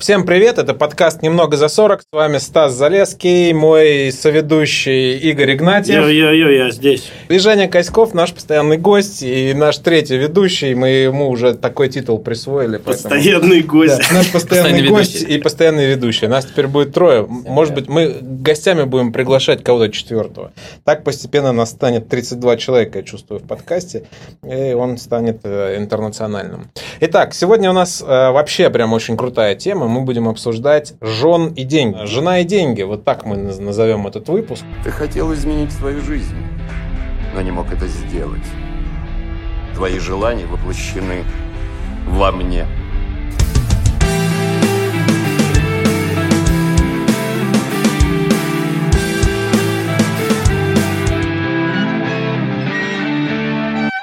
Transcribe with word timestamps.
Всем 0.00 0.24
привет, 0.24 0.56
это 0.56 0.72
подкаст 0.72 1.20
«Немного 1.20 1.58
за 1.58 1.66
40». 1.66 2.00
С 2.00 2.04
вами 2.10 2.38
Стас 2.38 2.72
Залеский, 2.72 3.52
мой 3.52 4.10
соведущий 4.10 5.18
Игорь 5.18 5.56
Игнатьев. 5.56 6.02
Йо-йо-йо, 6.02 6.48
я 6.48 6.70
здесь. 6.70 7.12
И 7.28 7.38
Женя 7.38 7.68
Коськов, 7.68 8.14
наш 8.14 8.32
постоянный 8.32 8.78
гость 8.78 9.22
и 9.22 9.52
наш 9.52 9.76
третий 9.76 10.16
ведущий. 10.16 10.74
Мы 10.74 10.88
ему 10.88 11.28
уже 11.28 11.52
такой 11.52 11.90
титул 11.90 12.18
присвоили. 12.18 12.78
Поэтому... 12.78 13.10
Постоянный 13.10 13.60
гость. 13.60 13.98
Да, 13.98 14.14
наш 14.14 14.32
постоянный, 14.32 14.70
постоянный 14.70 14.88
гость 14.88 15.14
ведущий. 15.16 15.34
и 15.34 15.38
постоянный 15.38 15.86
ведущий. 15.86 16.26
Нас 16.28 16.46
теперь 16.46 16.66
будет 16.66 16.94
трое. 16.94 17.26
Может 17.28 17.74
быть, 17.74 17.88
мы 17.88 18.16
гостями 18.22 18.84
будем 18.84 19.12
приглашать 19.12 19.62
кого-то 19.62 19.92
четвертого. 19.92 20.52
Так 20.82 21.04
постепенно 21.04 21.52
нас 21.52 21.72
станет 21.72 22.08
32 22.08 22.56
человека, 22.56 23.00
я 23.00 23.04
чувствую, 23.04 23.40
в 23.40 23.46
подкасте. 23.46 24.04
И 24.50 24.72
он 24.72 24.96
станет 24.96 25.40
э, 25.44 25.76
интернациональным. 25.76 26.70
Итак, 27.00 27.34
сегодня 27.34 27.68
у 27.68 27.74
нас 27.74 28.00
э, 28.00 28.06
вообще 28.06 28.70
прям 28.70 28.94
очень 28.94 29.18
крутая 29.18 29.54
тема 29.56 29.89
мы 29.90 30.02
будем 30.02 30.28
обсуждать 30.28 30.94
жен 31.00 31.48
и 31.48 31.64
деньги. 31.64 32.06
Жена 32.06 32.40
и 32.40 32.44
деньги, 32.44 32.82
вот 32.82 33.04
так 33.04 33.26
мы 33.26 33.36
назовем 33.36 34.06
этот 34.06 34.28
выпуск. 34.28 34.64
Ты 34.84 34.90
хотел 34.90 35.32
изменить 35.34 35.72
свою 35.72 36.00
жизнь, 36.00 36.36
но 37.34 37.42
не 37.42 37.50
мог 37.50 37.72
это 37.72 37.86
сделать. 37.86 38.46
Твои 39.74 39.98
желания 39.98 40.46
воплощены 40.46 41.24
во 42.06 42.32
мне. 42.32 42.66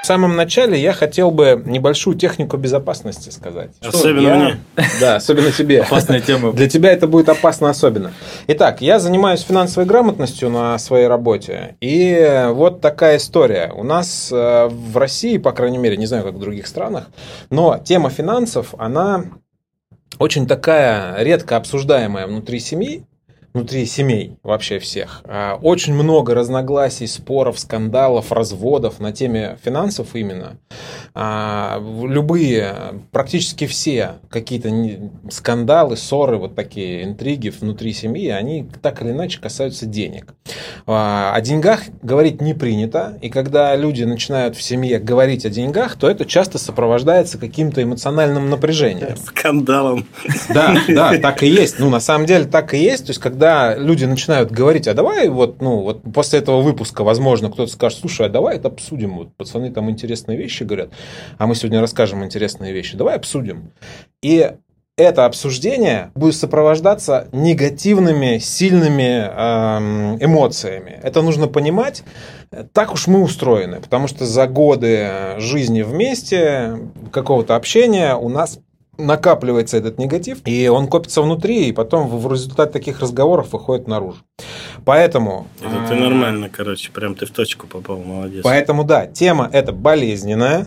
Самом 0.08 0.36
начале 0.36 0.80
я 0.80 0.94
хотел 0.94 1.30
бы 1.30 1.62
небольшую 1.66 2.16
технику 2.16 2.56
безопасности 2.56 3.28
сказать. 3.28 3.72
Особенно 3.82 4.26
я... 4.26 4.34
мне. 4.36 4.60
Да, 5.00 5.16
особенно 5.16 5.52
тебе. 5.52 5.82
Опасная 5.82 6.20
тема. 6.20 6.52
Для 6.52 6.66
тебя 6.66 6.90
это 6.92 7.06
будет 7.06 7.28
опасно 7.28 7.68
особенно. 7.68 8.12
Итак, 8.46 8.80
я 8.80 8.98
занимаюсь 9.00 9.42
финансовой 9.42 9.86
грамотностью 9.86 10.48
на 10.48 10.78
своей 10.78 11.08
работе. 11.08 11.76
И 11.82 12.46
вот 12.48 12.80
такая 12.80 13.18
история. 13.18 13.70
У 13.76 13.84
нас 13.84 14.30
э, 14.32 14.68
в 14.68 14.96
России, 14.96 15.36
по 15.36 15.52
крайней 15.52 15.78
мере, 15.78 15.98
не 15.98 16.06
знаю, 16.06 16.24
как 16.24 16.34
в 16.34 16.38
других 16.38 16.66
странах, 16.66 17.08
но 17.50 17.78
тема 17.78 18.08
финансов, 18.08 18.74
она 18.78 19.24
очень 20.18 20.46
такая 20.46 21.22
редко 21.22 21.56
обсуждаемая 21.56 22.26
внутри 22.26 22.60
семьи, 22.60 23.04
внутри 23.54 23.86
семей 23.86 24.36
вообще 24.42 24.78
всех. 24.78 25.22
А, 25.24 25.58
очень 25.60 25.94
много 25.94 26.34
разногласий, 26.34 27.06
споров, 27.06 27.58
скандалов, 27.58 28.30
разводов 28.32 29.00
на 29.00 29.12
теме 29.12 29.58
финансов 29.64 30.14
именно. 30.14 30.58
А, 31.14 31.80
любые, 31.80 32.74
практически 33.10 33.66
все 33.66 34.16
какие-то 34.30 34.70
скандалы, 35.30 35.96
ссоры, 35.96 36.36
вот 36.36 36.54
такие 36.54 37.04
интриги 37.04 37.48
внутри 37.48 37.92
семьи, 37.92 38.28
они 38.28 38.68
так 38.82 39.02
или 39.02 39.10
иначе 39.10 39.40
касаются 39.40 39.86
денег. 39.86 40.34
А, 40.86 41.32
о 41.34 41.40
деньгах 41.40 41.82
говорить 42.02 42.40
не 42.40 42.54
принято, 42.54 43.18
и 43.22 43.30
когда 43.30 43.74
люди 43.76 44.04
начинают 44.04 44.56
в 44.56 44.62
семье 44.62 44.98
говорить 44.98 45.46
о 45.46 45.50
деньгах, 45.50 45.96
то 45.96 46.08
это 46.08 46.24
часто 46.24 46.58
сопровождается 46.58 47.38
каким-то 47.38 47.82
эмоциональным 47.82 48.50
напряжением. 48.50 49.16
Скандалом. 49.16 50.06
Да, 50.48 50.76
да, 50.88 51.18
так 51.18 51.42
и 51.42 51.48
есть. 51.48 51.78
Ну, 51.78 51.90
на 51.90 52.00
самом 52.00 52.26
деле 52.26 52.44
так 52.44 52.74
и 52.74 52.78
есть. 52.78 53.06
То 53.06 53.10
есть, 53.10 53.20
когда 53.20 53.37
когда 53.38 53.76
люди 53.76 54.04
начинают 54.04 54.50
говорить, 54.50 54.88
а 54.88 54.94
давай 54.94 55.28
вот, 55.28 55.62
ну, 55.62 55.82
вот 55.82 56.02
после 56.12 56.40
этого 56.40 56.60
выпуска, 56.60 57.04
возможно, 57.04 57.48
кто-то 57.50 57.70
скажет, 57.70 58.00
слушай, 58.00 58.26
а 58.26 58.28
давай 58.28 58.56
это 58.56 58.66
обсудим, 58.66 59.16
вот 59.16 59.32
пацаны 59.36 59.70
там 59.70 59.88
интересные 59.88 60.36
вещи 60.36 60.64
говорят, 60.64 60.88
а 61.38 61.46
мы 61.46 61.54
сегодня 61.54 61.80
расскажем 61.80 62.24
интересные 62.24 62.72
вещи, 62.72 62.96
давай 62.96 63.14
обсудим. 63.14 63.70
И 64.22 64.50
это 64.96 65.24
обсуждение 65.24 66.10
будет 66.16 66.34
сопровождаться 66.34 67.28
негативными, 67.30 68.38
сильными 68.38 69.30
эм, 69.30 70.16
эмоциями. 70.20 70.98
Это 71.04 71.22
нужно 71.22 71.46
понимать. 71.46 72.02
Так 72.72 72.92
уж 72.92 73.06
мы 73.06 73.22
устроены, 73.22 73.80
потому 73.80 74.08
что 74.08 74.26
за 74.26 74.48
годы 74.48 75.36
жизни 75.36 75.82
вместе, 75.82 76.76
какого-то 77.12 77.54
общения 77.54 78.16
у 78.16 78.28
нас 78.28 78.58
накапливается 78.98 79.76
этот 79.76 79.98
негатив, 79.98 80.38
и 80.44 80.68
он 80.68 80.88
копится 80.88 81.22
внутри, 81.22 81.68
и 81.68 81.72
потом 81.72 82.08
в 82.08 82.30
результате 82.30 82.72
таких 82.72 83.00
разговоров 83.00 83.52
выходит 83.52 83.86
наружу. 83.86 84.18
Поэтому... 84.84 85.46
Это 85.60 85.88
ты 85.88 85.94
нормально, 85.94 86.48
короче, 86.48 86.90
прям 86.90 87.14
ты 87.14 87.26
в 87.26 87.30
точку 87.30 87.66
попал, 87.66 87.98
молодец. 87.98 88.42
Поэтому, 88.42 88.84
да, 88.84 89.06
тема 89.06 89.48
эта 89.52 89.72
болезненная, 89.72 90.66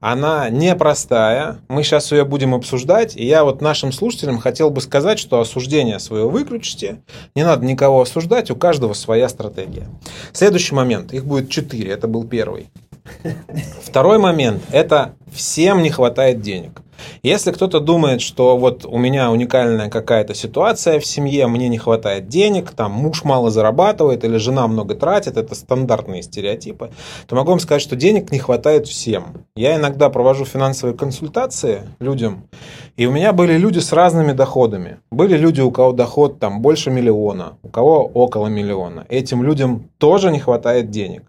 она 0.00 0.50
непростая. 0.50 1.58
Мы 1.68 1.82
сейчас 1.82 2.12
ее 2.12 2.24
будем 2.24 2.54
обсуждать. 2.54 3.16
И 3.16 3.24
я 3.24 3.44
вот 3.44 3.60
нашим 3.60 3.92
слушателям 3.92 4.38
хотел 4.38 4.70
бы 4.70 4.80
сказать, 4.80 5.18
что 5.18 5.40
осуждение 5.40 5.98
свое 5.98 6.28
выключите. 6.28 7.02
Не 7.34 7.44
надо 7.44 7.64
никого 7.64 8.02
осуждать, 8.02 8.50
у 8.50 8.56
каждого 8.56 8.92
своя 8.92 9.28
стратегия. 9.28 9.88
Следующий 10.32 10.74
момент. 10.74 11.12
Их 11.12 11.24
будет 11.24 11.50
четыре. 11.50 11.92
Это 11.92 12.08
был 12.08 12.26
первый. 12.26 12.68
Второй 13.82 14.18
момент– 14.18 14.62
это 14.70 15.14
всем 15.32 15.82
не 15.82 15.90
хватает 15.90 16.40
денег. 16.42 16.82
Если 17.22 17.52
кто-то 17.52 17.80
думает, 17.80 18.20
что 18.20 18.56
вот 18.56 18.84
у 18.84 18.98
меня 18.98 19.30
уникальная 19.30 19.90
какая-то 19.90 20.34
ситуация 20.34 21.00
в 21.00 21.06
семье, 21.06 21.46
мне 21.46 21.68
не 21.68 21.78
хватает 21.78 22.28
денег, 22.28 22.70
там 22.70 22.92
муж 22.92 23.24
мало 23.24 23.50
зарабатывает 23.50 24.24
или 24.24 24.36
жена 24.36 24.66
много 24.66 24.94
тратит, 24.94 25.36
это 25.36 25.54
стандартные 25.54 26.22
стереотипы, 26.22 26.90
то 27.26 27.36
могу 27.36 27.50
вам 27.50 27.60
сказать, 27.60 27.82
что 27.82 27.96
денег 27.96 28.32
не 28.32 28.38
хватает 28.38 28.86
всем. 28.86 29.46
Я 29.56 29.76
иногда 29.76 30.10
провожу 30.10 30.44
финансовые 30.44 30.96
консультации 30.96 31.82
людям, 31.98 32.48
и 32.96 33.06
у 33.06 33.10
меня 33.10 33.32
были 33.32 33.56
люди 33.56 33.78
с 33.78 33.92
разными 33.92 34.32
доходами. 34.32 34.98
Были 35.10 35.36
люди, 35.36 35.60
у 35.60 35.70
кого 35.70 35.92
доход 35.92 36.38
там 36.38 36.60
больше 36.60 36.90
миллиона, 36.90 37.58
у 37.62 37.68
кого 37.68 38.04
около 38.04 38.48
миллиона. 38.48 39.06
Этим 39.08 39.42
людям 39.42 39.88
тоже 39.98 40.30
не 40.30 40.38
хватает 40.38 40.90
денег. 40.90 41.22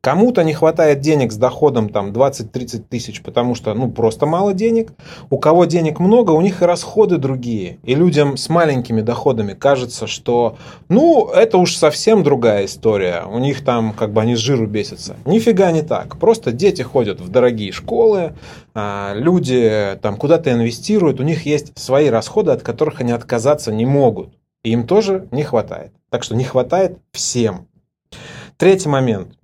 Кому-то 0.00 0.42
не 0.42 0.52
хватает 0.52 1.00
денег 1.00 1.32
с 1.32 1.36
доходом 1.36 1.88
там 1.88 2.10
20-30 2.10 2.84
тысяч, 2.88 3.22
потому 3.22 3.54
что 3.54 3.72
ну 3.74 3.90
просто 3.90 4.26
мало 4.26 4.52
денег. 4.52 4.92
У 5.30 5.38
кого 5.38 5.64
денег 5.64 6.00
много, 6.00 6.32
у 6.32 6.40
них 6.40 6.62
и 6.62 6.64
расходы 6.64 7.18
другие. 7.18 7.78
И 7.84 7.94
людям 7.94 8.36
с 8.36 8.48
маленькими 8.48 9.00
доходами 9.00 9.54
кажется, 9.54 10.06
что 10.06 10.56
ну 10.88 11.28
это 11.28 11.58
уж 11.58 11.76
совсем 11.76 12.24
другая 12.24 12.64
история. 12.64 13.24
У 13.30 13.38
них 13.38 13.64
там 13.64 13.92
как 13.92 14.12
бы 14.12 14.20
они 14.20 14.34
с 14.34 14.40
жиру 14.40 14.66
бесятся. 14.66 15.16
Нифига 15.24 15.70
не 15.70 15.82
так. 15.82 16.18
Просто 16.18 16.50
дети 16.50 16.82
ходят 16.82 17.20
в 17.20 17.28
дорогие 17.28 17.70
школы, 17.70 18.34
а, 18.74 19.12
люди 19.14 19.98
там 20.02 20.16
куда-то 20.16 20.50
инвестируют, 20.50 21.20
у 21.20 21.22
них 21.22 21.46
есть 21.46 21.78
свои 21.78 22.08
расходы, 22.08 22.50
от 22.50 22.62
которых 22.62 23.00
они 23.00 23.12
отказаться 23.12 23.72
не 23.72 23.86
могут. 23.86 24.34
И 24.64 24.70
им 24.70 24.86
тоже 24.86 25.28
не 25.30 25.42
хватает. 25.42 25.92
Так 26.10 26.22
что 26.22 26.34
не 26.34 26.44
хватает 26.44 26.98
всем. 27.12 27.68
Третий 28.56 28.88
момент. 28.88 29.36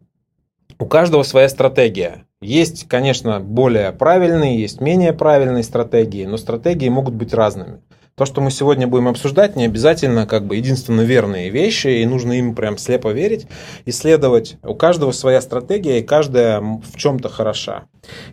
У 0.81 0.87
каждого 0.87 1.25
своя 1.25 1.49
стратегия. 1.49 2.25
Есть, 2.41 2.87
конечно, 2.89 3.41
более 3.41 3.91
правильные, 3.91 4.61
есть 4.61 4.81
менее 4.81 5.13
правильные 5.13 5.65
стратегии, 5.65 6.25
но 6.25 6.37
стратегии 6.37 6.89
могут 6.89 7.15
быть 7.15 7.35
разными. 7.35 7.81
То, 8.15 8.25
что 8.27 8.41
мы 8.41 8.53
сегодня 8.53 8.87
будем 8.87 9.09
обсуждать, 9.09 9.57
не 9.57 9.65
обязательно 9.65 10.27
как 10.27 10.47
бы 10.47 10.57
единственно 10.57 11.01
верные 11.01 11.51
вещи, 11.51 11.89
и 11.89 12.07
нужно 12.07 12.33
им 12.35 12.55
прям 12.55 12.79
слепо 12.79 13.13
верить, 13.13 13.49
исследовать. 13.87 14.57
У 14.63 14.75
каждого 14.75 15.11
своя 15.11 15.41
стратегия, 15.41 15.99
и 15.99 16.05
каждая 16.05 16.61
в 16.61 16.97
чем-то 16.97 17.29
хороша. 17.29 17.85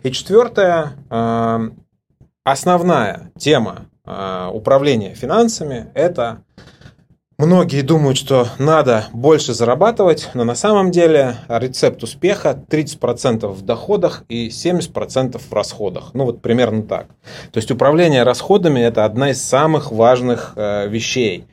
И 0.04 0.12
четвертое, 0.12 0.92
э, 1.10 1.70
основная 2.44 3.32
тема 3.38 3.86
э, 4.04 4.50
управления 4.52 5.14
финансами– 5.14 5.86
это 5.94 6.42
Многие 7.38 7.82
думают, 7.82 8.16
что 8.16 8.48
надо 8.58 9.08
больше 9.12 9.52
зарабатывать, 9.52 10.30
но 10.32 10.44
на 10.44 10.54
самом 10.54 10.90
деле 10.90 11.36
рецепт 11.48 12.02
успеха 12.02 12.58
30% 12.70 13.46
в 13.46 13.60
доходах 13.60 14.24
и 14.30 14.48
70% 14.48 15.38
в 15.38 15.52
расходах. 15.52 16.14
Ну 16.14 16.24
вот 16.24 16.40
примерно 16.40 16.82
так. 16.82 17.08
То 17.52 17.58
есть 17.58 17.70
управление 17.70 18.22
расходами 18.22 18.80
это 18.80 19.04
одна 19.04 19.32
из 19.32 19.44
самых 19.44 19.92
важных 19.92 20.54
э, 20.56 20.88
вещей. 20.88 21.44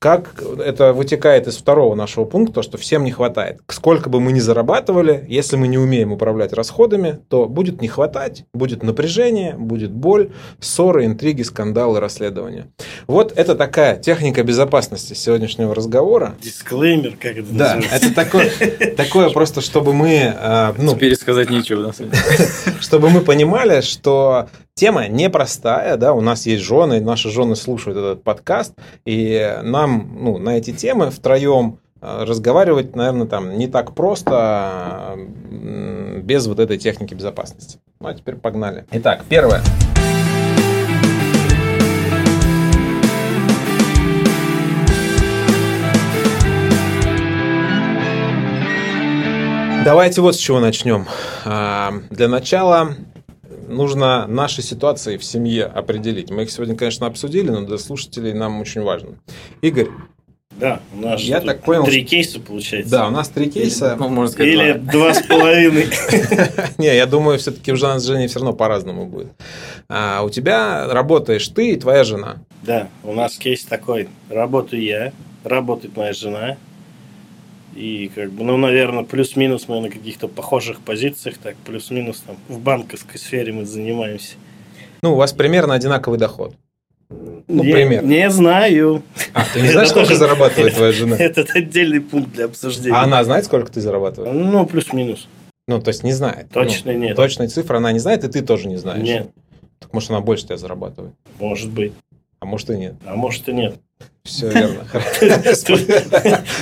Как 0.00 0.42
это 0.64 0.94
вытекает 0.94 1.46
из 1.46 1.58
второго 1.58 1.94
нашего 1.94 2.24
пункта, 2.24 2.62
что 2.62 2.78
всем 2.78 3.04
не 3.04 3.10
хватает. 3.10 3.60
Сколько 3.68 4.08
бы 4.08 4.18
мы 4.18 4.32
ни 4.32 4.38
зарабатывали, 4.40 5.26
если 5.28 5.56
мы 5.56 5.68
не 5.68 5.76
умеем 5.76 6.10
управлять 6.10 6.54
расходами, 6.54 7.18
то 7.28 7.44
будет 7.44 7.82
не 7.82 7.88
хватать, 7.88 8.46
будет 8.54 8.82
напряжение, 8.82 9.56
будет 9.58 9.90
боль, 9.90 10.30
ссоры, 10.58 11.04
интриги, 11.04 11.42
скандалы, 11.42 12.00
расследования. 12.00 12.68
Вот 13.08 13.34
это 13.36 13.54
такая 13.54 13.98
техника 13.98 14.42
безопасности 14.42 15.12
сегодняшнего 15.12 15.74
разговора. 15.74 16.34
Дисклеймер, 16.40 17.18
как 17.20 17.36
это 17.36 17.52
Да, 17.52 17.74
называется? 17.76 18.06
это 18.06 18.14
такое, 18.14 18.50
такое 18.96 19.28
просто, 19.28 19.60
чтобы 19.60 19.92
мы... 19.92 20.34
А, 20.34 20.74
ну, 20.78 20.94
Теперь 20.94 21.14
сказать 21.14 21.50
нечего, 21.50 21.82
на 21.88 21.92
самом 21.92 22.12
деле. 22.12 22.24
Чтобы 22.80 23.10
мы 23.10 23.20
понимали, 23.20 23.82
что 23.82 24.48
Тема 24.80 25.08
непростая, 25.08 25.98
да, 25.98 26.14
у 26.14 26.22
нас 26.22 26.46
есть 26.46 26.64
жены, 26.64 27.02
наши 27.02 27.28
жены 27.28 27.54
слушают 27.54 27.98
этот 27.98 28.24
подкаст, 28.24 28.72
и 29.04 29.58
нам, 29.62 30.10
ну, 30.18 30.38
на 30.38 30.56
эти 30.56 30.72
темы 30.72 31.10
втроем 31.10 31.80
э, 32.00 32.24
разговаривать, 32.24 32.96
наверное, 32.96 33.26
там 33.26 33.58
не 33.58 33.66
так 33.68 33.94
просто 33.94 35.18
без 36.22 36.46
вот 36.46 36.60
этой 36.60 36.78
техники 36.78 37.12
безопасности. 37.12 37.78
Ну, 38.00 38.08
а 38.08 38.14
теперь 38.14 38.36
погнали. 38.36 38.86
Итак, 38.90 39.22
первое. 39.28 39.60
Давайте 49.84 50.22
вот 50.22 50.36
с 50.36 50.38
чего 50.38 50.58
начнем. 50.58 51.06
Э, 51.44 51.90
для 52.08 52.28
начала 52.28 52.94
нужно 53.70 54.26
наши 54.26 54.62
ситуации 54.62 55.16
в 55.16 55.24
семье 55.24 55.64
определить. 55.64 56.30
Мы 56.30 56.42
их 56.42 56.50
сегодня, 56.50 56.76
конечно, 56.76 57.06
обсудили, 57.06 57.50
но 57.50 57.62
для 57.62 57.78
слушателей 57.78 58.32
нам 58.32 58.60
очень 58.60 58.82
важно. 58.82 59.18
Игорь, 59.62 59.88
Да, 60.58 60.80
у 60.94 61.00
нас 61.00 61.20
Я 61.22 61.40
так 61.40 61.62
понял, 61.62 61.84
три 61.84 62.04
кейса 62.04 62.38
получается. 62.40 62.90
да, 62.90 63.06
у 63.08 63.10
нас 63.10 63.28
три 63.30 63.50
кейса. 63.50 63.96
Ну, 63.98 64.08
можно 64.08 64.30
сказать, 64.32 64.52
Или 64.52 64.72
два. 64.74 64.92
два 64.92 65.14
с 65.14 65.22
половиной. 65.22 65.86
Не, 66.78 66.94
я 66.94 67.06
думаю, 67.06 67.38
все-таки 67.38 67.72
у 67.72 67.76
нас 67.76 68.02
с 68.02 68.06
Женей 68.06 68.26
все 68.28 68.40
равно 68.40 68.52
по-разному 68.52 69.06
будет. 69.06 69.28
А, 69.88 70.22
У 70.22 70.28
тебя 70.30 70.86
работаешь 70.88 71.48
ты 71.48 71.72
и 71.72 71.76
твоя 71.76 72.04
жена. 72.04 72.42
Да, 72.62 72.88
у 73.04 73.12
нас 73.14 73.36
кейс 73.38 73.64
такой. 73.64 74.08
Работаю 74.28 74.82
я, 74.82 75.12
работает 75.44 75.96
моя 75.96 76.12
жена. 76.12 76.56
И 77.74 78.10
как 78.14 78.30
бы, 78.32 78.44
ну, 78.44 78.56
наверное, 78.56 79.04
плюс-минус 79.04 79.68
мы 79.68 79.80
на 79.80 79.90
каких-то 79.90 80.28
похожих 80.28 80.80
позициях, 80.80 81.38
так, 81.38 81.56
плюс-минус 81.56 82.22
там 82.26 82.36
в 82.48 82.58
банковской 82.58 83.18
сфере 83.18 83.52
мы 83.52 83.64
занимаемся. 83.64 84.34
Ну, 85.02 85.12
у 85.12 85.16
вас 85.16 85.32
примерно 85.32 85.74
одинаковый 85.74 86.18
доход. 86.18 86.54
Ну, 87.08 87.64
не, 87.64 87.72
примерно. 87.72 88.06
Не 88.06 88.30
знаю. 88.30 89.02
А, 89.32 89.44
ты 89.52 89.60
не 89.62 89.68
знаешь, 89.68 89.88
Это 89.88 89.90
сколько 89.90 90.08
тоже- 90.08 90.18
зарабатывает 90.20 90.74
твоя 90.74 90.92
жена? 90.92 91.16
Этот 91.18 91.50
отдельный 91.56 92.00
пункт 92.00 92.32
для 92.32 92.44
обсуждения. 92.46 92.94
А 92.96 93.02
она 93.02 93.22
знает, 93.24 93.44
сколько 93.44 93.70
ты 93.72 93.80
зарабатываешь? 93.80 94.32
Ну, 94.34 94.66
плюс-минус. 94.66 95.28
Ну, 95.66 95.80
то 95.80 95.88
есть 95.88 96.02
не 96.04 96.12
знает. 96.12 96.50
Точно 96.52 96.92
Ну, 96.92 96.98
нет. 96.98 97.16
Точной 97.16 97.48
цифры 97.48 97.76
она 97.76 97.92
не 97.92 97.98
знает, 97.98 98.24
и 98.24 98.28
ты 98.28 98.42
тоже 98.42 98.68
не 98.68 98.76
знаешь. 98.76 99.02
Нет, 99.02 99.30
Так 99.78 99.92
может, 99.92 100.10
она 100.10 100.20
больше 100.20 100.44
тебя 100.46 100.56
зарабатывает. 100.56 101.14
может 101.38 101.70
быть. 101.70 101.92
А 102.40 102.46
может 102.46 102.70
и 102.70 102.76
нет. 102.76 102.94
А 103.06 103.14
может 103.16 103.48
и 103.48 103.52
нет. 103.52 103.76
Все 104.22 104.50
верно. 104.50 104.84
Тут, 105.66 105.80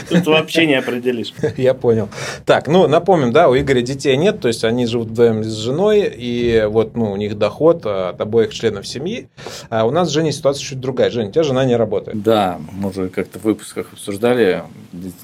тут 0.09 0.27
вообще 0.27 0.67
не 0.67 0.75
определишь. 0.75 1.35
Я 1.57 1.75
понял. 1.75 2.09
Так, 2.47 2.69
ну, 2.69 2.87
напомним, 2.87 3.33
да, 3.33 3.49
у 3.49 3.57
Игоря 3.57 3.83
детей 3.83 4.17
нет, 4.17 4.41
то 4.41 4.49
есть 4.49 4.65
они 4.65 4.87
живут 4.87 5.09
вдвоем 5.09 5.43
с 5.43 5.55
женой, 5.55 6.11
и 6.17 6.65
вот, 6.69 6.97
ну, 6.97 7.11
у 7.11 7.17
них 7.17 7.37
доход 7.37 7.85
от 7.85 8.21
обоих 8.21 8.55
членов 8.55 8.87
семьи. 8.87 9.29
А 9.71 9.87
у 9.87 9.91
нас 9.91 10.09
с 10.09 10.13
Женей 10.13 10.33
ситуация 10.33 10.65
чуть 10.65 10.81
другая. 10.81 11.11
Женя, 11.11 11.29
у 11.29 11.33
тебя 11.33 11.43
жена 11.43 11.65
не 11.65 11.75
работает. 11.75 12.23
Да, 12.23 12.61
мы 12.73 12.91
уже 12.91 13.09
как-то 13.09 13.41
в 13.41 13.45
выпусках 13.45 13.93
обсуждали. 13.93 14.63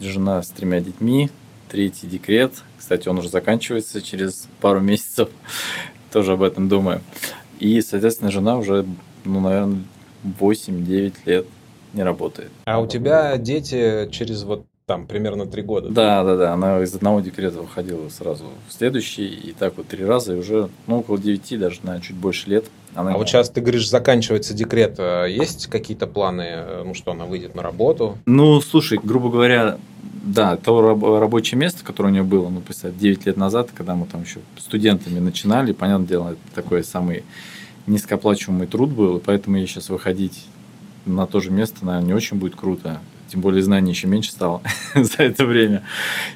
Жена 0.00 0.42
с 0.42 0.48
тремя 0.48 0.80
детьми, 0.80 1.30
третий 1.70 2.08
декрет. 2.08 2.52
Кстати, 2.78 3.08
он 3.08 3.18
уже 3.18 3.28
заканчивается 3.28 4.02
через 4.02 4.48
пару 4.60 4.80
месяцев. 4.80 5.28
Тоже 6.12 6.32
об 6.32 6.42
этом 6.42 6.68
думаю. 6.68 7.00
И, 7.60 7.80
соответственно, 7.80 8.32
жена 8.32 8.58
уже, 8.58 8.84
ну, 9.24 9.40
наверное, 9.40 9.78
8-9 10.24 11.14
лет 11.26 11.46
не 11.94 12.02
работает. 12.02 12.50
А 12.66 12.80
у 12.80 12.86
тебя 12.86 13.36
дети 13.38 14.08
через 14.10 14.42
вот 14.44 14.66
там 14.86 15.06
примерно 15.06 15.46
три 15.46 15.62
года. 15.62 15.88
Да, 15.88 16.22
да, 16.24 16.36
да. 16.36 16.52
Она 16.52 16.82
из 16.82 16.94
одного 16.94 17.20
декрета 17.20 17.60
выходила 17.62 18.08
сразу 18.10 18.44
в 18.68 18.72
следующий. 18.72 19.26
И 19.28 19.52
так 19.52 19.78
вот 19.78 19.86
три 19.88 20.04
раза, 20.04 20.34
и 20.34 20.38
уже 20.38 20.68
ну, 20.86 20.98
около 20.98 21.16
9, 21.18 21.58
даже, 21.58 21.78
наверное, 21.84 22.06
чуть 22.06 22.16
больше 22.16 22.50
лет. 22.50 22.66
Она 22.94 23.14
А 23.14 23.16
вот 23.16 23.26
сейчас 23.26 23.48
ты 23.48 23.62
говоришь, 23.62 23.88
заканчивается 23.88 24.52
декрет. 24.52 24.96
а 24.98 25.24
Есть 25.24 25.68
какие-то 25.68 26.06
планы, 26.06 26.44
э, 26.48 26.82
ну 26.84 26.92
что, 26.92 27.12
она 27.12 27.24
выйдет 27.24 27.54
на 27.54 27.62
работу? 27.62 28.18
Ну, 28.26 28.60
слушай, 28.60 29.00
грубо 29.02 29.30
говоря, 29.30 29.78
да, 30.22 30.56
то 30.58 30.82
раб- 30.82 31.18
рабочее 31.18 31.58
место, 31.58 31.82
которое 31.82 32.08
у 32.10 32.12
нее 32.12 32.22
было, 32.22 32.50
ну, 32.50 32.60
представь, 32.60 32.94
9 32.94 33.24
лет 33.24 33.38
назад, 33.38 33.70
когда 33.74 33.94
мы 33.94 34.04
там 34.06 34.22
еще 34.22 34.40
студентами 34.58 35.18
начинали, 35.18 35.72
понятное 35.72 36.06
дело, 36.08 36.28
это 36.32 36.54
такой 36.54 36.84
самый 36.84 37.24
низкооплачиваемый 37.86 38.66
труд 38.66 38.90
был, 38.90 39.16
и 39.16 39.20
поэтому 39.20 39.56
ей 39.56 39.66
сейчас 39.66 39.88
выходить 39.88 40.44
на 41.06 41.26
то 41.26 41.40
же 41.40 41.50
место, 41.50 41.84
наверное, 41.84 42.08
не 42.08 42.14
очень 42.14 42.38
будет 42.38 42.56
круто. 42.56 43.00
Тем 43.28 43.40
более 43.40 43.62
знаний 43.62 43.90
еще 43.90 44.06
меньше 44.06 44.30
стало 44.30 44.62
за 44.94 45.22
это 45.22 45.44
время. 45.44 45.82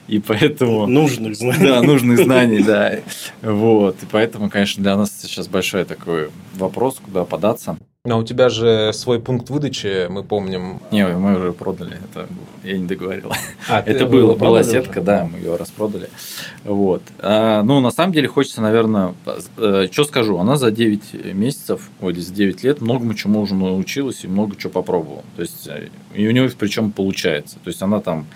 И 0.08 0.18
поэтому... 0.18 0.86
Нужных 0.86 1.36
знаний. 1.36 1.64
Да, 1.64 1.82
нужных 1.82 2.18
знаний, 2.18 2.62
да. 2.62 2.98
Вот. 3.42 4.02
И 4.02 4.06
поэтому, 4.10 4.50
конечно, 4.50 4.82
для 4.82 4.96
нас 4.96 5.12
сейчас 5.20 5.48
большой 5.48 5.84
такой 5.84 6.30
вопрос, 6.54 7.00
куда 7.04 7.24
податься. 7.24 7.78
Но 8.08 8.18
у 8.18 8.24
тебя 8.24 8.48
же 8.48 8.90
свой 8.94 9.20
пункт 9.20 9.50
выдачи, 9.50 10.06
мы 10.08 10.24
помним. 10.24 10.80
Не, 10.90 11.06
мы 11.06 11.36
уже 11.36 11.52
продали. 11.52 11.98
Это 12.10 12.26
я 12.64 12.78
не 12.78 12.86
договорил. 12.86 13.30
А, 13.68 13.80
Это 13.86 14.06
было, 14.06 14.28
была 14.28 14.36
продали 14.36 14.62
уже? 14.62 14.70
сетка, 14.70 15.02
да, 15.02 15.28
мы 15.30 15.36
ее 15.36 15.56
распродали. 15.56 16.08
Вот. 16.64 17.02
А, 17.18 17.62
ну, 17.62 17.80
на 17.80 17.90
самом 17.90 18.14
деле, 18.14 18.26
хочется, 18.26 18.62
наверное, 18.62 19.12
что 19.56 20.04
скажу, 20.04 20.38
она 20.38 20.56
за 20.56 20.70
9 20.70 21.34
месяцев, 21.34 21.90
ой, 22.00 22.14
или 22.14 22.20
за 22.20 22.32
9 22.32 22.64
лет 22.64 22.80
многому 22.80 23.12
чему 23.12 23.42
уже 23.42 23.54
научилась 23.54 24.24
и 24.24 24.26
много 24.26 24.56
чего 24.56 24.70
попробовала. 24.72 25.22
То 25.36 25.42
есть, 25.42 25.68
э, 25.68 25.88
и 26.14 26.26
у 26.26 26.30
нее 26.30 26.50
причем 26.58 26.92
получается. 26.92 27.56
То 27.62 27.68
есть, 27.68 27.82
она 27.82 28.00
там 28.00 28.26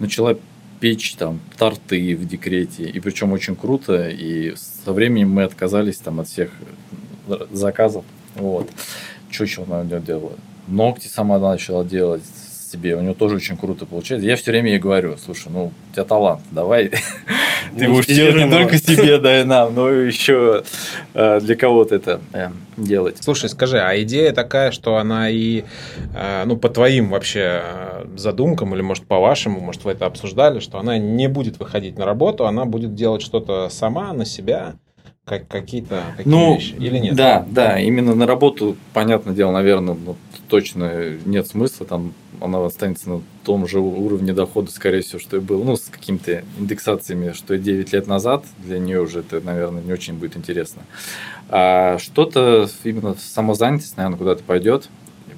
начала 0.00 0.36
печь 0.80 1.14
там 1.14 1.38
торты 1.56 2.16
в 2.16 2.26
декрете, 2.26 2.90
и 2.90 2.98
причем 2.98 3.32
очень 3.32 3.54
круто, 3.54 4.08
и 4.08 4.54
со 4.56 4.92
временем 4.92 5.30
мы 5.30 5.44
отказались 5.44 5.98
там 5.98 6.18
от 6.18 6.26
всех 6.26 6.50
заказов. 7.52 8.04
Вот. 8.36 8.70
Что 9.30 9.44
еще 9.44 9.62
она 9.64 9.80
у 9.80 9.84
нее 9.84 10.00
делала? 10.00 10.32
Ногти 10.66 11.08
сама 11.08 11.38
начала 11.38 11.84
делать 11.84 12.22
себе, 12.74 12.96
у 12.96 13.00
нее 13.00 13.14
тоже 13.14 13.36
очень 13.36 13.56
круто 13.56 13.86
получается. 13.86 14.26
Я 14.26 14.36
все 14.36 14.50
время 14.50 14.70
ей 14.70 14.78
говорю, 14.78 15.16
слушай, 15.16 15.48
ну, 15.50 15.66
у 15.66 15.92
тебя 15.92 16.04
талант, 16.04 16.42
давай 16.50 16.90
ты 17.78 17.88
будешь 17.88 18.06
делать 18.06 18.36
не 18.36 18.50
только 18.50 18.78
себе, 18.78 19.18
да 19.18 19.40
и 19.40 19.44
нам, 19.44 19.74
но 19.74 19.90
еще 19.90 20.64
э, 21.14 21.40
для 21.40 21.56
кого-то 21.56 21.94
это 21.94 22.20
э, 22.32 22.48
делать. 22.76 23.18
Слушай, 23.20 23.48
скажи, 23.48 23.78
а 23.78 24.00
идея 24.02 24.32
такая, 24.32 24.72
что 24.72 24.96
она 24.96 25.30
и, 25.30 25.64
э, 26.14 26.44
ну, 26.46 26.56
по 26.56 26.68
твоим 26.68 27.10
вообще 27.10 27.62
задумкам, 28.16 28.74
или, 28.74 28.82
может, 28.82 29.06
по 29.06 29.20
вашему, 29.20 29.60
может, 29.60 29.84
вы 29.84 29.92
это 29.92 30.06
обсуждали, 30.06 30.58
что 30.58 30.78
она 30.78 30.98
не 30.98 31.28
будет 31.28 31.58
выходить 31.58 31.96
на 31.98 32.04
работу, 32.04 32.46
она 32.46 32.64
будет 32.64 32.94
делать 32.94 33.22
что-то 33.22 33.68
сама, 33.68 34.12
на 34.12 34.24
себя, 34.24 34.74
как 35.24 35.48
какие-то 35.48 36.02
какие 36.16 36.32
Ну, 36.32 36.54
вещи, 36.54 36.74
или 36.74 36.98
нет? 36.98 37.16
Да, 37.16 37.46
да, 37.48 37.80
именно 37.80 38.14
на 38.14 38.26
работу, 38.26 38.76
понятное 38.92 39.34
дело, 39.34 39.52
наверное, 39.52 39.94
ну, 39.94 40.16
точно 40.48 41.16
нет 41.24 41.46
смысла, 41.46 41.86
там 41.86 42.12
она 42.40 42.64
останется 42.64 43.08
на 43.08 43.22
том 43.42 43.66
же 43.66 43.80
уровне 43.80 44.34
дохода, 44.34 44.70
скорее 44.70 45.00
всего, 45.00 45.18
что 45.18 45.38
и 45.38 45.40
был, 45.40 45.64
ну, 45.64 45.76
с 45.76 45.84
какими-то 45.84 46.44
индексациями, 46.58 47.32
что 47.32 47.54
и 47.54 47.58
9 47.58 47.92
лет 47.92 48.06
назад, 48.06 48.44
для 48.58 48.78
нее 48.78 49.00
уже 49.00 49.20
это, 49.20 49.40
наверное, 49.40 49.82
не 49.82 49.92
очень 49.92 50.14
будет 50.14 50.36
интересно. 50.36 50.82
А 51.48 51.98
что-то 51.98 52.68
именно 52.82 53.14
самозанятость, 53.14 53.96
наверное, 53.96 54.18
куда-то 54.18 54.42
пойдет. 54.42 54.88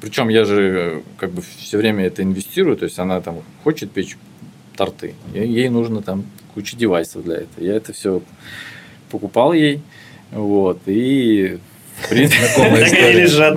Причем 0.00 0.28
я 0.28 0.44
же 0.44 1.02
как 1.16 1.30
бы 1.30 1.42
все 1.42 1.78
время 1.78 2.06
это 2.06 2.22
инвестирую, 2.22 2.76
то 2.76 2.84
есть 2.84 2.98
она 2.98 3.20
там 3.20 3.42
хочет 3.62 3.92
печь 3.92 4.18
торты, 4.76 5.14
ей 5.32 5.68
нужно 5.68 6.02
там 6.02 6.24
куча 6.54 6.76
девайсов 6.76 7.24
для 7.24 7.36
этого. 7.36 7.64
Я 7.64 7.74
это 7.74 7.92
все 7.92 8.20
покупал 9.10 9.52
ей, 9.52 9.80
вот, 10.30 10.80
и 10.86 11.58
в 12.02 12.08
принципе, 12.08 12.46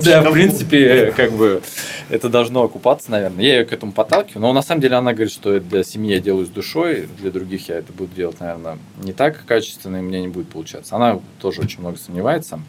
да, 0.02 0.22
в 0.22 0.32
принципе, 0.32 1.12
как 1.16 1.32
бы 1.32 1.62
это 2.08 2.28
должно 2.28 2.62
окупаться, 2.64 3.10
наверное. 3.10 3.44
Я 3.44 3.58
ее 3.58 3.64
к 3.64 3.72
этому 3.72 3.92
подталкиваю. 3.92 4.42
Но 4.42 4.52
на 4.52 4.62
самом 4.62 4.80
деле 4.80 4.96
она 4.96 5.12
говорит, 5.12 5.32
что 5.32 5.60
для 5.60 5.84
семьи 5.84 6.14
я 6.14 6.20
делаю 6.20 6.46
с 6.46 6.48
душой, 6.48 7.08
для 7.18 7.30
других 7.30 7.68
я 7.68 7.76
это 7.76 7.92
буду 7.92 8.14
делать, 8.14 8.40
наверное, 8.40 8.78
не 9.02 9.12
так 9.12 9.44
качественно, 9.44 9.98
и 9.98 10.00
мне 10.00 10.20
не 10.20 10.28
будет 10.28 10.48
получаться. 10.48 10.96
Она 10.96 11.20
тоже 11.40 11.60
очень 11.60 11.80
много 11.80 11.98
сомневается. 11.98 12.60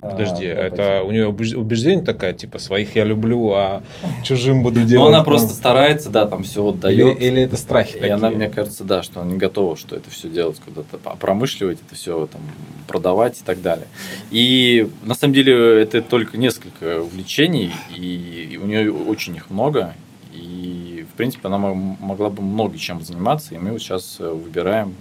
Подожди, 0.00 0.46
А, 0.46 0.54
это 0.66 1.02
у 1.02 1.10
нее 1.10 1.28
убеж- 1.28 1.54
убеждение 1.54 2.02
такая, 2.04 2.32
типа, 2.32 2.58
своих 2.58 2.96
я 2.96 3.04
люблю, 3.04 3.50
а 3.52 3.82
чужим 4.24 4.62
буду 4.62 4.80
Ну, 4.80 4.86
делать. 4.86 5.08
она 5.08 5.18
ну, 5.18 5.24
просто 5.24 5.52
старается, 5.52 6.08
да, 6.08 6.26
там 6.26 6.42
все 6.42 6.62
Или, 6.62 6.70
отдает. 6.70 7.20
или 7.22 7.42
это 7.42 7.56
страхи 7.58 7.90
И 7.96 8.00
такие? 8.00 8.14
она, 8.14 8.30
мне 8.30 8.48
кажется, 8.48 8.84
да, 8.84 9.02
что 9.02 9.20
она 9.20 9.32
не 9.32 9.36
готова, 9.38 9.76
что 9.76 9.96
это 9.96 10.08
все 10.10 10.28
делать 10.30 10.58
куда-то, 10.64 10.98
а 11.04 11.16
промышливать, 11.16 11.78
это 11.86 11.94
все 11.94 12.26
там 12.32 12.40
продавать 12.88 13.38
и 13.40 13.44
так 13.44 13.60
далее. 13.60 13.86
И 14.30 14.88
на 15.04 15.14
самом 15.14 15.34
деле 15.34 15.82
это 15.82 16.00
только 16.00 16.38
несколько 16.38 17.02
увлечений, 17.02 17.70
и 17.94 18.58
у 18.62 18.66
нее 18.66 18.90
очень 18.92 19.36
их 19.36 19.50
много. 19.50 19.94
И, 20.32 21.04
в 21.12 21.16
принципе, 21.16 21.48
она 21.48 21.58
мо- 21.58 21.74
могла 22.00 22.30
бы 22.30 22.42
много 22.42 22.78
чем 22.78 23.02
заниматься, 23.02 23.54
и 23.54 23.58
мы 23.58 23.72
вот 23.72 23.82
сейчас 23.82 24.16
э, 24.18 24.28
выбираем, 24.28 24.94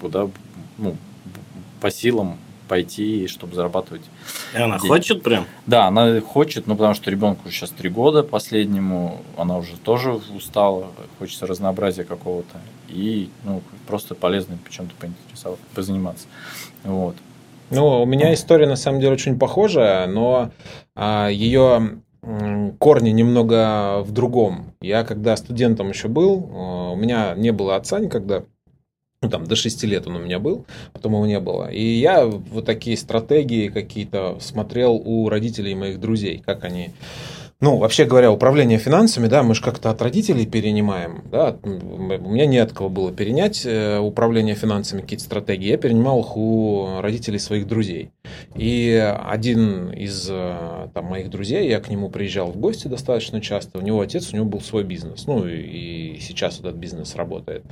куда 0.00 0.26
ну, 0.78 0.96
по 1.80 1.90
силам 1.90 2.36
пойти, 2.70 3.26
чтобы 3.26 3.56
зарабатывать 3.56 4.02
И 4.54 4.56
она 4.56 4.78
Деньги. 4.78 4.86
хочет 4.86 5.22
прям? 5.24 5.44
да, 5.66 5.86
она 5.86 6.20
хочет, 6.20 6.68
ну 6.68 6.76
потому 6.76 6.94
что 6.94 7.10
ребенку 7.10 7.50
сейчас 7.50 7.70
три 7.70 7.90
года 7.90 8.22
последнему, 8.22 9.22
она 9.36 9.58
уже 9.58 9.76
тоже 9.76 10.12
устала, 10.12 10.86
хочется 11.18 11.48
разнообразия 11.48 12.04
какого-то. 12.04 12.60
И 12.88 13.28
ну, 13.42 13.60
просто 13.88 14.14
полезно 14.14 14.56
чем-то 14.70 14.94
поинтересоваться, 15.00 15.64
позаниматься. 15.74 16.28
Вот. 16.84 17.16
Ну, 17.70 18.02
у 18.02 18.06
меня 18.06 18.32
история 18.34 18.68
на 18.68 18.76
самом 18.76 19.00
деле 19.00 19.14
очень 19.14 19.36
похожая, 19.36 20.06
но 20.06 20.52
а, 20.94 21.28
ее 21.28 22.00
корни 22.78 23.10
немного 23.10 24.02
в 24.02 24.12
другом. 24.12 24.74
Я 24.80 25.02
когда 25.02 25.36
студентом 25.36 25.88
еще 25.88 26.06
был, 26.06 26.48
а, 26.52 26.90
у 26.92 26.96
меня 26.96 27.34
не 27.34 27.50
было 27.50 27.74
отца 27.74 27.98
никогда. 27.98 28.44
Ну, 29.22 29.28
там, 29.28 29.44
до 29.44 29.54
6 29.54 29.84
лет 29.84 30.06
он 30.06 30.16
у 30.16 30.18
меня 30.18 30.38
был, 30.38 30.64
потом 30.94 31.12
его 31.12 31.26
не 31.26 31.38
было. 31.40 31.70
И 31.70 31.82
я 31.82 32.24
вот 32.24 32.64
такие 32.64 32.96
стратегии 32.96 33.68
какие-то 33.68 34.38
смотрел 34.40 34.94
у 34.94 35.28
родителей 35.28 35.74
моих 35.74 36.00
друзей, 36.00 36.38
как 36.38 36.64
они 36.64 36.92
Ну, 37.62 37.76
вообще 37.76 38.06
говоря, 38.06 38.32
управление 38.32 38.78
финансами, 38.78 39.26
да, 39.26 39.42
мы 39.42 39.54
же 39.54 39.62
как-то 39.62 39.90
от 39.90 40.00
родителей 40.00 40.46
перенимаем, 40.46 41.24
да, 41.30 41.58
у 41.62 41.68
меня 41.68 42.46
не 42.46 42.56
от 42.56 42.72
кого 42.72 42.88
было 42.88 43.12
перенять 43.12 43.66
э, 43.66 43.98
управление 43.98 44.54
финансами, 44.54 45.02
какие-то 45.02 45.24
стратегии, 45.24 45.68
я 45.68 45.76
перенимал 45.76 46.20
их 46.20 46.38
у 46.38 47.00
родителей 47.02 47.38
своих 47.38 47.66
друзей. 47.66 48.12
И 48.54 49.14
один 49.26 49.90
из 49.90 50.26
э, 50.30 50.88
там, 50.94 51.04
моих 51.04 51.28
друзей, 51.28 51.68
я 51.68 51.80
к 51.80 51.90
нему 51.90 52.08
приезжал 52.08 52.50
в 52.50 52.56
гости 52.56 52.88
достаточно 52.88 53.42
часто, 53.42 53.76
у 53.76 53.82
него 53.82 54.00
отец, 54.00 54.32
у 54.32 54.36
него 54.36 54.46
был 54.46 54.62
свой 54.62 54.82
бизнес, 54.82 55.26
ну, 55.26 55.46
и 55.46 56.18
сейчас 56.18 56.60
этот 56.60 56.76
бизнес 56.76 57.14
работает. 57.14 57.66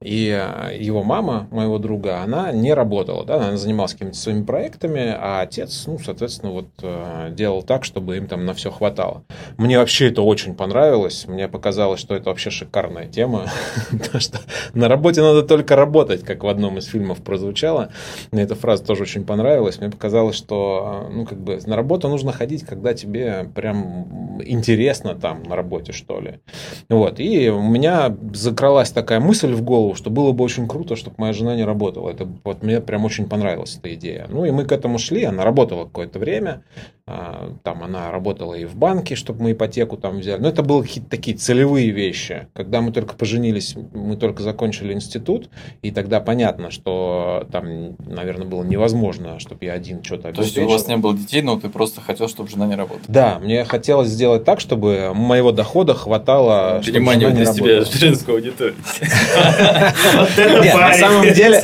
И 0.00 0.28
э, 0.28 0.76
его 0.78 1.02
мама, 1.02 1.48
моего 1.50 1.78
друга, 1.78 2.22
она 2.22 2.52
не 2.52 2.72
работала, 2.72 3.24
да, 3.24 3.48
она 3.48 3.56
занималась 3.56 3.94
какими-то 3.94 4.16
своими 4.16 4.44
проектами, 4.44 5.16
а 5.18 5.40
отец, 5.40 5.82
ну, 5.88 5.98
соответственно, 5.98 6.52
вот 6.52 7.34
делал 7.34 7.64
так, 7.64 7.82
чтобы 7.82 8.18
им 8.18 8.28
там 8.28 8.46
на 8.46 8.54
все 8.54 8.70
хватало. 8.70 9.24
Мне 9.56 9.78
вообще 9.78 10.08
это 10.08 10.22
очень 10.22 10.54
понравилось. 10.54 11.26
Мне 11.26 11.48
показалось, 11.48 12.00
что 12.00 12.14
это 12.14 12.30
вообще 12.30 12.50
шикарная 12.50 13.06
тема. 13.06 13.46
Потому 13.90 14.20
что 14.20 14.40
на 14.74 14.88
работе 14.88 15.20
надо 15.22 15.42
только 15.42 15.76
работать, 15.76 16.22
как 16.22 16.44
в 16.44 16.48
одном 16.48 16.78
из 16.78 16.86
фильмов 16.86 17.22
прозвучало. 17.22 17.90
Мне 18.30 18.42
эта 18.42 18.54
фраза 18.54 18.84
тоже 18.84 19.02
очень 19.02 19.24
понравилась. 19.24 19.78
Мне 19.78 19.90
показалось, 19.90 20.36
что 20.36 21.08
ну, 21.12 21.26
как 21.26 21.38
бы 21.38 21.58
на 21.66 21.76
работу 21.76 22.08
нужно 22.08 22.32
ходить, 22.32 22.64
когда 22.64 22.94
тебе 22.94 23.48
прям 23.54 24.40
интересно 24.44 25.14
там 25.14 25.42
на 25.44 25.56
работе, 25.56 25.92
что 25.92 26.20
ли. 26.20 26.40
Вот. 26.88 27.20
И 27.20 27.48
у 27.50 27.62
меня 27.62 28.16
закралась 28.34 28.90
такая 28.90 29.20
мысль 29.20 29.52
в 29.52 29.62
голову, 29.62 29.94
что 29.94 30.10
было 30.10 30.32
бы 30.32 30.44
очень 30.44 30.68
круто, 30.68 30.96
чтобы 30.96 31.16
моя 31.18 31.32
жена 31.32 31.56
не 31.56 31.64
работала. 31.64 32.10
Это 32.10 32.28
вот 32.44 32.62
мне 32.62 32.80
прям 32.80 33.04
очень 33.04 33.28
понравилась 33.28 33.76
эта 33.78 33.94
идея. 33.94 34.26
Ну 34.28 34.44
и 34.44 34.50
мы 34.50 34.64
к 34.64 34.72
этому 34.72 34.98
шли. 34.98 35.24
Она 35.24 35.44
работала 35.44 35.84
какое-то 35.84 36.18
время. 36.18 36.64
А, 37.14 37.52
там 37.62 37.82
она 37.82 38.10
работала 38.10 38.54
и 38.54 38.64
в 38.64 38.74
банке, 38.74 39.16
чтобы 39.16 39.42
мы 39.42 39.52
ипотеку 39.52 39.98
там 39.98 40.20
взяли. 40.20 40.40
Но 40.40 40.48
это 40.48 40.62
были 40.62 40.80
какие-то 40.80 41.10
такие 41.10 41.36
целевые 41.36 41.90
вещи. 41.90 42.46
Когда 42.54 42.80
мы 42.80 42.90
только 42.90 43.14
поженились, 43.14 43.74
мы 43.92 44.16
только 44.16 44.42
закончили 44.42 44.94
институт, 44.94 45.50
и 45.82 45.90
тогда 45.90 46.20
понятно, 46.20 46.70
что 46.70 47.46
там, 47.52 47.96
наверное, 47.98 48.46
было 48.46 48.64
невозможно, 48.64 49.38
чтобы 49.40 49.66
я 49.66 49.74
один 49.74 50.02
что-то 50.02 50.28
обеспечил. 50.28 50.54
То 50.54 50.60
есть 50.60 50.70
у 50.70 50.72
вас 50.72 50.88
не 50.88 50.96
было 50.96 51.14
детей, 51.14 51.42
но 51.42 51.60
ты 51.60 51.68
просто 51.68 52.00
хотел, 52.00 52.28
чтобы 52.28 52.48
жена 52.48 52.66
не 52.66 52.76
работала? 52.76 53.04
Да, 53.08 53.38
мне 53.40 53.64
хотелось 53.64 54.08
сделать 54.08 54.44
так, 54.44 54.60
чтобы 54.60 55.12
моего 55.14 55.52
дохода 55.52 55.92
хватало, 55.92 56.80
Понимание 56.82 57.30
для 57.30 57.44
себя 57.44 57.84
женскую 57.84 58.36
аудиторию. 58.36 58.76
Нет, 60.62 60.74
на 60.74 60.94
самом 60.94 61.22
деле, 61.34 61.62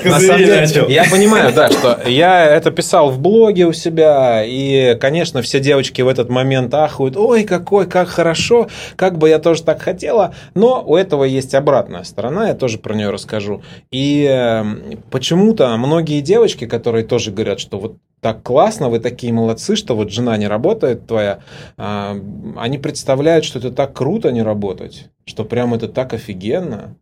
я 0.89 1.05
понимаю, 1.11 1.55
да, 1.55 1.71
что 1.71 2.03
я 2.07 2.45
это 2.45 2.71
писал 2.71 3.11
в 3.11 3.19
блоге 3.19 3.65
у 3.65 3.73
себя, 3.73 4.43
и, 4.45 4.97
конечно, 5.01 5.38
все 5.43 5.61
девочки 5.61 6.03
в 6.03 6.09
этот 6.09 6.29
момент 6.29 6.73
ахуют, 6.75 7.17
ой, 7.17 7.45
какой, 7.45 7.87
как 7.87 8.09
хорошо, 8.09 8.69
как 8.97 9.19
бы 9.19 9.29
я 9.29 9.39
тоже 9.39 9.63
так 9.63 9.83
хотела, 9.83 10.35
но 10.55 10.83
у 10.85 10.97
этого 10.97 11.25
есть 11.25 11.55
обратная 11.55 12.05
сторона, 12.05 12.49
я 12.49 12.55
тоже 12.55 12.79
про 12.79 12.95
нее 12.95 13.11
расскажу. 13.11 13.63
И 13.91 14.25
эм, 14.25 15.03
почему-то 15.11 15.77
многие 15.77 16.21
девочки, 16.21 16.67
которые 16.67 17.05
тоже 17.05 17.31
говорят, 17.31 17.61
что 17.61 17.79
вот 17.79 17.97
так 18.21 18.43
классно, 18.43 18.89
вы 18.89 18.99
такие 18.99 19.33
молодцы, 19.33 19.77
что 19.77 19.95
вот 19.95 20.11
жена 20.11 20.37
не 20.37 20.49
работает 20.49 21.07
твоя, 21.07 21.41
а, 21.77 22.17
они 22.57 22.79
представляют, 22.79 23.45
что 23.45 23.59
это 23.59 23.71
так 23.71 23.95
круто 23.95 24.33
не 24.33 24.43
работать, 24.43 25.09
что 25.25 25.45
прям 25.45 25.75
это 25.75 25.89
так 25.89 26.13
офигенно. 26.15 26.97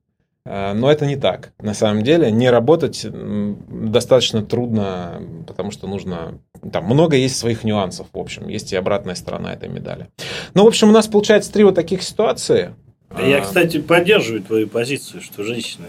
А, 0.49 0.75
но 0.75 0.91
это 0.91 1.07
не 1.07 1.17
так. 1.17 1.53
На 1.61 1.75
самом 1.75 2.03
деле 2.03 2.31
не 2.31 2.49
работать 2.49 3.05
достаточно 3.11 4.43
трудно, 4.43 5.21
потому 5.47 5.73
что 5.73 5.89
нужно... 5.89 6.39
Там 6.73 6.85
много 6.85 7.17
есть 7.17 7.37
своих 7.37 7.65
нюансов, 7.65 8.07
в 8.13 8.19
общем. 8.19 8.49
Есть 8.49 8.73
и 8.73 8.77
обратная 8.77 9.17
сторона 9.17 9.53
этой 9.53 9.69
медали. 9.69 10.09
Ну, 10.55 10.65
в 10.65 10.69
общем, 10.69 10.89
у 10.89 10.93
нас 10.93 11.09
получается 11.09 11.53
три 11.53 11.65
вот 11.65 11.75
таких 11.75 12.03
ситуации. 12.03 12.75
Я, 13.19 13.39
а. 13.39 13.41
кстати, 13.41 13.79
поддерживаю 13.79 14.43
твою 14.43 14.69
позицию, 14.69 15.21
что 15.21 15.43
женщины 15.43 15.87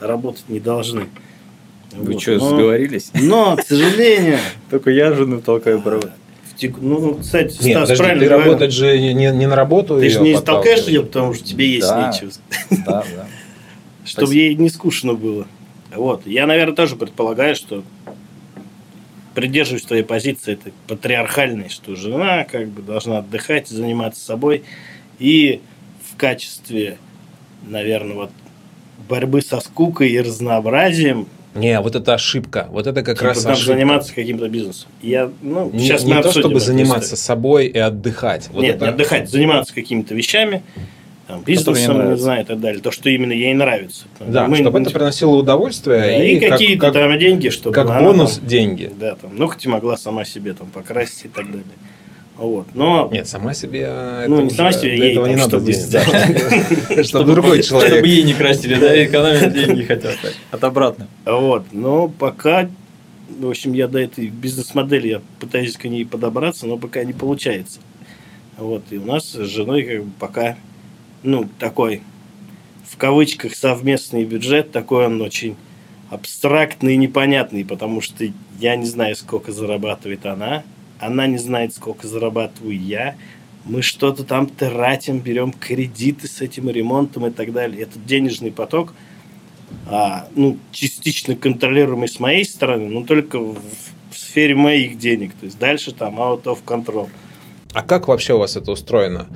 работать 0.00 0.48
не 0.48 0.58
должны. 0.58 1.06
Вы 1.92 2.14
вот. 2.14 2.22
что, 2.22 2.32
но, 2.32 2.50
сговорились? 2.50 3.12
Но, 3.14 3.56
к 3.56 3.62
сожалению... 3.62 4.38
Только 4.70 4.90
я 4.90 5.12
жену 5.12 5.40
толкаю 5.40 5.80
провод. 5.80 6.10
Ну, 6.80 7.16
кстати, 7.16 7.52
Стас, 7.52 7.64
Нет, 7.64 7.80
подожди, 7.80 8.02
правильно 8.02 8.22
ты 8.22 8.28
говорил. 8.28 8.52
работать 8.52 8.72
же 8.72 8.98
не, 8.98 9.12
не 9.12 9.46
на 9.46 9.56
работу 9.56 9.98
Ты 9.98 10.08
же 10.08 10.20
не 10.20 10.40
толкаешь 10.40 10.84
ее, 10.86 11.02
потому 11.02 11.34
что 11.34 11.44
тебе 11.44 11.68
есть 11.68 11.88
да, 11.88 12.08
нечего. 12.08 12.30
Да, 12.86 13.04
да 13.16 13.26
чтобы 14.04 14.26
Спасибо. 14.28 14.44
ей 14.44 14.54
не 14.54 14.68
скучно 14.68 15.14
было. 15.14 15.46
Вот. 15.94 16.26
Я, 16.26 16.46
наверное, 16.46 16.74
тоже 16.74 16.96
предполагаю, 16.96 17.54
что 17.56 17.82
придерживаюсь 19.34 19.82
твоей 19.82 20.04
позиции, 20.04 20.54
это 20.54 20.70
патриархальной, 20.86 21.68
что 21.68 21.96
жена 21.96 22.44
как 22.44 22.68
бы 22.68 22.82
должна 22.82 23.18
отдыхать, 23.18 23.68
заниматься 23.68 24.24
собой. 24.24 24.62
И 25.18 25.60
в 26.12 26.16
качестве, 26.16 26.98
наверное, 27.66 28.14
вот 28.14 28.30
борьбы 29.08 29.42
со 29.42 29.60
скукой 29.60 30.10
и 30.10 30.20
разнообразием 30.20 31.26
не, 31.54 31.80
вот 31.80 31.94
это 31.94 32.14
ошибка. 32.14 32.66
Вот 32.70 32.88
это 32.88 33.02
как 33.02 33.16
типа 33.16 33.28
раз 33.28 33.46
ошибка. 33.46 33.74
заниматься 33.74 34.12
каким-то 34.12 34.48
бизнесом. 34.48 34.88
Я, 35.02 35.30
ну, 35.40 35.70
не, 35.70 35.78
сейчас 35.84 36.02
не 36.02 36.20
то, 36.20 36.32
чтобы 36.32 36.58
заниматься 36.58 37.16
собой 37.16 37.66
и 37.66 37.78
отдыхать. 37.78 38.48
Вот 38.52 38.62
Нет, 38.62 38.76
это... 38.76 38.86
не 38.86 38.90
отдыхать, 38.90 39.30
заниматься 39.30 39.72
какими-то 39.72 40.14
вещами, 40.14 40.62
там, 41.26 41.42
бизнесом, 41.42 42.10
не 42.10 42.16
знаю, 42.18 42.42
и 42.42 42.46
так 42.46 42.60
далее. 42.60 42.80
То, 42.80 42.90
что 42.90 43.08
именно 43.08 43.32
ей 43.32 43.54
нравится. 43.54 44.04
Да, 44.20 44.46
мы, 44.46 44.56
чтобы 44.56 44.80
это 44.80 44.90
приносило 44.90 45.36
удовольствие. 45.36 46.00
Да, 46.00 46.24
и, 46.24 46.36
и 46.36 46.40
какие-то 46.40 46.80
как, 46.80 46.94
там 46.94 47.18
деньги, 47.18 47.48
чтобы 47.48 47.74
Как 47.74 47.86
бонус 47.86 48.36
там, 48.36 48.46
деньги. 48.46 48.92
Да, 48.98 49.14
там, 49.14 49.32
ну, 49.34 49.48
хоть 49.48 49.64
и 49.64 49.68
могла 49.68 49.96
сама 49.96 50.24
себе 50.24 50.52
там 50.52 50.68
покрасить 50.68 51.26
и 51.26 51.28
так 51.28 51.46
далее. 51.46 51.64
Вот. 52.36 52.66
Но... 52.74 53.08
Нет, 53.12 53.28
сама 53.28 53.54
себе... 53.54 54.24
Ну, 54.26 54.42
не 54.42 54.50
сама 54.50 54.72
себе, 54.72 54.98
ей 54.98 55.12
этого 55.12 55.26
не 55.26 55.36
надо 55.36 55.60
денег. 55.60 57.06
Чтобы 57.06 57.32
другой 57.32 57.62
человек... 57.62 57.92
Чтобы 57.92 58.08
ей 58.08 58.24
не 58.24 58.34
красили, 58.34 58.74
да, 58.74 59.04
экономить 59.04 59.52
деньги 59.52 59.82
хотят. 59.82 60.16
От 60.50 60.64
обратно. 60.64 61.06
Вот. 61.24 61.66
Но 61.72 62.08
пока 62.08 62.68
в 63.38 63.48
общем, 63.48 63.72
я 63.72 63.88
до 63.88 63.98
этой 63.98 64.28
бизнес-модели 64.28 65.08
я 65.08 65.22
пытаюсь 65.40 65.76
к 65.76 65.84
ней 65.84 66.04
подобраться, 66.04 66.66
но 66.66 66.76
пока 66.76 67.04
не 67.04 67.12
получается. 67.12 67.80
Вот. 68.56 68.84
И 68.90 68.98
у 68.98 69.04
нас 69.04 69.32
с 69.32 69.46
женой 69.46 69.82
как 69.82 70.04
бы 70.04 70.10
пока 70.18 70.56
ну, 71.24 71.48
такой, 71.58 72.02
в 72.86 72.96
кавычках, 72.96 73.56
совместный 73.56 74.24
бюджет, 74.24 74.70
такой 74.70 75.06
он 75.06 75.20
очень 75.20 75.56
абстрактный 76.10 76.94
и 76.94 76.98
непонятный, 76.98 77.64
потому 77.64 78.00
что 78.00 78.24
я 78.60 78.76
не 78.76 78.86
знаю, 78.86 79.16
сколько 79.16 79.50
зарабатывает 79.50 80.26
она, 80.26 80.62
она 81.00 81.26
не 81.26 81.38
знает, 81.38 81.74
сколько 81.74 82.06
зарабатываю 82.06 82.78
я, 82.78 83.16
мы 83.64 83.80
что-то 83.82 84.24
там 84.24 84.46
тратим, 84.46 85.20
берем 85.20 85.52
кредиты 85.52 86.28
с 86.28 86.40
этим 86.42 86.68
ремонтом 86.68 87.26
и 87.26 87.30
так 87.30 87.52
далее. 87.52 87.82
Этот 87.82 88.04
денежный 88.04 88.52
поток, 88.52 88.92
а, 89.86 90.28
ну, 90.36 90.58
частично 90.70 91.34
контролируемый 91.34 92.08
с 92.08 92.20
моей 92.20 92.44
стороны, 92.44 92.88
но 92.88 93.04
только 93.04 93.38
в, 93.38 93.58
в 94.10 94.18
сфере 94.18 94.54
моих 94.54 94.98
денег. 94.98 95.32
То 95.32 95.46
есть 95.46 95.58
дальше 95.58 95.92
там 95.92 96.20
out 96.20 96.42
of 96.42 96.58
control. 96.64 97.08
А 97.72 97.82
как 97.82 98.08
вообще 98.08 98.34
у 98.34 98.38
вас 98.38 98.56
это 98.56 98.70
устроено? 98.70 99.26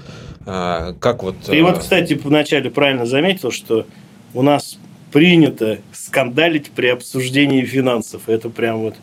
А, 0.51 0.95
как 0.99 1.23
вот... 1.23 1.37
И 1.51 1.61
вот, 1.61 1.77
а, 1.77 1.81
кстати, 1.81 2.15
вначале 2.15 2.71
правильно 2.71 3.05
заметил, 3.05 3.51
что 3.51 3.87
у 4.33 4.41
нас 4.41 4.79
принято 5.13 5.79
скандалить 5.93 6.71
при 6.71 6.87
обсуждении 6.87 7.63
финансов. 7.67 8.31
Это 8.31 8.49
прям 8.49 8.79
вот 8.79 8.95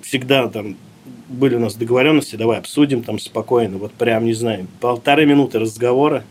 всегда 0.00 0.48
там 0.48 0.78
были 1.28 1.56
у 1.56 1.58
нас 1.58 1.74
договоренности, 1.74 2.36
давай 2.36 2.58
обсудим 2.58 3.02
там 3.02 3.18
спокойно, 3.18 3.76
вот 3.76 3.92
прям, 3.92 4.24
не 4.24 4.32
знаю, 4.32 4.66
полторы 4.80 5.26
минуты 5.26 5.58
разговора, 5.58 6.24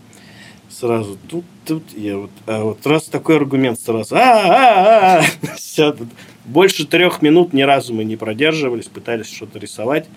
сразу 0.70 1.18
тут, 1.30 1.46
тут, 1.66 1.84
я 1.96 2.18
вот, 2.18 2.32
а 2.48 2.64
вот 2.64 2.86
раз 2.88 3.06
такой 3.06 3.36
аргумент 3.38 3.80
сразу, 3.80 4.16
а, 4.16 4.20
а, 4.20 5.20
а, 5.20 5.24
все 5.56 5.92
тут. 5.92 6.08
Больше 6.46 6.86
трех 6.86 7.22
минут 7.22 7.54
ни 7.54 7.62
разу 7.62 7.94
мы 7.94 8.04
не 8.04 8.16
продерживались, 8.16 8.86
пытались 8.86 9.32
что-то 9.32 9.60
рисовать, 9.60 10.08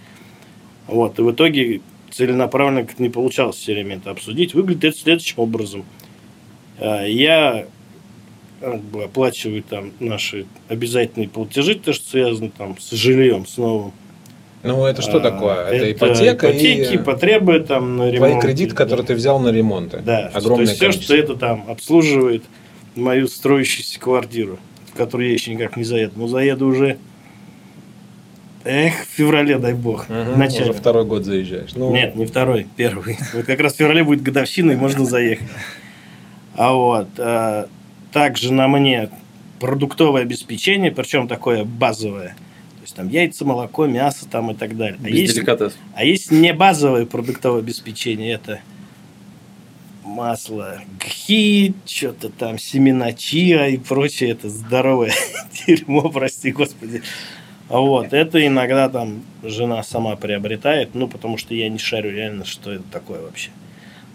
вот, 0.87 1.18
и 1.18 1.23
в 1.23 1.30
итоге 1.30 1.80
целенаправленно 2.16 2.87
как 2.87 2.99
не 2.99 3.11
получалось 3.11 3.56
все 3.56 3.80
это 3.80 4.11
обсудить. 4.11 4.54
Выглядит 4.54 4.85
это 4.85 4.99
следующим 4.99 5.38
образом. 5.38 5.85
А, 6.78 7.04
я 7.04 7.66
оплачиваю 9.04 9.62
там 9.62 9.92
наши 10.00 10.46
обязательные 10.68 11.28
платежи, 11.28 11.75
то, 11.75 11.92
что 11.92 12.08
связано 12.08 12.50
там 12.50 12.78
с 12.78 12.90
жильем, 12.92 13.46
с 13.46 13.58
новым. 13.58 13.92
Ну, 14.62 14.85
это 14.87 15.02
что 15.02 15.18
а, 15.18 15.20
такое? 15.20 15.66
Это, 15.66 15.75
это 15.75 15.92
ипотека 15.92 16.50
ипотеки, 16.50 16.94
и... 16.94 16.99
потребы 16.99 17.61
там 17.61 17.99
на 17.99 18.11
ремонт. 18.11 18.32
Твой 18.32 18.40
кредит, 18.40 18.73
который 18.73 19.04
ты 19.04 19.14
взял 19.14 19.38
на 19.38 19.50
ремонт. 19.50 19.94
Да, 20.02 20.30
огромное 20.32 20.66
то 20.66 20.70
есть 20.70 20.80
количество. 20.80 21.04
все, 21.04 21.23
что 21.23 21.32
это 21.32 21.37
там 21.37 21.66
обслуживает 21.68 22.42
мою 22.94 23.28
строящуюся 23.28 24.00
квартиру, 24.00 24.58
в 24.92 24.96
которую 24.96 25.28
я 25.28 25.35
еще 25.35 25.52
никак 25.52 25.76
не 25.76 25.85
заеду. 25.85 26.14
Но 26.16 26.28
заеду 26.28 26.66
уже 26.66 26.96
Эх, 28.66 29.04
в 29.04 29.16
феврале, 29.16 29.58
дай 29.58 29.75
бог. 29.75 30.06
Угу, 30.11 30.44
Уже 30.44 30.73
второй 30.73 31.04
год 31.04 31.25
заезжаешь. 31.25 31.75
Ну... 31.76 31.92
Нет, 31.92 32.16
не 32.16 32.26
второй, 32.26 32.66
первый. 32.76 33.16
Вот 33.32 33.46
как 33.46 33.61
раз 33.61 33.75
в 33.75 33.76
феврале 33.76 34.02
будет 34.02 34.23
годовщина, 34.23 34.73
и 34.73 34.76
можно 34.76 35.04
заехать. 35.04 35.46
А 36.56 36.73
вот 36.73 37.08
а, 37.18 37.68
также 38.12 38.52
на 38.52 38.66
мне 38.66 39.11
продуктовое 39.61 40.23
обеспечение, 40.23 40.90
причем 40.90 41.28
такое 41.28 41.64
базовое. 41.64 42.30
То 42.30 42.82
есть 42.82 42.96
там 42.96 43.08
яйца, 43.08 43.44
молоко, 43.44 43.87
мясо 43.87 44.26
там 44.28 44.50
и 44.50 44.54
так 44.54 44.76
далее. 44.76 44.99
А 45.00 45.06
Без 45.06 45.18
есть, 45.18 45.35
деликатес. 45.35 45.76
а 45.94 46.04
есть 46.04 46.30
не 46.32 46.52
базовое 46.52 47.06
продуктовое 47.06 47.61
обеспечение, 47.61 48.32
это 48.32 48.61
масло 50.02 50.80
гхи, 50.99 51.75
что-то 51.85 52.30
там 52.30 52.58
семена 52.58 53.12
чиа 53.12 53.68
и 53.68 53.76
прочее, 53.76 54.30
это 54.30 54.49
здоровое 54.49 55.12
дерьмо, 55.66 56.08
прости 56.08 56.52
господи. 56.52 57.02
А 57.68 57.80
Вот, 57.80 58.12
это 58.12 58.46
иногда 58.46 58.88
там 58.88 59.23
жена 59.42 59.82
сама 59.82 60.16
приобретает, 60.16 60.94
ну, 60.94 61.08
потому 61.08 61.37
что 61.37 61.54
я 61.54 61.68
не 61.68 61.78
шарю 61.78 62.11
реально, 62.12 62.44
что 62.44 62.73
это 62.73 62.85
такое 62.92 63.20
вообще. 63.20 63.50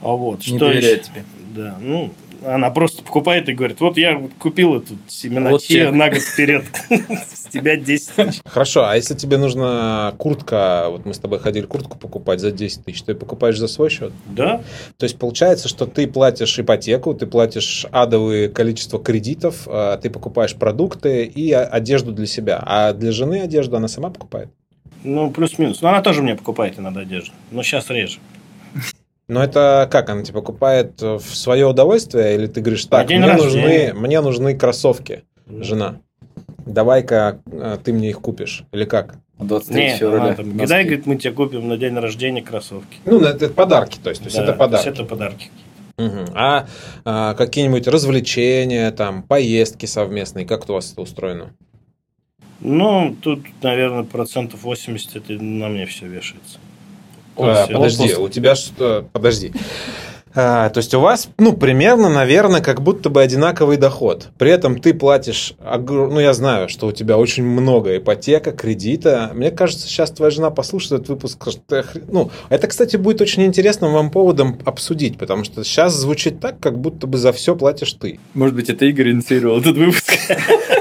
А 0.02 0.10
вот, 0.10 0.40
Не 0.48 0.58
что 0.58 0.68
доверяет 0.70 1.04
тебе. 1.04 1.26
Да, 1.54 1.78
ну, 1.82 2.14
она 2.46 2.70
просто 2.72 3.04
покупает 3.04 3.50
и 3.50 3.54
говорит, 3.54 3.80
вот 3.80 3.98
я 3.98 4.22
купила 4.40 4.80
тут 4.80 4.98
семена 5.08 5.52
Вот 5.52 5.64
чек. 5.64 5.92
на 5.92 6.10
год 6.10 6.20
вперед, 6.20 6.64
с 6.90 7.48
тебя 7.48 7.76
10 7.76 8.10
тысяч. 8.10 8.42
Хорошо, 8.46 8.86
а 8.88 8.96
если 8.96 9.14
тебе 9.14 9.38
нужна 9.38 10.14
куртка, 10.18 10.88
вот 10.90 11.06
мы 11.06 11.14
с 11.14 11.20
тобой 11.20 11.40
ходили 11.40 11.66
куртку 11.66 11.98
покупать 11.98 12.40
за 12.40 12.52
10 12.52 12.86
тысяч, 12.86 13.04
ты 13.04 13.14
покупаешь 13.14 13.58
за 13.58 13.68
свой 13.68 13.90
счет? 13.90 14.12
Да, 14.28 14.62
То 14.98 15.04
есть 15.04 15.18
получается, 15.18 15.68
что 15.68 15.86
ты 15.86 16.08
платишь 16.08 16.58
ипотеку, 16.58 17.14
ты 17.14 17.26
платишь 17.26 17.86
адовое 17.92 18.50
количество 18.50 19.00
кредитов, 19.02 19.68
а, 19.68 19.98
ты 19.98 20.10
покупаешь 20.10 20.56
продукты 20.56 21.26
и 21.26 21.52
одежду 21.52 22.12
для 22.12 22.26
себя. 22.28 22.62
А 22.66 22.94
для 22.94 23.12
жены 23.12 23.42
одежду 23.42 23.78
она 23.78 23.88
сама 23.88 24.10
покупает? 24.10 24.50
ну, 25.04 25.32
плюс-минус. 25.32 25.82
Но 25.82 25.90
она 25.90 26.02
тоже 26.02 26.22
мне 26.22 26.36
покупает 26.36 26.78
иногда 26.80 27.02
одежду, 27.02 27.32
но 27.52 27.64
сейчас 27.64 27.90
реже. 27.90 28.20
Но 29.32 29.42
это 29.42 29.88
как? 29.90 30.10
Она 30.10 30.24
тебе 30.24 30.34
покупает 30.34 31.02
э, 31.02 31.16
в 31.16 31.24
свое 31.24 31.66
удовольствие? 31.66 32.36
Или 32.36 32.48
ты 32.48 32.60
говоришь, 32.60 32.84
так, 32.84 33.08
мне 33.08 33.34
нужны, 33.34 33.94
мне 33.94 34.20
нужны 34.20 34.58
кроссовки, 34.58 35.24
жена. 35.48 36.02
Давай-ка 36.66 37.40
э, 37.50 37.78
ты 37.82 37.94
мне 37.94 38.10
их 38.10 38.20
купишь. 38.20 38.66
Или 38.74 38.84
как? 38.84 39.16
23 39.40 39.82
Нет, 39.82 40.00
февраля. 40.00 40.36
она. 40.38 40.66
Гидай, 40.66 40.84
говорит, 40.84 41.06
мы 41.06 41.16
тебе 41.16 41.32
купим 41.32 41.70
на 41.70 41.78
день 41.78 41.98
рождения 41.98 42.42
кроссовки. 42.42 42.98
Ну, 43.06 43.22
это 43.22 43.48
подарки, 43.48 44.00
то 44.04 44.10
есть, 44.10 44.22
то 44.22 44.28
есть 44.28 44.36
Да, 44.36 44.44
это 44.44 44.52
подарки. 44.52 44.90
это 44.90 45.06
подарки. 45.06 45.50
Мгм. 45.98 46.26
А, 46.34 46.68
а, 47.06 47.34
какие-нибудь 47.34 47.88
развлечения, 47.88 48.92
там, 48.92 49.24
поездки 49.24 49.86
совместные, 49.86 50.46
как 50.46 50.70
у 50.70 50.74
вас 50.74 50.92
это 50.92 51.04
устроено? 51.04 51.54
Ну, 52.60 53.16
тут, 53.22 53.46
наверное, 53.62 54.04
процентов 54.04 54.64
80 54.64 55.16
это 55.16 55.42
на 55.42 55.70
мне 55.70 55.86
все 55.86 56.06
вешается. 56.06 56.60
А, 57.38 57.66
Всё. 57.66 57.74
подожди, 57.74 58.04
Отпуск. 58.04 58.22
у 58.22 58.30
тебя 58.30 58.56
что? 58.56 59.06
Подожди. 59.12 59.52
А, 60.34 60.70
то 60.70 60.78
есть 60.78 60.94
у 60.94 61.00
вас, 61.00 61.30
ну, 61.38 61.54
примерно, 61.54 62.10
наверное, 62.10 62.62
как 62.62 62.82
будто 62.82 63.10
бы 63.10 63.22
одинаковый 63.22 63.78
доход. 63.78 64.30
При 64.38 64.50
этом 64.50 64.80
ты 64.80 64.94
платишь, 64.94 65.54
ну, 65.62 66.20
я 66.20 66.34
знаю, 66.34 66.70
что 66.70 66.88
у 66.88 66.92
тебя 66.92 67.18
очень 67.18 67.44
много 67.44 67.98
ипотека, 67.98 68.52
кредита. 68.52 69.32
Мне 69.34 69.52
кажется, 69.52 69.88
сейчас 69.88 70.12
твоя 70.12 70.32
жена 70.32 70.50
послушает 70.50 70.94
этот 70.94 71.10
выпуск, 71.10 71.42
скажет, 71.42 71.62
«Ты 71.68 71.78
охре-». 71.78 72.04
ну, 72.08 72.32
это, 72.50 72.68
кстати, 72.68 72.96
будет 72.96 73.20
очень 73.20 73.44
интересным 73.44 73.92
вам 73.92 74.10
поводом 74.10 74.58
обсудить, 74.64 75.18
потому 75.18 75.44
что 75.44 75.64
сейчас 75.64 75.94
звучит 75.96 76.40
так, 76.40 76.60
как 76.60 76.80
будто 76.80 77.08
бы 77.08 77.18
за 77.18 77.34
все 77.34 77.56
платишь 77.56 77.94
ты. 77.94 78.20
Может 78.34 78.56
быть, 78.56 78.70
это 78.70 78.86
Игорь 78.86 79.12
инициировал 79.12 79.60
этот 79.60 79.76
выпуск. 79.76 80.14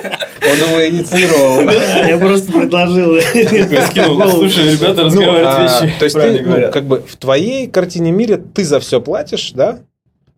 Он 0.51 0.71
его 0.71 0.87
инициировал. 0.89 1.71
Я 2.09 2.19
просто 2.19 2.53
предложил. 2.53 3.21
Слушай, 3.21 4.73
ребята 4.73 5.09
Ну, 5.11 5.23
а, 5.27 5.69
то 5.99 6.05
есть 6.05 6.17
ты, 6.17 6.43
ну, 6.43 6.71
как 6.73 6.85
бы 6.85 7.03
в 7.07 7.17
твоей 7.17 7.69
картине 7.69 8.11
мира 8.11 8.37
ты 8.37 8.65
за 8.65 8.81
все 8.81 9.01
платишь, 9.01 9.53
да? 9.53 9.81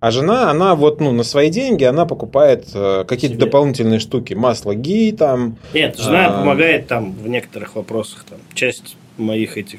А 0.01 0.11
жена, 0.11 0.51
она 0.51 0.75
вот, 0.75 1.01
ну, 1.01 1.13
на 1.13 1.23
свои 1.23 1.49
деньги, 1.49 1.85
она 1.85 2.07
покупает 2.07 2.67
э, 2.75 3.05
какие-то 3.07 3.37
Себе. 3.37 3.45
дополнительные 3.47 4.01
штуки. 4.01 4.35
Масло 4.35 4.75
ги 4.75 5.13
там. 5.13 5.57
Нет, 5.73 5.97
жена 5.97 6.27
А. 6.27 6.41
помогает 6.41 6.89
там 6.89 7.13
в 7.13 7.29
некоторых 7.29 7.77
вопросах. 7.77 8.25
Там, 8.29 8.39
часть 8.53 8.97
моих 9.17 9.57
этих 9.57 9.79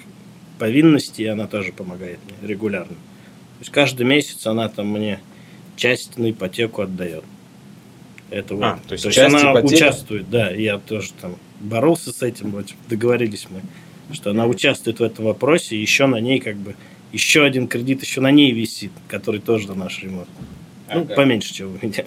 повинностей 0.60 1.26
она 1.26 1.46
тоже 1.48 1.74
помогает 1.74 2.20
мне 2.26 2.50
регулярно. 2.50 2.94
То 2.94 3.60
есть 3.60 3.72
каждый 3.72 4.06
месяц 4.06 4.48
она 4.48 4.70
там 4.70 4.88
мне 4.88 5.20
часть 5.76 6.18
на 6.18 6.32
ипотеку 6.32 6.84
отдает. 6.84 7.26
Это 8.34 8.56
вот. 8.56 8.64
А, 8.64 8.80
то 8.88 8.94
есть 8.94 9.04
то 9.04 9.10
есть 9.10 9.20
она 9.20 9.52
ипотеки? 9.54 9.76
участвует, 9.76 10.30
да. 10.30 10.50
Я 10.50 10.80
тоже 10.80 11.10
там 11.22 11.36
боролся 11.60 12.12
с 12.12 12.22
этим, 12.24 12.52
вот, 12.52 12.66
договорились 12.90 13.48
мы, 13.50 13.62
что 14.16 14.32
она 14.32 14.48
участвует 14.48 15.00
в 15.00 15.04
этом 15.04 15.26
вопросе, 15.26 15.76
и 15.76 15.82
еще 15.82 16.08
на 16.08 16.20
ней 16.20 16.40
как 16.40 16.56
бы 16.56 16.76
еще 17.12 17.44
один 17.44 17.68
кредит 17.68 18.02
еще 18.04 18.22
на 18.22 18.32
ней 18.32 18.52
висит, 18.52 18.92
который 19.08 19.40
тоже 19.40 19.68
на 19.68 19.76
наш 19.76 20.02
ремонт. 20.02 20.28
Ну, 20.94 21.02
Ага. 21.02 21.14
поменьше, 21.16 21.54
чем 21.54 21.78
у 21.82 21.86
меня. 21.86 22.06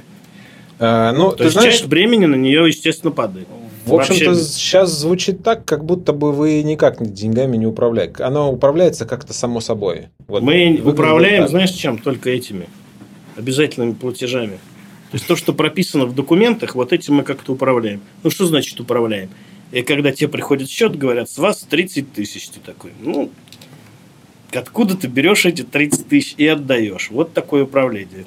Э, 0.78 1.12
ну, 1.16 1.30
То 1.30 1.36
ты 1.36 1.44
есть 1.44 1.54
знаешь, 1.54 1.74
часть 1.74 1.86
времени 1.86 2.26
на 2.26 2.34
нее, 2.34 2.66
естественно, 2.66 3.12
падает. 3.12 3.46
в 3.86 3.94
общем-то, 3.94 4.30
вообще- 4.30 4.42
сейчас 4.44 4.90
звучит 4.90 5.44
так, 5.44 5.64
как 5.64 5.84
будто 5.84 6.12
бы 6.12 6.32
вы 6.32 6.60
никак 6.64 6.96
деньгами 7.00 7.56
не 7.56 7.66
управляете. 7.66 8.24
Оно 8.24 8.52
управляется 8.52 9.06
как-то 9.06 9.32
само 9.32 9.60
собой. 9.60 10.08
Вот 10.26 10.42
Мы 10.42 10.82
управляем, 10.84 11.42
так. 11.44 11.50
знаешь, 11.50 11.70
чем? 11.70 11.98
Только 11.98 12.30
этими 12.30 12.68
обязательными 13.36 13.92
платежами. 13.92 14.58
То 15.10 15.14
есть 15.14 15.26
то, 15.26 15.36
что 15.36 15.52
прописано 15.52 16.06
в 16.06 16.14
документах, 16.14 16.74
вот 16.74 16.92
этим 16.92 17.14
мы 17.14 17.22
как-то 17.22 17.52
управляем. 17.52 18.00
Ну, 18.22 18.30
что 18.30 18.46
значит 18.46 18.78
управляем? 18.80 19.30
И 19.72 19.82
когда 19.82 20.12
тебе 20.12 20.28
приходит 20.28 20.68
счет, 20.68 20.96
говорят, 20.96 21.30
с 21.30 21.38
вас 21.38 21.60
30 21.68 22.12
тысяч. 22.12 22.48
Ты 22.48 22.60
такой, 22.60 22.92
ну, 23.00 23.30
откуда 24.52 24.96
ты 24.96 25.06
берешь 25.06 25.46
эти 25.46 25.62
30 25.62 26.08
тысяч 26.08 26.34
и 26.36 26.46
отдаешь? 26.46 27.10
Вот 27.10 27.32
такое 27.32 27.64
управление. 27.64 28.26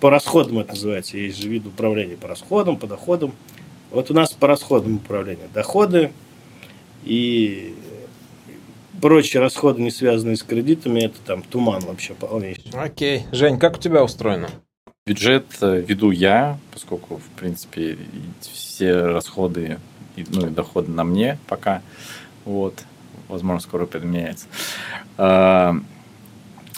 По 0.00 0.10
расходам 0.10 0.58
это 0.58 0.70
называется. 0.70 1.16
Есть 1.16 1.40
же 1.40 1.48
вид 1.48 1.66
управления 1.66 2.16
по 2.16 2.28
расходам, 2.28 2.76
по 2.76 2.86
доходам. 2.86 3.32
Вот 3.90 4.10
у 4.10 4.14
нас 4.14 4.32
по 4.32 4.46
расходам 4.46 4.96
управление. 4.96 5.48
Доходы 5.54 6.12
и 7.04 7.74
прочие 9.00 9.40
расходы, 9.40 9.80
не 9.80 9.90
связанные 9.90 10.36
с 10.36 10.42
кредитами, 10.42 11.00
это 11.00 11.18
там 11.24 11.42
туман 11.42 11.80
вообще 11.82 12.14
полнейший. 12.14 12.64
Окей. 12.72 13.24
Жень, 13.32 13.58
как 13.58 13.76
у 13.76 13.80
тебя 13.80 14.02
устроено? 14.02 14.50
Бюджет 15.08 15.46
э, 15.60 15.84
веду 15.86 16.10
я, 16.10 16.58
поскольку, 16.72 17.18
в 17.18 17.38
принципе, 17.38 17.96
все 18.40 19.06
расходы 19.06 19.78
и, 20.16 20.24
ну, 20.28 20.48
и 20.48 20.50
доходы 20.50 20.90
на 20.90 21.04
мне 21.04 21.38
пока. 21.46 21.82
Вот. 22.44 22.82
Возможно, 23.28 23.60
скоро 23.60 23.86
поменяется. 23.86 24.46
А, 25.16 25.76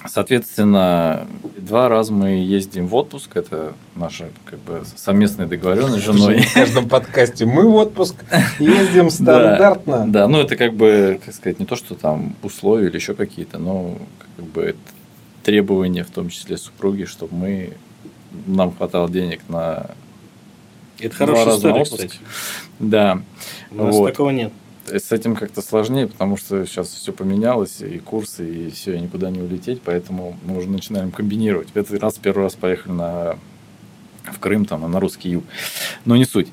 Соответственно, 0.07 1.27
два 1.57 1.89
раза 1.89 2.13
мы 2.13 2.45
ездим 2.45 2.87
в 2.87 2.95
отпуск. 2.95 3.35
Это 3.35 3.73
наша 3.97 4.29
как 4.45 4.59
бы 4.59 4.83
совместная 4.95 5.47
договоренность 5.47 6.03
с 6.03 6.05
женой. 6.05 6.43
В 6.43 6.53
каждом 6.53 6.87
подкасте 6.87 7.47
мы 7.47 7.67
в 7.67 7.75
отпуск 7.77 8.15
ездим 8.59 9.09
стандартно. 9.11 10.05
Да, 10.07 10.29
ну 10.29 10.41
это 10.41 10.55
как 10.57 10.75
бы, 10.75 11.19
как 11.25 11.35
сказать, 11.35 11.59
не 11.59 11.65
то, 11.65 11.77
что 11.77 11.95
там 11.95 12.37
условия 12.43 12.89
или 12.89 12.97
еще 12.97 13.15
какие-то, 13.15 13.59
но 13.59 13.97
как 14.37 14.45
бы 14.45 14.63
это 14.63 14.79
требования, 15.43 16.05
в 16.05 16.11
том 16.11 16.29
числе 16.29 16.59
супруги, 16.59 17.05
чтобы 17.05 17.35
мы 17.35 17.73
нам 18.47 18.75
хватало 18.75 19.09
денег 19.09 19.41
на 19.49 19.91
Это 20.99 21.15
хорошая 21.15 21.57
история, 21.57 21.83
отпуск. 21.83 21.93
кстати. 22.05 22.19
да 22.79 23.21
У 23.71 23.85
нас 23.85 23.95
Вот. 23.97 24.11
такого 24.11 24.31
нет. 24.31 24.53
с 24.87 25.13
этим 25.13 25.37
как-то 25.37 25.61
сложнее, 25.63 26.07
потому 26.07 26.37
что 26.39 26.65
сейчас 26.65 26.89
все 26.89 27.13
поменялось, 27.13 27.81
и 27.83 27.99
курсы, 27.99 28.49
и 28.69 28.71
все, 28.71 28.97
и 28.97 29.01
никуда 29.01 29.29
не 29.31 29.41
улететь, 29.41 29.83
поэтому 29.83 30.37
мы 30.45 30.57
уже 30.59 30.69
начинаем 30.71 31.11
комбинировать. 31.11 31.69
В 31.71 31.77
этот 31.77 32.01
раз 32.03 32.15
первый 32.15 32.45
раз 32.45 32.55
поехали 32.55 32.93
на, 32.93 33.37
в 34.33 34.39
Крым, 34.41 34.65
там, 34.65 34.91
на 34.91 34.99
русский 34.99 35.31
юг. 35.31 35.45
Но 36.07 36.17
не 36.17 36.25
суть. 36.25 36.49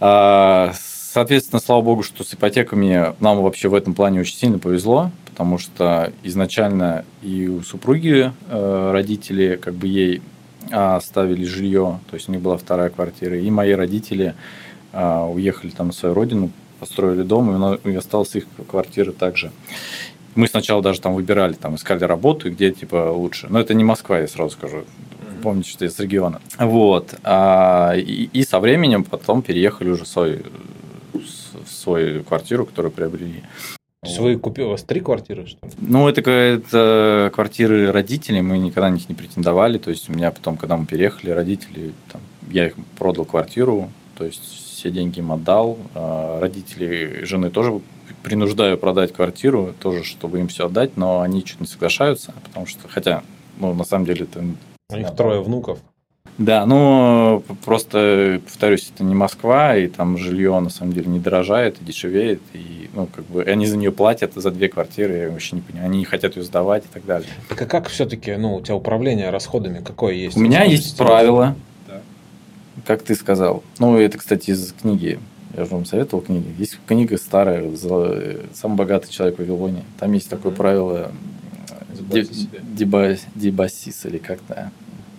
А, 0.00 0.72
соответственно, 0.74 1.60
слава 1.60 1.80
богу, 1.82 2.02
что 2.02 2.24
с 2.24 2.34
ипотеками 2.34 3.14
нам 3.20 3.40
вообще 3.40 3.68
в 3.68 3.74
этом 3.74 3.94
плане 3.94 4.20
очень 4.20 4.36
сильно 4.36 4.58
повезло, 4.58 5.12
потому 5.26 5.56
что 5.58 6.12
изначально 6.24 7.04
и 7.22 7.46
у 7.46 7.62
супруги 7.62 8.32
э, 8.48 8.90
родители 8.92 9.56
как 9.62 9.74
бы 9.74 9.86
ей 9.86 10.22
оставили 10.70 11.44
жилье, 11.44 12.00
то 12.10 12.14
есть 12.14 12.28
у 12.28 12.32
них 12.32 12.40
была 12.40 12.56
вторая 12.56 12.90
квартира, 12.90 13.38
и 13.38 13.50
мои 13.50 13.72
родители 13.72 14.34
а, 14.92 15.26
уехали 15.26 15.70
там 15.70 15.88
на 15.88 15.92
свою 15.92 16.14
родину, 16.14 16.50
построили 16.80 17.22
дом, 17.22 17.74
и 17.74 17.94
осталась 17.94 18.34
их 18.34 18.46
квартира 18.68 19.12
также. 19.12 19.50
Мы 20.34 20.46
сначала 20.48 20.82
даже 20.82 21.00
там 21.00 21.14
выбирали, 21.14 21.54
там 21.54 21.76
искали 21.76 22.04
работу, 22.04 22.50
где 22.50 22.70
типа 22.70 23.10
лучше. 23.10 23.46
Но 23.48 23.58
это 23.58 23.72
не 23.72 23.84
Москва, 23.84 24.18
я 24.18 24.28
сразу 24.28 24.50
скажу. 24.50 24.84
Помните, 25.42 25.70
что 25.70 25.84
я 25.84 25.90
с 25.90 25.98
региона. 25.98 26.40
Вот. 26.58 27.14
А, 27.24 27.94
и, 27.96 28.28
и 28.32 28.44
со 28.44 28.60
временем 28.60 29.04
потом 29.04 29.42
переехали 29.42 29.90
уже 29.90 30.04
в 30.04 30.08
свой, 30.08 30.42
в 31.12 31.70
свою 31.70 32.22
квартиру, 32.24 32.66
которую 32.66 32.92
приобрели. 32.92 33.42
То 34.06 34.10
есть 34.10 34.20
вы 34.20 34.38
купили, 34.38 34.66
у 34.66 34.70
вас 34.70 34.82
три 34.82 35.00
квартиры, 35.00 35.46
что 35.46 35.66
ли? 35.66 35.72
Ну, 35.78 36.08
это, 36.08 36.28
это 36.30 37.30
квартиры 37.34 37.90
родителей, 37.90 38.40
мы 38.40 38.58
никогда 38.58 38.88
на 38.88 38.94
них 38.94 39.08
не 39.08 39.14
претендовали. 39.14 39.78
То 39.78 39.90
есть 39.90 40.08
у 40.08 40.12
меня 40.12 40.30
потом, 40.30 40.56
когда 40.56 40.76
мы 40.76 40.86
переехали, 40.86 41.30
родители, 41.30 41.92
там, 42.12 42.20
я 42.48 42.68
их 42.68 42.74
продал 42.98 43.24
квартиру, 43.24 43.90
то 44.16 44.24
есть 44.24 44.42
все 44.44 44.90
деньги 44.90 45.18
им 45.18 45.32
отдал. 45.32 45.78
А 45.94 46.40
Родители 46.40 47.24
жены 47.24 47.50
тоже 47.50 47.80
принуждаю 48.22 48.78
продать 48.78 49.12
квартиру, 49.12 49.74
тоже, 49.80 50.04
чтобы 50.04 50.38
им 50.38 50.48
все 50.48 50.66
отдать, 50.66 50.96
но 50.96 51.20
они 51.20 51.44
что-то 51.44 51.64
не 51.64 51.68
соглашаются, 51.68 52.32
потому 52.44 52.66
что, 52.66 52.88
хотя, 52.88 53.22
ну, 53.58 53.74
на 53.74 53.84
самом 53.84 54.04
деле, 54.04 54.24
это... 54.24 54.44
У 54.90 54.96
них 54.96 55.14
трое 55.16 55.42
внуков. 55.42 55.80
Да, 56.38 56.66
ну 56.66 57.42
просто, 57.64 58.40
повторюсь, 58.44 58.90
это 58.94 59.04
не 59.04 59.14
Москва, 59.14 59.74
и 59.76 59.86
там 59.88 60.18
жилье 60.18 60.58
на 60.60 60.68
самом 60.68 60.92
деле 60.92 61.06
не 61.06 61.18
дорожает, 61.18 61.80
и 61.80 61.84
дешевеет, 61.84 62.42
и 62.52 62.90
ну, 62.94 63.06
как 63.06 63.24
бы 63.26 63.42
они 63.42 63.66
за 63.66 63.78
нее 63.78 63.90
платят 63.90 64.34
за 64.34 64.50
две 64.50 64.68
квартиры, 64.68 65.14
я 65.16 65.30
вообще 65.30 65.56
не 65.56 65.62
понимаю, 65.62 65.88
они 65.88 65.98
не 66.00 66.04
хотят 66.04 66.36
ее 66.36 66.42
сдавать 66.42 66.84
и 66.84 66.88
так 66.92 67.06
далее. 67.06 67.28
Так 67.48 67.62
а 67.62 67.66
как 67.66 67.88
все-таки, 67.88 68.36
ну, 68.36 68.56
у 68.56 68.60
тебя 68.60 68.74
управление 68.74 69.30
расходами 69.30 69.82
какое 69.82 70.12
есть? 70.12 70.36
У 70.36 70.40
меня 70.40 70.62
есть 70.64 70.98
правило, 70.98 71.56
Да. 71.88 72.02
как 72.84 73.02
ты 73.02 73.14
сказал. 73.14 73.62
Ну, 73.78 73.98
это, 73.98 74.18
кстати, 74.18 74.50
из 74.50 74.72
книги. 74.72 75.18
Я 75.56 75.64
же 75.64 75.70
вам 75.70 75.86
советовал 75.86 76.22
книги. 76.22 76.54
Есть 76.58 76.78
книга 76.86 77.16
старая, 77.16 77.62
«Зло- 77.70 78.44
«Самый 78.52 78.74
богатый 78.76 79.10
человек 79.10 79.36
в 79.36 79.38
Вавилоне». 79.38 79.84
Там 79.98 80.12
есть 80.12 80.28
такое 80.28 80.52
правило 80.52 81.12
Дибасис 83.34 84.04
или 84.04 84.18
как-то. 84.18 84.70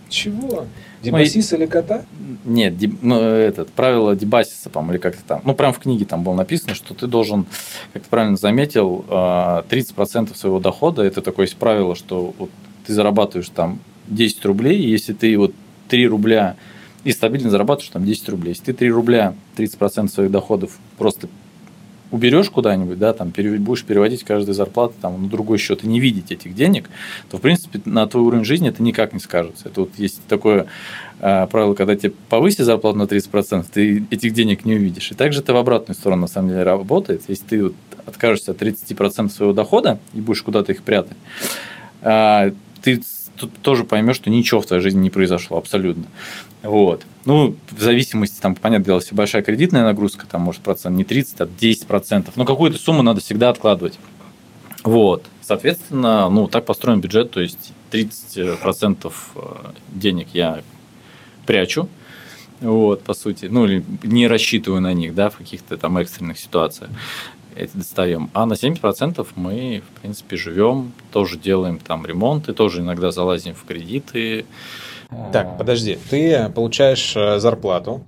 Чего? 0.10 0.65
Дебасис 1.02 1.54
или 1.54 1.65
кота? 1.65 2.06
Нет, 2.46 2.78
ди- 2.78 2.93
ну, 3.02 3.20
этот, 3.20 3.70
правило 3.70 4.15
Дебасиса, 4.15 4.70
по 4.70 4.80
или 4.89 4.98
как-то 4.98 5.22
там. 5.24 5.41
Ну, 5.43 5.54
прям 5.54 5.74
в 5.74 5.80
книге 5.80 6.06
там 6.06 6.24
было 6.24 6.34
написано, 6.34 6.74
что 6.76 6.93
ты 6.93 7.08
должен, 7.08 7.46
как 7.93 8.04
ты 8.04 8.10
правильно 8.10 8.38
заметил, 8.38 9.06
а, 9.10 9.63
30% 9.70 10.36
своего 10.36 10.60
дохода, 10.60 11.04
это 11.04 11.22
такое 11.22 11.46
есть 11.46 11.58
правило, 11.58 11.96
что 11.96 12.34
вот 12.38 12.50
ты 12.86 12.93
зарабатываешь 12.93 13.50
там 13.50 13.80
10 14.08 14.43
рублей, 14.46 14.80
и 14.82 14.89
если 14.89 15.13
ты 15.13 15.38
вот 15.38 15.54
3 15.89 16.08
рубля 16.08 16.56
и 17.04 17.12
стабильно 17.12 17.50
зарабатываешь 17.50 17.91
там 17.91 18.06
10 18.06 18.30
рублей, 18.30 18.50
если 18.50 18.63
ты 18.65 18.74
3 18.74 18.89
рубля, 18.91 19.34
30% 19.56 20.08
своих 20.10 20.32
доходов 20.32 20.78
просто 20.98 21.28
уберешь 22.12 22.50
куда-нибудь, 22.50 23.00
да, 23.00 23.13
там 23.13 23.30
будешь 23.30 23.84
переводить 23.84 24.24
каждую 24.24 24.56
зарплату 24.56 24.93
там, 25.02 25.22
на 25.24 25.30
другой 25.30 25.58
счет 25.58 25.84
и 25.84 25.88
не 25.88 26.00
видеть 26.00 26.32
этих 26.32 26.56
денег, 26.56 26.89
то, 27.30 27.38
в 27.38 27.41
принципе, 27.41 27.82
на 27.86 28.08
твой 28.08 28.24
уровень 28.24 28.46
жизни 28.46 28.70
это 28.70 28.82
никак 28.82 29.13
не 29.13 29.20
скажется. 29.20 29.70
Это 29.70 29.82
вот 29.82 29.91
есть 29.98 30.22
такое 30.28 30.67
э, 31.20 31.48
правило, 31.48 31.74
когда 31.74 31.96
тебе 31.96 32.13
повысить 32.30 32.65
зарплату 32.65 32.98
на 32.98 33.04
30%, 33.04 33.65
ты 33.72 34.06
этих 34.10 34.34
денег 34.34 34.65
не 34.65 34.76
увидишь. 34.76 35.12
И 35.12 35.15
также 35.15 35.41
это 35.41 35.54
в 35.54 35.58
обратную 35.58 35.96
сторону, 35.96 36.22
на 36.22 36.28
самом 36.28 36.50
деле, 36.50 36.63
работает. 36.63 37.24
Если 37.28 37.46
ты 37.46 37.63
вот 37.65 37.76
откажешься 38.06 38.52
от 38.52 38.62
30% 38.62 39.30
своего 39.30 39.54
дохода 39.54 40.00
и 40.13 40.22
будешь 40.22 40.41
куда-то 40.41 40.72
их 40.72 40.84
прятать, 40.84 41.17
а, 42.02 42.52
ты 42.82 43.02
тоже 43.62 43.84
поймешь, 43.84 44.15
что 44.15 44.30
ничего 44.30 44.62
в 44.62 44.65
твоей 44.65 44.82
жизни 44.82 45.00
не 45.00 45.10
произошло 45.10 45.58
абсолютно. 45.58 46.06
Вот. 46.63 47.06
Ну, 47.26 47.56
в 47.72 47.82
зависимости, 47.82 48.39
там, 48.39 48.56
понятное 48.56 48.86
дело, 48.86 49.00
если 49.00 49.15
большая 49.15 49.41
кредитная 49.41 49.84
нагрузка, 49.84 50.26
там, 50.26 50.41
может, 50.41 50.62
процент 50.62 50.96
не 50.96 51.04
30, 51.04 51.41
а 51.41 51.48
10 51.48 51.88
процентов. 51.88 52.36
Но 52.38 52.46
какую-то 52.46 52.78
сумму 52.78 53.04
надо 53.04 53.22
всегда 53.22 53.50
откладывать. 53.50 54.00
Вот. 54.84 55.26
Соответственно, 55.41 56.30
ну, 56.30 56.48
так 56.48 56.65
построен 56.65 57.02
бюджет, 57.02 57.32
то 57.32 57.41
есть 57.41 57.74
30 57.91 58.60
процентов 58.60 59.32
э, 59.36 59.39
денег 59.89 60.28
я 60.34 60.62
прячу, 61.46 61.88
вот, 62.60 63.04
по 63.04 63.13
сути, 63.13 63.46
ну, 63.46 63.65
или 63.65 63.84
не 64.04 64.28
рассчитываю 64.28 64.82
на 64.82 64.93
них, 64.93 65.13
да, 65.13 65.30
в 65.30 65.38
каких-то 65.38 65.78
там 65.78 65.98
экстренных 65.98 66.39
ситуациях 66.39 66.89
эти 67.56 67.76
достаем. 67.76 68.30
А 68.34 68.46
на 68.46 68.54
70% 68.54 69.28
мы, 69.36 69.82
в 69.82 70.02
принципе, 70.02 70.38
живем, 70.38 70.91
тоже 71.12 71.38
делаем 71.38 71.80
там 71.80 72.06
ремонты, 72.06 72.54
тоже 72.54 72.82
иногда 72.82 73.12
залазим 73.12 73.56
в 73.56 73.63
кредиты. 73.65 74.46
Так, 75.32 75.58
подожди, 75.58 75.98
ты 76.10 76.50
получаешь 76.50 77.13
э, 77.15 77.39
зарплату, 77.39 78.02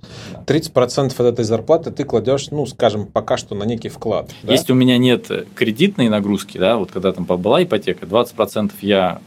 30% 0.46 1.06
от 1.06 1.20
этой 1.20 1.44
зарплаты 1.44 1.90
ты 1.90 2.04
кладешь, 2.04 2.50
ну, 2.50 2.66
скажем, 2.66 3.06
пока 3.06 3.36
что 3.38 3.54
на 3.54 3.64
некий 3.64 3.88
вклад. 3.88 4.30
да? 4.42 4.52
Если 4.52 4.72
у 4.72 4.74
меня 4.74 4.98
нет 4.98 5.30
кредитной 5.54 6.08
нагрузки, 6.08 6.58
да, 6.58 6.76
вот 6.76 6.90
когда 6.92 7.12
там 7.12 7.24
была 7.24 7.62
ипотека, 7.62 8.04
20% 8.04 8.72
я 8.82 9.20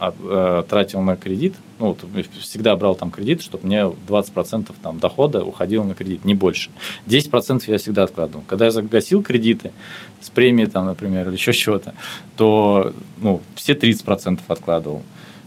э, 0.00 0.64
тратил 0.68 1.02
на 1.02 1.16
кредит, 1.16 1.54
ну, 1.78 1.88
вот 1.88 2.04
всегда 2.40 2.74
брал 2.76 2.94
там 2.94 3.10
кредит, 3.10 3.42
чтобы 3.42 3.66
мне 3.66 3.80
20% 3.80 4.72
там 4.82 4.98
дохода 4.98 5.44
уходило 5.44 5.84
на 5.84 5.94
кредит, 5.94 6.24
не 6.24 6.34
больше. 6.34 6.70
10% 7.06 7.62
я 7.66 7.76
всегда 7.76 8.04
откладывал. 8.04 8.42
Когда 8.46 8.66
я 8.66 8.70
загасил 8.70 9.22
кредиты 9.22 9.72
с 10.20 10.30
премии, 10.30 10.64
там, 10.64 10.86
например, 10.86 11.28
или 11.28 11.36
еще 11.36 11.52
чего-то, 11.52 11.94
то 12.36 12.94
ну, 13.18 13.42
все 13.54 13.74
30% 13.74 14.40
откладывал. 14.48 15.02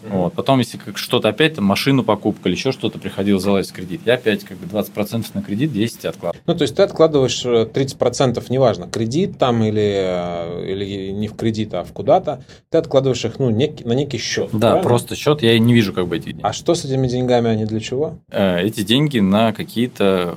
Вот. 0.10 0.34
Потом, 0.34 0.60
если 0.60 0.78
как 0.78 0.98
что-то 0.98 1.30
опять, 1.30 1.56
там, 1.56 1.66
машину 1.66 2.04
покупка 2.04 2.50
или 2.50 2.56
еще 2.56 2.72
что-то 2.72 3.00
приходилось 3.00 3.44
залазить 3.44 3.72
в 3.72 3.74
кредит, 3.74 4.02
я 4.06 4.16
опять 4.16 4.44
как 4.44 4.58
бы 4.58 4.66
20% 4.66 5.26
на 5.34 5.42
кредит, 5.42 5.72
10 5.72 6.06
откладывал. 6.06 6.42
Ну, 6.46 6.56
то 6.56 6.64
есть 6.64 6.76
ты 6.76 6.84
откладываешь 6.84 7.46
э, 7.46 7.66
30%, 7.66 8.44
неважно, 8.50 8.88
кредит 8.88 9.38
там 9.38 9.64
или, 9.64 9.82
э, 9.82 10.72
или 10.72 11.12
не 11.12 11.28
в 11.28 11.36
кредит, 11.36 11.74
а 11.74 11.84
в 11.84 11.92
куда-то, 11.92 12.44
ты 12.70 12.78
откладываешь 12.78 13.24
их 13.26 13.40
ну, 13.40 13.50
некий- 13.50 13.84
на 13.84 13.94
некий 13.94 14.18
счет. 14.18 14.50
Да, 14.52 14.60
правильно? 14.60 14.84
просто 14.84 15.16
счет, 15.16 15.42
я 15.42 15.58
не 15.60 15.74
вижу 15.74 15.94
как 15.94 16.08
бы 16.08 16.18
этих 16.18 16.34
денег. 16.34 16.46
А 16.46 16.54
что 16.54 16.76
с 16.76 16.86
этими 16.86 17.08
деньгами, 17.08 17.50
они 17.50 17.66
для 17.66 17.80
чего? 17.80 18.16
Э, 18.30 18.62
эти 18.62 18.82
деньги 18.82 19.20
на 19.20 19.54
какие-то 19.54 20.36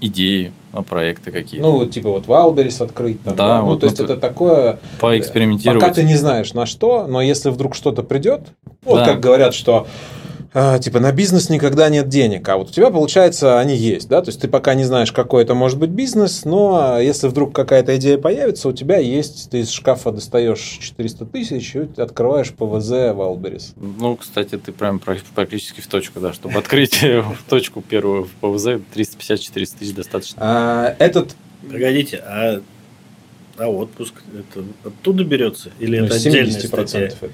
идеи, 0.00 0.52
на 0.72 0.82
проекты 0.82 1.30
какие-то. 1.30 1.66
Ну, 1.66 1.86
типа 1.86 2.10
вот 2.10 2.26
Валберис 2.26 2.80
открыть. 2.80 3.22
Там, 3.22 3.36
Да, 3.36 3.60
Ну, 3.60 3.66
вот, 3.66 3.80
то 3.80 3.86
есть 3.86 3.98
ну, 3.98 4.04
это 4.04 4.16
такое... 4.16 4.80
Поэкспериментировать. 5.00 5.80
Пока 5.80 5.94
ты 5.94 6.02
не 6.02 6.16
знаешь 6.16 6.54
на 6.54 6.66
что, 6.66 7.06
но 7.06 7.20
если 7.20 7.50
вдруг 7.50 7.74
что-то 7.74 8.02
придет, 8.02 8.48
вот 8.84 8.96
Да. 8.98 9.06
как 9.06 9.20
говорят, 9.20 9.54
что 9.54 9.86
а, 10.54 10.78
типа 10.78 11.00
на 11.00 11.12
бизнес 11.12 11.48
никогда 11.48 11.88
нет 11.88 12.08
денег, 12.08 12.46
а 12.48 12.58
вот 12.58 12.68
у 12.68 12.72
тебя, 12.72 12.90
получается, 12.90 13.58
они 13.58 13.74
есть, 13.74 14.08
да, 14.08 14.20
то 14.20 14.28
есть 14.28 14.40
ты 14.40 14.48
пока 14.48 14.74
не 14.74 14.84
знаешь, 14.84 15.10
какой 15.10 15.44
это 15.44 15.54
может 15.54 15.78
быть 15.78 15.88
бизнес, 15.88 16.44
но 16.44 16.98
если 17.00 17.28
вдруг 17.28 17.54
какая-то 17.54 17.96
идея 17.96 18.18
появится, 18.18 18.68
у 18.68 18.72
тебя 18.72 18.98
есть, 18.98 19.48
ты 19.50 19.60
из 19.60 19.70
шкафа 19.70 20.12
достаешь 20.12 20.60
400 20.80 21.24
тысяч 21.24 21.74
и 21.74 21.88
открываешь 21.96 22.50
ПВЗ 22.50 23.14
Валберис. 23.14 23.72
Ну, 23.76 24.16
кстати, 24.16 24.58
ты 24.58 24.72
прям 24.72 24.98
практически 24.98 25.80
в 25.80 25.86
точку, 25.86 26.20
да, 26.20 26.34
чтобы 26.34 26.58
открыть 26.58 27.02
в 27.02 27.48
точку 27.48 27.80
первую 27.80 28.24
в 28.24 28.30
ПВЗ, 28.32 28.66
350-400 28.94 29.78
тысяч 29.78 29.94
достаточно. 29.94 30.36
А, 30.38 30.96
этот 30.98 31.34
Погодите, 31.70 32.22
а, 32.26 32.60
а 33.58 33.68
отпуск 33.68 34.14
это 34.34 34.64
оттуда 34.84 35.24
берется? 35.24 35.70
Или 35.78 35.98
ну, 36.00 36.06
это 36.06 36.14
отдельная 36.16 36.44
70% 36.50 36.66
статья? 36.66 37.00
это. 37.00 37.30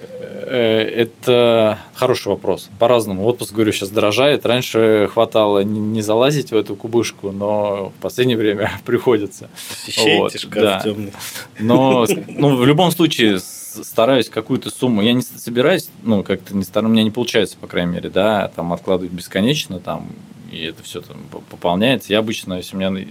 Э, 0.50 0.80
Это 1.02 1.78
хороший 1.94 2.28
вопрос. 2.28 2.70
По-разному. 2.78 3.24
Отпуск, 3.26 3.52
говорю, 3.52 3.72
сейчас 3.72 3.90
дорожает. 3.90 4.46
Раньше 4.46 5.08
хватало 5.12 5.60
не, 5.60 6.00
залазить 6.00 6.50
в 6.52 6.56
эту 6.56 6.74
кубышку, 6.74 7.32
но 7.32 7.92
в 7.96 8.00
последнее 8.02 8.36
время 8.38 8.72
приходится. 8.84 9.48
Посещаете 9.84 10.18
Вот, 10.18 10.40
шкаф 10.40 10.62
да. 10.62 10.80
темный. 10.80 11.12
Но 11.58 12.06
ну, 12.28 12.56
в 12.56 12.66
любом 12.66 12.90
случае 12.90 13.38
стараюсь 13.40 14.28
какую-то 14.28 14.70
сумму. 14.70 15.02
Я 15.02 15.12
не 15.12 15.22
собираюсь, 15.22 15.88
ну, 16.02 16.22
как-то 16.22 16.56
не 16.56 16.64
стараюсь, 16.64 16.90
у 16.90 16.92
меня 16.94 17.04
не 17.04 17.10
получается, 17.10 17.56
по 17.60 17.66
крайней 17.66 17.92
мере, 17.92 18.08
да, 18.08 18.50
там 18.56 18.72
откладывать 18.72 19.12
бесконечно, 19.12 19.78
там, 19.80 20.08
и 20.50 20.64
это 20.64 20.82
все 20.82 21.00
там 21.00 21.18
пополняется. 21.50 22.12
Я 22.12 22.20
обычно, 22.20 22.54
если 22.54 22.74
у 22.74 22.78
меня 22.78 22.90
на- 22.90 23.04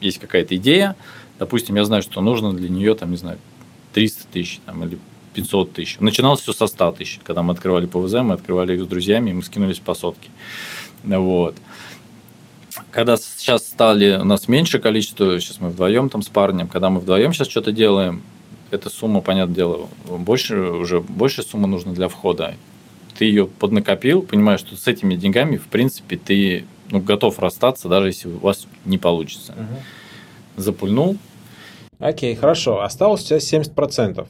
есть 0.00 0.18
какая-то 0.18 0.56
идея, 0.56 0.96
допустим, 1.38 1.76
я 1.76 1.84
знаю, 1.84 2.02
что 2.02 2.20
нужно 2.20 2.52
для 2.52 2.68
нее, 2.68 2.94
там, 2.94 3.10
не 3.10 3.16
знаю, 3.16 3.38
300 3.92 4.26
тысяч 4.32 4.60
там, 4.64 4.84
или 4.84 4.98
500 5.34 5.72
тысяч. 5.72 5.96
Начиналось 6.00 6.40
все 6.40 6.52
со 6.52 6.66
100 6.66 6.92
тысяч. 6.92 7.20
Когда 7.24 7.42
мы 7.42 7.52
открывали 7.52 7.86
ПВЗ, 7.86 8.14
мы 8.14 8.34
открывали 8.34 8.74
их 8.74 8.82
с 8.82 8.86
друзьями, 8.86 9.30
и 9.30 9.32
мы 9.32 9.42
скинулись 9.42 9.78
по 9.78 9.94
сотке. 9.94 10.30
Вот. 11.04 11.54
Когда 12.90 13.16
сейчас 13.16 13.66
стали 13.66 14.16
у 14.16 14.24
нас 14.24 14.48
меньше 14.48 14.78
количество, 14.78 15.40
сейчас 15.40 15.60
мы 15.60 15.70
вдвоем 15.70 16.08
там 16.08 16.22
с 16.22 16.28
парнем, 16.28 16.68
когда 16.68 16.90
мы 16.90 17.00
вдвоем 17.00 17.32
сейчас 17.32 17.48
что-то 17.48 17.72
делаем, 17.72 18.22
эта 18.70 18.90
сумма, 18.90 19.20
понятное 19.20 19.54
дело, 19.54 19.88
больше 20.06 20.56
уже 20.56 21.00
больше 21.00 21.42
суммы 21.42 21.68
нужно 21.68 21.92
для 21.92 22.08
входа. 22.08 22.54
Ты 23.16 23.24
ее 23.24 23.46
поднакопил, 23.46 24.22
понимаешь, 24.22 24.60
что 24.60 24.76
с 24.76 24.86
этими 24.86 25.16
деньгами, 25.16 25.56
в 25.56 25.66
принципе, 25.66 26.16
ты 26.16 26.64
ну, 26.90 27.00
готов 27.00 27.38
расстаться, 27.38 27.88
даже 27.88 28.08
если 28.08 28.28
у 28.28 28.38
вас 28.38 28.66
не 28.84 28.98
получится. 28.98 29.54
Запульнул, 30.58 31.16
Окей, 31.98 32.36
хорошо. 32.36 32.82
Осталось 32.82 33.24
у 33.24 33.26
тебя 33.26 33.38
70%. 33.38 34.26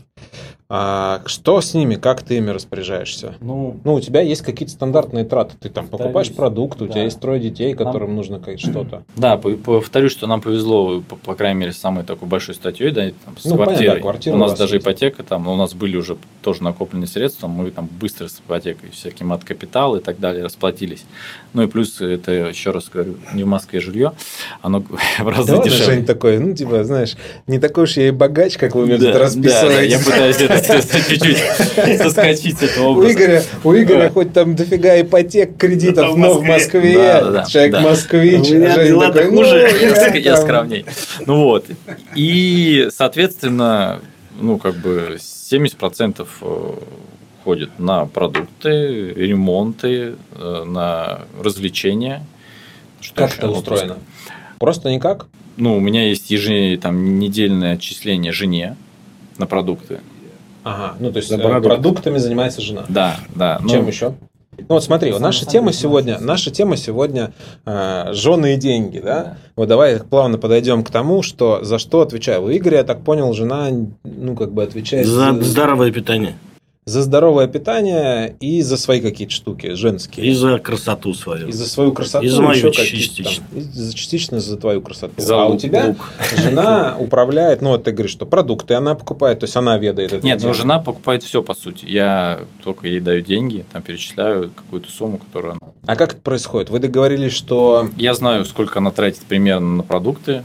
А 0.78 1.22
что 1.24 1.62
с 1.62 1.72
ними? 1.72 1.94
Как 1.94 2.20
ты 2.22 2.36
ими 2.36 2.50
распоряжаешься? 2.50 3.36
ну, 3.40 3.80
Ну, 3.84 3.94
у 3.94 4.00
тебя 4.02 4.20
есть 4.20 4.42
какие-то 4.42 4.70
стандартные 4.74 5.24
траты. 5.24 5.54
Ты 5.58 5.70
там 5.70 5.86
покупаешь 5.88 6.28
Повторюсь, 6.28 6.36
продукт, 6.36 6.82
у 6.82 6.86
да. 6.86 6.92
тебя 6.92 7.04
есть 7.04 7.18
трое 7.20 7.40
детей, 7.40 7.72
которым 7.72 8.14
нужно 8.14 8.38
как- 8.38 8.60
что-то. 8.60 9.02
Да, 9.16 9.38
по- 9.38 9.52
повторюсь, 9.56 10.12
что 10.12 10.26
нам 10.26 10.42
повезло, 10.42 11.00
по, 11.00 11.16
по 11.16 11.34
крайней 11.34 11.60
мере, 11.60 11.72
с 11.72 11.78
самой 11.78 12.04
такой 12.04 12.28
большой 12.28 12.54
статьей, 12.54 12.90
да, 12.90 13.00
там, 13.24 13.38
с 13.38 13.46
Ну, 13.46 13.52
понятно, 13.52 13.64
квартирой. 13.64 13.94
да, 13.94 14.00
квартира 14.02 14.34
у 14.34 14.36
у 14.36 14.40
нас 14.40 14.58
даже 14.58 14.74
есть. 14.74 14.84
ипотека, 14.84 15.22
там, 15.22 15.48
у 15.48 15.56
нас 15.56 15.72
были 15.72 15.96
уже 15.96 16.18
тоже 16.42 16.62
накопленные 16.62 17.06
средства, 17.08 17.46
мы 17.46 17.70
там 17.70 17.88
быстро 17.98 18.28
с 18.28 18.38
ипотекой, 18.40 18.90
всяким 18.90 19.32
от 19.32 19.44
капитал 19.44 19.96
и 19.96 20.00
так 20.00 20.20
далее 20.20 20.44
расплатились. 20.44 21.04
Ну 21.54 21.62
и 21.62 21.66
плюс, 21.66 21.98
это, 22.02 22.30
еще 22.30 22.72
раз 22.72 22.90
говорю, 22.92 23.14
не 23.32 23.42
в 23.42 23.46
Москве 23.46 23.80
жилье, 23.80 24.12
оно 24.60 24.80
в 25.18 25.26
разы 25.28 25.56
Да 25.56 25.62
дешевле. 25.62 26.02
Такой, 26.02 26.38
ну, 26.38 26.54
типа, 26.54 26.84
знаешь, 26.84 27.16
не 27.46 27.58
такой 27.58 27.84
уж 27.84 27.96
я 27.96 28.08
и 28.08 28.10
богач, 28.10 28.58
как 28.58 28.74
вы 28.74 28.84
мне 28.84 28.96
тут 28.98 29.06
Да, 29.06 29.12
да, 29.14 29.18
расписываете. 29.20 29.92
я 29.92 29.98
пытаюсь 29.98 30.36
это 30.36 30.57
чуть-чуть 30.60 31.38
соскочить 31.98 32.58
с 32.58 32.62
этого 32.62 32.88
У 32.88 32.90
образа. 32.92 33.12
Игоря, 33.12 33.42
у 33.64 33.74
Игоря 33.74 34.10
хоть 34.10 34.32
там 34.32 34.54
дофига 34.54 35.00
ипотек, 35.00 35.56
кредитов, 35.56 36.16
но 36.16 36.34
в 36.34 36.42
Москве. 36.42 36.52
Москве 36.52 36.94
Да, 36.94 37.20
да, 37.20 37.30
да, 37.30 37.44
человек 37.44 37.72
да. 37.72 37.80
москвич. 37.80 38.50
У 38.50 38.54
меня 38.54 38.84
дела 38.84 39.12
такой, 39.12 39.30
хуже. 39.30 39.70
ну, 39.80 40.14
я, 40.16 40.36
скромней. 40.36 40.84
Ну 41.26 41.44
вот. 41.44 41.66
И, 42.14 42.88
соответственно, 42.90 44.00
ну, 44.40 44.58
как 44.58 44.76
бы 44.76 45.18
70% 45.18 46.26
э, 46.40 46.72
уходит 47.40 47.78
на 47.78 48.06
продукты, 48.06 49.12
ремонты, 49.14 50.14
э, 50.34 50.64
на 50.64 51.20
развлечения. 51.42 52.24
Что 53.00 53.14
как 53.14 53.38
это 53.38 53.50
устроено? 53.50 53.98
Просто 54.58 54.90
никак? 54.90 55.26
Ну, 55.56 55.76
у 55.76 55.80
меня 55.80 56.08
есть 56.08 56.30
ежедневное 56.30 56.78
там 56.78 57.18
недельное 57.18 57.74
отчисление 57.74 58.32
жене 58.32 58.76
на 59.38 59.46
продукты. 59.46 60.00
Ага, 60.68 60.94
ну 61.00 61.10
то 61.10 61.16
есть 61.16 61.30
За 61.30 61.38
продукт. 61.38 61.66
продуктами 61.66 62.18
занимается 62.18 62.60
жена. 62.60 62.84
Да, 62.88 63.16
да. 63.34 63.58
Чем 63.68 63.82
ну, 63.82 63.88
еще? 63.88 64.14
Ну 64.58 64.64
вот 64.68 64.84
смотри, 64.84 65.12
вот 65.12 65.20
наша 65.20 65.46
тема 65.46 65.72
сегодня, 65.72 66.18
наша 66.20 66.50
тема 66.50 66.76
сегодня 66.76 67.32
э, 67.64 68.12
жены 68.12 68.54
и 68.54 68.56
деньги, 68.56 68.98
да? 68.98 69.22
да? 69.22 69.36
Вот 69.56 69.68
давай 69.68 70.00
плавно 70.00 70.36
подойдем 70.36 70.84
к 70.84 70.90
тому, 70.90 71.22
что 71.22 71.64
за 71.64 71.78
что 71.78 72.02
отвечаю. 72.02 72.42
У 72.42 72.50
Игоря, 72.50 72.78
я 72.78 72.84
так 72.84 73.02
понял, 73.02 73.32
жена, 73.32 73.68
ну 74.04 74.36
как 74.36 74.52
бы 74.52 74.62
отвечает 74.62 75.06
за 75.06 75.32
здоровое 75.40 75.90
питание 75.90 76.34
за 76.88 77.02
здоровое 77.02 77.46
питание 77.48 78.34
и 78.40 78.62
за 78.62 78.78
свои 78.78 79.00
какие-то 79.00 79.34
штуки 79.34 79.74
женские. 79.74 80.26
И 80.26 80.32
за 80.32 80.58
красоту 80.58 81.12
свою. 81.12 81.48
И 81.48 81.52
за 81.52 81.68
свою 81.68 81.92
красоту. 81.92 82.24
И 82.24 82.28
за 82.28 82.40
мою 82.40 82.70
частично. 82.70 83.24
Там, 83.24 83.58
и 83.58 83.60
за, 83.60 83.94
частично 83.94 84.40
за 84.40 84.56
твою 84.56 84.80
красоту. 84.80 85.12
За 85.18 85.42
а 85.42 85.44
лук, 85.44 85.56
у 85.56 85.58
тебя 85.58 85.86
лук. 85.88 86.10
жена 86.36 86.96
управляет, 86.98 87.60
ну, 87.60 87.76
ты 87.76 87.92
говоришь, 87.92 88.12
что 88.12 88.24
продукты 88.24 88.72
она 88.72 88.94
покупает, 88.94 89.40
то 89.40 89.44
есть 89.44 89.54
она 89.56 89.76
ведает 89.76 90.14
это. 90.14 90.24
Нет, 90.24 90.42
ну, 90.42 90.54
жена 90.54 90.78
покупает 90.78 91.22
все, 91.22 91.42
по 91.42 91.52
сути. 91.52 91.84
Я 91.84 92.40
только 92.64 92.88
ей 92.88 93.00
даю 93.00 93.20
деньги, 93.20 93.66
там 93.70 93.82
перечисляю 93.82 94.50
какую-то 94.50 94.90
сумму, 94.90 95.18
которую 95.18 95.52
она... 95.52 95.72
А 95.86 95.94
как 95.94 96.12
это 96.12 96.22
происходит? 96.22 96.70
Вы 96.70 96.78
договорились, 96.78 97.32
что... 97.32 97.90
Я 97.98 98.14
знаю, 98.14 98.46
сколько 98.46 98.78
она 98.78 98.92
тратит 98.92 99.20
примерно 99.24 99.76
на 99.76 99.82
продукты 99.82 100.42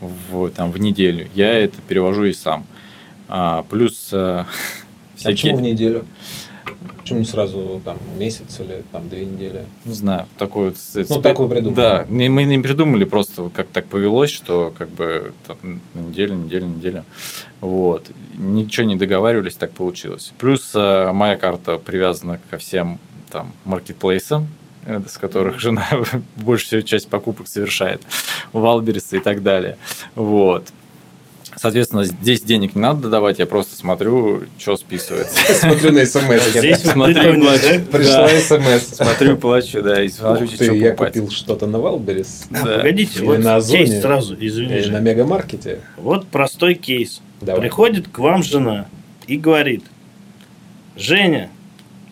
в, 0.00 0.50
там, 0.50 0.72
в 0.72 0.78
неделю. 0.78 1.26
Я 1.34 1.54
это 1.54 1.76
перевожу 1.88 2.24
и 2.24 2.34
сам. 2.34 2.66
А, 3.28 3.64
плюс 3.70 4.12
А 5.26 5.30
почему 5.30 5.56
в 5.56 5.62
неделю? 5.62 6.04
Почему 6.98 7.20
не 7.20 7.24
сразу 7.24 7.80
там 7.84 7.98
месяц 8.18 8.58
или 8.58 8.82
там 8.90 9.08
две 9.08 9.24
недели? 9.24 9.64
Не 9.84 9.94
знаю, 9.94 10.26
такой 10.38 10.70
вот. 10.70 11.06
Ну, 11.08 11.22
так 11.22 11.38
вы 11.38 11.48
придумали. 11.48 11.76
Да, 11.76 12.06
мы 12.08 12.44
не 12.44 12.58
придумали, 12.58 13.04
просто 13.04 13.48
как 13.54 13.68
так 13.68 13.86
повелось, 13.86 14.30
что 14.30 14.74
как 14.76 14.88
бы 14.90 15.32
там, 15.46 15.80
неделю, 15.94 16.34
неделю, 16.34 16.66
неделю. 16.66 17.04
Вот. 17.60 18.10
Ничего 18.36 18.86
не 18.86 18.96
договаривались, 18.96 19.54
так 19.54 19.70
получилось. 19.70 20.32
Плюс 20.38 20.72
э, 20.74 21.12
моя 21.12 21.36
карта 21.36 21.78
привязана 21.78 22.40
ко 22.50 22.58
всем 22.58 22.98
там 23.30 23.52
маркетплейсам, 23.64 24.48
э, 24.84 25.00
с 25.08 25.16
которых 25.16 25.60
жена 25.60 25.86
большую 26.36 26.82
часть 26.82 27.08
покупок 27.08 27.46
совершает, 27.46 28.02
Wildberries 28.52 29.12
и 29.12 29.20
так 29.20 29.44
далее. 29.44 29.78
Вот. 30.16 30.72
Соответственно, 31.66 32.04
здесь 32.04 32.42
денег 32.42 32.76
не 32.76 32.80
надо 32.80 33.08
давать, 33.08 33.40
я 33.40 33.46
просто 33.46 33.74
смотрю, 33.74 34.44
что 34.56 34.76
списывается. 34.76 35.36
Смотрю 35.52 35.90
на 35.90 36.06
смс. 36.06 36.46
Здесь 36.54 36.78
смотрю, 36.78 37.40
плачу. 37.40 37.84
Пришла 37.90 38.28
смс. 38.28 38.94
Смотрю, 38.94 39.36
плачу, 39.36 39.82
да, 39.82 40.00
и 40.00 40.08
смотрю, 40.08 40.46
что 40.46 40.72
Я 40.72 40.92
купил 40.94 41.28
что-то 41.28 41.66
на 41.66 41.80
Wildberries. 41.80 42.46
Погодите, 42.52 43.20
вот 43.24 43.40
кейс 43.66 44.00
сразу, 44.00 44.36
извините. 44.38 44.92
На 44.92 45.00
мегамаркете. 45.00 45.80
Вот 45.96 46.28
простой 46.28 46.74
кейс. 46.74 47.20
Приходит 47.40 48.06
к 48.06 48.20
вам 48.20 48.44
жена 48.44 48.86
и 49.26 49.36
говорит, 49.36 49.82
Женя, 50.94 51.50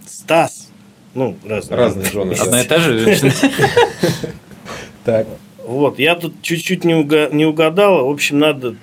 Стас, 0.05 0.69
ну, 1.15 1.37
разные. 1.47 1.79
Разные 1.79 2.07
жены. 2.07 2.33
Одна 2.33 2.61
и 2.61 2.67
та 2.67 2.81
же 2.81 2.99
женщина. 2.99 3.33
Так. 5.05 5.29
Вот, 5.65 5.99
я 5.99 6.15
тут 6.17 6.43
чуть-чуть 6.43 6.83
не 6.83 7.45
угадала. 7.45 8.03
В 8.03 8.11
общем, 8.11 8.39
надо 8.39 8.75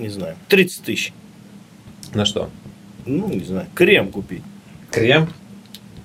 не 0.00 0.08
знаю, 0.08 0.36
30 0.48 0.82
тысяч. 0.82 1.12
На 2.14 2.24
что? 2.24 2.50
Ну, 3.06 3.28
не 3.28 3.44
знаю, 3.44 3.66
крем 3.74 4.10
купить. 4.10 4.42
Крем? 4.90 5.28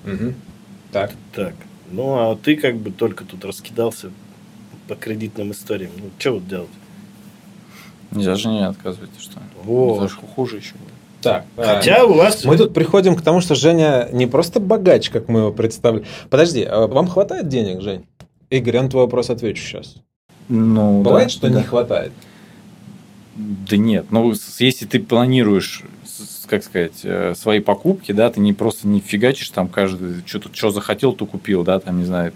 Угу. 0.04 0.34
Так. 0.92 1.12
Так. 1.34 1.54
Ну, 1.90 2.14
а 2.14 2.36
ты 2.36 2.56
как 2.56 2.76
бы 2.76 2.90
только 2.90 3.24
тут 3.24 3.44
раскидался 3.44 4.10
по 4.88 4.94
кредитным 4.94 5.52
историям. 5.52 5.90
Ну, 5.96 6.10
что 6.18 6.32
вот 6.32 6.48
делать? 6.48 6.68
Нельзя 8.10 8.36
же 8.36 8.48
не 8.48 8.66
отказывать, 8.66 9.10
что 9.18 9.40
вот. 9.62 9.98
Это 9.98 10.08
же 10.08 10.20
хуже 10.34 10.56
еще 10.58 10.74
будет. 10.74 10.92
Так, 11.22 11.44
Хотя 11.56 12.02
а, 12.02 12.04
у 12.04 12.14
вас... 12.14 12.44
Мы 12.44 12.56
тут 12.56 12.72
приходим 12.72 13.16
к 13.16 13.22
тому, 13.22 13.40
что 13.40 13.56
Женя 13.56 14.08
не 14.12 14.26
просто 14.26 14.60
богач, 14.60 15.10
как 15.10 15.28
мы 15.28 15.40
его 15.40 15.52
представляем. 15.52 16.06
Подожди, 16.30 16.62
а 16.62 16.86
вам 16.86 17.08
хватает 17.08 17.48
денег, 17.48 17.80
Жень? 17.80 18.06
Игорь, 18.48 18.76
я 18.76 18.82
на 18.82 18.88
твой 18.88 19.04
вопрос 19.04 19.28
отвечу 19.28 19.62
сейчас. 19.62 19.96
Ну, 20.48 21.02
Бывает, 21.02 21.28
да, 21.28 21.32
что 21.32 21.48
да. 21.48 21.58
не 21.58 21.64
хватает? 21.64 22.12
Да 23.36 23.76
нет, 23.76 24.06
ну 24.10 24.32
если 24.58 24.86
ты 24.86 24.98
планируешь, 24.98 25.82
как 26.46 26.64
сказать, 26.64 27.00
э, 27.02 27.34
свои 27.36 27.60
покупки, 27.60 28.12
да, 28.12 28.30
ты 28.30 28.40
не 28.40 28.54
просто 28.54 28.88
не 28.88 29.00
фигачишь 29.00 29.50
там 29.50 29.68
каждый, 29.68 30.22
что-то, 30.26 30.48
что 30.54 30.70
захотел, 30.70 31.12
то 31.12 31.26
купил, 31.26 31.62
да, 31.62 31.78
там, 31.78 31.98
не 31.98 32.06
знаю, 32.06 32.32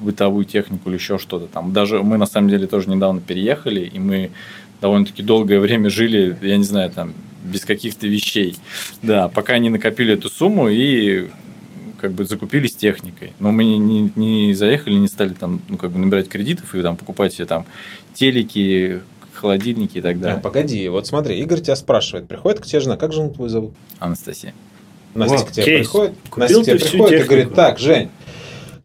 бытовую 0.00 0.44
технику 0.44 0.90
или 0.90 0.96
еще 0.96 1.18
что-то 1.18 1.46
там. 1.46 1.72
Даже 1.72 2.02
мы 2.02 2.18
на 2.18 2.26
самом 2.26 2.50
деле 2.50 2.66
тоже 2.66 2.90
недавно 2.90 3.20
переехали, 3.20 3.80
и 3.80 3.98
мы 3.98 4.30
довольно-таки 4.80 5.22
долгое 5.22 5.60
время 5.60 5.88
жили, 5.88 6.36
я 6.42 6.58
не 6.58 6.64
знаю, 6.64 6.90
там, 6.90 7.14
без 7.42 7.64
каких-то 7.64 8.06
вещей. 8.06 8.56
Да, 9.02 9.28
пока 9.28 9.58
не 9.58 9.70
накопили 9.70 10.14
эту 10.14 10.28
сумму 10.28 10.68
и 10.68 11.28
как 12.00 12.12
бы 12.12 12.26
закупились 12.26 12.74
техникой. 12.76 13.32
Но 13.38 13.50
мы 13.50 13.64
не, 13.64 13.78
не, 13.78 14.12
не 14.14 14.54
заехали, 14.54 14.94
не 14.94 15.08
стали 15.08 15.32
там, 15.32 15.62
ну, 15.68 15.78
как 15.78 15.90
бы 15.90 15.98
набирать 15.98 16.28
кредитов 16.28 16.74
и 16.74 16.82
там 16.82 16.96
покупать 16.96 17.32
себе 17.32 17.46
там 17.46 17.64
телеки, 18.12 19.00
холодильники 19.34 19.98
и 19.98 20.00
так 20.00 20.20
далее. 20.20 20.38
А, 20.38 20.40
погоди, 20.40 20.88
вот 20.88 21.06
смотри, 21.06 21.38
Игорь 21.40 21.60
тебя 21.60 21.76
спрашивает, 21.76 22.28
приходит 22.28 22.60
к 22.60 22.66
тебе 22.66 22.80
жена, 22.80 22.96
как 22.96 23.12
жену 23.12 23.30
твою 23.30 23.48
зовут? 23.48 23.74
Анастасия. 23.98 24.54
Настя 25.14 25.36
вот, 25.36 25.48
к 25.48 25.52
тебе 25.52 25.64
кейс. 25.64 25.86
приходит, 25.86 26.14
Купил 26.30 26.58
Настя 26.58 26.60
к 26.60 26.64
тебе 26.64 26.90
приходит 26.90 27.20
и 27.20 27.24
говорит, 27.24 27.54
так, 27.54 27.78
Жень, 27.78 28.10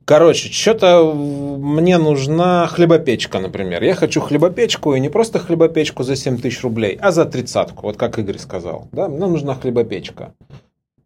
Короче, 0.09 0.51
что-то 0.51 1.13
мне 1.13 1.99
нужна 1.99 2.65
хлебопечка, 2.65 3.39
например. 3.39 3.83
Я 3.83 3.93
хочу 3.93 4.21
хлебопечку, 4.21 4.95
и 4.95 4.99
не 4.99 5.07
просто 5.07 5.37
хлебопечку 5.37 6.01
за 6.01 6.15
7 6.15 6.39
тысяч 6.39 6.63
рублей, 6.63 6.97
а 6.99 7.11
за 7.11 7.25
тридцатку, 7.25 7.83
вот 7.83 7.95
как 7.95 8.17
Игорь 8.17 8.39
сказал. 8.39 8.87
Да, 8.91 9.07
мне 9.07 9.27
нужна 9.27 9.53
хлебопечка. 9.53 10.33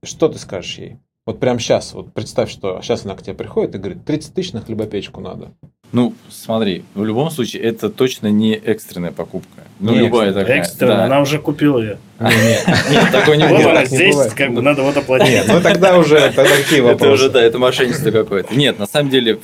Что 0.03 0.29
ты 0.29 0.39
скажешь 0.39 0.77
ей? 0.77 0.97
Вот 1.25 1.41
прямо 1.41 1.59
сейчас, 1.59 1.93
вот 1.93 2.13
представь, 2.13 2.49
что 2.49 2.81
сейчас 2.81 3.03
она 3.03 3.15
к 3.15 3.21
тебе 3.23 3.33
приходит 3.33 3.75
и 3.75 3.77
говорит, 3.77 4.05
30 4.05 4.33
тысяч 4.33 4.53
на 4.53 4.61
хлебопечку 4.61 5.19
надо. 5.19 5.51
Ну, 5.93 6.15
смотри, 6.27 6.83
в 6.95 7.05
любом 7.05 7.29
случае, 7.29 7.61
это 7.61 7.89
точно 7.89 8.27
не 8.27 8.55
экстренная 8.55 9.11
покупка. 9.11 9.61
Ну, 9.79 9.93
не 9.93 9.99
любая 9.99 10.33
такая. 10.33 10.57
Экстренная, 10.57 10.97
да. 10.97 11.05
она 11.05 11.21
уже 11.21 11.37
купила 11.37 11.79
ее. 11.79 11.97
Нет, 12.19 12.67
нет, 12.89 13.11
такой 13.11 13.37
не 13.37 13.47
бывает. 13.47 13.89
Здесь 13.89 14.15
как 14.35 14.53
бы 14.53 14.61
надо 14.61 14.83
вот 14.83 14.95
оплатить. 14.95 15.29
Нет, 15.29 15.45
ну 15.47 15.61
тогда 15.61 15.97
уже 15.97 16.31
такие 16.31 16.81
вопросы. 16.81 17.05
Это 17.05 17.11
уже, 17.11 17.29
да, 17.29 17.41
это 17.41 17.57
мошенничество 17.59 18.11
какое-то. 18.11 18.55
Нет, 18.55 18.79
на 18.79 18.87
самом 18.87 19.09
деле 19.09 19.35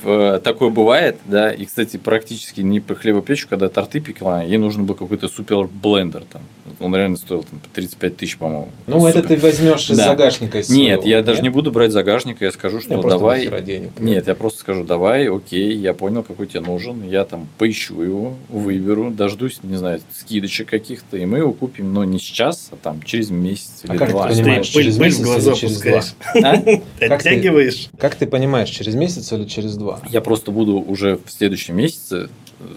такое 0.42 0.70
бывает, 0.70 1.16
да, 1.26 1.50
и, 1.50 1.64
кстати, 1.64 1.96
практически 1.96 2.60
не 2.60 2.80
по 2.80 2.94
хлебопечку, 2.94 3.50
когда 3.50 3.68
торты 3.68 4.00
пекла, 4.00 4.42
ей 4.42 4.58
нужен 4.58 4.86
был 4.86 4.94
какой-то 4.94 5.28
супер 5.28 5.66
блендер 5.66 6.22
там. 6.32 6.42
Он 6.78 6.96
реально 6.96 7.16
стоил 7.16 7.42
там, 7.42 7.60
35 7.74 8.16
тысяч, 8.16 8.38
по-моему. 8.38 8.68
Ну, 8.86 9.06
это 9.06 9.22
ты 9.22 9.36
возьмешь 9.36 9.90
из 9.90 9.96
загашника. 9.96 10.62
Нет, 10.68 11.04
я 11.04 11.22
даже 11.22 11.42
не 11.42 11.50
буду 11.50 11.72
брать 11.72 11.92
загашника, 11.92 12.44
я 12.44 12.52
скажу, 12.52 12.80
что 12.80 13.02
давай. 13.02 13.50
Нет, 13.98 14.28
я 14.28 14.34
просто 14.34 14.60
скажу, 14.60 14.84
давай, 14.84 15.28
окей, 15.28 15.74
я 15.74 15.92
понял, 15.92 16.22
какой 16.22 16.46
тебе 16.46 16.60
нужен, 16.60 17.06
я 17.06 17.24
там 17.24 17.48
поищу 17.58 18.00
его, 18.00 18.34
выберу, 18.48 19.10
дождусь, 19.10 19.58
не 19.62 19.76
знаю, 19.76 20.00
скидочек 20.16 20.68
каких-то, 20.70 21.16
и 21.16 21.26
мы 21.26 21.38
его 21.38 21.52
купим, 21.52 21.92
но 21.92 22.04
не 22.04 22.18
сейчас, 22.18 22.69
а 22.70 22.76
там 22.76 23.02
через 23.02 23.30
месяц 23.30 23.82
а 23.84 23.92
или 23.92 23.98
как 23.98 24.10
два. 24.10 24.28
Ты 24.28 24.36
понимаешь, 24.36 24.68
ты 24.68 24.82
через 24.82 24.98
месяц 24.98 25.20
или 25.20 25.54
через 25.54 25.80
два? 25.80 26.02
А? 26.42 27.14
Оттягиваешь? 27.14 27.88
Как 27.98 28.14
ты 28.14 28.26
понимаешь, 28.26 28.68
через 28.70 28.94
месяц 28.94 29.32
или 29.32 29.44
через 29.44 29.76
два? 29.76 30.00
Я 30.08 30.20
просто 30.20 30.50
буду 30.50 30.78
уже 30.78 31.18
в 31.24 31.30
следующем 31.30 31.76
месяце 31.76 32.28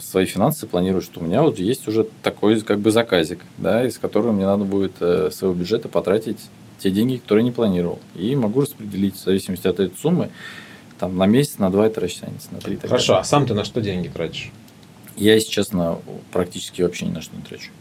свои 0.01 0.25
финансы 0.25 0.67
планировать, 0.67 1.05
что 1.05 1.19
у 1.19 1.23
меня 1.23 1.41
вот 1.41 1.59
есть 1.59 1.87
уже 1.87 2.07
такой 2.21 2.59
как 2.61 2.79
бы 2.79 2.91
заказик, 2.91 3.39
да, 3.57 3.85
из 3.85 3.97
которого 3.97 4.31
мне 4.31 4.45
надо 4.45 4.63
будет 4.63 4.93
э, 5.01 5.29
своего 5.31 5.55
бюджета 5.55 5.89
потратить 5.89 6.39
те 6.79 6.89
деньги, 6.89 7.17
которые 7.17 7.43
не 7.43 7.51
планировал. 7.51 7.99
И 8.15 8.35
могу 8.35 8.61
распределить 8.61 9.15
в 9.15 9.23
зависимости 9.23 9.67
от 9.67 9.79
этой 9.79 9.95
суммы 9.97 10.29
там 10.99 11.17
на 11.17 11.25
месяц, 11.25 11.57
на 11.57 11.69
два 11.69 11.87
это 11.87 12.01
растянется, 12.01 12.47
на 12.51 12.59
три. 12.59 12.77
Хорошо, 12.77 13.17
а 13.17 13.23
сам 13.23 13.45
ты 13.45 13.53
на 13.53 13.65
что 13.65 13.81
деньги 13.81 14.07
тратишь? 14.07 14.51
Я, 15.15 15.35
если 15.35 15.49
честно, 15.49 15.99
практически 16.31 16.81
вообще 16.81 17.05
ни 17.05 17.11
на 17.11 17.21
что 17.21 17.35
не 17.35 17.43
трачу. 17.43 17.71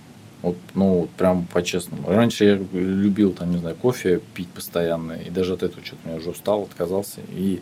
Вот, 0.43 0.57
ну, 0.75 1.01
вот 1.01 1.11
прям 1.11 1.47
по-честному. 1.47 2.09
Раньше 2.09 2.45
я 2.45 2.55
любил, 2.73 3.33
там, 3.33 3.51
не 3.53 3.59
знаю, 3.59 3.77
кофе 3.77 4.21
пить 4.35 4.49
постоянно, 4.49 5.13
и 5.13 5.31
даже 5.31 5.55
от 5.55 5.63
этого 5.63 5.85
что-то 5.85 6.11
я 6.11 6.17
уже 6.17 6.31
устал, 6.31 6.63
отказался. 6.63 7.21
И 7.31 7.61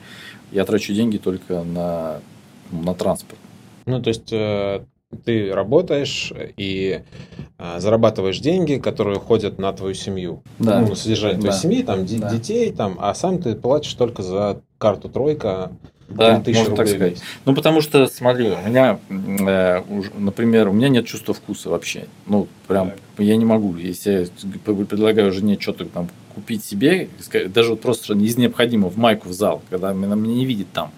я 0.50 0.64
трачу 0.64 0.94
деньги 0.94 1.18
только 1.18 1.62
на, 1.62 2.20
на 2.72 2.94
транспорт. 2.94 3.38
Ну, 3.84 4.00
то 4.00 4.08
есть, 4.08 4.32
э, 4.32 4.80
ты 5.24 5.52
работаешь 5.52 6.32
и 6.56 7.02
э, 7.58 7.80
зарабатываешь 7.80 8.38
деньги, 8.40 8.76
которые 8.76 9.18
уходят 9.18 9.58
на 9.58 9.72
твою 9.72 9.94
семью. 9.94 10.42
Да. 10.58 10.80
Ну, 10.80 10.88
на 10.88 10.94
содержание 10.94 11.38
твоей 11.38 11.52
да. 11.52 11.58
семьи, 11.58 11.82
там, 11.82 12.06
да. 12.06 12.30
детей, 12.30 12.72
там, 12.72 12.96
а 13.00 13.14
сам 13.14 13.42
ты 13.42 13.54
платишь 13.54 13.94
только 13.94 14.22
за 14.22 14.62
карту 14.78 15.08
тройка. 15.08 15.72
Да, 16.10 16.42
можно 16.46 16.76
так 16.76 16.88
сказать. 16.88 17.22
Ну, 17.44 17.54
потому 17.54 17.80
что, 17.80 18.06
смотри, 18.06 18.50
у 18.50 18.68
меня, 18.68 18.98
э, 19.08 19.82
например, 20.18 20.68
у 20.68 20.72
меня 20.72 20.88
нет 20.88 21.06
чувства 21.06 21.34
вкуса 21.34 21.70
вообще. 21.70 22.06
Ну, 22.26 22.48
прям, 22.66 22.90
так. 22.90 22.98
я 23.18 23.36
не 23.36 23.44
могу. 23.44 23.76
Если 23.76 24.28
я 24.42 24.74
предлагаю 24.74 25.32
жене 25.32 25.56
что-то 25.58 25.84
там 25.86 26.08
купить 26.34 26.64
себе, 26.64 27.08
даже 27.48 27.70
вот 27.70 27.80
просто 27.80 28.14
из 28.14 28.36
необходимого 28.36 28.90
в 28.90 28.96
майку 28.96 29.28
в 29.28 29.32
зал, 29.32 29.62
когда 29.70 29.90
она 29.90 30.16
меня 30.16 30.34
не 30.34 30.44
видит 30.44 30.68
там. 30.72 30.90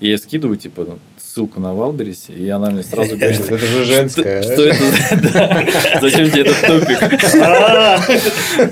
И 0.00 0.08
я 0.08 0.18
скидываю, 0.18 0.56
типа, 0.56 0.84
ну, 0.84 0.98
ссылку 1.38 1.60
на 1.60 1.72
Валберис, 1.72 2.24
и 2.28 2.48
она 2.48 2.70
мне 2.70 2.82
сразу 2.82 3.16
говорит... 3.16 3.40
Это 3.40 3.58
же 3.58 3.84
женская. 3.84 4.42
Что 4.42 4.64
это? 4.64 6.00
Зачем 6.00 6.30
тебе 6.30 6.40
этот 6.40 6.60
топик? 6.66 6.98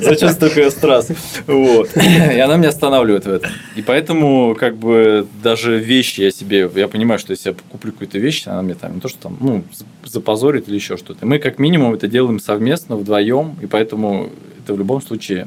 Зачем 0.02 0.30
столько 0.30 0.68
страз? 0.70 1.08
Вот. 1.46 1.96
И 1.96 2.40
она 2.40 2.56
меня 2.56 2.70
останавливает 2.70 3.24
в 3.24 3.30
этом. 3.30 3.52
И 3.76 3.82
поэтому, 3.82 4.56
как 4.58 4.76
бы, 4.76 5.28
даже 5.44 5.78
вещи 5.78 6.22
я 6.22 6.32
себе... 6.32 6.68
Я 6.74 6.88
понимаю, 6.88 7.20
что 7.20 7.30
если 7.30 7.50
я 7.50 7.56
куплю 7.70 7.92
какую-то 7.92 8.18
вещь, 8.18 8.42
она 8.46 8.62
мне 8.62 8.74
там 8.74 8.96
не 8.96 9.00
то, 9.00 9.08
что 9.08 9.18
там, 9.20 9.36
ну, 9.40 9.62
запозорит 10.04 10.68
или 10.68 10.74
еще 10.74 10.96
что-то. 10.96 11.24
Мы, 11.24 11.38
как 11.38 11.60
минимум, 11.60 11.94
это 11.94 12.08
делаем 12.08 12.40
совместно, 12.40 12.96
вдвоем, 12.96 13.56
и 13.62 13.66
поэтому 13.66 14.30
это 14.58 14.74
в 14.74 14.78
любом 14.78 15.00
случае 15.00 15.46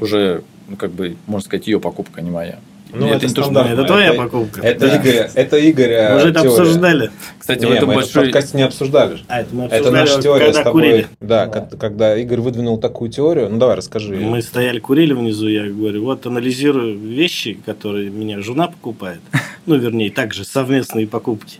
уже, 0.00 0.42
ну, 0.68 0.76
как 0.76 0.90
бы, 0.92 1.16
можно 1.26 1.44
сказать, 1.44 1.66
ее 1.66 1.80
покупка, 1.80 2.20
а 2.20 2.22
не 2.22 2.30
моя. 2.30 2.58
Ну, 2.94 3.08
это, 3.08 3.26
это, 3.26 3.50
не 3.50 3.72
это 3.72 3.84
твоя 3.84 4.12
это, 4.12 4.22
покупка. 4.22 4.60
Это, 4.60 4.80
да. 4.86 4.96
Игоря, 4.96 5.30
это 5.34 5.70
Игоря 5.70 6.10
Мы 6.10 6.16
уже 6.16 6.28
это 6.28 6.42
теория. 6.42 6.60
обсуждали. 6.60 7.10
Кстати, 7.38 7.64
не, 7.64 7.66
в 7.66 7.72
этом 7.72 7.88
мы 7.88 7.94
большой... 7.96 8.10
это 8.10 8.20
в 8.20 8.24
подкасте 8.24 8.56
не 8.56 8.62
обсуждали. 8.62 9.18
А, 9.26 9.40
это 9.40 9.54
мы 9.54 9.64
обсуждали, 9.64 9.80
Это 9.80 9.90
наша 9.90 10.22
теория 10.22 10.52
с 10.52 10.56
тобой. 10.56 10.72
Курили. 10.72 11.06
Да, 11.20 11.46
да, 11.46 11.76
когда 11.76 12.16
Игорь 12.16 12.40
выдвинул 12.40 12.78
такую 12.78 13.10
теорию. 13.10 13.48
Ну, 13.50 13.58
давай, 13.58 13.76
расскажи. 13.76 14.14
Мы 14.14 14.42
стояли, 14.42 14.78
курили 14.78 15.12
внизу, 15.12 15.48
я 15.48 15.66
говорю, 15.66 16.04
вот 16.04 16.24
анализирую 16.26 16.96
вещи, 16.98 17.58
которые 17.66 18.10
меня 18.10 18.40
жена 18.40 18.68
покупает. 18.68 19.20
Ну, 19.66 19.76
вернее, 19.76 20.10
также 20.10 20.44
совместные 20.44 21.06
покупки. 21.06 21.56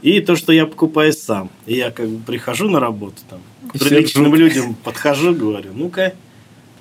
И 0.00 0.20
то, 0.20 0.36
что 0.36 0.54
я 0.54 0.64
покупаю 0.64 1.12
сам. 1.12 1.50
И 1.66 1.74
я 1.74 1.90
как 1.90 2.08
бы 2.08 2.24
прихожу 2.24 2.70
на 2.70 2.80
работу 2.80 3.16
там, 3.28 3.40
к 3.68 3.78
приличным 3.78 4.34
людям 4.34 4.74
подхожу, 4.74 5.34
говорю, 5.34 5.72
ну-ка. 5.74 6.14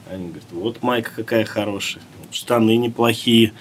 Они 0.09 0.27
говорят, 0.27 0.45
вот 0.51 0.81
майка 0.81 1.11
какая 1.13 1.43
хорошая 1.43 2.03
штаны 2.35 2.75
неплохие, 2.75 3.53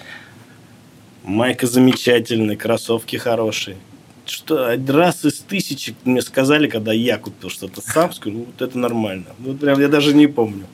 майка 1.23 1.65
замечательная, 1.65 2.57
кроссовки 2.57 3.15
хорошие. 3.15 3.77
Что 4.45 4.77
раз 4.89 5.25
из 5.25 5.39
тысячи 5.39 5.95
мне 6.03 6.21
сказали, 6.21 6.67
когда 6.67 6.93
я 6.93 7.17
купил 7.17 7.49
что-то 7.49 7.81
сам, 7.81 8.13
скажу, 8.13 8.37
ну, 8.37 8.45
вот 8.45 8.61
это 8.61 8.77
нормально. 8.77 9.25
Вот 9.39 9.59
прям 9.59 9.81
я 9.81 9.87
даже 9.87 10.13
не 10.13 10.27
помню. 10.27 10.65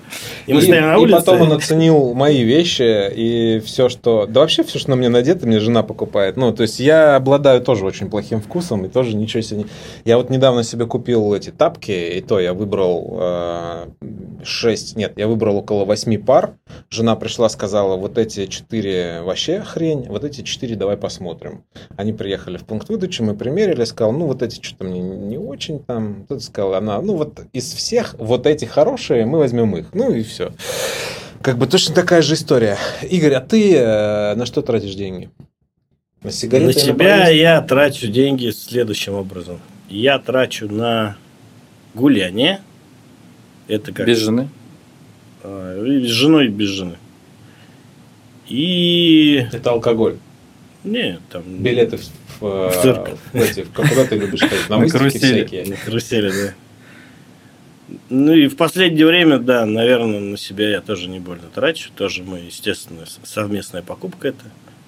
И, 0.46 0.54
мы 0.54 0.62
и, 0.62 0.70
на 0.70 0.98
улице. 0.98 1.16
и 1.16 1.20
потом 1.20 1.42
он 1.42 1.54
оценил 1.54 2.14
мои 2.14 2.44
вещи 2.44 3.10
и 3.16 3.62
все, 3.62 3.88
что... 3.88 4.26
Да 4.26 4.42
вообще 4.42 4.64
все, 4.64 4.78
что 4.78 4.90
на 4.90 4.98
мне 4.98 5.08
надето, 5.08 5.48
мне 5.48 5.62
жена 5.62 5.84
покупает. 5.84 6.36
Ну, 6.36 6.52
то 6.52 6.64
есть 6.64 6.82
я 6.82 7.16
обладаю 7.16 7.62
тоже 7.62 7.86
очень 7.86 8.10
плохим 8.10 8.42
вкусом 8.42 8.86
и 8.86 8.90
тоже 8.90 9.16
ничего 9.16 9.42
себе 9.42 9.60
не... 9.60 9.66
Я 10.04 10.18
вот 10.18 10.30
недавно 10.30 10.64
себе 10.64 10.86
купил 10.86 11.34
эти 11.34 11.52
тапки, 11.52 11.92
и 11.92 12.20
то 12.20 12.42
я 12.42 12.54
выбрал 12.54 13.20
э, 13.22 13.86
6, 14.44 14.96
нет, 14.98 15.14
я 15.16 15.28
выбрал 15.28 15.58
около 15.58 15.86
8 15.86 16.26
пар. 16.26 16.56
Жена 16.90 17.16
пришла, 17.16 17.48
сказала, 17.50 17.96
вот 17.96 18.18
эти 18.18 18.48
4 18.48 19.22
вообще 19.22 19.62
хрень, 19.62 20.08
вот 20.08 20.24
эти 20.24 20.42
4 20.42 20.76
давай 20.76 20.98
посмотрим. 20.98 21.64
Они 21.96 22.12
приехали 22.12 22.58
в 22.58 22.66
пункт 22.66 22.90
выдачи, 22.90 23.22
мы 23.22 23.34
примерили, 23.36 23.61
сказал, 23.86 24.12
ну 24.12 24.26
вот 24.28 24.41
эти 24.41 24.62
что-то 24.62 24.84
мне 24.84 25.00
не 25.00 25.38
очень 25.38 25.80
там. 25.80 26.26
Тут 26.28 26.43
сказала 26.43 26.78
она, 26.78 27.02
ну 27.02 27.15
вот 27.15 27.41
из 27.54 27.71
всех 27.74 28.15
вот 28.17 28.45
эти 28.45 28.65
хорошие, 28.65 29.26
мы 29.26 29.39
возьмем 29.39 29.76
их. 29.78 29.93
Ну 29.93 30.12
и 30.12 30.24
все. 30.24 30.52
Как 31.41 31.58
бы 31.58 31.67
точно 31.67 31.95
такая 31.95 32.21
же 32.21 32.36
история. 32.36 32.78
Игорь, 33.10 33.34
а 33.34 33.41
ты 33.41 33.76
э, 33.76 34.36
на 34.36 34.45
что 34.45 34.62
тратишь 34.62 34.93
деньги? 34.93 35.30
На 36.24 36.32
сигареты? 36.32 36.74
На 36.74 36.80
себя 36.80 37.30
я 37.30 37.62
трачу 37.62 38.08
деньги 38.08 38.52
следующим 38.52 39.15
образом. 39.15 39.60
Я 39.89 40.19
трачу 40.19 40.67
на 40.71 41.17
гуляние, 41.93 42.62
это 43.67 43.91
как? 43.91 44.06
Без 44.06 44.17
жены? 44.17 44.50
А, 45.43 45.82
с 45.82 46.08
женой 46.08 46.50
без 46.50 46.69
жены. 46.69 46.97
И... 48.47 49.47
Это 49.52 49.71
алкоголь? 49.71 50.17
Нет, 50.84 51.21
там... 51.30 51.43
Билеты 51.43 51.97
в, 51.97 52.04
в, 52.41 52.69
в 52.69 52.82
цирк. 52.82 53.10
В 53.32 53.36
эти, 53.36 53.63
куда 53.63 54.06
ты 54.06 54.17
любишь 54.17 54.41
ходить? 54.41 54.69
На, 54.69 54.80
на 54.80 54.89
карусели. 54.89 55.45
Всякие. 55.45 55.65
На 55.65 55.75
карусели, 55.77 56.32
да. 56.32 56.54
Ну 58.10 58.34
и 58.34 58.47
в 58.47 58.56
последнее 58.56 59.06
время, 59.06 59.38
да, 59.38 59.65
наверное, 59.65 60.19
на 60.19 60.38
себя 60.38 60.69
я 60.69 60.82
тоже 60.82 61.08
не 61.08 61.19
больно 61.19 61.47
трачу. 61.54 61.89
Тоже 61.95 62.23
мы, 62.23 62.39
естественно, 62.39 63.06
совместная 63.23 63.82
покупка 63.82 64.30
это 64.30 64.45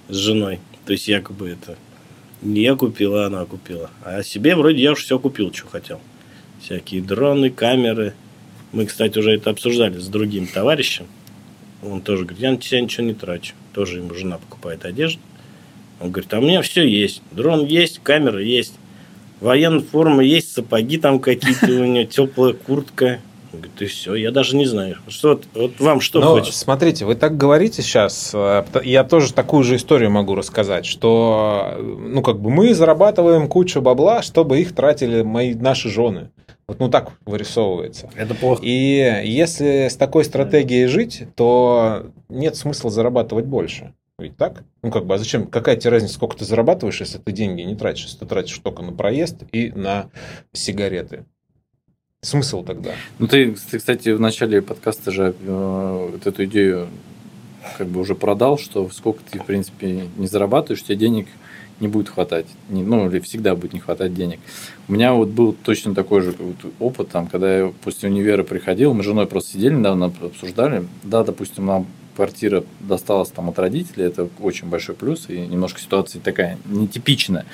с 0.10 0.16
женой. 0.16 0.60
То 0.86 0.94
есть 0.94 1.08
якобы 1.08 1.50
это 1.50 1.78
не 2.42 2.62
я 2.62 2.76
купила, 2.76 3.26
она 3.26 3.46
купила. 3.46 3.90
А 4.04 4.24
себе 4.24 4.56
вроде 4.56 4.82
я 4.82 4.92
уже 4.92 5.04
все 5.04 5.20
купил, 5.20 5.54
что 5.54 5.68
хотел. 5.68 6.02
Всякие 6.62 7.02
дроны, 7.02 7.50
камеры, 7.50 8.14
мы, 8.72 8.86
кстати, 8.88 9.20
уже 9.20 9.32
это 9.34 9.52
обсуждали 9.52 10.00
с 10.00 10.08
другим 10.08 10.48
товарищем. 10.48 11.06
Он 11.84 12.02
тоже 12.02 12.24
говорит, 12.24 12.42
я 12.42 12.52
на 12.52 12.58
тебя 12.58 12.82
ничего 12.82 13.06
не 13.06 13.14
трачу. 13.14 13.54
Тоже 13.74 14.00
ему 14.00 14.14
жена 14.16 14.38
покупает 14.38 14.84
одежду. 14.86 15.22
Он 16.04 16.12
говорит, 16.12 16.34
а 16.34 16.40
у 16.40 16.42
меня 16.42 16.62
все 16.62 16.86
есть. 16.86 17.22
Дрон 17.32 17.66
есть, 17.66 18.02
камера 18.04 18.44
есть. 18.44 18.74
Военная 19.40 19.80
форма 19.80 20.22
есть, 20.22 20.52
сапоги 20.52 20.98
там 20.98 21.20
какие-то 21.20 21.68
у 21.68 21.86
него, 21.86 22.04
теплая 22.04 22.54
куртка. 22.54 23.22
Он 23.54 23.60
говорит, 23.60 23.82
и 23.82 23.86
все, 23.86 24.16
я 24.16 24.32
даже 24.32 24.58
не 24.58 24.66
знаю. 24.66 24.98
Что, 25.08 25.40
вот 25.54 25.80
вам 25.80 26.02
что 26.02 26.20
Но, 26.20 26.32
хочется? 26.32 26.60
Смотрите, 26.60 27.06
вы 27.06 27.16
так 27.16 27.38
говорите 27.38 27.82
сейчас, 27.82 28.32
э, 28.34 28.66
я 28.84 29.06
тоже 29.06 29.34
такую 29.34 29.64
же 29.64 29.78
историю 29.78 30.12
могу 30.12 30.36
рассказать, 30.36 30.86
что 30.86 31.78
ну 31.80 32.22
как 32.22 32.42
бы 32.42 32.50
мы 32.50 32.74
зарабатываем 32.74 33.48
кучу 33.48 33.82
бабла, 33.82 34.24
чтобы 34.24 34.60
их 34.60 34.76
тратили 34.76 35.22
мои, 35.22 35.54
наши 35.54 35.88
жены. 35.88 36.32
Вот 36.68 36.80
ну 36.80 36.90
так 36.90 37.12
вырисовывается. 37.26 38.10
Это 38.16 38.36
плохо. 38.36 38.62
И 38.62 39.22
если 39.24 39.88
с 39.90 39.96
такой 39.96 40.26
стратегией 40.26 40.88
жить, 40.88 41.24
то 41.36 42.08
нет 42.28 42.58
смысла 42.58 42.90
зарабатывать 42.90 43.46
больше. 43.46 43.94
Ведь 44.20 44.38
так? 44.38 44.64
Ну 44.84 44.92
как 44.92 45.06
бы, 45.06 45.16
а 45.16 45.18
зачем? 45.18 45.48
Какая 45.48 45.76
тебе 45.76 45.90
разница, 45.90 46.14
сколько 46.14 46.38
ты 46.38 46.46
зарабатываешь, 46.46 47.00
если 47.00 47.18
ты 47.18 47.32
деньги 47.32 47.62
не 47.62 47.76
тратишь? 47.76 48.04
Если 48.04 48.20
ты 48.20 48.26
тратишь 48.28 48.58
только 48.60 48.84
на 48.84 48.92
проезд 48.92 49.44
и 49.52 49.72
на 49.72 50.10
сигареты. 50.52 51.26
Смысл 52.22 52.64
тогда? 52.64 52.92
Ну 53.18 53.28
ты, 53.28 53.56
ты 53.70 53.80
кстати, 53.80 54.10
в 54.10 54.20
начале 54.20 54.62
подкаста 54.62 55.12
же 55.12 55.36
э, 55.38 56.10
вот 56.12 56.28
эту 56.28 56.46
идею 56.46 56.90
как 57.78 57.88
бы 57.88 58.00
уже 58.00 58.14
продал, 58.14 58.58
что 58.60 58.88
сколько 58.90 59.22
ты, 59.30 59.40
в 59.40 59.46
принципе, 59.46 60.08
не 60.16 60.28
зарабатываешь, 60.28 60.82
у 60.84 60.86
тебя 60.86 60.96
денег 60.96 61.28
не 61.80 61.88
будет 61.88 62.08
хватать, 62.08 62.46
не, 62.70 62.84
ну 62.84 63.10
или 63.10 63.20
всегда 63.20 63.56
будет 63.56 63.74
не 63.74 63.80
хватать 63.80 64.14
денег. 64.14 64.40
У 64.88 64.94
меня 64.94 65.14
вот 65.14 65.30
был 65.30 65.54
точно 65.54 65.96
такой 65.96 66.22
же 66.22 66.36
вот 66.38 66.72
опыт, 66.80 67.10
там, 67.10 67.28
когда 67.28 67.58
я 67.58 67.74
после 67.84 68.10
универа 68.10 68.44
приходил, 68.44 68.94
мы 68.94 69.02
с 69.02 69.06
женой 69.06 69.26
просто 69.26 69.54
сидели 69.54 69.74
недавно, 69.74 70.06
обсуждали, 70.06 70.88
да, 71.04 71.24
допустим, 71.24 71.66
нам 71.66 71.88
квартира 72.16 72.64
досталась 72.80 73.30
там 73.30 73.50
от 73.50 73.60
родителей, 73.60 74.06
это 74.06 74.30
очень 74.40 74.68
большой 74.68 74.96
плюс, 74.96 75.26
и 75.30 75.38
немножко 75.40 75.80
ситуация 75.80 76.22
такая 76.22 76.58
нетипичная. 76.66 77.46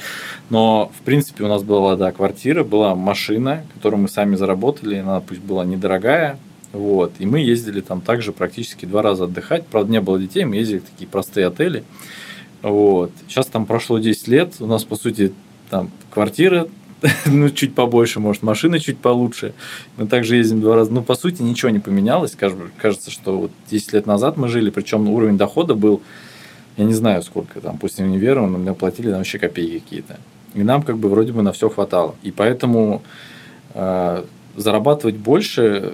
Но, 0.49 0.91
в 0.97 1.03
принципе, 1.03 1.43
у 1.43 1.47
нас 1.47 1.63
была, 1.63 1.95
да, 1.95 2.11
квартира, 2.11 2.63
была 2.63 2.95
машина, 2.95 3.65
которую 3.73 4.01
мы 4.01 4.09
сами 4.09 4.35
заработали, 4.35 4.97
она 4.97 5.19
пусть 5.21 5.41
была 5.41 5.65
недорогая, 5.65 6.37
вот, 6.71 7.13
и 7.19 7.25
мы 7.25 7.39
ездили 7.39 7.81
там 7.81 8.01
также 8.01 8.31
практически 8.31 8.85
два 8.85 9.01
раза 9.01 9.25
отдыхать, 9.25 9.65
правда, 9.65 9.91
не 9.91 10.01
было 10.01 10.19
детей, 10.19 10.45
мы 10.45 10.57
ездили 10.57 10.79
в 10.79 10.83
такие 10.83 11.07
простые 11.07 11.47
отели, 11.47 11.83
вот. 12.61 13.11
Сейчас 13.27 13.47
там 13.47 13.65
прошло 13.65 13.99
10 13.99 14.27
лет, 14.27 14.55
у 14.59 14.67
нас, 14.67 14.83
по 14.83 14.95
сути, 14.95 15.33
там 15.69 15.89
квартира, 16.11 16.67
ну, 17.25 17.49
чуть 17.49 17.75
побольше, 17.75 18.19
может, 18.19 18.43
машина 18.43 18.79
чуть 18.79 18.97
получше. 18.97 19.53
Мы 19.97 20.07
также 20.07 20.35
ездим 20.35 20.61
два 20.61 20.75
раза. 20.75 20.91
Ну, 20.91 21.01
по 21.01 21.15
сути, 21.15 21.41
ничего 21.41 21.69
не 21.69 21.79
поменялось. 21.79 22.35
Кажется, 22.35 23.11
что 23.11 23.37
вот 23.37 23.51
10 23.69 23.93
лет 23.93 24.05
назад 24.05 24.37
мы 24.37 24.47
жили, 24.47 24.69
причем 24.69 25.09
уровень 25.09 25.37
дохода 25.37 25.75
был, 25.75 26.01
я 26.77 26.85
не 26.85 26.93
знаю, 26.93 27.21
сколько 27.23 27.61
там, 27.61 27.77
после 27.77 28.05
универа, 28.05 28.41
мы 28.41 28.57
мне 28.57 28.73
платили 28.73 29.09
там 29.09 29.17
вообще 29.17 29.39
копейки 29.39 29.79
какие-то. 29.79 30.19
И 30.53 30.63
нам 30.63 30.83
как 30.83 30.97
бы 30.97 31.09
вроде 31.09 31.31
бы 31.31 31.41
на 31.41 31.51
все 31.51 31.69
хватало. 31.69 32.15
И 32.23 32.31
поэтому 32.31 33.01
э, 33.73 34.23
зарабатывать 34.55 35.15
больше 35.15 35.93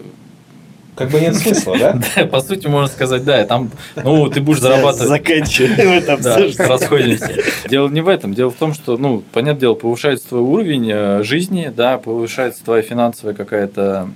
как 0.95 1.09
бы 1.09 1.19
нет 1.19 1.35
смысла, 1.35 1.77
да? 1.77 1.99
Да, 2.15 2.25
по 2.25 2.41
сути, 2.41 2.67
можно 2.67 2.87
сказать, 2.87 3.23
да, 3.23 3.45
там, 3.45 3.71
ну, 3.95 4.29
ты 4.29 4.41
будешь 4.41 4.61
зарабатывать... 4.61 5.09
Заканчиваем 5.09 5.91
это 5.91 6.17
Да, 6.17 6.37
расходимся. 6.67 7.31
Дело 7.69 7.89
не 7.89 8.01
в 8.01 8.07
этом, 8.07 8.33
дело 8.33 8.51
в 8.51 8.55
том, 8.55 8.73
что, 8.73 8.97
ну, 8.97 9.23
понятное 9.33 9.61
дело, 9.61 9.73
повышается 9.75 10.29
твой 10.29 10.41
уровень 10.41 10.89
э, 10.91 11.23
жизни, 11.23 11.71
да, 11.75 11.97
повышается 11.97 12.63
твоя 12.63 12.81
финансовая 12.81 13.35
какая-то 13.35 14.09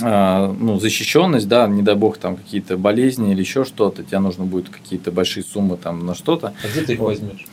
э, 0.00 0.54
ну, 0.58 0.78
защищенность, 0.78 1.48
да, 1.48 1.66
не 1.66 1.82
дай 1.82 1.96
бог 1.96 2.18
там 2.18 2.36
какие-то 2.36 2.76
болезни 2.76 3.32
или 3.32 3.40
еще 3.40 3.64
что-то, 3.64 4.04
тебе 4.04 4.20
нужно 4.20 4.44
будет 4.44 4.68
какие-то 4.68 5.10
большие 5.10 5.44
суммы 5.44 5.76
там 5.76 6.06
на 6.06 6.14
что-то. 6.14 6.54
А 6.62 6.68
где 6.68 6.82
ты 6.82 6.92
их 6.92 7.00
возьмешь? 7.00 7.44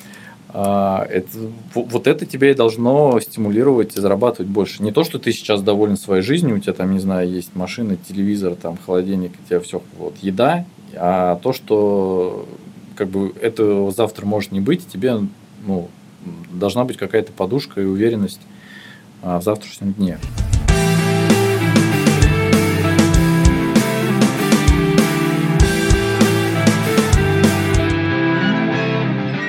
А, 0.57 1.05
это, 1.09 1.27
вот 1.73 2.07
это 2.07 2.25
тебя 2.25 2.51
и 2.51 2.53
должно 2.53 3.19
стимулировать 3.19 3.97
и 3.97 3.99
зарабатывать 3.99 4.49
больше. 4.49 4.81
Не 4.81 4.93
то, 4.93 5.03
что 5.03 5.19
ты 5.19 5.33
сейчас 5.33 5.61
доволен 5.61 5.97
своей 5.97 6.23
жизнью, 6.23 6.55
у 6.55 6.59
тебя 6.59 6.71
там, 6.71 6.93
не 6.93 6.99
знаю, 6.99 7.29
есть 7.29 7.53
машина, 7.57 7.97
телевизор, 7.97 8.55
там, 8.55 8.77
холодильник, 8.77 9.33
у 9.33 9.49
тебя 9.49 9.59
все, 9.59 9.81
вот, 9.97 10.15
еда, 10.21 10.65
а 10.93 11.35
то, 11.43 11.51
что 11.51 12.47
как 12.95 13.09
бы 13.09 13.33
этого 13.41 13.91
завтра 13.91 14.25
может 14.25 14.53
не 14.53 14.61
быть, 14.61 14.87
тебе 14.87 15.19
ну, 15.67 15.89
должна 16.53 16.85
быть 16.85 16.95
какая-то 16.95 17.33
подушка 17.33 17.81
и 17.81 17.85
уверенность 17.85 18.39
а, 19.21 19.41
в 19.41 19.43
завтрашнем 19.43 19.91
дне. 19.91 20.19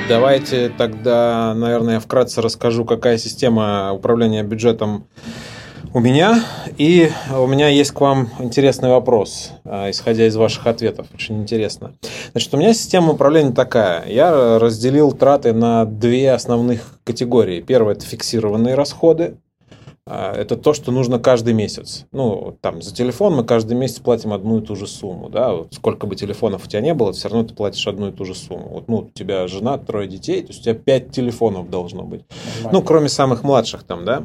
Давайте 0.09 0.68
тогда, 0.68 1.52
наверное, 1.57 1.98
вкратце 1.98 2.40
расскажу, 2.40 2.84
какая 2.84 3.18
система 3.18 3.92
управления 3.92 4.44
бюджетом 4.44 5.09
у 5.92 5.98
меня. 5.98 6.44
И 6.78 7.11
у 7.36 7.46
меня 7.48 7.68
есть 7.68 7.90
к 7.90 8.00
вам 8.00 8.28
интересный 8.38 8.90
вопрос, 8.90 9.50
а, 9.64 9.90
исходя 9.90 10.26
из 10.26 10.36
ваших 10.36 10.68
ответов. 10.68 11.09
Очень 11.12 11.42
интересно. 11.42 11.94
Значит, 12.30 12.54
у 12.54 12.57
меня 12.57 12.72
система 12.72 13.14
управления 13.14 13.52
такая. 13.52 14.07
Я 14.07 14.61
разделил 14.61 15.11
траты 15.11 15.52
на 15.52 15.84
две 15.84 16.32
основных 16.32 17.00
категории. 17.02 17.61
Первое– 17.61 17.94
это 17.96 18.07
фиксированные 18.07 18.76
расходы. 18.76 19.38
А, 20.09 20.32
это 20.32 20.57
то, 20.57 20.72
что 20.72 20.92
нужно 20.92 21.18
каждый 21.18 21.52
месяц. 21.52 22.07
Ну, 22.12 22.57
там, 22.61 22.80
за 22.80 22.94
телефон 22.94 23.34
мы 23.34 23.44
каждый 23.44 23.76
месяц 23.76 23.98
платим 23.98 24.32
одну 24.32 24.61
и 24.61 24.64
ту 24.64 24.76
же 24.76 24.86
сумму, 24.86 25.28
да, 25.28 25.52
вот 25.52 25.74
сколько 25.74 26.07
бы 26.07 26.14
телефонов 26.14 26.64
у 26.64 26.68
тебя 26.68 26.80
не 26.80 26.94
было, 26.94 27.12
все 27.12 27.28
равно 27.28 27.44
ты 27.44 27.54
платишь 27.54 27.86
одну 27.88 28.09
и 28.09 28.12
ту 28.12 28.24
же 28.24 28.36
сумму. 28.36 28.68
Вот, 28.68 28.88
ну, 28.88 28.98
у 28.98 29.11
тебя 29.11 29.48
жена, 29.48 29.78
трое 29.78 30.09
детей, 30.09 30.42
то 30.42 30.48
есть 30.48 30.61
у 30.61 30.62
тебя 30.62 30.74
пять 30.74 31.11
телефонов 31.11 31.70
должно 31.70 32.04
быть. 32.04 32.24
Нормально. 32.59 32.78
Ну, 32.78 32.82
кроме 32.84 33.09
самых 33.09 33.42
младших 33.42 33.82
там, 33.82 34.04
да. 34.04 34.22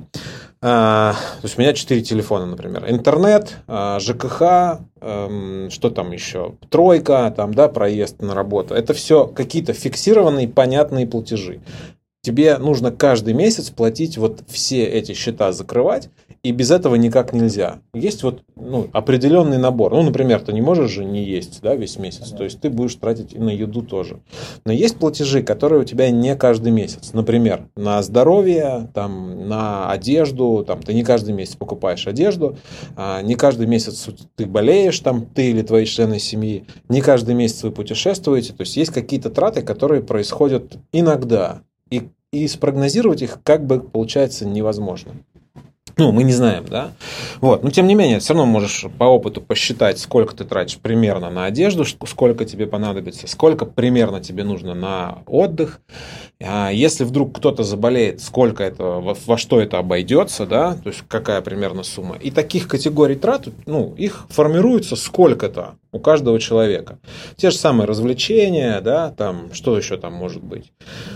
А, 0.62 1.14
то 1.14 1.46
есть 1.46 1.58
у 1.58 1.62
меня 1.62 1.74
четыре 1.74 2.02
телефона, 2.02 2.46
например. 2.46 2.86
Интернет, 2.88 3.58
а, 3.68 4.00
ЖКХ, 4.00 4.42
а, 4.42 5.68
что 5.72 5.90
там 5.90 6.12
еще? 6.12 6.58
Тройка, 6.70 7.34
там, 7.36 7.56
да, 7.56 7.68
проезд 7.68 8.22
на 8.22 8.36
работу. 8.36 8.76
Это 8.76 8.94
все 8.94 9.26
какие-то 9.26 9.74
фиксированные, 9.74 10.48
понятные 10.48 11.08
платежи 11.08 11.62
тебе 12.22 12.58
нужно 12.58 12.92
каждый 12.92 13.34
месяц 13.34 13.70
платить 13.70 14.18
вот 14.18 14.44
все 14.48 14.86
эти 14.86 15.14
счета 15.14 15.52
закрывать, 15.52 16.10
и 16.44 16.52
без 16.52 16.72
этого 16.72 16.96
никак 16.96 17.34
нельзя. 17.34 17.80
Есть 17.94 18.24
вот 18.24 18.42
ну, 18.56 18.88
определенный 18.94 19.58
набор. 19.58 19.94
Ну, 19.94 20.02
например, 20.02 20.42
ты 20.42 20.54
не 20.54 20.62
можешь 20.62 20.92
же 20.92 21.06
не 21.06 21.24
есть 21.24 21.62
да, 21.62 21.76
весь 21.76 21.98
месяц, 21.98 22.30
то 22.30 22.44
есть 22.44 22.60
ты 22.62 22.70
будешь 22.70 22.96
тратить 22.96 23.34
и 23.34 23.38
на 23.38 23.50
еду 23.50 23.84
тоже. 23.84 24.22
Но 24.66 24.72
есть 24.72 24.98
платежи, 24.98 25.44
которые 25.44 25.82
у 25.82 25.84
тебя 25.84 26.10
не 26.10 26.36
каждый 26.36 26.72
месяц. 26.72 27.14
Например, 27.14 27.68
на 27.76 28.02
здоровье, 28.02 28.90
там, 28.94 29.48
на 29.48 29.92
одежду, 29.92 30.64
там, 30.66 30.82
ты 30.82 30.94
не 30.94 31.04
каждый 31.04 31.34
месяц 31.34 31.56
покупаешь 31.56 32.08
одежду, 32.08 32.58
а 32.96 33.22
не 33.22 33.36
каждый 33.36 33.68
месяц 33.68 34.08
ты 34.36 34.46
болеешь, 34.46 35.00
там, 35.00 35.26
ты 35.26 35.52
или 35.52 35.62
твои 35.62 35.86
члены 35.86 36.20
семьи, 36.20 36.66
не 36.90 37.02
каждый 37.02 37.36
месяц 37.36 37.64
вы 37.64 37.72
путешествуете. 37.72 38.54
То 38.54 38.62
есть 38.62 38.78
есть 38.78 38.92
какие-то 38.92 39.30
траты, 39.30 39.62
которые 39.62 40.02
происходят 40.02 40.78
иногда 40.92 41.62
и, 41.92 42.10
и 42.32 42.48
спрогнозировать 42.48 43.22
их 43.22 43.40
как 43.44 43.68
бы 43.68 43.80
получается 43.80 44.48
невозможно. 44.48 45.14
Ну, 45.98 46.12
мы 46.12 46.24
не 46.24 46.32
знаем, 46.32 46.66
да. 46.70 46.92
Вот. 47.42 47.64
Но 47.64 47.70
тем 47.70 47.88
не 47.88 47.96
менее, 47.96 48.20
все 48.20 48.34
равно 48.34 48.46
можешь 48.46 48.86
по 48.98 49.04
опыту 49.04 49.42
посчитать, 49.42 50.00
сколько 50.00 50.36
ты 50.36 50.46
тратишь 50.46 50.78
примерно 50.78 51.30
на 51.30 51.46
одежду, 51.46 51.86
сколько 51.86 52.46
тебе 52.46 52.66
понадобится, 52.66 53.28
сколько 53.28 53.66
примерно 53.66 54.22
тебе 54.22 54.44
нужно 54.44 54.74
на 54.74 55.20
отдых. 55.28 55.82
А 56.42 56.72
если 56.72 57.04
вдруг 57.04 57.36
кто-то 57.38 57.64
заболеет, 57.64 58.22
сколько 58.22 58.64
это, 58.64 58.84
во, 58.84 59.38
что 59.38 59.60
это 59.60 59.80
обойдется, 59.80 60.46
да, 60.46 60.76
то 60.76 60.90
есть 60.90 61.04
какая 61.08 61.42
примерно 61.42 61.84
сумма. 61.84 62.16
И 62.16 62.32
таких 62.32 62.68
категорий 62.68 63.16
трат, 63.16 63.48
ну, 63.66 63.94
их 63.96 64.26
формируется 64.30 64.96
сколько-то 64.96 65.76
у 65.92 66.00
каждого 66.00 66.40
человека. 66.40 67.00
Те 67.36 67.52
же 67.52 67.58
самые 67.58 67.88
развлечения, 67.88 68.82
да, 68.82 69.12
там, 69.12 69.54
что 69.54 69.78
еще 69.78 69.98
там 69.98 70.14
может 70.14 70.44
быть. 70.44 70.72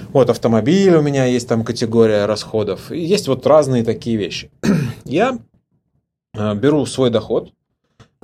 Вот 0.10 0.30
автомобиль 0.30 0.96
у 0.96 1.02
меня 1.02 1.26
есть 1.26 1.48
там 1.48 1.64
категория 1.64 2.26
расходов. 2.26 2.92
И 2.92 3.00
есть 3.00 3.28
вот 3.28 3.46
разные 3.48 3.84
такие 3.84 4.18
вещи. 4.18 4.52
Я 5.06 5.40
э, 6.38 6.56
беру 6.56 6.86
свой 6.86 7.10
доход, 7.10 7.52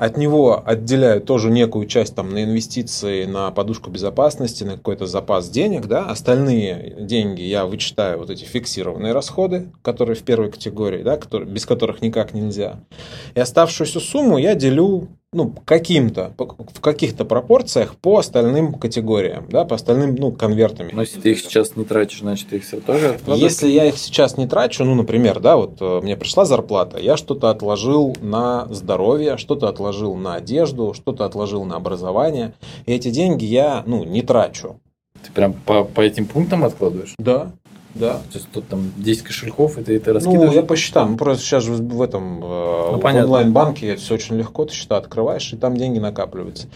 от 0.01 0.17
него 0.17 0.63
отделяю 0.65 1.21
тоже 1.21 1.51
некую 1.51 1.85
часть 1.85 2.15
там, 2.15 2.31
на 2.31 2.43
инвестиции, 2.43 3.25
на 3.25 3.51
подушку 3.51 3.91
безопасности, 3.91 4.63
на 4.63 4.77
какой-то 4.77 5.05
запас 5.05 5.47
денег. 5.47 5.85
Да? 5.85 6.07
Остальные 6.07 6.97
деньги 7.01 7.43
я 7.43 7.67
вычитаю 7.67 8.17
вот 8.17 8.31
эти 8.31 8.43
фиксированные 8.43 9.13
расходы, 9.13 9.71
которые 9.83 10.15
в 10.15 10.23
первой 10.23 10.49
категории, 10.49 11.03
да, 11.03 11.17
которые, 11.17 11.47
без 11.47 11.67
которых 11.67 12.01
никак 12.01 12.33
нельзя. 12.33 12.79
И 13.35 13.39
оставшуюся 13.39 13.99
сумму 13.99 14.39
я 14.39 14.55
делю 14.55 15.07
ну, 15.33 15.55
каким-то, 15.63 16.33
в 16.37 16.81
каких-то 16.81 17.23
пропорциях 17.23 17.95
по 17.95 18.17
остальным 18.17 18.73
категориям, 18.73 19.47
да, 19.49 19.63
по 19.63 19.75
остальным, 19.75 20.15
ну, 20.15 20.33
конвертам. 20.33 20.89
Но 20.91 21.01
если 21.01 21.21
ты 21.21 21.31
их 21.31 21.39
сейчас 21.39 21.77
не 21.77 21.85
тратишь, 21.85 22.19
значит, 22.19 22.51
их 22.51 22.65
все 22.65 22.81
тоже 22.81 23.11
откладываешь? 23.11 23.41
Если 23.41 23.69
я 23.69 23.85
их 23.85 23.97
сейчас 23.97 24.35
не 24.35 24.45
трачу, 24.45 24.83
ну, 24.83 24.93
например, 24.93 25.39
да, 25.39 25.55
вот 25.55 25.77
э, 25.79 26.01
мне 26.01 26.17
пришла 26.17 26.43
зарплата, 26.43 26.97
я 26.97 27.15
что-то 27.15 27.49
отложил 27.49 28.13
на 28.19 28.67
здоровье, 28.69 29.37
что-то 29.37 29.69
отложил 29.69 30.15
на 30.15 30.35
одежду, 30.35 30.93
что-то 30.93 31.23
отложил 31.23 31.63
на 31.63 31.77
образование, 31.77 32.53
и 32.85 32.91
эти 32.91 33.09
деньги 33.09 33.45
я, 33.45 33.83
ну, 33.85 34.03
не 34.03 34.23
трачу. 34.23 34.81
Ты 35.23 35.31
прям 35.31 35.53
по, 35.53 35.85
по 35.85 36.01
этим 36.01 36.25
пунктам 36.25 36.65
откладываешь? 36.65 37.13
Да. 37.17 37.53
Да. 37.93 38.13
То 38.13 38.35
есть 38.35 38.47
тут 38.51 38.67
там 38.67 38.91
10 38.97 39.23
кошельков, 39.23 39.77
это, 39.77 39.91
это 39.93 40.13
раскидываешь? 40.13 40.49
Ну, 40.51 40.55
я 40.55 40.63
посчитал. 40.63 41.07
Ну, 41.07 41.17
просто 41.17 41.43
сейчас 41.43 41.65
в 41.65 42.01
этом 42.01 42.39
э, 42.43 42.91
ну, 42.91 42.99
в 42.99 43.05
онлайн-банке 43.05 43.95
все 43.97 44.13
очень 44.13 44.37
легко, 44.37 44.65
ты 44.65 44.73
счета 44.73 44.97
открываешь, 44.97 45.51
и 45.53 45.57
там 45.57 45.75
деньги 45.75 45.99
накапливаются. 45.99 46.67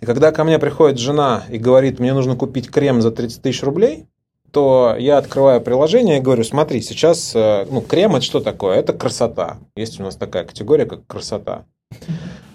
И 0.00 0.06
когда 0.06 0.30
ко 0.30 0.44
мне 0.44 0.58
приходит 0.58 0.98
жена 0.98 1.44
и 1.48 1.58
говорит, 1.58 1.98
мне 1.98 2.12
нужно 2.12 2.36
купить 2.36 2.70
крем 2.70 3.00
за 3.00 3.10
30 3.10 3.42
тысяч 3.42 3.62
рублей, 3.62 4.06
то 4.50 4.96
я 4.98 5.18
открываю 5.18 5.60
приложение 5.60 6.18
и 6.18 6.20
говорю, 6.20 6.44
смотри, 6.44 6.80
сейчас, 6.80 7.32
э, 7.34 7.66
ну, 7.70 7.80
крем 7.80 8.16
это 8.16 8.24
что 8.24 8.40
такое? 8.40 8.76
Это 8.76 8.92
красота. 8.92 9.58
Есть 9.76 10.00
у 10.00 10.02
нас 10.02 10.16
такая 10.16 10.44
категория, 10.44 10.86
как 10.86 11.06
красота. 11.06 11.64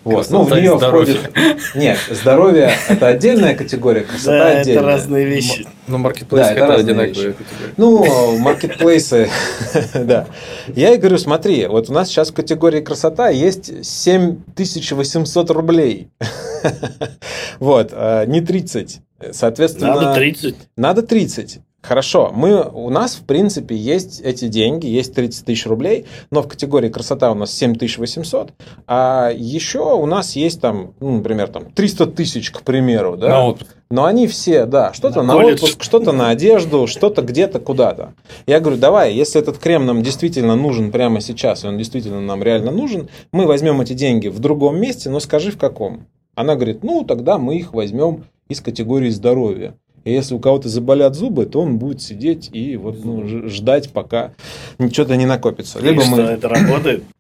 Вот. 0.04 0.30
Ну, 0.30 0.44
в 0.44 0.52
нее 0.52 0.78
входит... 0.78 1.18
Нет, 1.76 1.98
здоровье– 2.10 2.74
это 2.90 3.08
отдельная 3.08 3.56
категория, 3.56 4.02
красота 4.02 4.38
да, 4.38 4.60
отдельная. 4.60 4.82
это 4.82 4.86
разные 4.86 5.26
вещи. 5.26 5.68
Ну, 5.88 5.98
маркетплейсы 5.98 6.50
да, 6.50 6.56
это, 6.56 6.74
это 6.74 6.82
одинаковые 6.82 7.34
категории. 7.34 7.74
Ну, 7.78 8.38
маркетплейсы, 8.40 9.30
да. 9.94 10.28
Я 10.76 10.90
ей 10.90 10.98
говорю, 10.98 11.18
смотри, 11.18 11.68
вот 11.68 11.90
у 11.90 11.94
нас 11.94 12.10
сейчас 12.10 12.32
в 12.32 12.34
категории 12.34 12.82
красота 12.82 13.30
есть 13.30 13.86
7800 13.86 15.50
рублей. 15.52 16.10
Вот, 17.60 17.90
а, 17.92 18.26
не 18.26 18.40
30. 18.40 19.02
Соответственно... 19.32 19.96
Надо 19.96 20.16
30. 20.16 20.56
Надо 20.78 21.02
30. 21.02 21.60
Хорошо, 21.84 22.32
мы, 22.34 22.64
у 22.64 22.90
нас, 22.90 23.16
в 23.16 23.26
принципе, 23.26 23.76
есть 23.76 24.22
эти 24.22 24.48
деньги, 24.48 24.88
есть 24.88 25.14
30 25.14 25.46
тысяч 25.46 25.66
рублей, 25.66 26.06
но 26.32 26.42
в 26.42 26.48
категории 26.48 26.88
красота 26.88 27.30
у 27.30 27.36
нас 27.36 27.52
7800, 27.52 28.54
а 28.88 29.32
еще 29.36 29.94
у 29.94 30.06
нас 30.06 30.38
есть 30.38 30.62
там, 30.62 30.94
ну, 31.02 31.18
например, 31.18 31.50
там 31.50 31.72
300 31.74 32.06
тысяч, 32.08 32.52
к 32.52 32.62
примеру, 32.62 33.18
да? 33.18 33.28
На 33.28 33.46
отпуск. 33.48 33.76
Но 33.92 34.06
они 34.06 34.28
все, 34.28 34.66
да, 34.66 34.94
что-то 34.94 35.24
на, 35.24 35.34
на 35.34 35.46
отпуск, 35.46 35.84
что-то 35.84 36.14
на 36.14 36.30
одежду, 36.30 36.88
что-то 36.88 37.22
где-то 37.22 37.60
куда-то. 37.60 38.14
Я 38.48 38.62
говорю, 38.62 38.78
давай, 38.78 39.14
если 39.14 39.42
этот 39.42 39.58
крем 39.58 39.86
нам 39.86 40.02
действительно 40.04 40.56
нужен 40.56 40.90
прямо 40.90 41.20
сейчас, 41.20 41.66
и 41.66 41.68
он 41.68 41.78
действительно 41.78 42.22
нам 42.22 42.42
реально 42.42 42.72
нужен, 42.72 43.10
мы 43.34 43.46
возьмем 43.46 43.82
эти 43.82 43.92
деньги 43.92 44.30
в 44.30 44.40
другом 44.40 44.80
месте, 44.80 45.10
но 45.10 45.20
скажи 45.20 45.52
в 45.52 45.58
каком. 45.58 46.08
Она 46.34 46.56
говорит, 46.56 46.82
ну, 46.82 47.04
тогда 47.04 47.38
мы 47.38 47.58
их 47.58 47.74
возьмем 47.74 48.24
из 48.48 48.62
категории 48.62 49.10
здоровья. 49.10 49.76
И 50.04 50.12
если 50.12 50.36
у 50.36 50.40
кого-то 50.40 50.70
заболят 50.70 51.16
зубы, 51.16 51.46
то 51.46 51.62
он 51.62 51.78
будет 51.78 52.02
сидеть 52.02 52.50
и 52.54 52.76
вот 52.78 53.04
ну, 53.04 53.50
ждать, 53.50 53.92
пока 53.92 54.34
ничего-то 54.78 55.16
не 55.16 55.26
накопится. 55.26 55.80
Либо 55.80 56.04
и 56.04 56.08
мы... 56.08 56.18
что, 56.18 56.22
это 56.24 56.50
работает? 56.50 57.04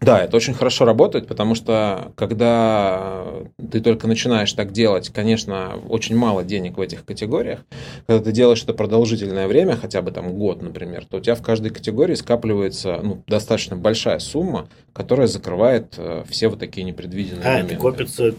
Да, 0.00 0.22
это 0.22 0.36
очень 0.36 0.52
хорошо 0.52 0.84
работает, 0.84 1.26
потому 1.26 1.54
что 1.54 2.12
когда 2.14 3.24
ты 3.72 3.80
только 3.80 4.06
начинаешь 4.06 4.52
так 4.52 4.70
делать, 4.70 5.08
конечно, 5.08 5.78
очень 5.88 6.14
мало 6.14 6.44
денег 6.44 6.76
в 6.76 6.80
этих 6.80 7.06
категориях. 7.06 7.60
Когда 8.06 8.22
ты 8.22 8.32
делаешь 8.32 8.62
это 8.62 8.74
продолжительное 8.74 9.48
время, 9.48 9.76
хотя 9.76 10.02
бы 10.02 10.10
там 10.10 10.34
год, 10.34 10.60
например, 10.60 11.06
то 11.06 11.16
у 11.16 11.20
тебя 11.20 11.34
в 11.34 11.42
каждой 11.42 11.70
категории 11.70 12.14
скапливается 12.16 13.00
ну, 13.02 13.22
достаточно 13.26 13.76
большая 13.76 14.18
сумма, 14.18 14.68
которая 14.92 15.26
закрывает 15.26 15.94
э, 15.96 16.24
все 16.28 16.48
вот 16.48 16.58
такие 16.58 16.84
непредвиденные 16.84 17.46
а, 17.46 17.52
моменты. 17.52 17.74
это 17.74 17.80
копится 17.80 18.34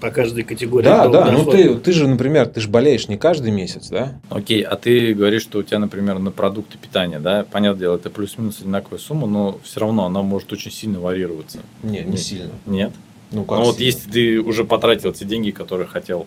по 0.00 0.10
каждой 0.10 0.44
категории. 0.44 0.84
Да, 0.84 1.08
да, 1.08 1.30
ну 1.30 1.44
ты, 1.44 1.74
ты 1.76 1.92
же, 1.92 2.06
например, 2.06 2.46
ты 2.46 2.60
же 2.60 2.68
болеешь 2.68 3.08
не 3.08 3.16
каждый 3.16 3.50
месяц, 3.50 3.88
да? 3.88 4.12
Окей, 4.30 4.62
а 4.62 4.76
ты 4.76 5.14
говоришь, 5.14 5.42
что 5.42 5.58
у 5.58 5.62
тебя, 5.62 5.78
например, 5.78 6.18
на 6.18 6.30
продукты 6.30 6.78
питания, 6.78 7.18
да, 7.18 7.44
понятное 7.50 7.80
дело, 7.80 7.96
это 7.96 8.10
плюс-минус 8.10 8.60
одинаковая 8.60 8.98
сумма, 8.98 9.26
но 9.26 9.58
все 9.62 9.80
равно 9.80 10.06
она 10.06 10.22
может 10.22 10.52
очень 10.52 10.70
сильно 10.70 11.00
варьироваться. 11.00 11.58
Нет, 11.82 12.06
не 12.06 12.16
сильно. 12.16 12.52
Нет? 12.66 12.92
Ну, 13.30 13.44
как 13.44 13.58
ну 13.58 13.64
вот 13.64 13.80
если 13.80 14.10
ты 14.10 14.40
уже 14.40 14.64
потратил 14.64 15.10
эти 15.10 15.24
деньги, 15.24 15.50
которые 15.50 15.86
хотел, 15.86 16.26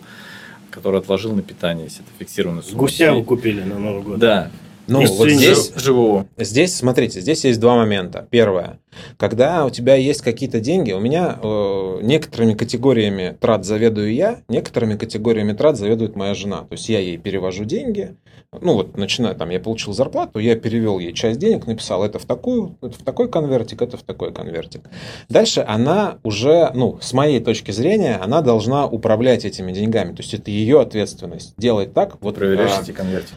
которые 0.70 1.00
отложил 1.00 1.32
на 1.32 1.42
питание, 1.42 1.84
если 1.84 2.02
это 2.02 2.10
фиксированная 2.18 2.62
сумма. 2.62 2.78
Гуся 2.78 3.12
вы 3.12 3.24
купили 3.24 3.62
на 3.62 3.78
Новый 3.78 4.02
год. 4.02 4.18
Да. 4.18 4.50
Ну, 4.88 5.02
И 5.02 5.06
вот 5.06 5.28
здесь, 5.28 5.72
живого. 5.76 6.26
здесь, 6.38 6.74
смотрите, 6.74 7.20
здесь 7.20 7.44
есть 7.44 7.60
два 7.60 7.76
момента. 7.76 8.26
Первое. 8.30 8.80
Когда 9.18 9.66
у 9.66 9.70
тебя 9.70 9.94
есть 9.96 10.22
какие-то 10.22 10.60
деньги, 10.60 10.92
у 10.92 10.98
меня 11.00 11.38
э, 11.42 11.98
некоторыми 12.02 12.54
категориями 12.54 13.36
трат 13.38 13.66
заведую 13.66 14.14
я, 14.14 14.40
некоторыми 14.48 14.96
категориями 14.96 15.52
трат 15.52 15.76
заведует 15.76 16.16
моя 16.16 16.32
жена. 16.34 16.60
То 16.60 16.72
есть 16.72 16.88
я 16.88 17.00
ей 17.00 17.18
перевожу 17.18 17.66
деньги. 17.66 18.16
Ну 18.50 18.72
вот, 18.72 18.96
начиная 18.96 19.34
там, 19.34 19.50
я 19.50 19.60
получил 19.60 19.92
зарплату, 19.92 20.38
я 20.38 20.56
перевел 20.56 20.98
ей 20.98 21.12
часть 21.12 21.38
денег, 21.38 21.66
написал, 21.66 22.02
это 22.02 22.18
в 22.18 22.24
такую, 22.24 22.78
это 22.80 22.98
в 22.98 23.02
такой 23.02 23.28
конвертик, 23.28 23.82
это 23.82 23.98
в 23.98 24.02
такой 24.02 24.32
конвертик. 24.32 24.88
Дальше 25.28 25.62
она 25.68 26.18
уже, 26.22 26.70
ну, 26.74 26.98
с 27.02 27.12
моей 27.12 27.40
точки 27.40 27.72
зрения, 27.72 28.16
она 28.16 28.40
должна 28.40 28.86
управлять 28.86 29.44
этими 29.44 29.72
деньгами. 29.72 30.14
То 30.14 30.22
есть 30.22 30.32
это 30.32 30.50
ее 30.50 30.80
ответственность. 30.80 31.52
Делать 31.58 31.92
так, 31.92 32.16
вот... 32.22 32.36
Проверяешь 32.36 32.72
а, 32.78 32.82
эти 32.82 32.92
конверты. 32.92 33.34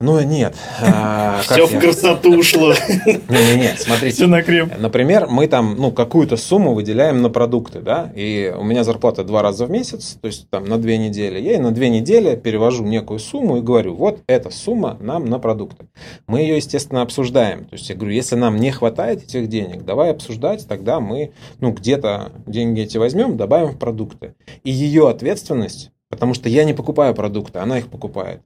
Ну, 0.00 0.18
нет. 0.22 0.54
А, 0.82 1.40
Все 1.42 1.66
в 1.66 1.72
я- 1.72 1.80
красоту 1.80 2.38
ушло. 2.38 2.72
Не-не-не, 3.06 3.76
смотрите. 3.76 4.26
на 4.26 4.42
крем. 4.42 4.70
Например, 4.78 5.26
мы 5.28 5.46
там, 5.46 5.76
ну, 5.76 5.92
какую-то 5.92 6.38
сумму 6.38 6.72
выделяем 6.72 7.20
на 7.20 7.28
продукты, 7.28 7.80
да, 7.80 8.10
и 8.14 8.52
у 8.56 8.64
меня 8.64 8.82
зарплата 8.82 9.24
два 9.24 9.42
раза 9.42 9.66
в 9.66 9.70
месяц, 9.70 10.16
то 10.20 10.26
есть 10.26 10.48
там 10.48 10.64
на 10.64 10.78
две 10.78 10.96
недели. 10.96 11.38
Я 11.38 11.52
ей 11.52 11.58
на 11.58 11.70
две 11.70 11.90
недели 11.90 12.34
перевожу 12.34 12.84
некую 12.84 13.18
сумму 13.18 13.58
и 13.58 13.60
говорю, 13.60 13.94
вот 13.94 14.20
эта 14.26 14.48
сумма 14.50 14.96
нам 15.00 15.26
на 15.26 15.38
продукты. 15.38 15.88
Мы 16.26 16.40
ее, 16.40 16.56
естественно, 16.56 17.02
обсуждаем. 17.02 17.66
То 17.66 17.74
есть 17.74 17.88
я 17.90 17.94
говорю, 17.94 18.14
если 18.14 18.36
нам 18.36 18.56
не 18.56 18.70
хватает 18.70 19.22
этих 19.22 19.48
денег, 19.48 19.84
давай 19.84 20.10
обсуждать, 20.12 20.66
тогда 20.66 21.00
мы, 21.00 21.32
ну, 21.60 21.72
где-то 21.72 22.32
деньги 22.46 22.80
эти 22.80 22.96
возьмем, 22.96 23.36
добавим 23.36 23.72
в 23.72 23.78
продукты. 23.78 24.34
И 24.64 24.70
ее 24.70 25.10
ответственность, 25.10 25.90
потому 26.08 26.32
что 26.32 26.48
я 26.48 26.64
не 26.64 26.72
покупаю 26.72 27.14
продукты, 27.14 27.58
она 27.58 27.78
их 27.78 27.88
покупает. 27.88 28.40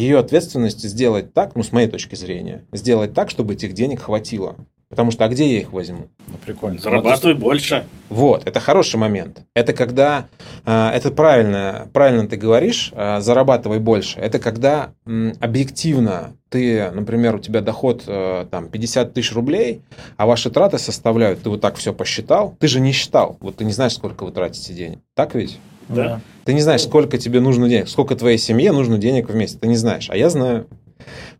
Ее 0.00 0.18
ответственность 0.18 0.80
сделать 0.80 1.34
так, 1.34 1.54
ну, 1.56 1.62
с 1.62 1.72
моей 1.72 1.86
точки 1.86 2.14
зрения, 2.14 2.64
сделать 2.72 3.12
так, 3.12 3.28
чтобы 3.28 3.52
этих 3.52 3.74
денег 3.74 4.00
хватило. 4.00 4.56
Потому 4.88 5.10
что, 5.10 5.26
а 5.26 5.28
где 5.28 5.46
я 5.46 5.60
их 5.60 5.74
возьму? 5.74 6.08
Ну, 6.26 6.34
прикольно. 6.44 6.78
Зарабатывай 6.78 7.34
больше. 7.34 7.86
Вот, 8.08 8.46
это 8.46 8.60
хороший 8.60 8.96
момент. 8.96 9.42
Это 9.54 9.74
когда, 9.74 10.26
э, 10.64 10.90
это 10.94 11.10
правильно, 11.10 11.88
правильно 11.92 12.26
ты 12.26 12.38
говоришь, 12.38 12.92
э, 12.94 13.20
зарабатывай 13.20 13.78
больше. 13.78 14.18
Это 14.18 14.38
когда 14.38 14.94
объективно 15.04 16.32
ты, 16.48 16.90
например, 16.92 17.36
у 17.36 17.38
тебя 17.38 17.60
доход 17.60 18.04
э, 18.06 18.46
там 18.50 18.70
50 18.70 19.12
тысяч 19.12 19.32
рублей, 19.34 19.82
а 20.16 20.24
ваши 20.24 20.48
траты 20.48 20.78
составляют, 20.78 21.42
ты 21.42 21.50
вот 21.50 21.60
так 21.60 21.76
все 21.76 21.92
посчитал, 21.92 22.56
ты 22.58 22.68
же 22.68 22.80
не 22.80 22.92
считал, 22.92 23.36
вот 23.40 23.56
ты 23.56 23.66
не 23.66 23.72
знаешь, 23.72 23.92
сколько 23.92 24.24
вы 24.24 24.32
тратите 24.32 24.72
денег. 24.72 25.00
Так 25.14 25.34
ведь? 25.34 25.58
Да. 25.94 26.20
Ты 26.44 26.54
не 26.54 26.60
знаешь, 26.60 26.82
сколько 26.82 27.18
тебе 27.18 27.40
нужно 27.40 27.68
денег, 27.68 27.88
сколько 27.88 28.16
твоей 28.16 28.38
семье 28.38 28.72
нужно 28.72 28.98
денег 28.98 29.28
в 29.28 29.34
месяц. 29.34 29.56
Ты 29.60 29.68
не 29.68 29.76
знаешь, 29.76 30.08
а 30.10 30.16
я 30.16 30.30
знаю. 30.30 30.66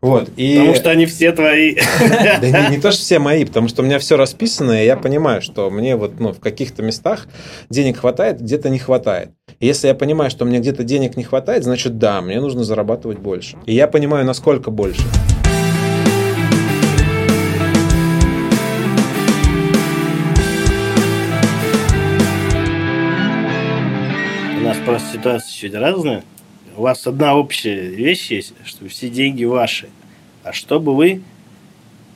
Вот. 0.01 0.29
И... 0.35 0.55
Потому 0.57 0.75
что 0.75 0.89
они 0.89 1.05
все 1.05 1.31
твои. 1.31 1.75
Да 2.41 2.69
не, 2.69 2.75
не 2.75 2.81
то, 2.81 2.91
что 2.91 3.01
все 3.01 3.19
мои, 3.19 3.45
потому 3.45 3.67
что 3.67 3.81
у 3.81 3.85
меня 3.85 3.99
все 3.99 4.17
расписано, 4.17 4.81
и 4.81 4.85
я 4.85 4.97
понимаю, 4.97 5.41
что 5.41 5.69
мне 5.69 5.95
вот 5.95 6.19
ну, 6.19 6.33
в 6.33 6.39
каких-то 6.39 6.81
местах 6.81 7.27
денег 7.69 7.97
хватает, 7.97 8.41
где-то 8.41 8.69
не 8.69 8.79
хватает. 8.79 9.29
И 9.59 9.67
если 9.67 9.87
я 9.87 9.95
понимаю, 9.95 10.31
что 10.31 10.45
мне 10.45 10.59
где-то 10.59 10.83
денег 10.83 11.17
не 11.17 11.23
хватает, 11.23 11.63
значит, 11.63 11.97
да, 11.97 12.21
мне 12.21 12.39
нужно 12.41 12.63
зарабатывать 12.63 13.19
больше. 13.19 13.57
И 13.65 13.75
я 13.75 13.87
понимаю, 13.87 14.25
насколько 14.25 14.71
больше. 14.71 15.03
Просто 24.85 25.07
ситуация 25.13 25.51
чуть 25.53 25.73
разная. 25.73 26.23
У 26.75 26.81
вас 26.83 27.05
одна 27.05 27.35
общая 27.35 27.81
вещь 27.81 28.31
есть, 28.31 28.53
что 28.65 28.87
все 28.87 29.09
деньги 29.09 29.43
ваши. 29.43 29.89
А 30.43 30.53
что 30.53 30.79
бы 30.79 30.95
вы 30.95 31.21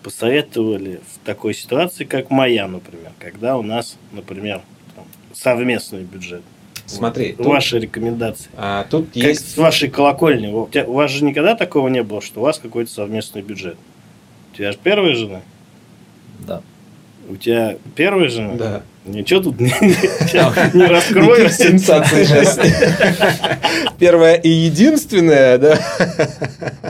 посоветовали 0.04 1.02
в 1.14 1.26
такой 1.26 1.54
ситуации, 1.54 2.04
как 2.06 2.30
моя, 2.30 2.68
например, 2.68 3.12
когда 3.20 3.58
у 3.58 3.64
нас, 3.64 3.98
например, 4.12 4.62
там, 4.96 5.06
совместный 5.34 6.04
бюджет? 6.04 6.42
Смотри, 6.86 7.30
Вот. 7.32 7.38
тут, 7.38 7.46
Ваши 7.48 7.80
рекомендации. 7.80 8.50
а, 8.56 8.86
тут 8.90 9.08
Как 9.08 9.16
есть... 9.16 9.52
с 9.54 9.58
вашей 9.58 9.90
колокольни. 9.90 10.48
У, 10.54 10.68
тебя- 10.68 10.86
у 10.86 10.94
вас 10.94 11.10
же 11.10 11.24
никогда 11.26 11.56
такого 11.56 11.88
не 11.88 12.04
было, 12.04 12.22
что 12.22 12.42
у 12.42 12.44
вас 12.44 12.60
какой-то 12.60 12.92
совместный 12.92 13.42
бюджет. 13.42 13.76
У 14.54 14.58
тебя 14.58 14.72
же 14.72 14.78
первая 14.82 15.16
жена? 15.16 15.42
Да. 16.46 16.62
У 17.28 17.36
тебя 17.38 17.78
первая 17.96 18.30
жена? 18.30 18.54
Да. 18.54 18.84
Ничего 19.06 19.40
тут 19.40 19.60
не, 19.60 19.68
не- 19.82 20.78
не 20.78 20.86
раскрою. 20.88 21.50
Сенсация 21.50 22.26
сейчас. 22.26 22.60
Первое 24.00 24.36
и 24.36 24.50
единственное, 24.50 25.58
да? 25.58 25.80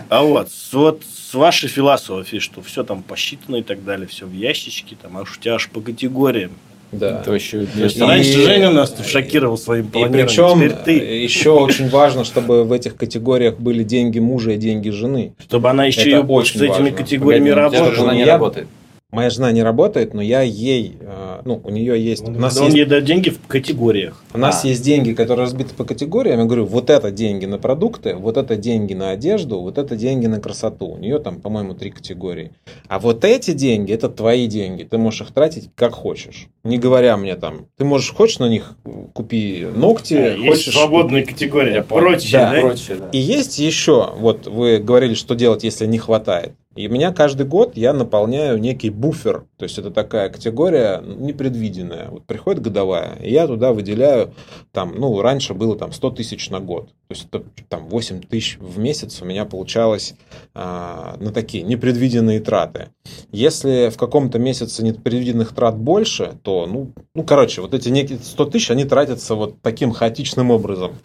А 0.10 0.24
вот, 0.24 0.48
вот 0.72 1.02
с 1.04 1.34
вашей 1.34 1.68
философией, 1.70 2.40
что 2.40 2.62
все 2.62 2.84
там 2.84 3.04
посчитано 3.04 3.58
и 3.58 3.64
так 3.64 3.84
далее, 3.84 4.08
все 4.08 4.26
в 4.26 4.34
ящичке, 4.34 4.96
там, 5.02 5.18
а 5.18 5.22
уж 5.22 5.38
у 5.38 5.42
тебя 5.42 5.56
аж 5.56 5.70
по 5.70 5.82
категориям. 5.82 6.52
Да. 6.92 7.20
Это 7.22 7.32
вообще... 7.32 7.66
То 7.66 7.84
есть 7.84 7.98
И- 7.98 8.02
раньше 8.02 8.32
Женя 8.46 8.70
нас 8.70 8.96
шокировал 9.06 9.58
своим 9.58 9.88
планированием, 9.88 10.28
причем 10.28 10.56
теперь 10.56 10.72
ты. 10.86 10.92
еще 11.24 11.50
очень 11.50 11.90
важно, 11.90 12.24
чтобы 12.24 12.64
в 12.64 12.72
этих 12.72 12.96
категориях 12.96 13.58
были 13.60 13.84
деньги 13.84 14.20
мужа 14.20 14.52
и 14.52 14.58
деньги 14.58 14.90
жены. 14.92 15.34
Чтобы 15.42 15.70
она 15.70 15.86
еще 15.86 16.02
это 16.12 16.20
и 16.20 16.22
очень 16.22 16.60
с 16.60 16.62
этими 16.62 16.70
важно. 16.70 16.92
категориями 16.92 17.50
Погоди, 17.50 17.78
работала. 17.78 17.96
жена 17.96 18.14
не 18.14 18.20
Я- 18.22 18.34
работает. 18.34 18.68
Моя 19.16 19.30
жена 19.30 19.52
не 19.54 19.64
работает, 19.64 20.14
но 20.14 20.22
я 20.22 20.42
ей, 20.42 20.98
э, 21.00 21.42
ну, 21.46 21.62
у 21.64 21.70
нее 21.72 22.04
есть, 22.04 22.28
у 22.28 22.32
нас 22.32 22.58
Он 22.58 22.66
есть, 22.66 22.76
ей 22.78 22.86
дает 22.86 23.06
деньги 23.06 23.30
в 23.30 23.40
категориях. 23.48 24.22
у 24.34 24.38
нас 24.38 24.64
А. 24.64 24.68
есть 24.68 24.84
деньги, 24.84 25.14
которые 25.14 25.46
разбиты 25.46 25.74
по 25.74 25.86
категориям. 25.86 26.40
Я 26.40 26.46
говорю, 26.46 26.66
вот 26.66 26.90
это 26.90 27.12
деньги 27.12 27.46
на 27.46 27.58
продукты, 27.58 28.16
вот 28.16 28.36
это 28.38 28.58
деньги 28.58 28.94
на 28.94 29.12
одежду, 29.12 29.62
вот 29.62 29.78
это 29.78 29.96
деньги 29.96 30.28
на 30.28 30.42
красоту. 30.42 30.88
У 30.88 30.98
нее 30.98 31.20
там, 31.20 31.40
по-моему, 31.40 31.74
три 31.76 31.92
категории. 31.92 32.52
А 32.90 33.00
вот 33.00 33.24
эти 33.24 33.52
деньги, 33.52 33.94
это 33.94 34.10
твои 34.10 34.48
деньги. 34.48 34.84
Ты 34.84 34.98
можешь 34.98 35.22
их 35.22 35.32
тратить 35.34 35.70
как 35.76 35.94
хочешь. 35.94 36.48
Не 36.66 36.78
говоря 36.78 37.16
мне 37.16 37.36
там, 37.36 37.68
ты 37.78 37.86
можешь, 37.86 38.12
хочешь 38.14 38.40
на 38.40 38.50
них 38.50 38.76
купи 39.14 39.66
ногти, 39.76 40.14
А, 40.16 40.36
Есть 40.36 40.48
хочешь... 40.66 40.74
свободные 40.74 41.26
категории. 41.26 41.74
Я 41.76 41.84
понял. 41.84 42.08
Прочие, 42.10 42.32
Да. 42.40 42.52
да? 42.54 42.60
Прочее, 42.62 42.98
да. 42.98 43.10
И 43.12 43.18
есть 43.18 43.60
еще, 43.60 44.12
вот 44.18 44.48
вы 44.48 44.80
говорили, 44.80 45.14
что 45.14 45.36
делать, 45.36 45.64
если 45.64 45.86
не 45.86 46.00
хватает. 46.00 46.54
И 46.76 46.88
меня 46.88 47.14
каждый 47.14 47.46
год 47.46 47.78
я 47.78 47.94
наполняю 47.94 48.60
некий 48.60 48.90
буфер. 48.90 49.46
То 49.58 49.64
есть 49.64 49.78
это 49.78 49.92
такая 49.92 50.30
категория 50.30 51.02
непредвиденная. 51.02 52.10
Вот 52.10 52.26
приходит 52.26 52.62
годовая, 52.62 53.16
и 53.22 53.32
я 53.32 53.48
туда 53.48 53.72
выделяю, 53.72 54.34
там, 54.74 54.94
ну, 54.98 55.22
раньше 55.22 55.54
было 55.54 55.78
там 55.78 55.94
100 55.94 56.12
тысяч 56.12 56.50
на 56.50 56.60
год. 56.60 56.90
То 57.08 57.12
есть 57.14 57.28
это 57.32 57.46
там 57.70 57.88
8 57.88 58.22
тысяч 58.22 58.58
в 58.60 58.80
месяц 58.80 59.22
у 59.22 59.26
меня 59.26 59.46
получалось 59.46 60.16
а, 60.54 61.16
на 61.20 61.32
такие 61.32 61.64
непредвиденные 61.64 62.40
траты. 62.40 62.90
Если 63.32 63.90
в 63.90 63.98
каком-то 63.98 64.40
месяце 64.40 64.84
непредвиденных 64.84 65.54
трат 65.54 65.78
больше, 65.78 66.38
то, 66.42 66.66
ну, 66.66 66.92
ну, 67.14 67.24
короче, 67.24 67.62
вот 67.62 67.74
эти 67.74 67.90
некие 67.90 68.18
100 68.18 68.46
тысяч, 68.46 68.72
они 68.72 68.86
тратятся 68.86 69.36
вот 69.36 69.62
таким 69.62 69.92
хаотичным 69.92 70.52
образом. 70.52 70.96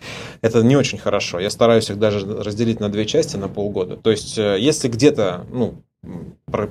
Это 0.40 0.62
не 0.62 0.74
очень 0.74 0.98
хорошо. 0.98 1.38
Я 1.38 1.50
стараюсь 1.50 1.90
их 1.90 1.98
даже 1.98 2.26
разделить 2.26 2.80
на 2.80 2.88
две 2.88 3.04
части 3.04 3.36
на 3.36 3.48
полгода. 3.48 3.96
То 3.96 4.10
есть, 4.10 4.38
э, 4.38 4.56
если 4.58 4.88
где-то, 4.88 5.46
ну, 5.60 5.82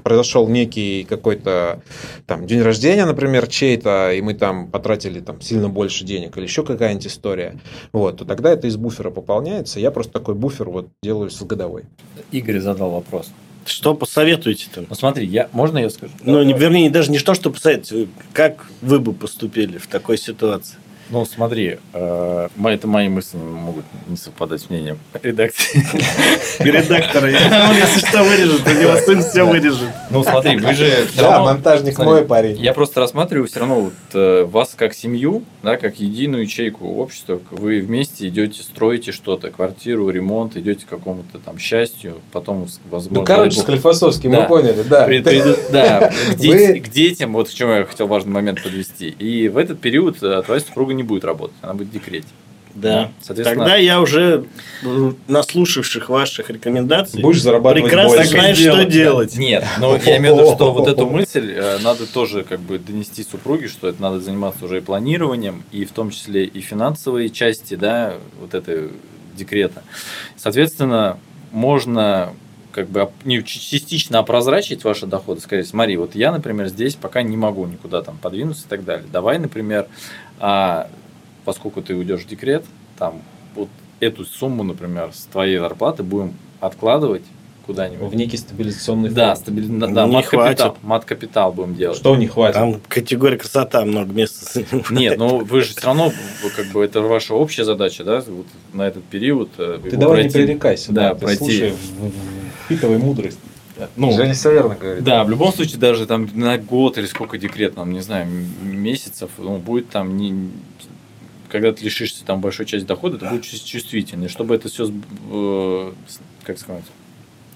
произошел 0.04 0.48
некий 0.48 1.06
какой-то 1.08 1.82
там 2.26 2.48
день 2.48 2.62
рождения, 2.62 3.06
например, 3.06 3.48
чей-то, 3.48 4.12
и 4.12 4.22
мы 4.22 4.34
там 4.34 4.70
потратили 4.70 5.20
там 5.20 5.40
сильно 5.42 5.70
больше 5.70 6.04
денег 6.04 6.36
или 6.38 6.44
еще 6.44 6.64
какая-нибудь 6.64 7.08
история, 7.08 7.60
вот, 7.92 8.18
то 8.18 8.26
тогда 8.26 8.52
это 8.52 8.68
из 8.68 8.76
буфера 8.76 9.12
пополняется. 9.12 9.80
Я 9.80 9.92
просто 9.92 10.14
такой 10.14 10.36
буфер 10.36 10.70
вот 10.70 10.90
делаю 11.04 11.30
с 11.30 11.42
годовой. 11.44 11.84
Игорь 12.32 12.60
задал 12.60 12.92
вопрос. 12.92 13.32
Что 13.66 13.94
посоветуете 13.94 14.68
там? 14.74 14.88
Ну 14.90 14.96
смотри, 14.96 15.28
я, 15.28 15.48
можно 15.52 15.78
я 15.78 15.90
скажу? 15.92 16.14
Ну, 16.24 16.42
не, 16.42 16.54
вернее, 16.54 16.90
даже 16.90 17.12
не 17.12 17.20
то, 17.20 17.36
что 17.36 17.52
посоветуете. 17.52 18.10
Как 18.34 18.66
вы 18.82 19.00
бы 19.00 19.14
поступили 19.14 19.78
в 19.78 19.86
такой 19.88 20.18
ситуации? 20.18 20.78
Ну, 21.12 21.26
смотри, 21.26 21.80
э, 21.94 22.48
мои- 22.56 22.76
это 22.76 22.88
мои 22.88 23.10
мысли 23.10 23.38
могут 23.38 23.84
не 24.08 24.16
совпадать 24.16 24.62
с 24.62 24.70
мнением 24.70 25.00
редакции. 25.24 25.84
Редактор, 26.60 27.24
он, 27.24 27.30
если 27.76 28.06
что, 28.06 28.24
вырежет, 28.24 28.68
у 28.68 28.80
него 28.80 28.96
сын 28.98 29.22
все 29.24 29.44
вырежет. 29.44 29.90
Ну, 30.12 30.24
смотри, 30.24 30.58
вы 30.58 30.74
же 30.74 31.08
Да, 31.18 31.42
монтажник 31.42 31.98
мой 31.98 32.24
парень. 32.24 32.58
Я 32.58 32.74
просто 32.74 33.00
рассматриваю 33.00 33.48
все 33.48 33.60
равно 33.62 33.92
э, 34.14 34.44
вас 34.44 34.74
как 34.76 34.94
семью, 34.94 35.44
да, 35.64 35.78
как 35.78 36.00
единую 36.00 36.44
ячейку 36.44 36.88
общества. 36.88 37.40
Вы 37.50 37.80
вместе 37.80 38.28
идете, 38.28 38.62
строите 38.62 39.12
что-то, 39.12 39.50
квартиру, 39.50 40.10
ремонт, 40.10 40.58
идете 40.58 40.86
к 40.86 40.90
какому-то 40.90 41.40
там 41.40 41.58
счастью, 41.58 42.16
потом, 42.32 42.68
возможно... 42.90 43.20
Ну, 43.22 43.26
короче, 43.26 43.60
Склифосовский, 43.60 44.30
мы 44.30 44.48
поняли, 44.48 44.84
да. 44.84 45.06
Да, 45.72 46.12
к 46.38 46.90
детям, 46.90 47.34
вот 47.34 47.50
к 47.50 47.54
чему 47.54 47.74
я 47.74 47.86
хотел 47.86 48.08
важный 48.08 48.32
момент 48.32 48.62
подвести. 48.62 49.10
И 49.10 49.48
в 49.50 49.58
этот 49.58 49.80
период 49.80 50.22
э, 50.22 50.44
твоя 50.46 50.62
супруга 50.62 50.94
не 51.00 51.04
будет 51.04 51.24
работать, 51.24 51.56
она 51.62 51.74
будет 51.74 51.88
в 51.88 51.92
декрете. 51.92 52.28
Да. 52.76 53.12
Соответственно, 53.22 53.66
Тогда 53.66 53.78
я 53.78 54.00
уже, 54.00 54.46
наслушавших 55.28 56.10
ваших 56.10 56.50
рекомендаций, 56.50 57.22
Будешь 57.22 57.42
зарабатывать 57.42 57.90
прекрасно 57.90 58.18
больше. 58.18 58.32
знаешь, 58.32 58.58
что 58.58 58.86
делать. 58.86 59.38
Нет, 59.38 59.66
но 59.80 59.98
я 59.98 60.18
имею 60.18 60.36
в 60.36 60.40
виду, 60.40 60.56
что 60.56 60.74
вот 60.74 60.88
эту 60.88 61.08
мысль 61.08 61.52
э, 61.56 61.80
надо 61.82 62.06
тоже 62.06 62.44
как 62.44 62.60
бы 62.60 62.78
донести 62.78 63.24
супруге, 63.24 63.68
что 63.68 63.88
это 63.88 64.02
надо 64.02 64.20
заниматься 64.20 64.66
уже 64.66 64.78
и 64.78 64.82
планированием, 64.82 65.64
и 65.72 65.84
в 65.86 65.92
том 65.92 66.12
числе 66.12 66.46
и 66.46 66.62
финансовые 66.62 67.30
части, 67.30 67.74
да, 67.76 68.14
вот 68.40 68.54
этой 68.54 68.90
декрета. 69.36 69.84
Соответственно, 70.38 71.18
можно 71.52 72.34
как 72.72 72.88
бы 72.88 73.10
не 73.26 73.44
частично 73.44 74.20
опрозрачить 74.20 74.84
ваши 74.84 75.08
доходы, 75.08 75.42
сказать, 75.42 75.68
смотри, 75.68 75.98
вот 75.98 76.14
я, 76.14 76.32
например, 76.32 76.68
здесь 76.68 76.96
пока 76.96 77.24
не 77.24 77.36
могу 77.36 77.66
никуда 77.66 78.02
там 78.04 78.18
подвинуться 78.18 78.66
и 78.68 78.70
так 78.70 78.86
далее. 78.86 79.08
Давай, 79.12 79.40
например, 79.40 79.88
а, 80.40 80.88
поскольку 81.46 81.82
ты 81.82 81.96
уйдешь 81.96 82.22
в 82.22 82.28
декрет, 82.28 82.66
там 82.98 83.22
вот 83.56 83.70
эту 84.00 84.26
сумму, 84.26 84.64
например, 84.64 85.12
с 85.14 85.24
твоей 85.32 85.58
зарплаты 85.58 86.04
будем 86.04 86.34
откладывать 86.60 87.24
куда-нибудь. 87.66 88.12
В 88.12 88.16
некий 88.16 88.38
стабилизационный 88.38 89.10
Да, 89.12 89.28
фонд. 89.36 89.40
стабили... 89.40 89.68
да, 89.68 90.06
Не 90.08 90.12
мат-капитал, 90.14 90.70
хватит. 90.72 90.84
мат-капитал 90.84 91.52
будем 91.54 91.76
делать. 91.76 91.98
Что 91.98 92.16
не 92.16 92.26
хватит? 92.28 92.56
Там 92.56 92.82
категория 92.88 93.38
красота 93.38 93.86
много 93.86 94.12
места. 94.12 94.64
Нет, 94.90 95.20
ну 95.20 95.44
вы 95.46 95.62
же 95.62 95.72
все 95.76 95.86
равно, 95.86 96.12
как 96.56 96.66
бы 96.72 96.84
это 96.84 97.02
ваша 97.02 97.36
общая 97.36 97.66
задача, 97.66 98.04
да, 98.04 98.24
вот 98.28 98.48
на 98.74 98.88
этот 98.88 99.04
период. 99.04 99.50
э, 99.60 99.80
Ты 99.84 99.98
давай 99.98 100.24
не 100.24 100.30
пройти. 100.30 100.48
пререкайся. 100.48 100.92
Да, 100.94 101.14
ты 101.14 101.22
пройти. 101.22 101.38
слушай, 101.38 101.74
впитывай 102.66 102.98
мудрость. 102.98 103.40
Ну, 103.96 104.12
Женя 104.12 104.34
все 104.34 104.52
верно 104.52 104.76
говорит. 104.76 105.04
Да, 105.04 105.24
в 105.24 105.30
любом 105.30 105.54
случае, 105.54 105.80
даже 105.80 106.06
там 106.06 106.30
на 106.34 106.58
год 106.58 106.98
или 106.98 107.06
сколько 107.06 107.38
декрет, 107.38 107.76
там, 107.76 107.92
не 107.92 108.02
знаю, 108.02 108.28
месяцев, 108.64 109.32
ну, 109.38 109.58
будет 109.58 109.90
там 109.90 110.18
не 110.18 110.52
когда 111.50 111.72
ты 111.72 111.84
лишишься 111.84 112.24
там 112.26 112.42
большой 112.42 112.68
части 112.68 112.86
дохода, 112.86 113.18
это 113.18 113.30
будет 113.30 113.44
чувс- 113.44 113.66
чувствительно. 113.66 114.26
И 114.26 114.28
чтобы 114.28 114.54
это 114.54 114.70
все, 114.70 114.92
как 116.44 116.60
сказать, 116.60 116.84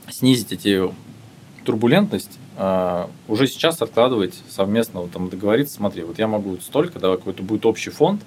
снизить 0.09 0.51
эти 0.51 0.81
турбулентность, 1.63 2.39
а, 2.57 3.09
уже 3.27 3.47
сейчас 3.47 3.81
откладывать 3.81 4.35
совместно, 4.49 5.01
вот, 5.01 5.11
там 5.11 5.29
договориться, 5.29 5.75
смотри, 5.75 6.03
вот 6.03 6.19
я 6.19 6.27
могу 6.27 6.51
вот 6.51 6.63
столько, 6.63 6.99
давай 6.99 7.17
какой-то 7.17 7.41
будет 7.41 7.65
общий 7.65 7.89
фонд, 7.89 8.21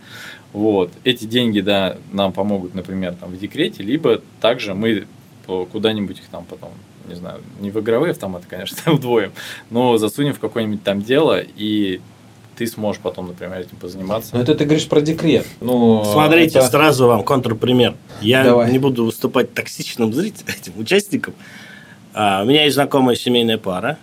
вот, 0.52 0.90
эти 1.04 1.26
деньги, 1.26 1.60
да, 1.60 1.98
нам 2.12 2.32
помогут, 2.32 2.74
например, 2.74 3.14
там 3.14 3.30
в 3.30 3.38
декрете, 3.38 3.82
либо 3.82 4.22
также 4.40 4.74
мы 4.74 5.06
куда-нибудь 5.46 6.18
их 6.18 6.24
там 6.26 6.44
потом, 6.44 6.70
не 7.08 7.14
знаю, 7.14 7.40
не 7.60 7.70
в 7.70 7.78
игровые 7.80 8.10
автоматы, 8.12 8.46
конечно, 8.48 8.76
вдвоем, 8.92 9.32
но 9.70 9.96
засунем 9.98 10.34
в 10.34 10.38
какое-нибудь 10.38 10.82
там 10.82 11.02
дело, 11.02 11.40
и 11.40 12.00
ты 12.56 12.66
сможешь 12.66 13.00
потом, 13.02 13.28
например, 13.28 13.58
этим 13.60 13.76
позаниматься. 13.76 14.34
Ну, 14.34 14.40
это 14.40 14.54
ты 14.54 14.64
говоришь 14.64 14.88
про 14.88 15.00
декрет. 15.02 15.46
Ну, 15.60 16.02
Смотрите, 16.10 16.58
это- 16.58 16.68
сразу 16.68 17.06
вам 17.06 17.22
контрпример. 17.22 17.94
Я 18.22 18.44
Давай. 18.44 18.72
не 18.72 18.78
буду 18.78 19.04
выступать 19.04 19.52
токсичным 19.52 20.12
зрителем, 20.14 20.46
этим 20.60 20.72
участником. 20.78 21.34
А, 22.14 22.42
у 22.42 22.46
меня 22.46 22.64
есть 22.64 22.74
знакомая 22.74 23.14
семейная 23.14 23.58
пара. 23.58 23.98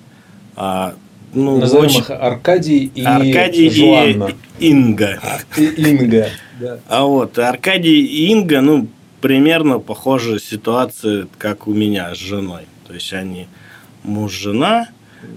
А, 0.56 0.94
ну, 1.34 1.58
Назовем 1.60 1.86
очень- 1.86 2.00
их 2.02 2.12
Аркадий 2.12 2.92
и 2.94 3.04
Аркадий 3.04 3.72
Жуанна. 3.72 4.34
и 4.60 4.70
Инга. 4.70 5.20
И 5.58 5.64
Инга. 5.66 6.30
Да. 6.60 6.80
А 6.88 7.06
вот 7.06 7.40
Аркадий 7.40 8.06
и 8.06 8.28
Инга, 8.32 8.62
ну, 8.62 8.88
примерно 9.20 9.80
похожая 9.80 10.38
ситуация, 10.38 11.28
как 11.40 11.68
у 11.68 11.74
меня 11.74 12.14
с 12.14 12.20
женой. 12.20 12.64
То 12.88 12.94
есть 12.94 13.12
они 13.14 13.48
муж-жена, 14.04 14.88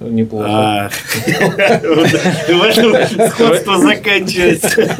Неплохо. 0.00 0.46
а, 0.48 0.90
сходство 3.30 3.78
заканчивается. 3.78 4.96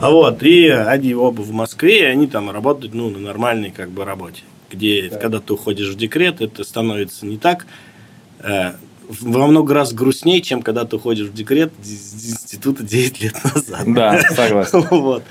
А 0.00 0.10
вот, 0.10 0.42
и 0.42 0.68
они 0.68 1.14
оба 1.14 1.40
в 1.40 1.52
Москве, 1.52 2.00
и 2.00 2.04
они 2.04 2.26
там 2.26 2.50
работают, 2.50 2.94
ну, 2.94 3.10
на 3.10 3.18
нормальной 3.18 3.70
как 3.70 3.90
бы 3.90 4.04
работе. 4.04 4.42
Где, 4.70 5.08
когда 5.08 5.40
ты 5.40 5.54
уходишь 5.54 5.88
в 5.88 5.96
декрет, 5.96 6.40
это 6.40 6.64
становится 6.64 7.26
не 7.26 7.38
так 7.38 7.66
э, 8.40 8.72
во 9.20 9.46
много 9.46 9.74
раз 9.74 9.92
грустнее, 9.92 10.40
чем 10.40 10.62
когда 10.62 10.84
ты 10.84 10.96
уходишь 10.96 11.28
в 11.28 11.34
декрет 11.34 11.72
из 11.82 12.32
института 12.32 12.82
9 12.82 13.22
лет 13.22 13.34
назад. 13.44 13.82
Да, 13.86 14.20
согласен. 14.34 14.86
Вот. 14.90 15.22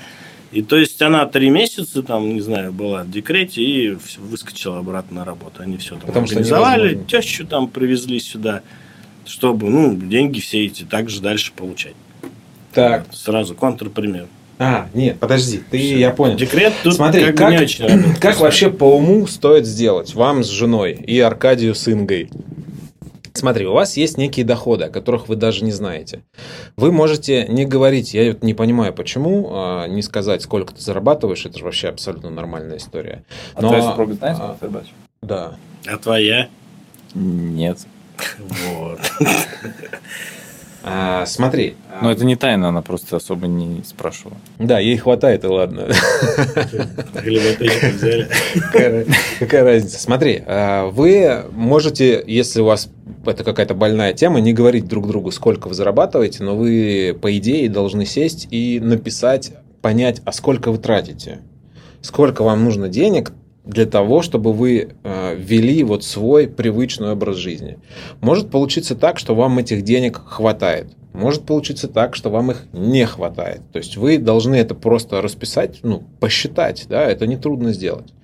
И 0.52 0.60
то 0.62 0.76
есть 0.76 1.00
она 1.00 1.24
три 1.24 1.48
месяца, 1.48 2.02
там, 2.02 2.34
не 2.34 2.42
знаю, 2.42 2.72
была 2.72 3.04
в 3.04 3.10
декрете 3.10 3.62
и 3.62 3.96
выскочила 4.18 4.78
обратно 4.78 5.20
на 5.20 5.24
работу. 5.24 5.62
Они 5.62 5.78
все 5.78 5.96
там 5.96 6.00
Потому 6.00 6.26
организовали, 6.26 7.02
тещу 7.08 7.46
там 7.46 7.68
привезли 7.68 8.20
сюда, 8.20 8.60
чтобы, 9.24 9.70
ну, 9.70 9.96
деньги 9.96 10.40
все 10.40 10.66
эти 10.66 10.82
также 10.84 11.22
дальше 11.22 11.52
получать. 11.56 11.94
Так. 12.74 13.06
Вот, 13.06 13.16
Сразу 13.16 13.54
контрпример. 13.54 14.26
А, 14.58 14.88
нет, 14.92 15.18
подожди, 15.18 15.60
ты, 15.70 15.78
я 15.78 16.10
понял. 16.10 16.36
Декрет 16.36 16.74
тут 16.84 16.94
Смотри, 16.94 17.24
как, 17.24 17.36
как, 17.36 17.50
не 17.50 17.58
очень 17.58 17.86
работает. 17.86 18.18
как 18.20 18.38
вообще 18.38 18.70
по 18.70 18.96
уму 18.96 19.26
стоит 19.26 19.66
сделать 19.66 20.14
вам 20.14 20.44
с 20.44 20.48
женой 20.48 20.92
и 20.92 21.18
Аркадию 21.18 21.74
с 21.74 21.88
Ингой? 21.88 22.30
Смотри, 23.34 23.66
у 23.66 23.72
вас 23.72 23.96
есть 23.96 24.18
некие 24.18 24.44
доходы, 24.44 24.84
о 24.84 24.88
которых 24.90 25.28
вы 25.28 25.36
даже 25.36 25.64
не 25.64 25.72
знаете. 25.72 26.22
Вы 26.76 26.92
можете 26.92 27.46
не 27.48 27.64
говорить, 27.64 28.14
я 28.14 28.32
вот 28.32 28.42
не 28.42 28.54
понимаю, 28.54 28.92
почему, 28.92 29.48
а, 29.52 29.86
не 29.86 30.02
сказать, 30.02 30.42
сколько 30.42 30.74
ты 30.74 30.80
зарабатываешь, 30.80 31.46
это 31.46 31.58
же 31.58 31.64
вообще 31.64 31.88
абсолютно 31.88 32.30
нормальная 32.30 32.76
история. 32.76 33.24
А 33.54 33.62
Но- 33.62 33.68
твоя 33.68 33.82
супруга 33.82 34.14
знает, 34.14 34.36
а, 34.36 34.36
сколько 34.38 34.54
ты 34.54 34.58
зарабатываешь? 34.60 34.94
Да. 35.22 35.56
А 35.86 35.96
твоя? 35.98 36.48
Нет. 37.14 37.78
Вот. 38.38 39.00
А, 40.84 41.24
смотри. 41.26 41.74
Но 42.00 42.10
это 42.10 42.24
не 42.24 42.36
тайна, 42.36 42.68
она 42.68 42.82
просто 42.82 43.16
особо 43.16 43.46
не 43.46 43.82
спрашивала. 43.84 44.36
Да, 44.58 44.78
ей 44.78 44.96
хватает, 44.96 45.44
и 45.44 45.46
ладно. 45.46 45.88
Глимоточку 47.22 47.86
взяли. 47.94 48.28
Какая, 48.54 49.06
какая 49.38 49.64
разница? 49.64 50.00
Смотри, 50.00 50.42
а, 50.46 50.86
вы 50.86 51.44
можете, 51.52 52.22
если 52.26 52.60
у 52.60 52.64
вас 52.64 52.90
это 53.24 53.44
какая-то 53.44 53.74
больная 53.74 54.12
тема, 54.12 54.40
не 54.40 54.52
говорить 54.52 54.86
друг 54.88 55.06
другу, 55.06 55.30
сколько 55.30 55.68
вы 55.68 55.74
зарабатываете, 55.74 56.42
но 56.42 56.56
вы, 56.56 57.16
по 57.20 57.36
идее, 57.36 57.68
должны 57.68 58.04
сесть 58.04 58.48
и 58.50 58.80
написать, 58.80 59.52
понять, 59.80 60.20
а 60.24 60.32
сколько 60.32 60.72
вы 60.72 60.78
тратите. 60.78 61.40
Сколько 62.00 62.42
вам 62.42 62.64
нужно 62.64 62.88
денег 62.88 63.32
для 63.64 63.86
того, 63.86 64.22
чтобы 64.22 64.52
вы 64.52 64.90
э, 65.02 65.36
вели 65.36 65.84
вот 65.84 66.04
свой 66.04 66.48
привычный 66.48 67.12
образ 67.12 67.36
жизни. 67.36 67.78
Может 68.20 68.50
получиться 68.50 68.96
так, 68.96 69.18
что 69.18 69.34
вам 69.34 69.58
этих 69.58 69.82
денег 69.82 70.20
хватает. 70.24 70.88
Может 71.12 71.44
получиться 71.44 71.88
так, 71.88 72.16
что 72.16 72.30
вам 72.30 72.50
их 72.52 72.64
не 72.72 73.04
хватает. 73.04 73.60
То 73.72 73.78
есть 73.78 73.96
вы 73.96 74.16
должны 74.16 74.54
это 74.56 74.74
просто 74.74 75.20
расписать, 75.20 75.80
ну, 75.82 76.02
посчитать, 76.20 76.86
да, 76.88 77.04
это 77.04 77.26
нетрудно 77.26 77.72
сделать. 77.72 78.14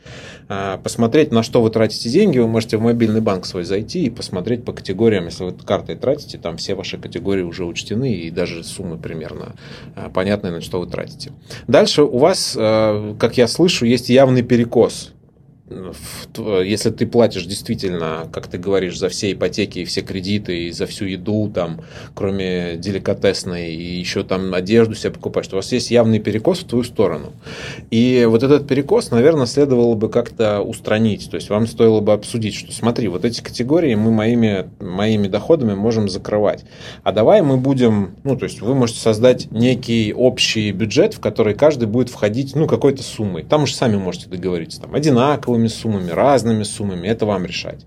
А, 0.49 0.79
Посмотреть, 0.79 1.31
на 1.31 1.43
что 1.43 1.61
вы 1.61 1.69
тратите 1.69 2.09
деньги, 2.09 2.39
вы 2.39 2.49
можете 2.49 2.79
в 2.79 2.81
мобильный 2.81 3.21
банк 3.21 3.45
свой 3.45 3.65
зайти 3.65 4.07
и 4.07 4.11
посмотреть 4.11 4.65
по 4.65 4.73
категориям, 4.73 5.27
если 5.27 5.45
вы 5.45 5.53
картой 5.53 5.97
тратите, 5.97 6.39
там 6.39 6.57
все 6.57 6.75
ваши 6.75 6.97
категории 6.97 7.43
уже 7.43 7.67
учтены 7.67 8.15
и 8.15 8.31
даже 8.31 8.65
суммы 8.65 8.97
примерно 8.97 9.55
а, 9.95 10.09
понятны, 10.09 10.51
на 10.51 10.63
что 10.63 10.81
вы 10.81 10.87
тратите. 10.87 11.33
Дальше 11.67 12.03
у 12.03 12.17
вас, 12.17 12.57
э, 12.59 13.15
как 13.19 13.37
я 13.37 13.47
слышу, 13.49 13.85
есть 13.85 14.09
явный 14.09 14.43
перекос 14.43 15.13
если 16.63 16.91
ты 16.91 17.07
платишь 17.07 17.45
действительно, 17.45 18.29
как 18.33 18.47
ты 18.47 18.59
говоришь, 18.59 18.99
за 18.99 19.09
все 19.09 19.33
ипотеки 19.33 19.81
и 19.81 19.85
все 19.85 20.03
кредиты, 20.03 20.65
и 20.65 20.71
за 20.71 20.87
всю 20.87 21.05
еду, 21.05 21.51
там, 21.55 21.81
кроме 22.15 22.77
деликатесной, 22.77 23.73
и 23.75 23.99
еще 23.99 24.25
там 24.25 24.55
одежду 24.55 24.95
себе 24.95 25.13
покупаешь, 25.13 25.49
то 25.49 25.57
у 25.57 25.59
вас 25.59 25.71
есть 25.73 25.91
явный 25.91 26.19
перекос 26.19 26.61
в 26.61 26.67
твою 26.67 26.85
сторону. 26.85 27.33
И 27.91 28.27
вот 28.29 28.43
этот 28.43 28.67
перекос, 28.67 29.11
наверное, 29.11 29.47
следовало 29.47 29.95
бы 29.95 30.09
как-то 30.09 30.61
устранить. 30.61 31.31
То 31.31 31.37
есть 31.37 31.51
вам 31.51 31.67
стоило 31.67 32.01
бы 32.01 32.13
обсудить, 32.13 32.55
что 32.55 32.73
смотри, 32.73 33.09
вот 33.09 33.25
эти 33.25 33.41
категории 33.41 33.95
мы 33.95 34.11
моими, 34.11 34.69
моими 34.81 35.29
доходами 35.29 35.75
можем 35.75 36.09
закрывать. 36.09 36.65
А 37.03 37.13
давай 37.13 37.43
мы 37.43 37.57
будем, 37.57 38.17
ну, 38.25 38.37
то 38.37 38.45
есть 38.45 38.61
вы 38.61 38.75
можете 38.75 39.01
создать 39.01 39.51
некий 39.51 40.13
общий 40.15 40.73
бюджет, 40.73 41.15
в 41.15 41.21
который 41.21 41.55
каждый 41.55 41.89
будет 41.89 42.09
входить, 42.09 42.55
ну, 42.55 42.67
какой-то 42.67 43.03
суммой. 43.03 43.43
Там 43.43 43.65
уж 43.65 43.75
сами 43.75 43.97
можете 43.97 44.29
договориться, 44.29 44.81
там, 44.81 44.95
одинаковыми 45.59 45.69
суммами, 45.69 46.11
разными 46.11 46.63
суммами, 46.63 47.09
это 47.09 47.27
вам 47.27 47.45
решать. 47.45 47.87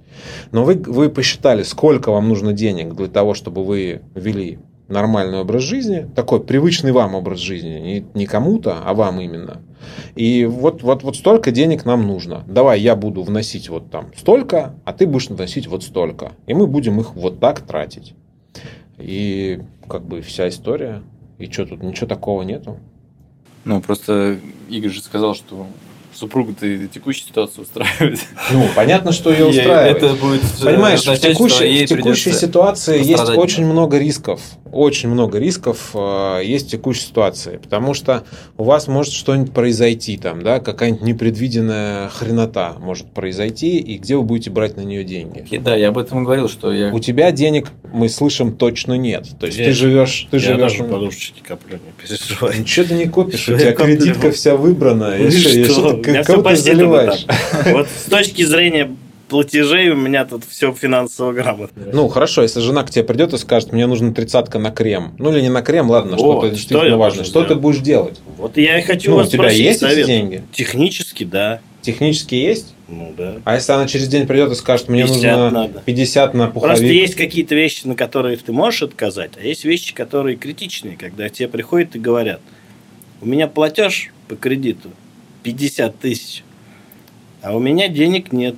Но 0.51 0.63
вы, 0.63 0.75
вы 0.75 1.09
посчитали, 1.09 1.63
сколько 1.63 2.11
вам 2.11 2.29
нужно 2.29 2.53
денег 2.53 2.95
для 2.95 3.07
того, 3.07 3.33
чтобы 3.33 3.63
вы 3.63 4.01
вели 4.15 4.59
нормальный 4.87 5.39
образ 5.39 5.63
жизни, 5.63 6.07
такой 6.15 6.41
привычный 6.41 6.91
вам 6.91 7.15
образ 7.15 7.39
жизни, 7.39 7.79
не, 7.79 8.05
не 8.13 8.25
кому-то, 8.25 8.79
а 8.85 8.93
вам 8.93 9.21
именно. 9.21 9.61
И 10.15 10.45
вот, 10.45 10.83
вот, 10.83 11.03
вот 11.03 11.15
столько 11.15 11.51
денег 11.51 11.85
нам 11.85 12.05
нужно. 12.05 12.43
Давай 12.47 12.81
я 12.81 12.95
буду 12.95 13.23
вносить 13.23 13.69
вот 13.69 13.89
там 13.89 14.11
столько, 14.17 14.73
а 14.85 14.93
ты 14.93 15.07
будешь 15.07 15.29
вносить 15.29 15.67
вот 15.67 15.83
столько. 15.83 16.33
И 16.47 16.53
мы 16.53 16.67
будем 16.67 16.99
их 16.99 17.15
вот 17.15 17.39
так 17.39 17.61
тратить. 17.61 18.13
И 18.97 19.61
как 19.87 20.03
бы 20.03 20.21
вся 20.21 20.47
история. 20.47 21.01
И 21.39 21.49
что 21.49 21.65
тут, 21.65 21.81
ничего 21.81 22.07
такого 22.07 22.43
нету. 22.43 22.77
Ну, 23.63 23.81
просто 23.81 24.37
Игорь 24.69 24.91
же 24.91 25.01
сказал, 25.01 25.33
что 25.33 25.65
супруга-то 26.13 26.65
и 26.65 26.87
текущую 26.87 27.27
ситуацию 27.27 27.63
устраивает. 27.63 28.19
Ну, 28.51 28.67
понятно, 28.75 29.11
что 29.11 29.31
ее 29.31 29.45
устраивает. 29.47 29.97
Это 29.97 30.13
будет 30.15 30.41
Понимаешь, 30.63 30.99
в 30.99 31.03
означать, 31.03 31.35
что 31.35 31.47
текущей, 31.47 31.65
ей 31.65 31.85
в 31.85 31.89
текущей 31.89 32.31
ситуации 32.31 33.03
есть 33.03 33.29
очень 33.29 33.65
много 33.65 33.97
рисков. 33.97 34.41
Очень 34.71 35.09
много 35.09 35.37
рисков 35.37 35.91
э, 35.93 36.41
есть 36.43 36.67
в 36.67 36.71
текущей 36.71 37.01
ситуации. 37.01 37.57
Потому 37.57 37.93
что 37.93 38.23
у 38.57 38.63
вас 38.63 38.87
может 38.87 39.13
что-нибудь 39.13 39.53
произойти 39.53 40.17
там, 40.17 40.41
да, 40.41 40.59
какая-нибудь 40.59 41.03
непредвиденная 41.03 42.09
хренота 42.09 42.75
может 42.79 43.11
произойти, 43.11 43.77
и 43.77 43.97
где 43.97 44.15
вы 44.15 44.23
будете 44.23 44.49
брать 44.49 44.77
на 44.77 44.81
нее 44.81 45.03
деньги? 45.03 45.45
И 45.49 45.57
Да, 45.57 45.75
я 45.75 45.89
об 45.89 45.97
этом 45.97 46.21
и 46.21 46.23
говорил, 46.23 46.47
что 46.47 46.71
я... 46.71 46.93
У 46.93 46.99
тебя 46.99 47.31
денег, 47.31 47.67
мы 47.91 48.07
слышим, 48.09 48.55
точно 48.55 48.93
нет. 48.93 49.27
То 49.39 49.47
есть 49.47 49.57
Я- 49.57 49.65
ты 49.65 49.71
живешь, 49.73 50.27
ты 50.31 50.37
Я 50.37 50.43
живешь. 50.43 50.59
даже 50.59 50.83
подушечки 50.85 51.41
коплю, 51.41 51.77
не 51.77 51.91
переживай. 52.01 52.59
Ничего 52.59 52.85
ты 52.85 52.93
не 52.93 53.05
копишь, 53.07 53.49
у 53.49 53.57
тебя 53.57 53.73
кредитка 53.73 54.31
вся 54.31 54.55
выбрана. 54.55 55.15
Ну 55.17 55.25
и 55.25 55.29
У 56.07 56.11
меня 56.11 56.23
заливаешь? 56.55 57.23
там. 57.23 57.37
Вот 57.73 57.87
с 57.87 58.09
точки 58.09 58.43
зрения 58.43 58.91
платежей, 59.31 59.89
у 59.89 59.95
меня 59.95 60.25
тут 60.25 60.43
все 60.43 60.73
финансово 60.73 61.31
грамотно. 61.31 61.83
Ну, 61.93 62.09
хорошо, 62.09 62.41
если 62.41 62.59
жена 62.59 62.83
к 62.83 62.89
тебе 62.89 63.05
придет 63.05 63.33
и 63.33 63.37
скажет, 63.37 63.71
мне 63.71 63.87
нужно 63.87 64.13
тридцатка 64.13 64.59
на 64.59 64.71
крем. 64.71 65.13
Ну, 65.17 65.31
или 65.31 65.41
не 65.41 65.49
на 65.49 65.61
крем, 65.61 65.89
ладно, 65.89 66.17
что-то 66.17 66.47
что 66.47 66.49
действительно 66.49 66.89
я 66.89 66.97
важно. 66.97 67.23
должен 67.23 67.31
Что 67.31 67.45
ты 67.45 67.55
будешь 67.55 67.79
делать? 67.79 68.19
Вот 68.37 68.57
я 68.57 68.77
и 68.77 68.81
хочу 68.81 69.11
Ну, 69.11 69.17
вас 69.17 69.27
у 69.27 69.31
тебя 69.31 69.49
есть 69.49 69.81
эти 69.81 70.05
деньги? 70.05 70.43
Технически, 70.51 71.23
да. 71.23 71.61
Технически 71.81 72.35
есть? 72.35 72.75
Ну 72.89 73.13
да. 73.17 73.37
А 73.45 73.55
если 73.55 73.71
она 73.71 73.87
через 73.87 74.09
день 74.09 74.27
придет 74.27 74.51
и 74.51 74.55
скажет, 74.55 74.89
мне 74.89 75.03
50 75.03 75.39
нужно 75.39 75.49
надо. 75.49 75.81
50 75.85 76.33
на 76.33 76.47
пуховик? 76.47 76.75
Просто 76.75 76.85
есть 76.85 77.15
какие-то 77.15 77.55
вещи, 77.55 77.87
на 77.87 77.95
которые 77.95 78.35
ты 78.35 78.51
можешь 78.51 78.83
отказать, 78.83 79.31
а 79.41 79.45
есть 79.45 79.63
вещи, 79.63 79.93
которые 79.95 80.35
критичные, 80.35 80.97
когда 80.97 81.29
тебе 81.29 81.47
приходят 81.47 81.95
и 81.95 81.99
говорят, 81.99 82.41
у 83.21 83.25
меня 83.25 83.47
платеж 83.47 84.11
по 84.27 84.35
кредиту 84.35 84.89
50 85.43 85.97
тысяч, 85.99 86.43
а 87.41 87.55
у 87.55 87.59
меня 87.59 87.87
денег 87.87 88.31
нет. 88.31 88.55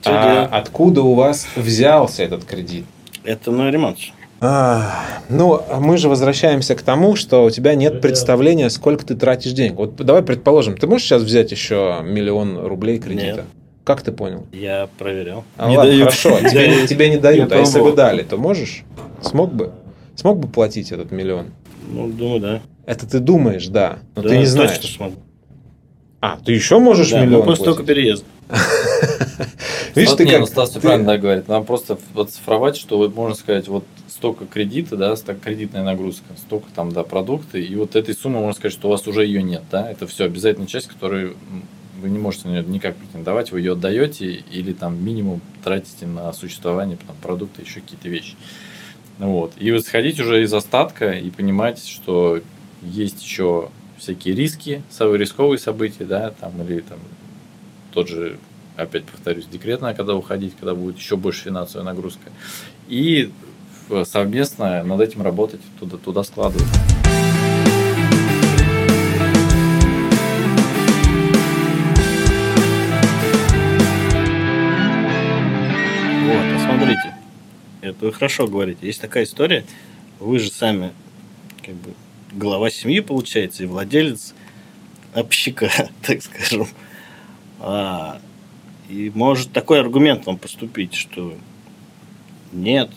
Что 0.00 0.10
А 0.20 0.32
делать? 0.34 0.48
откуда 0.52 1.02
у 1.02 1.14
вас 1.14 1.46
взялся 1.56 2.22
этот 2.22 2.44
кредит? 2.44 2.84
Это 3.24 3.50
ну 3.50 3.68
ремонт. 3.70 3.98
А, 4.38 5.02
ну, 5.30 5.58
а 5.70 5.80
мы 5.80 5.96
же 5.96 6.08
возвращаемся 6.10 6.74
к 6.74 6.82
тому, 6.82 7.16
что 7.16 7.44
у 7.44 7.50
тебя 7.50 7.74
нет 7.74 8.02
представления, 8.02 8.68
сколько 8.68 9.04
ты 9.06 9.14
тратишь 9.14 9.52
денег. 9.52 9.76
Вот 9.76 9.96
давай 9.96 10.22
предположим, 10.22 10.76
ты 10.76 10.86
можешь 10.86 11.06
сейчас 11.06 11.22
взять 11.22 11.50
еще 11.50 12.00
миллион 12.04 12.58
рублей 12.58 12.98
кредита? 12.98 13.36
Нет. 13.36 13.44
Как 13.82 14.02
ты 14.02 14.12
понял? 14.12 14.46
Я 14.52 14.88
проверял. 14.98 15.44
А 15.56 15.70
Не 15.70 15.76
ладно, 15.78 15.92
дают. 15.92 16.04
хорошо, 16.12 16.38
Не 16.42 16.50
тебе, 16.50 16.86
тебе 16.86 17.08
не 17.10 17.16
дают. 17.16 17.50
Я 17.50 17.56
а 17.56 17.60
если 17.60 17.80
бы 17.80 17.92
дали, 17.94 18.22
то 18.24 18.36
можешь? 18.36 18.82
Смог 19.22 19.54
бы? 19.54 19.72
Смог 20.16 20.38
бы 20.38 20.48
платить 20.48 20.92
этот 20.92 21.10
миллион? 21.12 21.46
Ну, 21.88 22.08
думаю, 22.08 22.40
да. 22.40 22.60
Это 22.84 23.06
ты 23.08 23.20
думаешь, 23.20 23.68
да, 23.68 23.98
но 24.14 24.22
Да, 24.22 24.28
ты 24.28 24.36
не 24.36 24.44
точно 24.44 24.64
знаешь. 24.66 24.94
смогу. 24.96 25.16
А, 26.26 26.40
ты 26.44 26.52
еще 26.52 26.80
можешь 26.80 27.10
Да, 27.10 27.20
ну, 27.20 27.26
миллион 27.26 27.44
после 27.44 27.64
только 27.66 27.84
платить? 27.84 27.96
переезда. 27.96 28.26
Видишь, 29.94 30.10
Стас- 30.10 30.16
ты 30.16 30.26
как... 30.26 30.40
ну, 30.40 30.46
Стас 30.46 30.70
правильно 30.70 31.06
да, 31.06 31.18
говорит. 31.18 31.46
Нам 31.46 31.64
просто 31.64 31.98
оцифровать, 32.16 32.76
что 32.76 32.98
вот 32.98 33.14
можно 33.14 33.36
сказать, 33.36 33.68
вот 33.68 33.84
столько 34.08 34.44
кредита, 34.46 34.96
да, 34.96 35.14
столько 35.14 35.40
кредитная 35.42 35.84
нагрузка, 35.84 36.24
столько 36.36 36.66
там, 36.74 36.90
да, 36.90 37.04
продукты, 37.04 37.62
и 37.62 37.76
вот 37.76 37.94
этой 37.94 38.12
суммы 38.12 38.40
можно 38.40 38.54
сказать, 38.54 38.72
что 38.72 38.88
у 38.88 38.90
вас 38.90 39.06
уже 39.06 39.24
ее 39.24 39.40
нет, 39.40 39.62
да, 39.70 39.88
это 39.88 40.08
все 40.08 40.24
обязательная 40.24 40.66
часть, 40.66 40.88
которую 40.88 41.36
вы 42.00 42.08
не 42.08 42.18
можете 42.18 42.48
на 42.48 42.52
нее 42.54 42.64
никак 42.66 42.96
претендовать, 42.96 43.52
вы 43.52 43.60
ее 43.60 43.72
отдаете 43.74 44.42
или 44.50 44.72
там 44.72 45.02
минимум 45.04 45.40
тратите 45.62 46.06
на 46.06 46.32
существование, 46.32 46.98
там, 47.06 47.14
продукты, 47.22 47.62
еще 47.62 47.80
какие-то 47.80 48.08
вещи. 48.08 48.34
Ну 49.18 49.30
Вот. 49.30 49.52
И 49.58 49.70
вот 49.70 49.84
сходить 49.84 50.18
уже 50.18 50.42
из 50.42 50.52
остатка 50.52 51.12
и 51.12 51.30
понимать, 51.30 51.86
что 51.86 52.40
есть 52.82 53.22
еще 53.22 53.70
всякие 53.98 54.34
риски, 54.34 54.82
рисковые 55.00 55.58
события, 55.58 56.04
да, 56.04 56.30
там, 56.30 56.52
или 56.62 56.80
там 56.80 56.98
тот 57.92 58.08
же, 58.08 58.38
опять 58.76 59.04
повторюсь, 59.04 59.46
декретная, 59.46 59.94
когда 59.94 60.14
уходить, 60.14 60.54
когда 60.58 60.74
будет 60.74 60.98
еще 60.98 61.16
больше 61.16 61.44
финансовая 61.44 61.84
нагрузка. 61.86 62.30
И 62.88 63.32
в- 63.88 64.04
совместно 64.04 64.82
над 64.84 65.00
этим 65.00 65.22
работать, 65.22 65.60
туда, 65.78 65.96
туда 65.96 66.22
складывать. 66.24 66.66
Вот, 76.26 76.54
посмотрите. 76.54 77.14
Это 77.82 78.04
вы 78.06 78.12
хорошо 78.12 78.46
говорите. 78.46 78.86
Есть 78.86 79.00
такая 79.00 79.24
история. 79.24 79.64
Вы 80.18 80.38
же 80.38 80.50
сами 80.50 80.92
как 81.64 81.74
бы 81.74 81.90
глава 82.36 82.70
семьи, 82.70 83.00
получается, 83.00 83.62
и 83.62 83.66
владелец 83.66 84.34
общика, 85.14 85.70
так 86.02 86.22
скажем. 86.22 86.68
А, 87.58 88.20
и 88.88 89.10
может 89.14 89.52
такой 89.52 89.80
аргумент 89.80 90.26
вам 90.26 90.38
поступить, 90.38 90.94
что 90.94 91.34
нет, 92.52 92.90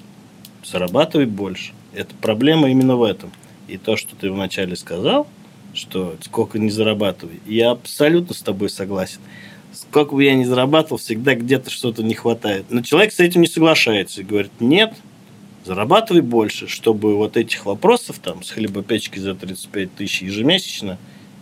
зарабатывай 0.63 1.25
больше. 1.25 1.73
Это 1.93 2.13
проблема 2.15 2.69
именно 2.69 2.95
в 2.95 3.03
этом. 3.03 3.31
И 3.67 3.77
то, 3.77 3.95
что 3.95 4.15
ты 4.15 4.31
вначале 4.31 4.75
сказал, 4.75 5.27
что 5.73 6.15
сколько 6.21 6.59
не 6.59 6.69
зарабатывай, 6.69 7.39
я 7.45 7.71
абсолютно 7.71 8.35
с 8.35 8.41
тобой 8.41 8.69
согласен. 8.69 9.19
Сколько 9.71 10.15
бы 10.15 10.23
я 10.23 10.33
ни 10.33 10.43
зарабатывал, 10.43 10.97
всегда 10.97 11.35
где-то 11.35 11.69
что-то 11.69 12.03
не 12.03 12.15
хватает. 12.15 12.65
Но 12.69 12.81
человек 12.81 13.13
с 13.13 13.19
этим 13.19 13.41
не 13.41 13.47
соглашается 13.47 14.21
и 14.21 14.23
говорит, 14.23 14.51
нет, 14.59 14.93
зарабатывай 15.69 16.21
больше, 16.21 16.67
чтобы 16.67 17.15
вот 17.15 17.37
этих 17.37 17.67
вопросов 17.67 18.17
там 18.17 18.41
с 18.41 18.49
хлебопечкой 18.49 19.21
за 19.21 19.35
35 19.35 19.93
тысяч 19.93 20.23
ежемесячно 20.23 20.97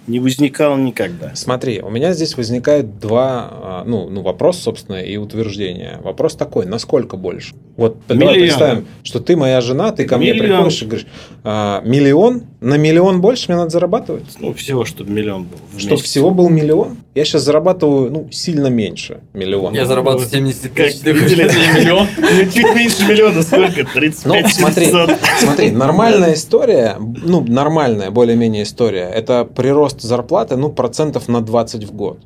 не 0.08 0.20
возникало 0.20 0.78
никогда. 0.78 1.32
Смотри, 1.36 1.82
у 1.82 1.90
меня 1.90 2.14
здесь 2.14 2.38
возникает 2.38 3.00
два, 3.00 3.50
а, 3.52 3.84
ну, 3.86 4.10
ну, 4.10 4.22
вопрос, 4.22 4.58
собственно, 4.60 4.96
и 4.98 5.18
утверждение. 5.18 6.00
Вопрос 6.02 6.36
такой, 6.36 6.66
насколько 6.66 7.18
больше? 7.18 7.54
Вот 7.76 7.98
давай 8.08 8.36
представим, 8.36 8.88
что 9.04 9.20
ты 9.20 9.36
моя 9.36 9.62
жена, 9.62 9.92
ты 9.92 10.06
ко 10.06 10.18
мне 10.18 10.34
Миллион. 10.34 10.48
приходишь 10.50 10.82
и 10.82 10.86
говоришь, 10.86 11.08
«А, 11.44 11.82
миллион? 11.86 12.44
На 12.60 12.76
миллион 12.78 13.22
больше 13.22 13.46
мне 13.50 13.58
надо 13.58 13.70
зарабатывать? 13.70 14.24
Ну, 14.40 14.52
всего, 14.54 14.84
чтобы 14.84 15.12
миллион 15.12 15.44
был 15.44 15.58
Чтобы 15.78 15.92
месяц. 15.94 16.06
всего 16.06 16.32
был 16.32 16.50
миллион? 16.50 16.98
Я 17.14 17.24
сейчас 17.26 17.44
зарабатываю, 17.44 18.10
ну, 18.12 18.28
сильно 18.32 18.68
меньше 18.68 19.20
миллиона. 19.34 19.76
Я 19.76 19.86
зарабатываю 19.86 20.28
70 20.28 20.62
Как 20.74 20.88
тысяч, 20.88 21.02
ты 21.02 21.14
хочешь 21.14 21.38
миллион? 21.38 22.08
Ну, 22.18 22.52
чуть 22.52 22.76
меньше 22.76 23.08
миллиона, 23.08 23.44
сколько? 23.44 23.86
35 23.86 24.26
Ну, 24.26 24.50
смотри, 24.50 24.86
700. 24.86 25.18
смотри, 25.40 25.72
нормальная 25.72 26.34
история, 26.34 26.96
ну, 27.00 27.42
нормальная 27.48 28.10
более-менее 28.10 28.64
история, 28.64 29.04
это 29.14 29.46
прирост 29.46 29.97
зарплаты, 30.02 30.58
ну, 30.58 30.70
процентов 30.70 31.28
на 31.28 31.42
20 31.42 31.84
в 31.86 31.94
год. 31.94 32.20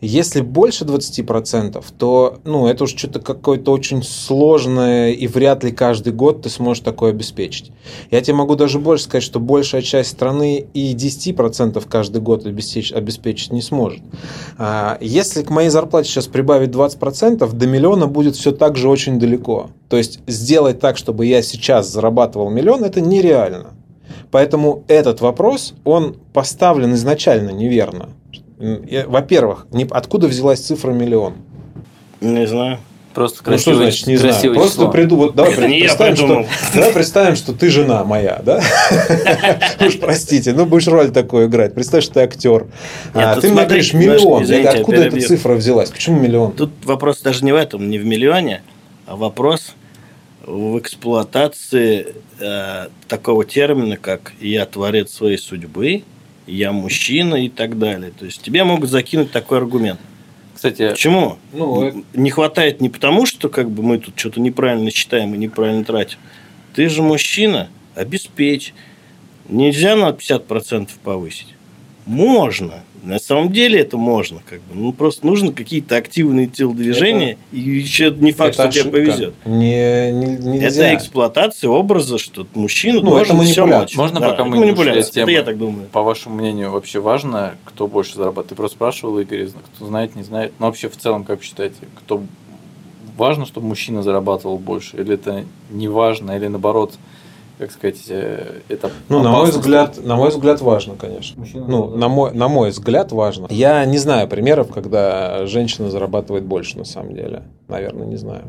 Если 0.00 0.40
больше 0.40 0.84
20%, 0.84 1.84
то, 1.98 2.38
ну, 2.44 2.66
это 2.66 2.84
уж 2.84 2.96
что-то 2.96 3.20
какое-то 3.20 3.70
очень 3.72 4.02
сложное, 4.02 5.10
и 5.12 5.26
вряд 5.26 5.62
ли 5.62 5.72
каждый 5.72 6.14
год 6.14 6.42
ты 6.42 6.48
сможешь 6.48 6.82
такое 6.82 7.10
обеспечить. 7.10 7.70
Я 8.10 8.22
тебе 8.22 8.36
могу 8.36 8.56
даже 8.56 8.78
больше 8.78 9.04
сказать, 9.04 9.22
что 9.22 9.40
большая 9.40 9.82
часть 9.82 10.10
страны 10.10 10.66
и 10.72 10.94
10% 10.94 11.86
каждый 11.86 12.22
год 12.22 12.46
обеспечить, 12.46 12.94
обеспечить 12.94 13.52
не 13.52 13.60
сможет. 13.60 14.00
А, 14.56 14.96
Если 15.02 15.42
к 15.42 15.50
моей 15.50 15.68
зарплате 15.68 16.08
сейчас 16.08 16.28
прибавить 16.28 16.70
20%, 16.70 17.52
до 17.52 17.66
миллиона 17.66 18.06
будет 18.06 18.36
все 18.36 18.52
так 18.52 18.76
же 18.76 18.88
очень 18.88 19.18
далеко. 19.18 19.70
То 19.90 19.98
есть 19.98 20.20
сделать 20.26 20.80
так, 20.80 20.96
чтобы 20.96 21.26
я 21.26 21.42
сейчас 21.42 21.88
зарабатывал 21.92 22.48
миллион, 22.48 22.84
это 22.84 23.02
нереально. 23.02 23.74
Поэтому 24.30 24.84
этот 24.88 25.20
вопрос, 25.20 25.74
он 25.84 26.16
поставлен 26.32 26.94
изначально 26.94 27.50
неверно. 27.50 28.10
Во-первых, 28.58 29.66
откуда 29.90 30.28
взялась 30.28 30.60
цифра 30.60 30.92
миллион? 30.92 31.34
Не 32.20 32.46
знаю. 32.46 32.78
Просто 33.14 33.38
Ну, 33.38 33.58
что 33.58 33.70
красивое, 33.70 33.76
значит 33.90 34.06
не 34.06 34.16
знаю? 34.16 34.34
красивое 34.34 34.54
Просто 34.54 34.76
число. 34.76 34.90
приду, 34.92 35.16
вот 35.16 35.34
давай 35.34 35.52
Это 35.52 35.66
не 35.66 35.78
я 35.80 35.84
представим, 35.86 36.16
что, 36.16 36.46
давай 36.74 36.92
представим, 36.92 37.34
что 37.34 37.52
ты 37.52 37.68
жена 37.68 38.04
моя, 38.04 38.40
да? 38.44 38.62
Уж 39.84 39.98
простите, 39.98 40.52
ну 40.52 40.64
будешь 40.64 40.86
роль 40.86 41.10
такую 41.10 41.48
играть. 41.48 41.74
Представь, 41.74 42.04
что 42.04 42.14
ты 42.14 42.20
актер. 42.20 42.68
А, 43.12 43.40
ты 43.40 43.48
мне 43.50 43.64
говоришь 43.64 43.94
миллион. 43.94 44.44
Откуда 44.66 45.06
эта 45.06 45.20
цифра 45.20 45.54
взялась? 45.54 45.90
Почему 45.90 46.20
миллион? 46.20 46.52
Тут 46.52 46.70
вопрос 46.84 47.20
даже 47.20 47.44
не 47.44 47.50
в 47.50 47.56
этом, 47.56 47.90
не 47.90 47.98
в 47.98 48.06
миллионе, 48.06 48.62
а 49.06 49.16
вопрос 49.16 49.74
в 50.46 50.78
эксплуатации 50.78 52.14
э, 52.38 52.88
такого 53.08 53.44
термина, 53.44 53.96
как 53.96 54.32
«я 54.40 54.66
творец 54.66 55.12
своей 55.12 55.38
судьбы», 55.38 56.02
«я 56.46 56.72
мужчина» 56.72 57.34
и 57.44 57.48
так 57.48 57.78
далее. 57.78 58.12
То 58.18 58.24
есть 58.24 58.42
тебе 58.42 58.64
могут 58.64 58.90
закинуть 58.90 59.30
такой 59.32 59.58
аргумент. 59.58 60.00
Кстати, 60.54 60.90
Почему? 60.90 61.38
Ну, 61.52 61.82
это- 61.84 62.02
Не 62.14 62.30
хватает 62.30 62.80
не 62.80 62.88
потому, 62.88 63.26
что 63.26 63.48
как 63.48 63.70
бы 63.70 63.82
мы 63.82 63.98
тут 63.98 64.18
что-то 64.18 64.40
неправильно 64.40 64.90
считаем 64.90 65.34
и 65.34 65.38
неправильно 65.38 65.84
тратим. 65.84 66.18
Ты 66.74 66.88
же 66.88 67.02
мужчина, 67.02 67.68
обеспечь. 67.94 68.74
Нельзя 69.48 69.96
на 69.96 70.12
50% 70.12 70.90
повысить. 71.02 71.54
Можно. 72.10 72.82
На 73.04 73.18
самом 73.18 73.50
деле 73.52 73.78
это 73.80 73.96
можно. 73.96 74.40
Как 74.44 74.58
бы. 74.62 74.74
Ну, 74.74 74.92
просто 74.92 75.24
нужно 75.26 75.52
какие-то 75.52 75.96
активные 75.96 76.48
телодвижения, 76.48 77.38
и 77.52 77.60
еще 77.60 78.10
не 78.10 78.32
факт, 78.32 78.54
это 78.58 78.70
что 78.70 78.72
тебе 78.72 78.80
ошибка. 78.80 78.98
повезет. 78.98 79.34
Не, 79.46 80.12
не- 80.12 80.58
нельзя. 80.58 80.88
Это 80.88 80.96
эксплуатация 80.96 81.70
образа, 81.70 82.18
что 82.18 82.46
мужчина 82.54 83.00
Ну, 83.00 83.16
это 83.16 83.28
должен 83.32 83.46
все 83.52 83.64
мочь. 83.64 83.96
Можно, 83.96 84.20
Да, 84.20 84.30
пока 84.30 84.42
это 84.42 84.44
мы 84.50 84.58
не 84.66 84.72
ушли 84.72 84.90
от. 84.90 84.96
Это 84.98 85.10
темы? 85.12 85.30
я 85.32 85.42
так 85.44 85.56
думаю. 85.56 85.86
по 85.92 86.02
вашему 86.02 86.34
мнению, 86.34 86.72
вообще 86.72 86.98
важно, 87.00 87.54
кто 87.64 87.86
больше 87.86 88.16
зарабатывает? 88.16 88.48
Ты 88.48 88.54
просто 88.56 88.76
спрашивал, 88.76 89.18
Игорь, 89.20 89.48
кто 89.76 89.86
знает, 89.86 90.14
не 90.16 90.22
знает. 90.24 90.52
Но 90.58 90.66
вообще 90.66 90.88
в 90.90 90.96
целом, 90.96 91.24
как 91.24 91.38
вы 91.38 91.44
считаете, 91.44 91.76
кто 91.94 92.22
важно, 93.16 93.46
чтобы 93.46 93.68
мужчина 93.68 94.02
зарабатывал 94.02 94.58
больше? 94.58 94.96
Или 94.98 95.14
это 95.14 95.44
не 95.70 95.88
важно, 95.88 96.32
или 96.32 96.48
наоборот, 96.48 96.94
как 97.60 97.70
сказать, 97.72 98.02
э, 98.08 98.60
это 98.70 98.90
Ну, 99.10 99.22
на 99.22 99.30
мой 99.32 99.50
взгляд, 99.50 100.02
на 100.02 100.16
мой 100.16 100.30
взгляд, 100.30 100.62
важно, 100.62 100.94
конечно. 100.96 101.38
Мужчина 101.38 101.66
Ну, 101.68 101.72
зарабатывает. 101.90 102.00
на 102.00 102.08
мой, 102.08 102.32
на 102.32 102.48
мой 102.48 102.70
взгляд, 102.70 103.12
важно. 103.12 103.48
Я 103.50 103.84
не 103.84 103.98
знаю 103.98 104.28
примеров, 104.28 104.70
когда 104.72 105.44
женщина 105.46 105.90
зарабатывает 105.90 106.44
больше, 106.44 106.78
на 106.78 106.84
самом 106.84 107.14
деле. 107.14 107.42
Наверное, 107.68 108.06
не 108.06 108.16
знаю. 108.16 108.44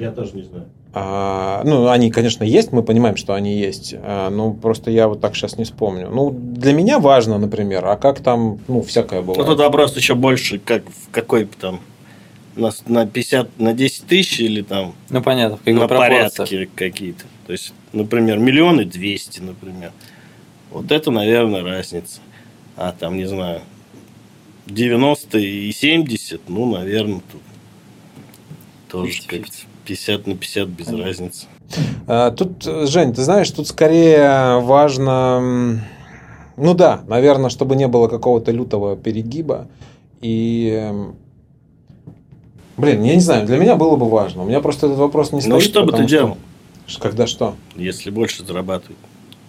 Я 0.00 0.10
тоже 0.10 0.32
не 0.34 0.42
знаю. 0.42 0.64
А, 0.92 1.62
ну, 1.64 1.88
они, 1.88 2.10
конечно, 2.10 2.42
есть, 2.42 2.72
мы 2.72 2.82
понимаем, 2.82 3.16
что 3.16 3.34
они 3.34 3.56
есть. 3.56 3.94
А, 3.96 4.30
ну, 4.30 4.52
просто 4.52 4.90
я 4.90 5.06
вот 5.06 5.20
так 5.20 5.36
сейчас 5.36 5.56
не 5.56 5.62
вспомню. 5.64 6.08
Ну, 6.10 6.30
для 6.30 6.72
меня 6.72 6.98
важно, 6.98 7.38
например, 7.38 7.86
а 7.86 7.96
как 7.96 8.18
там, 8.18 8.58
ну, 8.66 8.82
всякое 8.82 9.20
Ну, 9.20 9.26
бывает. 9.26 9.46
тут 9.46 9.58
вопрос 9.60 9.96
еще 9.96 10.16
больше, 10.16 10.58
как 10.58 10.82
в 10.88 11.10
какой 11.12 11.44
бы 11.44 11.52
там 11.60 11.78
на, 12.56 12.70
на 12.86 13.06
50, 13.06 13.58
на 13.58 13.72
10 13.72 14.06
тысяч 14.06 14.40
или 14.40 14.62
там 14.62 14.94
Ну, 15.10 15.22
понятно, 15.22 15.56
в 15.56 15.60
каких 15.60 15.80
на 15.80 15.88
порядке 15.88 16.68
какие-то. 16.74 17.24
То 17.46 17.52
есть, 17.52 17.72
например, 17.92 18.38
миллионы 18.38 18.84
двести, 18.84 19.40
например. 19.40 19.92
Вот 20.70 20.90
это, 20.90 21.10
наверное, 21.10 21.62
разница. 21.62 22.20
А 22.76 22.92
там, 22.92 23.16
не 23.16 23.26
знаю, 23.26 23.60
90 24.66 25.38
и 25.38 25.72
70, 25.72 26.48
ну, 26.48 26.72
наверное, 26.72 27.20
тут 27.30 27.42
тоже 28.88 29.12
50-50. 29.12 29.26
как 29.28 29.46
50 29.84 30.26
на 30.26 30.36
50 30.36 30.68
без 30.68 30.86
Понятно. 30.86 31.06
разницы. 31.06 31.46
А, 32.06 32.30
Тут, 32.30 32.62
Жень, 32.64 33.12
ты 33.14 33.22
знаешь, 33.22 33.50
тут 33.50 33.68
скорее 33.68 34.60
важно... 34.60 35.80
Ну 36.56 36.74
да, 36.74 37.02
наверное, 37.08 37.50
чтобы 37.50 37.74
не 37.76 37.88
было 37.88 38.08
какого-то 38.08 38.52
лютого 38.52 38.96
перегиба. 38.96 39.68
И... 40.20 40.92
Блин, 42.76 43.02
я 43.04 43.14
не 43.14 43.20
знаю, 43.20 43.46
для 43.46 43.58
меня 43.58 43.76
было 43.76 43.96
бы 43.96 44.08
важно. 44.08 44.42
У 44.42 44.46
меня 44.46 44.60
просто 44.60 44.86
этот 44.86 44.98
вопрос 44.98 45.32
не 45.32 45.40
стоит. 45.40 45.52
Ну, 45.54 45.60
что 45.60 45.84
бы 45.84 45.92
ты 45.92 45.98
что- 45.98 46.06
делал, 46.06 46.36
Ш- 46.86 47.00
Когда 47.00 47.26
что? 47.26 47.54
если 47.76 48.10
больше 48.10 48.44
зарабатывают? 48.44 48.98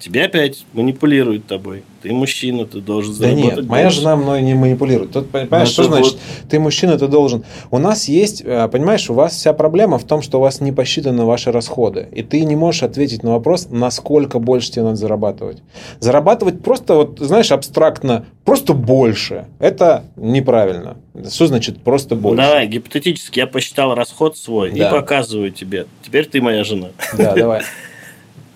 Тебя 0.05 0.25
опять 0.25 0.65
манипулируют 0.73 1.47
тобой. 1.47 1.81
Ты 2.03 2.13
мужчина, 2.13 2.65
ты 2.67 2.79
должен 2.79 3.13
Да 3.13 3.17
заработать 3.29 3.55
нет, 3.57 3.65
моя 3.67 3.89
жена 3.89 4.15
мной 4.15 4.43
не 4.43 4.53
манипулирует. 4.53 5.11
Тут, 5.13 5.31
понимаешь, 5.31 5.69
Ну, 5.69 5.73
что 5.73 5.83
значит? 5.85 6.13
вот- 6.13 6.21
Ты 6.47 6.59
мужчина, 6.59 6.99
ты 6.99 7.07
должен. 7.07 7.43
У 7.71 7.79
нас 7.79 8.07
есть, 8.07 8.43
э, 8.45 8.67
понимаешь, 8.67 9.09
у 9.09 9.15
вас 9.15 9.33
вся 9.33 9.51
проблема 9.53 9.97
в 9.97 10.03
том, 10.03 10.21
что 10.21 10.37
у 10.37 10.41
вас 10.41 10.61
не 10.61 10.71
посчитаны 10.71 11.23
ваши 11.25 11.51
расходы. 11.51 12.07
И 12.11 12.21
ты 12.21 12.45
не 12.45 12.55
можешь 12.55 12.83
ответить 12.83 13.23
на 13.23 13.31
вопрос, 13.31 13.67
насколько 13.71 14.37
больше 14.37 14.69
тебе 14.73 14.83
надо 14.83 14.97
зарабатывать. 14.97 15.63
Зарабатывать 15.99 16.61
просто, 16.61 16.93
вот, 16.93 17.17
знаешь, 17.19 17.51
абстрактно, 17.51 18.27
просто 18.43 18.73
больше. 18.73 19.47
Это 19.57 20.03
неправильно. 20.17 20.97
Что 21.31 21.47
значит 21.47 21.81
просто 21.81 22.13
Ну, 22.13 22.21
больше? 22.21 22.43
давай, 22.43 22.67
гипотетически 22.67 23.39
я 23.39 23.47
посчитал 23.47 23.95
расход 23.95 24.37
свой 24.37 24.71
Да. 24.71 24.87
и 24.87 24.91
показываю 24.91 25.49
тебе. 25.51 25.87
Теперь 26.03 26.25
ты 26.25 26.41
моя 26.41 26.63
жена. 26.63 26.89
Да, 27.17 27.33
давай. 27.33 27.63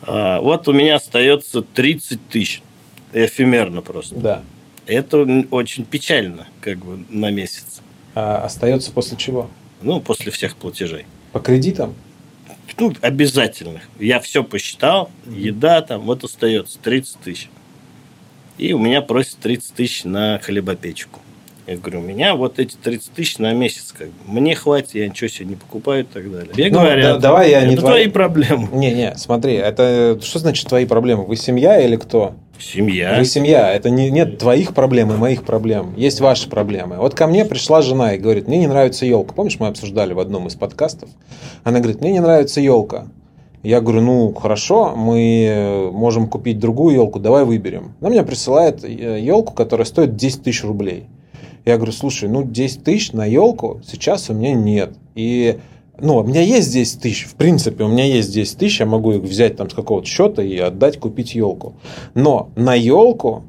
А, 0.10 0.42
вот 0.42 0.68
у 0.68 0.74
меня 0.74 0.96
остается 0.96 1.62
30 1.62 2.28
тысяч. 2.30 2.62
Эфемерно 3.14 3.82
просто. 3.82 4.16
Да. 4.16 4.44
Это 4.86 5.46
очень 5.52 5.86
печально, 5.86 6.48
как 6.62 6.80
бы, 6.80 7.04
на 7.10 7.30
месяц. 7.30 7.82
А 8.16 8.44
остается 8.44 8.92
после 8.92 9.18
чего? 9.18 9.50
Ну, 9.82 10.02
после 10.02 10.32
всех 10.32 10.56
платежей. 10.56 11.06
По 11.32 11.40
кредитам? 11.40 11.94
Ну, 12.78 12.94
обязательных. 13.02 13.84
Я 14.00 14.20
все 14.20 14.44
посчитал, 14.44 15.12
еда 15.28 15.82
там, 15.82 16.02
вот 16.02 16.24
остается 16.24 16.80
30 16.80 17.20
тысяч. 17.20 17.50
И 18.58 18.74
у 18.74 18.80
меня 18.80 19.02
просят 19.02 19.38
30 19.40 19.74
тысяч 19.74 20.04
на 20.04 20.40
хлебопечку. 20.40 21.20
Я 21.70 21.78
говорю, 21.78 22.00
у 22.00 22.04
меня 22.04 22.34
вот 22.36 22.58
эти 22.58 22.76
30 22.76 23.12
тысяч 23.12 23.38
на 23.38 23.54
месяц. 23.54 23.94
Как 23.96 24.08
бы. 24.08 24.14
Мне 24.26 24.56
хватит, 24.56 24.96
я 24.96 25.08
ничего 25.08 25.28
себе 25.28 25.46
не 25.50 25.56
покупаю 25.56 26.02
и 26.02 26.04
так 26.06 26.32
далее. 26.32 26.50
Мне 26.56 26.70
Ну, 26.70 26.80
говорят, 26.80 27.14
да- 27.16 27.20
давай 27.20 27.52
я 27.52 27.60
это 27.60 27.68
не 27.70 27.76
твои 27.76 27.92
твои- 28.04 28.08
проблемы. 28.10 28.68
Не-не, 28.74 29.16
смотри, 29.18 29.54
это 29.54 30.18
что 30.22 30.40
значит 30.40 30.68
твои 30.68 30.86
проблемы? 30.86 31.26
Вы 31.26 31.36
семья 31.36 31.80
или 31.80 31.96
кто? 31.96 32.34
Семья. 32.58 33.16
Вы 33.18 33.24
семья, 33.26 33.72
это 33.72 33.90
не, 33.90 34.10
нет 34.10 34.40
твоих 34.40 34.74
проблем 34.74 35.14
и 35.14 35.18
моих 35.18 35.44
проблем. 35.44 35.94
Есть 35.96 36.20
ваши 36.22 36.50
проблемы. 36.50 36.98
Вот 36.98 37.14
ко 37.14 37.28
мне 37.28 37.46
пришла 37.46 37.82
жена 37.82 38.16
и 38.16 38.18
говорит, 38.18 38.48
мне 38.48 38.58
не 38.58 38.68
нравится 38.68 39.06
елка. 39.06 39.34
Помнишь, 39.34 39.58
мы 39.60 39.68
обсуждали 39.68 40.14
в 40.14 40.20
одном 40.20 40.48
из 40.48 40.56
подкастов? 40.56 41.10
Она 41.64 41.80
говорит, 41.80 42.02
мне 42.02 42.12
не 42.14 42.20
нравится 42.20 42.60
елка. 42.62 43.08
Я 43.62 43.80
говорю, 43.82 44.02
ну 44.02 44.34
хорошо, 44.34 44.94
мы 44.96 45.46
э, 45.46 45.92
можем 45.92 46.28
купить 46.28 46.60
другую 46.60 46.96
елку, 46.96 47.20
давай 47.20 47.44
выберем. 47.46 47.94
Она 48.00 48.10
мне 48.10 48.24
присылает 48.24 48.84
елку, 48.88 49.54
которая 49.54 49.86
стоит 49.86 50.16
10 50.16 50.44
тысяч 50.44 50.64
рублей. 50.64 51.08
Я 51.66 51.78
говорю, 51.78 51.92
слушай, 51.92 52.30
ну 52.30 52.44
10 52.44 52.84
тысяч 52.84 53.12
на 53.12 53.26
елку 53.26 53.82
сейчас 53.86 54.30
у 54.30 54.34
меня 54.34 54.54
нет. 54.54 54.92
И 55.16 55.60
ну, 56.02 56.18
у 56.18 56.24
меня 56.24 56.42
есть 56.42 56.72
10 56.72 57.02
тысяч, 57.02 57.26
в 57.26 57.36
принципе, 57.36 57.84
у 57.84 57.88
меня 57.88 58.06
есть 58.06 58.34
10 58.34 58.58
тысяч, 58.58 58.80
я 58.80 58.86
могу 58.86 59.12
их 59.12 59.22
взять 59.22 59.58
там 59.58 59.70
с 59.70 59.74
какого-то 59.74 60.08
счета 60.08 60.42
и 60.42 60.58
отдать, 60.58 61.00
купить 61.00 61.36
елку. 61.36 61.74
Но 62.14 62.50
на 62.56 62.74
елку 62.74 63.44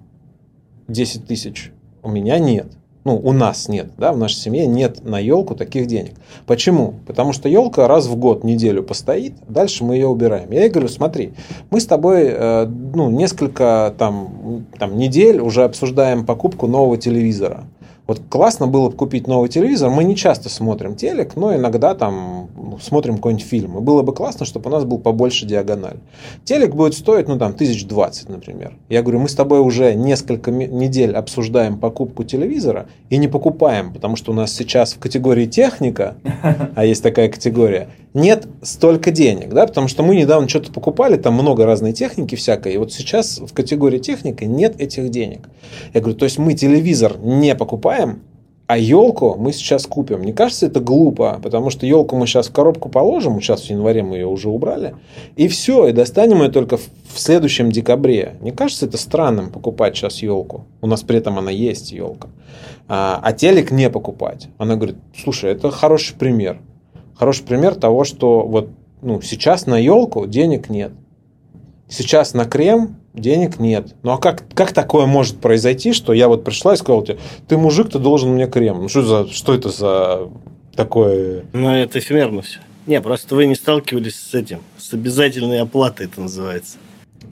10 0.89 1.27
тысяч 1.27 1.73
у 2.03 2.11
меня 2.11 2.39
нет. 2.39 2.67
Ну, 3.03 3.17
у 3.17 3.33
нас 3.33 3.69
нет, 3.69 3.93
да, 3.97 4.13
в 4.13 4.19
нашей 4.19 4.37
семье 4.37 4.67
нет 4.67 5.03
на 5.05 5.19
елку 5.19 5.55
таких 5.55 5.87
денег. 5.87 6.13
Почему? 6.45 6.97
Потому 7.07 7.33
что 7.33 7.49
елка 7.49 7.89
раз 7.89 8.07
в 8.07 8.17
год, 8.17 8.45
неделю 8.45 8.83
постоит, 8.83 9.33
дальше 9.49 9.85
мы 9.85 9.95
ее 9.95 10.07
убираем. 10.07 10.51
Я 10.51 10.65
ей 10.65 10.71
говорю, 10.71 10.89
смотри, 10.89 11.33
мы 11.71 11.81
с 11.81 11.87
тобой 11.87 12.27
э, 12.27 12.67
ну, 12.67 13.09
несколько 13.09 13.95
там, 13.97 14.67
там 14.79 14.99
недель 14.99 15.41
уже 15.41 15.65
обсуждаем 15.65 16.27
покупку 16.27 16.67
нового 16.67 16.99
телевизора. 16.99 17.65
Вот 18.11 18.23
классно 18.29 18.67
было 18.67 18.89
бы 18.89 18.97
купить 18.97 19.29
новый 19.29 19.49
телевизор. 19.49 19.89
Мы 19.89 20.03
не 20.03 20.17
часто 20.17 20.49
смотрим 20.49 20.97
телек, 20.97 21.37
но 21.37 21.55
иногда 21.55 21.95
там 21.95 22.49
ну, 22.57 22.77
смотрим 22.83 23.19
какой-нибудь 23.19 23.47
фильм. 23.47 23.79
И 23.79 23.81
было 23.81 24.03
бы 24.03 24.13
классно, 24.13 24.45
чтобы 24.45 24.69
у 24.69 24.73
нас 24.73 24.83
был 24.83 24.99
побольше 24.99 25.47
диагональ. 25.47 25.99
Телек 26.43 26.75
будет 26.75 26.95
стоить, 26.95 27.29
ну 27.29 27.39
там, 27.39 27.53
тысяч 27.53 27.87
двадцать, 27.87 28.29
например. 28.29 28.77
Я 28.89 29.03
говорю, 29.03 29.21
мы 29.21 29.29
с 29.29 29.35
тобой 29.37 29.61
уже 29.61 29.95
несколько 29.95 30.51
недель 30.51 31.13
обсуждаем 31.13 31.79
покупку 31.79 32.25
телевизора 32.25 32.89
и 33.11 33.17
не 33.17 33.29
покупаем, 33.29 33.93
потому 33.93 34.17
что 34.17 34.33
у 34.33 34.35
нас 34.35 34.53
сейчас 34.53 34.95
в 34.95 34.99
категории 34.99 35.47
техника, 35.47 36.17
а 36.75 36.85
есть 36.85 37.05
такая 37.05 37.29
категория, 37.29 37.91
нет 38.15 38.47
столько 38.63 39.11
денег, 39.11 39.51
да, 39.51 39.67
потому 39.67 39.89
что 39.89 40.03
мы 40.03 40.17
недавно 40.17 40.49
что-то 40.49 40.73
покупали, 40.73 41.17
там 41.17 41.35
много 41.35 41.65
разной 41.65 41.93
техники 41.93 42.35
всякой, 42.35 42.75
и 42.75 42.79
вот 42.79 42.93
сейчас 42.93 43.39
в 43.39 43.53
категории 43.53 43.99
техника 43.99 44.47
нет 44.47 44.81
этих 44.81 45.11
денег. 45.11 45.49
Я 45.95 46.01
говорю, 46.01 46.17
то 46.17 46.25
есть 46.25 46.39
мы 46.39 46.55
телевизор 46.55 47.19
не 47.19 47.55
покупаем, 47.55 48.23
а 48.67 48.79
елку 48.79 49.35
мы 49.37 49.53
сейчас 49.53 49.85
купим. 49.85 50.21
Мне 50.21 50.33
кажется, 50.33 50.67
это 50.67 50.79
глупо, 50.79 51.41
потому 51.43 51.71
что 51.71 51.87
елку 51.87 52.17
мы 52.17 52.29
сейчас 52.29 52.47
в 52.47 52.53
коробку 52.53 52.89
положим, 52.89 53.41
сейчас 53.41 53.63
в 53.63 53.71
январе 53.71 54.05
мы 54.05 54.19
ее 54.19 54.29
уже 54.29 54.49
убрали, 54.49 54.95
и 55.35 55.49
все, 55.49 55.89
и 55.89 55.93
достанем 55.93 56.43
ее 56.43 56.51
только 56.51 56.77
в 56.77 57.19
следующем 57.19 57.73
декабре. 57.73 58.37
Не 58.41 58.53
кажется 58.53 58.87
это 58.87 58.97
странным 58.97 59.51
покупать 59.51 59.97
сейчас 59.97 60.23
елку? 60.23 60.67
У 60.81 60.87
нас 60.87 61.03
при 61.03 61.19
этом 61.19 61.37
она 61.37 61.51
есть 61.51 61.91
елка. 61.91 62.29
А, 62.87 63.19
а 63.21 63.33
телек 63.33 63.73
не 63.73 63.91
покупать. 63.91 64.49
Она 64.57 64.77
говорит, 64.77 64.99
слушай, 65.17 65.51
это 65.51 65.73
хороший 65.73 66.17
пример. 66.17 66.61
Хороший 67.21 67.45
пример 67.45 67.75
того, 67.75 68.05
что 68.05 68.47
вот 68.47 68.71
ну, 69.03 69.21
сейчас 69.21 69.67
на 69.67 69.77
елку 69.77 70.27
денег 70.27 70.71
нет. 70.71 70.91
Сейчас 71.87 72.33
на 72.33 72.47
крем 72.47 72.97
денег 73.13 73.59
нет. 73.59 73.95
Ну 74.03 74.13
а 74.13 74.17
как, 74.17 74.45
как 74.55 74.73
такое 74.73 75.05
может 75.05 75.37
произойти, 75.37 75.93
что 75.93 76.15
я 76.15 76.29
вот 76.29 76.45
пришла 76.45 76.73
и 76.73 76.79
сказала 76.79 77.05
тебе, 77.05 77.19
ты 77.47 77.59
мужик, 77.59 77.91
ты 77.91 77.99
должен 77.99 78.31
мне 78.31 78.47
крем. 78.47 78.81
Ну 78.81 78.89
что, 78.89 79.03
за, 79.03 79.27
что 79.27 79.53
это 79.53 79.69
за 79.69 80.31
такое... 80.75 81.45
Ну, 81.53 81.69
это 81.69 81.99
эфемерно 81.99 82.41
все. 82.41 82.61
Не, 82.87 83.03
просто 83.03 83.35
вы 83.35 83.45
не 83.45 83.55
сталкивались 83.55 84.17
с 84.19 84.33
этим. 84.33 84.61
С 84.79 84.95
обязательной 84.95 85.61
оплатой 85.61 86.07
это 86.07 86.23
называется. 86.23 86.79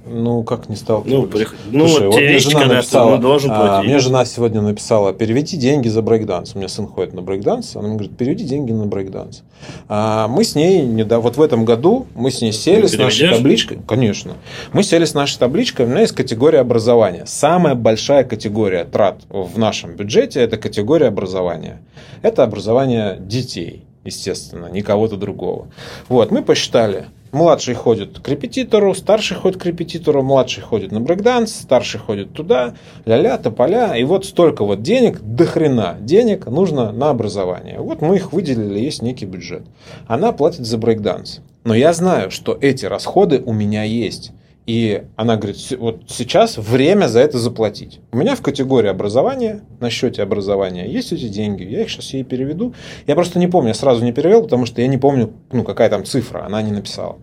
Ну, 0.07 0.43
как 0.43 0.69
не 0.69 0.75
Ну, 0.75 0.81
сталкивались? 0.81 1.31
при- 1.31 1.47
ну 1.71 1.87
Слушай, 1.89 2.07
вот 2.07 2.13
вот 2.13 2.15
те 2.15 2.25
мне 2.25 2.33
вещи, 2.35 2.49
жена 2.49 2.61
когда 2.61 2.75
написала, 2.77 3.17
ты 3.17 3.23
должен 3.23 3.51
а, 3.53 3.83
мне 3.83 3.99
жена 3.99 4.25
сегодня 4.25 4.61
написала, 4.63 5.13
переведи 5.13 5.57
деньги 5.57 5.89
за 5.89 6.01
брейкданс. 6.03 6.55
У 6.55 6.59
меня 6.59 6.69
сын 6.69 6.87
ходит 6.87 7.13
на 7.15 7.23
брейкданс, 7.23 7.77
она 7.77 7.89
мне 7.89 7.97
говорит, 7.97 8.17
переведи 8.17 8.45
деньги 8.45 8.73
на 8.73 8.87
брейкданс. 8.87 9.43
А, 9.89 10.29
мы 10.29 10.45
с 10.45 10.55
ней, 10.55 10.83
неда- 10.83 11.19
вот 11.21 11.37
в 11.37 11.43
этом 11.43 11.65
году, 11.65 12.07
мы 12.15 12.31
с 12.31 12.41
ней 12.41 12.53
сели 12.53 12.83
Ты 12.83 12.89
с 12.89 12.97
нашей 12.99 13.19
переведешь? 13.19 13.37
табличкой. 13.39 13.79
Конечно. 13.87 14.33
Мы 14.73 14.83
сели 14.83 15.05
с 15.05 15.15
нашей 15.15 15.39
табличкой, 15.39 15.87
у 15.87 15.89
меня 15.89 16.01
есть 16.01 16.15
категория 16.15 16.61
образования. 16.61 17.25
Самая 17.27 17.75
большая 17.75 18.25
категория 18.25 18.85
трат 18.85 19.21
в 19.29 19.59
нашем 19.59 19.95
бюджете– 19.97 20.41
это 20.43 20.57
категория 20.57 21.09
образования. 21.09 21.81
Это 22.23 22.43
образование 22.45 23.17
детей, 23.21 23.85
естественно, 24.05 24.67
не 24.67 24.81
кого-то 24.83 25.17
другого. 25.17 25.69
Вот, 26.09 26.31
мы 26.31 26.43
посчитали, 26.43 27.07
Младший 27.33 27.75
ходит 27.75 28.21
к 28.21 28.29
репетитору, 28.29 28.95
старший 28.95 29.37
ходит 29.37 29.61
к 29.61 29.67
репетитору, 29.67 30.23
младший 30.23 30.63
ходит 30.63 30.93
на 30.93 31.01
брейкданс, 31.01 31.55
старший 31.55 32.01
ходит 32.01 32.33
туда, 32.33 32.75
ля-ля, 33.05 33.37
тополя. 33.37 33.95
И 33.97 34.05
вот 34.05 34.25
столько 34.25 34.65
вот 34.65 34.83
денег, 34.83 35.21
до 35.21 35.45
хрена 35.45 35.97
денег 36.01 36.47
нужно 36.47 36.91
на 36.91 37.11
образование. 37.11 37.81
Вот 37.81 38.01
мы 38.01 38.17
их 38.17 38.33
выделили, 38.33 38.79
есть 38.79 39.03
некий 39.03 39.27
бюджет. 39.27 39.63
Она 40.07 40.33
платит 40.33 40.65
за 40.65 40.79
брейкданс. 40.79 41.41
Но 41.65 41.75
я 41.75 41.93
знаю, 41.93 42.31
что 42.31 42.57
эти 42.59 42.87
расходы 42.87 43.43
у 43.45 43.53
меня 43.53 43.83
есть. 43.83 44.33
И 44.69 45.05
она 45.17 45.37
говорит, 45.37 45.57
«С- 45.57 45.79
вот 45.79 46.03
сейчас 46.09 46.59
время 46.59 47.07
за 47.07 47.21
это 47.21 47.39
заплатить. 47.39 48.01
У 48.13 48.19
меня 48.19 48.35
в 48.37 48.43
категории 48.43 48.91
образования, 48.91 49.63
на 49.81 49.89
счете 49.89 50.23
образования, 50.23 50.87
есть 50.87 51.11
эти 51.11 51.27
деньги. 51.29 51.63
Я 51.63 51.81
их 51.85 51.89
сейчас 51.91 52.13
ей 52.13 52.23
переведу. 52.23 52.75
Я 53.07 53.15
просто 53.15 53.39
не 53.39 53.47
помню, 53.49 53.69
я 53.69 53.75
сразу 53.75 54.05
не 54.05 54.13
перевел, 54.13 54.43
потому 54.43 54.67
что 54.67 54.83
я 54.83 54.87
не 54.87 54.99
помню, 54.99 55.33
ну, 55.53 55.65
какая 55.65 55.89
там 55.89 56.05
цифра, 56.05 56.45
она 56.45 56.61
не 56.61 56.71
написала. 56.71 57.17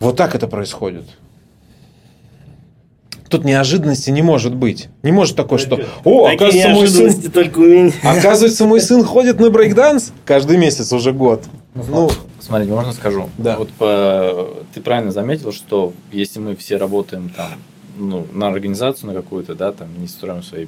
Вот 0.00 0.16
так 0.16 0.34
это 0.34 0.48
происходит. 0.48 1.04
Тут 3.28 3.44
неожиданности 3.44 4.10
не 4.10 4.22
может 4.22 4.56
быть. 4.56 4.88
Не 5.04 5.12
может 5.12 5.36
такое, 5.36 5.60
что 5.60 5.78
«О, 6.02 6.28
Такие 6.28 6.64
оказывается, 6.64 6.68
мой 6.70 6.88
сын, 7.12 7.30
только 7.30 7.58
у 7.60 7.62
меня. 7.66 7.92
оказывается, 8.02 8.64
мой 8.66 8.80
сын 8.80 9.04
ходит 9.04 9.38
на 9.38 9.50
брейкданс 9.50 10.12
каждый 10.24 10.56
месяц 10.56 10.92
уже 10.92 11.12
год». 11.12 11.44
Ну, 11.76 12.10
Смотрите, 12.44 12.72
можно 12.72 12.92
скажу? 12.92 13.30
Да. 13.38 13.56
Вот 13.56 13.70
по- 13.70 14.62
ты 14.74 14.82
правильно 14.82 15.12
заметил, 15.12 15.50
что 15.50 15.94
если 16.12 16.40
мы 16.40 16.54
все 16.56 16.76
работаем 16.76 17.30
там, 17.30 17.52
ну, 17.96 18.26
на 18.32 18.48
организацию 18.48 19.08
на 19.08 19.14
какую-то, 19.14 19.54
да, 19.54 19.72
там, 19.72 19.88
не 19.98 20.06
строим 20.08 20.42
свои 20.42 20.66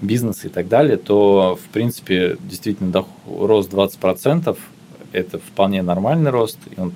бизнеса 0.00 0.46
и 0.46 0.50
так 0.50 0.68
далее, 0.68 0.96
то, 0.96 1.58
в 1.60 1.72
принципе, 1.72 2.36
действительно 2.40 2.92
доход, 2.92 3.10
рост 3.26 3.72
20% 3.72 4.56
это 5.12 5.38
вполне 5.40 5.82
нормальный 5.82 6.30
рост, 6.30 6.58
и 6.76 6.80
он 6.80 6.92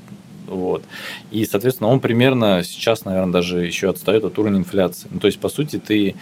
вот. 0.46 0.84
И, 1.32 1.44
соответственно, 1.44 1.90
он 1.90 1.98
примерно 2.00 2.62
сейчас, 2.64 3.04
наверное, 3.04 3.32
даже 3.32 3.64
еще 3.64 3.88
отстает 3.88 4.24
от 4.24 4.38
уровня 4.38 4.58
инфляции. 4.58 5.08
Ну, 5.10 5.18
то 5.18 5.26
есть, 5.26 5.38
по 5.38 5.48
сути, 5.48 5.78
ты 5.78 6.16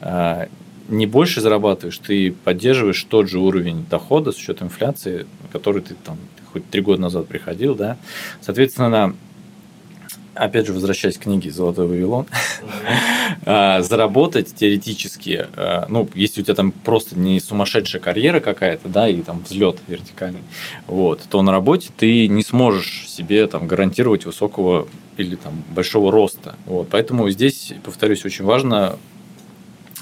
э, 0.00 0.46
не 0.88 1.06
больше 1.06 1.40
зарабатываешь, 1.40 1.98
ты 1.98 2.32
поддерживаешь 2.32 3.02
тот 3.04 3.28
же 3.28 3.38
уровень 3.38 3.86
дохода 3.90 4.32
с 4.32 4.36
учетом 4.36 4.68
инфляции, 4.68 5.26
который 5.52 5.82
ты 5.82 5.94
там 5.94 6.18
хоть 6.54 6.70
три 6.70 6.80
года 6.80 7.02
назад 7.02 7.26
приходил, 7.26 7.74
да. 7.74 7.96
Соответственно, 8.40 9.16
опять 10.34 10.66
же, 10.66 10.72
возвращаясь 10.72 11.18
к 11.18 11.22
книге 11.22 11.50
«Золотой 11.50 11.88
Вавилон», 11.88 12.26
а, 13.44 13.82
заработать 13.82 14.54
теоретически, 14.54 15.48
а, 15.56 15.86
ну, 15.88 16.08
если 16.14 16.42
у 16.42 16.44
тебя 16.44 16.54
там 16.54 16.70
просто 16.70 17.18
не 17.18 17.40
сумасшедшая 17.40 18.00
карьера 18.00 18.38
какая-то, 18.38 18.88
да, 18.88 19.08
и 19.08 19.20
там 19.22 19.42
взлет 19.42 19.78
вертикальный, 19.88 20.42
вот, 20.86 21.22
то 21.28 21.42
на 21.42 21.50
работе 21.50 21.90
ты 21.96 22.28
не 22.28 22.44
сможешь 22.44 23.08
себе 23.08 23.48
там 23.48 23.66
гарантировать 23.66 24.26
высокого 24.26 24.86
или 25.16 25.34
там 25.34 25.64
большого 25.74 26.12
роста. 26.12 26.54
Вот, 26.66 26.88
поэтому 26.88 27.28
здесь, 27.30 27.72
повторюсь, 27.82 28.24
очень 28.24 28.44
важно 28.44 28.96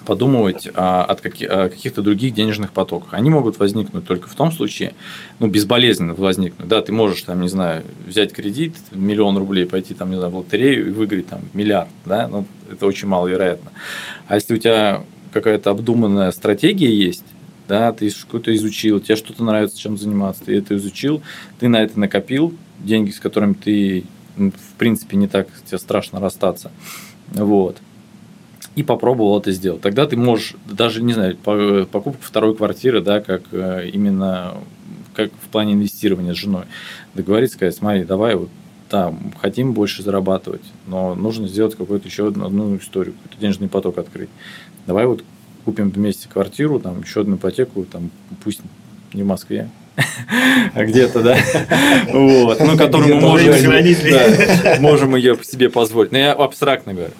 подумывать 0.04 0.68
о, 0.74 1.04
от 1.04 1.24
о 1.24 1.68
каких-то 1.68 2.02
других 2.02 2.34
денежных 2.34 2.72
потоках. 2.72 3.14
Они 3.14 3.30
могут 3.30 3.58
возникнуть 3.58 4.06
только 4.06 4.28
в 4.28 4.34
том 4.34 4.52
случае, 4.52 4.94
ну, 5.38 5.46
безболезненно 5.46 6.14
возникнуть. 6.14 6.68
Да, 6.68 6.82
ты 6.82 6.92
можешь, 6.92 7.22
там, 7.22 7.40
не 7.40 7.48
знаю, 7.48 7.84
взять 8.06 8.32
кредит, 8.32 8.74
миллион 8.90 9.38
рублей, 9.38 9.66
пойти, 9.66 9.94
там, 9.94 10.10
не 10.10 10.16
знаю, 10.16 10.30
в 10.30 10.36
лотерею 10.36 10.88
и 10.88 10.90
выиграть 10.90 11.28
там 11.28 11.40
миллиард, 11.54 11.88
да, 12.04 12.28
ну, 12.28 12.46
это 12.70 12.86
очень 12.86 13.08
маловероятно. 13.08 13.70
А 14.26 14.34
если 14.36 14.54
у 14.54 14.58
тебя 14.58 15.04
какая-то 15.32 15.70
обдуманная 15.70 16.30
стратегия 16.32 16.94
есть, 16.94 17.24
да, 17.68 17.92
ты 17.92 18.10
что-то 18.10 18.54
изучил, 18.54 19.00
тебе 19.00 19.16
что-то 19.16 19.44
нравится, 19.44 19.78
чем 19.78 19.96
заниматься, 19.96 20.44
ты 20.44 20.58
это 20.58 20.76
изучил, 20.76 21.22
ты 21.58 21.68
на 21.68 21.82
это 21.82 21.98
накопил, 21.98 22.54
деньги, 22.78 23.10
с 23.10 23.20
которыми 23.20 23.54
ты, 23.54 24.04
в 24.36 24.74
принципе, 24.78 25.16
не 25.16 25.28
так 25.28 25.48
тебе 25.66 25.78
страшно 25.78 26.20
расстаться, 26.20 26.70
вот, 27.28 27.78
и 28.74 28.82
попробовал 28.82 29.38
это 29.38 29.52
сделать. 29.52 29.82
Тогда 29.82 30.06
ты 30.06 30.16
можешь, 30.16 30.54
даже, 30.66 31.02
не 31.02 31.12
знаю, 31.12 31.36
покупка 31.36 32.22
второй 32.22 32.54
квартиры, 32.54 33.00
да, 33.00 33.20
как 33.20 33.42
э, 33.52 33.90
именно 33.92 34.54
как 35.14 35.30
в 35.32 35.48
плане 35.48 35.74
инвестирования 35.74 36.32
с 36.32 36.38
женой, 36.38 36.64
договориться, 37.14 37.56
сказать, 37.56 37.74
смотри, 37.74 38.04
давай 38.04 38.34
вот 38.34 38.48
да, 38.90 39.14
хотим 39.40 39.72
больше 39.72 40.02
зарабатывать, 40.02 40.64
но 40.86 41.14
нужно 41.14 41.48
сделать 41.48 41.74
какую-то 41.74 42.08
еще 42.08 42.28
одну, 42.28 42.46
одну 42.46 42.76
историю, 42.76 43.14
какой-то 43.14 43.40
денежный 43.40 43.68
поток 43.68 43.96
открыть. 43.96 44.28
Давай 44.86 45.06
вот 45.06 45.24
купим 45.64 45.90
вместе 45.90 46.28
квартиру, 46.28 46.78
там 46.78 47.00
еще 47.00 47.22
одну 47.22 47.36
ипотеку, 47.36 47.84
там 47.84 48.10
пусть 48.44 48.60
не 49.14 49.22
в 49.22 49.26
Москве, 49.26 49.70
где-то, 50.74 51.22
да, 51.22 51.36
вот, 52.12 52.60
ну, 52.60 52.76
которую 52.76 53.16
мы 53.16 53.20
можем, 53.20 53.52
да, 54.10 54.76
можем 54.80 55.16
ее 55.16 55.38
себе 55.42 55.68
позволить. 55.68 56.12
Но 56.12 56.18
я 56.18 56.32
абстрактно 56.32 56.94
говорю. 56.94 57.12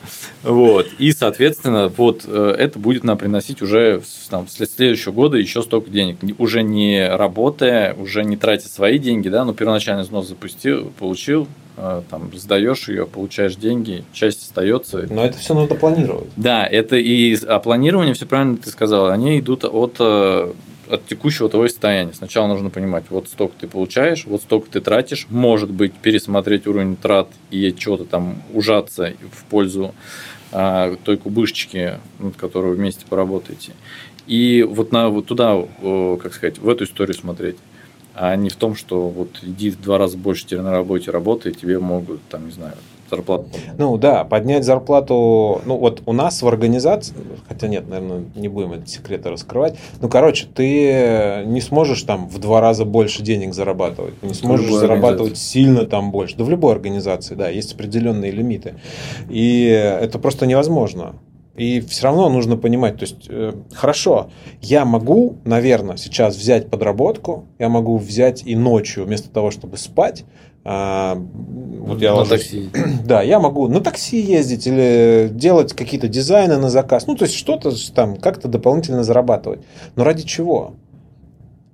Вот. 0.43 0.89
И, 0.99 1.13
соответственно, 1.13 1.93
вот 1.97 2.25
э, 2.27 2.55
это 2.59 2.79
будет 2.79 3.05
нам 3.05 3.19
приносить 3.19 3.63
уже 3.63 4.03
там, 4.31 4.49
с 4.49 4.55
следующего 4.55 5.13
года 5.13 5.37
еще 5.37 5.63
столько 5.63 5.91
денег. 5.91 6.17
Уже 6.39 6.63
не 6.63 7.09
работая, 7.09 7.95
уже 7.95 8.25
не 8.25 8.37
тратя 8.37 8.69
свои 8.69 8.99
деньги, 8.99 9.29
да, 9.29 9.45
но 9.45 9.53
первоначальный 9.53 10.03
взнос 10.03 10.29
запустил, 10.29 10.91
получил, 10.99 11.47
э, 11.77 12.03
там, 12.11 12.31
сдаешь 12.35 12.89
ее, 12.89 13.07
получаешь 13.07 13.55
деньги, 13.55 14.05
часть 14.13 14.43
остается. 14.43 15.07
Но 15.11 15.25
это 15.25 15.39
все 15.39 15.55
надо 15.55 15.75
планировать. 15.75 16.29
Да, 16.37 16.67
это 16.67 16.97
и 16.97 17.37
а 17.47 17.61
планирование, 17.61 18.15
все 18.15 18.27
правильно 18.27 18.57
ты 18.57 18.71
сказал, 18.71 19.11
они 19.11 19.39
идут 19.39 19.65
от 19.65 19.97
э, 20.01 20.53
от 20.93 21.07
текущего 21.07 21.49
твоего 21.49 21.69
состояния. 21.69 22.13
Сначала 22.13 22.47
нужно 22.47 22.71
понимать, 22.71 23.05
вот 23.09 23.29
столько 23.29 23.55
ты 23.61 23.67
получаешь, 23.67 24.27
вот 24.27 24.43
столько 24.43 24.71
ты 24.71 24.81
тратишь. 24.81 25.27
Может 25.31 25.71
быть, 25.71 25.95
пересмотреть 25.95 26.67
уровень 26.67 26.97
трат 26.97 27.29
и 27.51 27.75
что-то 27.79 28.05
там 28.05 28.43
ужаться 28.53 29.15
в 29.33 29.45
пользу 29.45 29.95
а, 30.53 30.95
той 31.05 31.17
кубышечки, 31.17 31.99
над 32.19 32.37
которой 32.37 32.75
вместе 32.75 33.07
поработаете. 33.09 33.73
И 34.27 34.63
вот, 34.63 34.93
на, 34.93 35.09
вот 35.09 35.27
туда, 35.27 35.57
как 36.23 36.35
сказать, 36.35 36.59
в 36.59 36.69
эту 36.69 36.85
историю 36.85 37.15
смотреть 37.15 37.57
а 38.15 38.37
не 38.37 38.51
в 38.51 38.57
том, 38.57 38.77
что 38.77 39.09
вот 39.09 39.39
иди 39.43 39.71
в 39.71 39.81
два 39.81 39.97
раза 39.97 40.19
больше 40.19 40.45
теперь 40.45 40.61
на 40.61 40.71
работе 40.71 41.11
работай, 41.11 41.53
тебе 41.53 41.79
могут, 41.79 42.21
там, 42.29 42.45
не 42.47 42.53
знаю, 42.53 42.75
зарплату. 43.13 43.47
Ну 43.79 43.97
да, 43.99 44.25
поднять 44.25 44.65
зарплату, 44.65 45.61
ну 45.67 45.77
вот 45.77 46.03
у 46.07 46.13
нас 46.13 46.43
в 46.43 46.49
организации, 46.49 47.15
хотя 47.47 47.69
нет, 47.69 47.89
наверное, 47.89 48.25
не 48.35 48.49
будем 48.49 48.73
эти 48.73 48.89
секреты 48.89 49.29
раскрывать, 49.31 49.77
ну 50.01 50.09
короче, 50.09 50.47
ты 50.47 51.45
не 51.45 51.61
сможешь 51.61 52.03
там 52.03 52.29
в 52.29 52.39
два 52.39 52.61
раза 52.61 52.85
больше 52.85 53.23
денег 53.23 53.55
зарабатывать, 53.55 54.15
не 54.23 54.35
сможешь 54.35 54.73
зарабатывать 54.73 55.37
сильно 55.37 55.85
там 55.85 56.11
больше, 56.11 56.37
да 56.37 56.45
в 56.45 56.51
любой 56.51 56.73
организации, 56.73 57.35
да, 57.35 57.49
есть 57.49 57.75
определенные 57.75 58.31
лимиты, 58.31 58.77
и 59.29 59.65
это 59.67 60.19
просто 60.19 60.47
невозможно. 60.47 61.15
И 61.55 61.81
все 61.81 62.05
равно 62.05 62.31
нужно 62.31 62.57
понимать, 62.57 62.97
то 62.97 63.03
есть, 63.03 63.27
э, 63.29 63.53
хорошо, 63.75 64.31
я 64.63 64.87
могу, 64.87 65.37
наверное, 65.45 65.99
сейчас 65.99 66.35
взять 66.35 66.71
подработку, 66.71 67.45
я 67.59 67.69
могу 67.69 67.99
взять 67.99 68.43
и 68.47 68.57
ночью, 68.57 69.05
вместо 69.05 69.29
того, 69.29 69.51
чтобы 69.51 69.77
спать, 69.77 70.25
а, 70.65 71.17
вот 71.17 72.01
я 72.01 72.11
на 72.11 72.17
ложусь, 72.17 72.31
такси. 72.31 72.71
Да, 73.05 73.23
я 73.23 73.41
могу 73.41 73.69
на 73.69 73.81
такси 73.81 74.21
ездить 74.21 74.67
или 74.67 75.29
делать 75.33 75.73
какие-то 75.73 76.09
дизайны 76.09 76.57
на 76.59 76.71
заказ. 76.71 77.07
Ну, 77.07 77.17
то 77.17 77.25
есть 77.25 77.37
что-то 77.37 77.73
там 77.93 78.17
как-то 78.17 78.49
дополнительно 78.49 79.03
зарабатывать. 79.03 79.61
Но 79.97 80.05
ради 80.05 80.23
чего? 80.23 80.75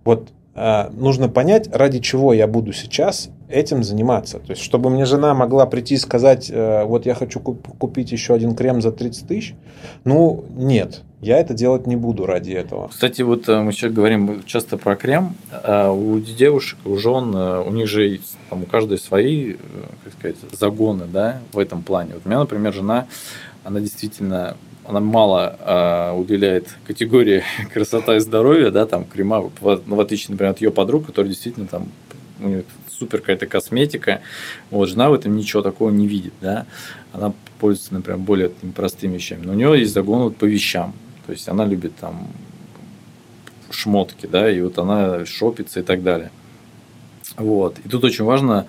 Вот 0.05 0.31
а, 0.55 0.91
нужно 0.93 1.29
понять, 1.29 1.69
ради 1.73 2.01
чего 2.01 2.33
я 2.33 2.47
буду 2.47 2.73
сейчас 2.73 3.31
этим 3.49 3.85
заниматься. 3.85 4.39
То 4.39 4.51
есть, 4.51 4.63
чтобы 4.63 4.91
мне 4.91 5.05
жена 5.05 5.35
могла 5.35 5.67
прийти 5.67 5.95
и 5.95 5.99
сказать, 5.99 6.51
э, 6.51 6.85
вот 6.85 7.07
я 7.07 7.15
хочу 7.15 7.41
купить 7.41 8.13
еще 8.13 8.35
один 8.35 8.55
крем 8.55 8.83
за 8.83 8.91
30 8.91 9.29
тысяч, 9.29 9.55
ну, 10.05 10.45
нет, 10.51 11.03
я 11.21 11.39
это 11.39 11.55
делать 11.55 11.87
не 11.87 11.97
буду 11.97 12.27
ради 12.27 12.53
этого. 12.53 12.89
Кстати, 12.89 13.23
вот 13.23 13.49
э, 13.49 13.61
мы 13.61 13.73
сейчас 13.73 13.93
говорим 13.93 14.43
часто 14.45 14.77
про 14.77 14.95
крем. 14.97 15.35
А 15.51 15.91
у 15.91 16.21
девушек, 16.21 16.79
у 16.85 16.97
жен, 16.97 17.35
э, 17.35 17.61
у 17.61 17.73
них 17.73 17.89
же 17.89 18.21
там, 18.51 18.63
у 18.63 18.67
каждой 18.67 18.99
свои, 18.99 19.55
как 20.05 20.13
сказать, 20.13 20.37
загоны, 20.53 21.07
да, 21.07 21.41
в 21.53 21.59
этом 21.59 21.83
плане. 21.83 22.15
Вот 22.15 22.23
у 22.25 22.29
меня, 22.29 22.39
например, 22.41 22.73
жена, 22.73 23.07
она 23.65 23.81
действительно 23.81 24.57
она 24.85 25.01
мало 25.01 25.59
э, 25.61 26.19
уделяет 26.19 26.69
категории 26.87 27.43
красота 27.75 28.17
и 28.17 28.21
здоровье, 28.21 28.71
да, 28.71 28.87
там 28.87 29.05
крема, 29.05 29.51
в, 29.61 29.83
ну, 29.85 30.01
отличие, 30.01 30.33
например, 30.33 30.53
от 30.53 30.63
ее 30.63 30.71
подруг, 30.71 31.07
которые 31.07 31.31
действительно 31.31 31.67
там 31.67 31.89
у 32.41 32.49
нее 32.49 32.65
супер 32.89 33.21
какая-то 33.21 33.47
косметика. 33.47 34.21
Вот, 34.71 34.89
жена 34.89 35.11
в 35.11 35.15
этом 35.15 35.37
ничего 35.37 35.63
такого 35.63 35.91
не 35.91 36.07
видит, 36.07 36.33
да. 36.41 36.67
Она 37.13 37.35
пользуется, 37.59 37.95
например, 37.95 38.19
более 38.19 38.51
простыми 38.75 39.15
вещами. 39.15 39.45
Но 39.45 39.53
у 39.53 39.57
нее 39.57 39.79
есть 39.79 39.93
загон 39.93 40.23
вот 40.23 40.37
по 40.37 40.45
вещам. 40.45 40.95
То 41.29 41.33
есть 41.33 41.47
она 41.47 41.67
любит 41.67 41.95
там 41.97 42.27
шмотки, 43.69 44.25
да, 44.25 44.51
и 44.51 44.63
вот 44.63 44.79
она 44.79 45.27
шопится 45.27 45.81
и 45.81 45.83
так 45.83 46.03
далее. 46.03 46.31
Вот. 47.37 47.79
И 47.85 47.89
тут 47.91 48.03
очень 48.05 48.25
важно, 48.25 48.65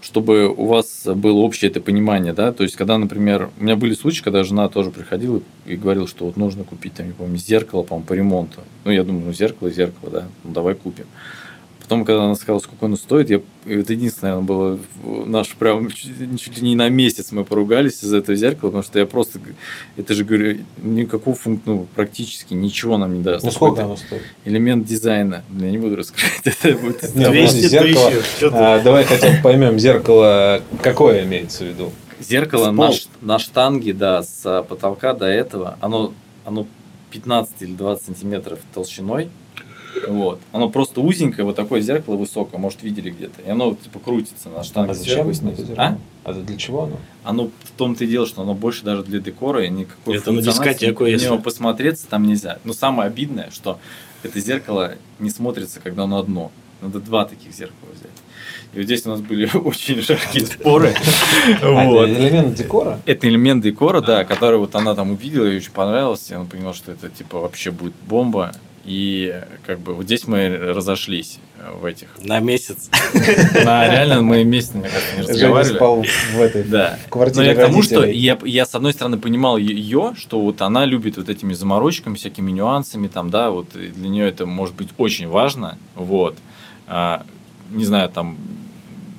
чтобы 0.00 0.46
у 0.46 0.66
вас 0.66 1.02
было 1.06 1.38
общее 1.38 1.72
это 1.72 1.80
понимание, 1.80 2.32
да, 2.32 2.52
то 2.52 2.62
есть, 2.62 2.76
когда, 2.76 2.98
например, 2.98 3.50
у 3.58 3.64
меня 3.64 3.74
были 3.74 3.94
случаи, 3.94 4.22
когда 4.22 4.44
жена 4.44 4.68
тоже 4.68 4.92
приходила 4.92 5.42
и 5.66 5.74
говорила, 5.74 6.06
что 6.06 6.26
вот 6.26 6.36
нужно 6.36 6.62
купить, 6.62 6.94
там, 6.94 7.08
не 7.08 7.12
помню, 7.14 7.36
зеркало, 7.36 7.82
по-моему, 7.82 8.06
по 8.06 8.12
ремонту. 8.12 8.60
Ну, 8.84 8.92
я 8.92 9.02
думаю, 9.02 9.26
ну, 9.26 9.32
зеркало, 9.32 9.68
зеркало, 9.68 10.12
да, 10.12 10.28
ну, 10.44 10.52
давай 10.52 10.76
купим. 10.76 11.06
Потом, 11.88 12.04
когда 12.04 12.24
она 12.24 12.34
сказала, 12.34 12.58
сколько 12.58 12.84
оно 12.84 12.96
стоит, 12.96 13.30
я, 13.30 13.40
это 13.64 13.94
единственное, 13.94 14.34
наверное, 14.34 14.46
было 14.46 14.78
наш 15.24 15.48
прям 15.54 15.90
чуть, 15.90 16.58
ли 16.58 16.68
не 16.68 16.76
на 16.76 16.90
месяц 16.90 17.32
мы 17.32 17.46
поругались 17.46 18.04
из 18.04 18.12
этого 18.12 18.36
зеркала, 18.36 18.68
потому 18.68 18.82
что 18.82 18.98
я 18.98 19.06
просто, 19.06 19.40
это 19.96 20.12
же, 20.12 20.22
говорю, 20.22 20.58
никакого 20.82 21.34
функции, 21.34 21.62
ну, 21.64 21.86
практически 21.94 22.52
ничего 22.52 22.98
нам 22.98 23.14
не 23.14 23.22
даст. 23.22 23.42
Ну, 23.42 23.50
сколько 23.50 23.84
оно 23.84 23.96
стоит? 23.96 24.20
Элемент 24.44 24.84
дизайна. 24.84 25.44
Я 25.58 25.70
не 25.70 25.78
буду 25.78 25.96
раскрывать. 25.96 26.42
Это 26.44 26.76
будет... 26.76 27.10
200 27.14 27.56
зеркало. 27.68 28.12
А, 28.52 28.82
давай 28.82 29.04
хотя 29.04 29.30
бы 29.30 29.38
поймем, 29.42 29.78
зеркало 29.78 30.62
какое 30.82 31.24
имеется 31.24 31.64
в 31.64 31.68
виду? 31.68 31.92
Зеркало 32.20 32.70
на, 32.70 32.90
на 33.22 33.38
штанге, 33.38 33.94
да, 33.94 34.22
с 34.22 34.62
потолка 34.68 35.14
до 35.14 35.24
этого, 35.24 35.78
оно, 35.80 36.12
оно 36.44 36.66
15 37.12 37.54
или 37.60 37.72
20 37.72 38.04
сантиметров 38.04 38.58
толщиной, 38.74 39.30
вот. 40.08 40.40
Оно 40.52 40.68
просто 40.70 41.00
узенькое, 41.00 41.44
вот 41.44 41.56
такое 41.56 41.80
зеркало 41.80 42.16
высокое, 42.16 42.60
может, 42.60 42.82
видели 42.82 43.10
где-то. 43.10 43.42
И 43.42 43.48
оно 43.50 43.74
типа 43.74 43.98
крутится 43.98 44.48
на 44.48 44.62
штанге. 44.62 44.92
А 44.92 44.94
зачем 44.94 45.30
А? 45.76 45.98
А 46.24 46.32
для 46.32 46.56
чего 46.56 46.84
оно? 46.84 46.96
Оно 47.24 47.50
в 47.64 47.70
том-то 47.76 48.04
и 48.04 48.06
дело, 48.06 48.26
что 48.26 48.42
оно 48.42 48.54
больше 48.54 48.84
даже 48.84 49.02
для 49.02 49.18
декора, 49.20 49.64
и 49.64 49.68
никакой 49.68 50.16
Это 50.16 50.32
на 50.32 50.42
дискотеку, 50.42 51.06
если. 51.06 51.26
него 51.26 51.38
посмотреться 51.38 52.06
там 52.08 52.24
нельзя. 52.24 52.58
Но 52.64 52.72
самое 52.72 53.08
обидное, 53.08 53.50
что 53.50 53.78
это 54.22 54.40
зеркало 54.40 54.94
не 55.18 55.30
смотрится, 55.30 55.80
когда 55.80 56.04
оно 56.04 56.18
одно. 56.18 56.52
Надо 56.80 57.00
два 57.00 57.24
таких 57.24 57.52
зеркала 57.52 57.90
взять. 57.92 58.10
И 58.74 58.76
вот 58.78 58.84
здесь 58.84 59.04
у 59.06 59.08
нас 59.10 59.20
были 59.20 59.48
очень 59.56 60.00
жаркие 60.00 60.46
споры. 60.46 60.94
А, 61.62 61.84
Вот. 61.84 62.08
это 62.08 62.20
элемент 62.20 62.54
декора? 62.54 63.00
Это 63.06 63.28
элемент 63.28 63.64
декора, 63.64 64.00
да, 64.00 64.24
который 64.24 64.58
вот 64.58 64.74
она 64.74 64.94
там 64.94 65.10
увидела, 65.10 65.46
ей 65.46 65.56
очень 65.56 65.72
понравилось, 65.72 66.30
и 66.30 66.34
она 66.34 66.44
поняла, 66.44 66.74
что 66.74 66.92
это 66.92 67.08
типа 67.08 67.40
вообще 67.40 67.70
будет 67.70 67.94
бомба. 68.06 68.52
И 68.88 69.38
как 69.66 69.80
бы 69.80 69.92
вот 69.92 70.06
здесь 70.06 70.26
мы 70.26 70.48
разошлись 70.48 71.40
э, 71.58 71.70
в 71.78 71.84
этих. 71.84 72.08
На 72.22 72.40
месяц. 72.40 72.88
На, 73.64 73.86
реально 73.86 74.22
мы 74.22 74.44
месяц, 74.44 74.72
мне 74.72 74.88
кажется, 74.88 75.14
не 75.14 75.22
разговаривали. 75.26 75.76
спал 75.76 76.02
в 76.02 76.40
этой 76.40 76.62
Да. 76.64 76.96
в 76.96 77.04
Но 77.04 77.10
квартире 77.10 77.46
я 77.48 77.54
к 77.54 77.58
тому, 77.58 77.82
что 77.82 78.06
я, 78.06 78.38
я, 78.46 78.64
с 78.64 78.74
одной 78.74 78.94
стороны, 78.94 79.18
понимал 79.18 79.58
ее, 79.58 80.14
что 80.16 80.40
вот 80.40 80.62
она 80.62 80.86
любит 80.86 81.18
вот 81.18 81.28
этими 81.28 81.52
заморочками, 81.52 82.14
всякими 82.14 82.50
нюансами, 82.50 83.08
там, 83.08 83.28
да, 83.28 83.50
вот 83.50 83.66
для 83.74 84.08
нее 84.08 84.26
это 84.26 84.46
может 84.46 84.74
быть 84.74 84.88
очень 84.96 85.28
важно, 85.28 85.76
вот. 85.94 86.38
А, 86.86 87.26
не 87.70 87.84
знаю, 87.84 88.08
там, 88.08 88.38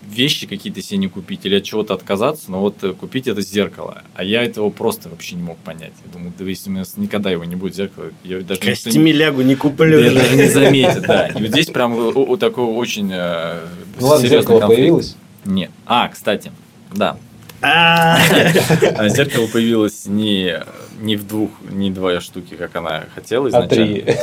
вещи 0.10 0.48
какие-то 0.48 0.82
себе 0.82 0.98
не 0.98 1.08
купить 1.08 1.46
или 1.46 1.56
от 1.56 1.64
чего-то 1.64 1.94
отказаться, 1.94 2.52
но 2.52 2.60
вот 2.62 2.84
э, 2.84 2.94
купить 2.94 3.28
это 3.28 3.42
зеркало. 3.42 4.04
А 4.16 4.24
я 4.24 4.44
этого 4.44 4.70
просто 4.70 5.10
вообще 5.10 5.36
не 5.36 5.44
мог 5.44 5.58
понять. 5.58 5.94
Я 6.06 6.12
думаю, 6.12 6.34
да 6.38 6.46
если 6.46 6.70
у 6.70 6.74
меня 6.74 6.84
никогда 6.98 7.30
его 7.32 7.44
не 7.46 7.56
будет 7.56 7.76
зеркало, 7.76 8.08
я 8.24 8.42
даже 8.42 8.62
не- 8.62 8.68
Костями 8.68 9.12
лягу 9.12 9.42
не 9.42 9.56
куплю. 9.56 10.00
я 10.00 10.12
даже 10.12 10.36
не 10.36 10.48
заметит, 10.50 11.04
да. 11.04 11.28
И 11.28 11.34
вот 11.42 11.52
здесь 11.52 11.68
прям 11.68 11.94
о- 11.94 12.12
о- 12.12 12.38
такой 12.38 12.66
очень 12.66 13.10
э, 13.14 13.60
Ну 14.00 14.08
серьезный 14.08 14.30
зеркало 14.30 14.60
конфликт. 14.60 14.78
появилось. 14.80 15.16
Нет. 15.46 15.72
А, 15.86 16.08
кстати, 16.10 16.52
да. 16.94 17.18
А, 17.62 18.18
А 18.96 19.10
Зеркало 19.10 19.48
появилось 19.48 20.06
не, 20.06 20.60
не 21.02 21.16
в 21.16 21.28
двух, 21.28 21.50
не 21.70 21.92
два 21.92 22.22
штуки, 22.22 22.56
как 22.56 22.76
она 22.76 23.04
хотела 23.14 23.48
А 23.48 23.50
изначально. 23.50 23.68
три. 23.70 24.06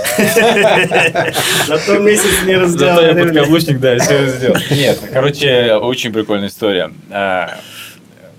Зато 1.66 1.98
месяц 1.98 2.44
не 2.44 2.66
Зато 2.66 3.02
я 3.02 3.14
подкаблучник, 3.14 3.78
да, 3.78 3.98
все 3.98 4.26
сделал. 4.28 4.56
Нет, 4.70 5.00
короче, 5.12 5.74
очень 5.74 6.12
прикольная 6.12 6.48
история. 6.48 6.90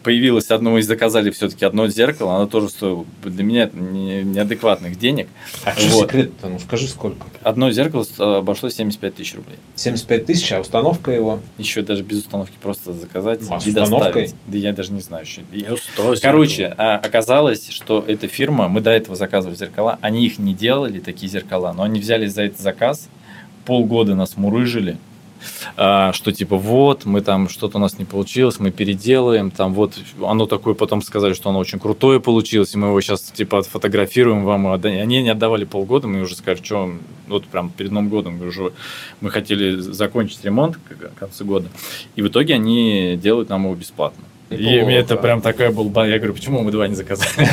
Появилось 0.08 0.50
одно, 0.52 0.72
мы 0.72 0.82
заказали 0.84 1.32
все-таки 1.32 1.66
одно 1.66 1.90
зеркало, 1.90 2.36
оно 2.38 2.46
тоже 2.48 2.70
стоило 2.70 3.04
для 3.26 3.44
меня 3.44 3.70
не- 3.74 4.24
неадекватных 4.24 4.98
денег. 4.98 5.28
А 5.66 5.74
что 5.78 5.90
Вот. 5.98 6.04
секрет-то? 6.04 6.48
Ну 6.48 6.60
скажи 6.60 6.88
сколько. 6.88 7.28
Одно 7.44 7.70
зеркало 7.72 8.06
э, 8.18 8.24
обошлось 8.38 8.76
75 8.76 9.16
тысяч 9.16 9.36
рублей. 9.36 9.58
75 9.76 10.26
тысяч, 10.26 10.50
а 10.54 10.62
установка 10.62 11.12
его? 11.12 11.42
Еще 11.58 11.82
даже 11.82 12.04
без 12.04 12.20
установки 12.20 12.54
просто 12.62 12.94
заказать 12.94 13.42
А 13.50 13.56
и 13.56 13.58
установкой? 13.58 13.84
доставить. 14.28 14.36
Да 14.48 14.58
я 14.58 14.72
даже 14.72 14.94
не 14.94 15.02
знаю 15.02 15.26
еще. 15.26 15.42
Короче, 16.22 16.74
а, 16.78 16.96
оказалось, 16.96 17.68
что 17.70 18.02
эта 18.08 18.30
фирма, 18.30 18.70
мы 18.70 18.80
до 18.80 18.92
этого 18.92 19.18
заказывали 19.18 19.58
зеркала, 19.58 20.00
они 20.00 20.26
их 20.26 20.40
не 20.40 20.54
делали, 20.54 21.00
такие 21.02 21.30
зеркала, 21.30 21.74
но 21.74 21.84
они 21.84 22.00
взяли 22.00 22.28
за 22.28 22.44
этот 22.44 22.62
заказ, 22.62 23.10
полгода 23.66 24.16
нас 24.16 24.38
мурыжили, 24.38 24.96
что 25.76 26.32
типа 26.32 26.58
вот, 26.58 27.06
мы 27.06 27.22
там, 27.22 27.50
что-то 27.50 27.78
у 27.78 27.82
нас 27.82 28.00
не 28.00 28.06
получилось, 28.06 28.60
мы 28.60 28.72
переделаем, 28.72 29.52
там 29.52 29.74
вот, 29.74 29.94
оно 30.24 30.46
такое, 30.46 30.74
потом 30.74 31.02
сказали, 31.02 31.34
что 31.34 31.50
оно 31.50 31.60
очень 31.60 31.80
крутое 31.80 32.20
получилось, 32.20 32.74
и 32.74 32.78
мы 32.78 32.88
его 32.88 33.02
сейчас 33.02 33.22
типа 33.22 33.60
отфотографируем 33.60 34.44
вам, 34.46 34.68
отда- 34.68 34.90
они 34.90 35.22
не 35.22 35.30
отдавали 35.30 35.66
полгода, 35.66 36.08
мы 36.08 36.22
уже 36.22 36.36
сказали, 36.36 36.64
что 36.64 36.92
вот 37.28 37.46
прям 37.46 37.70
перед 37.70 37.92
Новым 37.92 38.10
годом 38.10 38.42
уже 38.42 38.74
мы 39.22 39.30
хотели 39.30 39.78
закончить 39.78 40.44
ремонт 40.44 40.78
к 40.78 41.20
концу 41.20 41.46
года, 41.46 41.68
и 42.16 42.22
в 42.22 42.28
итоге 42.28 42.56
они 42.56 43.18
делают 43.22 43.50
нам 43.50 43.66
его 43.66 43.76
бесплатно. 43.76 44.24
И 44.50 44.82
мне 44.82 44.98
это 44.98 45.18
прям 45.18 45.42
такая 45.42 45.72
был, 45.72 45.86
ба- 45.90 46.08
я 46.08 46.18
говорю, 46.18 46.34
почему 46.34 46.62
мы 46.62 46.72
два 46.72 46.88
не 46.88 46.96
заказали? 46.96 47.48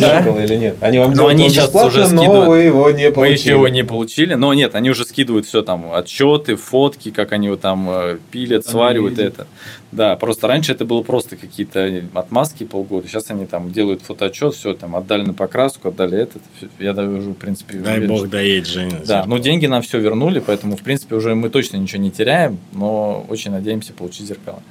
Зеркало 0.00 0.40
или 0.40 0.56
нет? 0.56 0.76
Они 0.80 0.98
вам 0.98 1.10
Ну, 1.10 1.16
делают 1.16 1.32
они 1.40 1.48
сейчас 1.50 1.74
уже 1.74 2.00
но 2.00 2.06
скидывают. 2.06 2.48
вы 2.48 2.58
его 2.62 2.90
не 2.90 3.10
Мы 3.10 3.28
еще 3.28 3.50
его 3.50 3.68
не 3.68 3.84
получили, 3.84 4.34
но 4.34 4.54
нет, 4.54 4.74
они 4.74 4.90
уже 4.90 5.04
скидывают 5.04 5.46
все 5.46 5.62
там, 5.62 5.92
отчеты, 5.92 6.56
фотки, 6.56 7.10
как 7.10 7.32
они 7.32 7.46
его 7.48 7.56
там 7.56 7.86
э, 7.90 8.18
пилят, 8.30 8.66
сваривают 8.66 9.18
это. 9.18 9.46
Да, 9.94 10.16
просто 10.16 10.48
раньше 10.48 10.72
это 10.72 10.84
было 10.84 11.02
просто 11.02 11.36
какие-то 11.36 12.02
отмазки 12.14 12.64
полгода, 12.64 13.06
сейчас 13.06 13.30
они 13.30 13.46
там 13.46 13.70
делают 13.70 14.02
фотоотчет, 14.02 14.54
все 14.54 14.74
там 14.74 14.96
отдали 14.96 15.22
на 15.22 15.34
покраску, 15.34 15.88
отдали 15.88 16.18
этот. 16.18 16.42
Я 16.80 16.94
даже 16.94 17.10
в 17.10 17.34
принципе, 17.34 17.78
Дай 17.78 17.98
уверен, 17.98 18.08
бог 18.08 18.18
что- 18.18 18.28
доедет, 18.28 18.66
Женя. 18.66 19.00
Да, 19.06 19.24
ну 19.24 19.38
деньги 19.38 19.66
нам 19.66 19.82
все 19.82 20.00
вернули, 20.00 20.40
поэтому, 20.40 20.76
в 20.76 20.82
принципе, 20.82 21.14
уже 21.14 21.36
мы 21.36 21.48
точно 21.48 21.76
ничего 21.76 22.02
не 22.02 22.10
теряем, 22.10 22.58
но 22.72 23.24
очень 23.28 23.52
надеемся 23.52 23.92
получить 23.92 24.26
зеркало. 24.26 24.62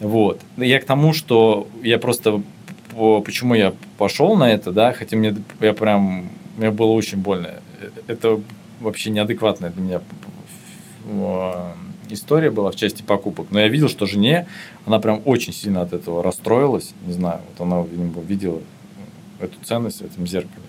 Вот. 0.00 0.40
Я 0.56 0.80
к 0.80 0.84
тому, 0.86 1.12
что 1.12 1.68
я 1.82 1.98
просто 1.98 2.40
по- 2.94 3.20
почему 3.20 3.54
я 3.54 3.74
пошел 3.98 4.34
на 4.34 4.50
это, 4.50 4.72
да, 4.72 4.92
хотя 4.94 5.16
мне 5.18 5.36
я 5.60 5.74
прям 5.74 6.30
мне 6.56 6.70
было 6.70 6.92
очень 6.92 7.18
больно. 7.18 7.50
Это 8.06 8.40
вообще 8.80 9.10
неадекватная 9.10 9.70
для 9.70 9.82
меня 9.82 10.00
э, 11.06 11.72
история 12.10 12.50
была 12.50 12.70
в 12.70 12.76
части 12.76 13.02
покупок. 13.02 13.48
Но 13.50 13.60
я 13.60 13.68
видел, 13.68 13.88
что 13.88 14.06
жене 14.06 14.46
она 14.86 14.98
прям 14.98 15.22
очень 15.24 15.52
сильно 15.52 15.82
от 15.82 15.92
этого 15.92 16.22
расстроилась. 16.22 16.92
Не 17.06 17.12
знаю, 17.12 17.40
вот 17.50 17.64
она, 17.64 17.82
видимо, 17.82 18.20
видела 18.22 18.60
эту 19.40 19.58
ценность 19.64 20.00
в 20.00 20.04
этом 20.04 20.26
зеркале. 20.26 20.66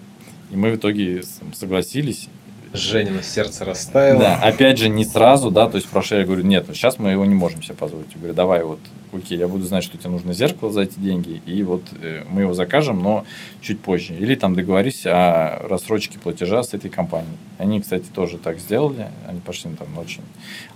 И 0.52 0.56
мы 0.56 0.72
в 0.72 0.76
итоге 0.76 1.24
согласились. 1.54 2.30
Женина 2.74 3.24
сердце 3.24 3.64
растаяло. 3.64 4.20
Да, 4.20 4.36
опять 4.36 4.78
же, 4.78 4.90
не 4.90 5.06
сразу, 5.06 5.50
да, 5.50 5.70
то 5.70 5.78
есть 5.78 5.88
прошлое 5.88 6.22
я 6.22 6.26
говорю, 6.26 6.44
нет, 6.44 6.66
вот 6.68 6.76
сейчас 6.76 7.00
мы 7.00 7.12
его 7.12 7.24
не 7.26 7.36
можем 7.36 7.64
себе 7.64 7.76
позволить. 7.76 8.08
Я 8.14 8.18
говорю, 8.18 8.34
давай 8.34 8.64
вот, 8.64 8.80
окей, 9.18 9.38
я 9.38 9.48
буду 9.48 9.66
знать, 9.66 9.84
что 9.84 9.98
тебе 9.98 10.10
нужно 10.10 10.34
зеркало 10.34 10.72
за 10.72 10.82
эти 10.82 11.00
деньги, 11.00 11.42
и 11.46 11.64
вот 11.64 11.84
э, 12.02 12.24
мы 12.30 12.42
его 12.42 12.54
закажем, 12.54 13.02
но 13.02 13.26
чуть 13.62 13.80
позже. 13.80 14.14
Или 14.14 14.36
там 14.36 14.56
договорись 14.56 15.06
о 15.06 15.60
рассрочке 15.68 16.20
платежа 16.20 16.64
с 16.64 16.74
этой 16.74 16.90
компанией. 16.90 17.38
Они, 17.58 17.82
кстати, 17.82 18.06
тоже 18.14 18.38
так 18.38 18.60
сделали, 18.60 19.08
они 19.28 19.40
пошли 19.40 19.72
там 19.72 19.94
на 19.94 20.02
очень 20.02 20.22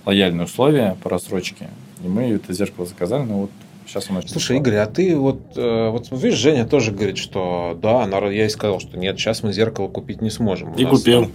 лояльные 0.05 0.45
условия 0.45 0.97
по 1.03 1.09
рассрочке, 1.09 1.67
и 2.03 2.07
мы 2.07 2.23
это 2.23 2.53
зеркало 2.53 2.85
заказали, 2.85 3.23
но 3.23 3.41
вот 3.41 3.51
сейчас 3.85 4.09
оно... 4.09 4.21
Слушай, 4.21 4.57
Игорь, 4.57 4.75
а 4.75 4.85
ты 4.85 5.15
вот, 5.15 5.39
э, 5.55 5.89
вот 5.89 6.07
видишь, 6.11 6.37
Женя 6.37 6.65
тоже 6.65 6.91
говорит, 6.91 7.17
что 7.17 7.77
да, 7.81 8.05
я 8.05 8.29
ей 8.29 8.49
сказал, 8.49 8.79
что 8.79 8.97
нет, 8.97 9.17
сейчас 9.19 9.43
мы 9.43 9.51
зеркало 9.53 9.87
купить 9.87 10.21
не 10.21 10.29
сможем. 10.29 10.73
И 10.73 10.83
нас 10.83 10.91
купил. 10.91 11.31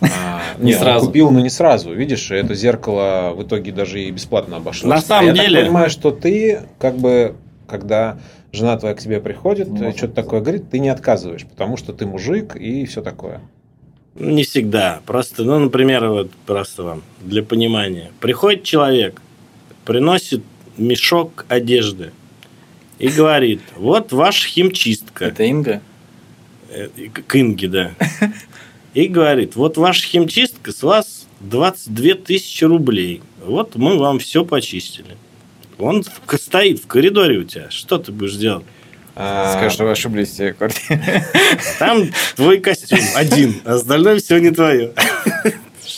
А, 0.00 0.40
Не 0.58 0.72
не, 0.72 0.78
сразу. 0.78 1.06
Купил, 1.06 1.30
но 1.30 1.40
не 1.40 1.50
сразу. 1.50 1.92
Видишь, 1.92 2.30
это 2.30 2.54
зеркало 2.54 3.32
в 3.34 3.42
итоге 3.42 3.72
даже 3.72 4.02
и 4.02 4.10
бесплатно 4.10 4.56
обошлось. 4.56 4.88
На 4.90 5.00
самом 5.00 5.24
А 5.24 5.26
я 5.30 5.34
так 5.34 5.44
деле- 5.46 5.62
понимаю, 5.62 5.90
что 5.90 6.10
ты, 6.10 6.60
как 6.78 6.96
бы, 6.96 7.34
когда 7.66 8.18
жена 8.52 8.76
твоя 8.78 8.94
к 8.94 9.00
тебе 9.00 9.20
приходит, 9.20 9.68
Не 9.68 9.78
может 9.80 9.98
что-то 9.98 10.14
такое 10.14 10.40
говорит, 10.40 10.70
ты 10.70 10.78
не 10.78 10.88
отказываешь, 10.88 11.44
потому 11.44 11.76
что 11.76 11.92
ты 11.92 12.06
мужик 12.06 12.56
и 12.56 12.86
все 12.86 13.02
такое. 13.02 13.40
Ну, 14.14 14.30
Не 14.30 14.42
всегда. 14.44 15.00
Просто, 15.06 15.44
ну, 15.44 15.58
например, 15.58 16.08
вот 16.08 16.30
просто 16.46 16.82
вам 16.82 17.02
для 17.20 17.42
понимания. 17.42 18.10
Приходит 18.20 18.64
человек, 18.64 19.20
приносит 19.84 20.42
мешок 20.76 21.44
одежды 21.48 22.12
и 22.98 23.08
говорит, 23.08 23.60
вот 23.76 24.12
ваша 24.12 24.48
химчистка. 24.48 25.26
Это 25.26 25.44
Инга? 25.44 25.80
Э, 26.70 26.88
к 27.26 27.36
Инге, 27.36 27.68
да. 27.68 27.90
И 28.98 29.06
говорит, 29.06 29.54
вот 29.54 29.76
ваша 29.76 30.04
химчистка 30.04 30.72
с 30.72 30.82
вас 30.82 31.28
22 31.38 32.14
тысячи 32.14 32.64
рублей. 32.64 33.22
Вот 33.44 33.76
мы 33.76 33.96
вам 33.96 34.18
все 34.18 34.44
почистили. 34.44 35.16
Он 35.78 36.04
стоит 36.32 36.80
в 36.80 36.88
коридоре 36.88 37.38
у 37.38 37.44
тебя. 37.44 37.70
Что 37.70 37.98
ты 37.98 38.10
будешь 38.10 38.34
делать? 38.34 38.64
Скажи, 39.14 39.70
что 39.70 39.84
вы 39.84 39.92
ошиблись 39.92 40.36
в 40.36 40.52
квартире. 40.54 41.24
Там 41.78 42.10
твой 42.34 42.58
костюм 42.58 42.98
один, 43.14 43.62
а 43.64 43.74
остальное 43.74 44.18
все 44.18 44.38
не 44.38 44.50
твое. 44.50 44.92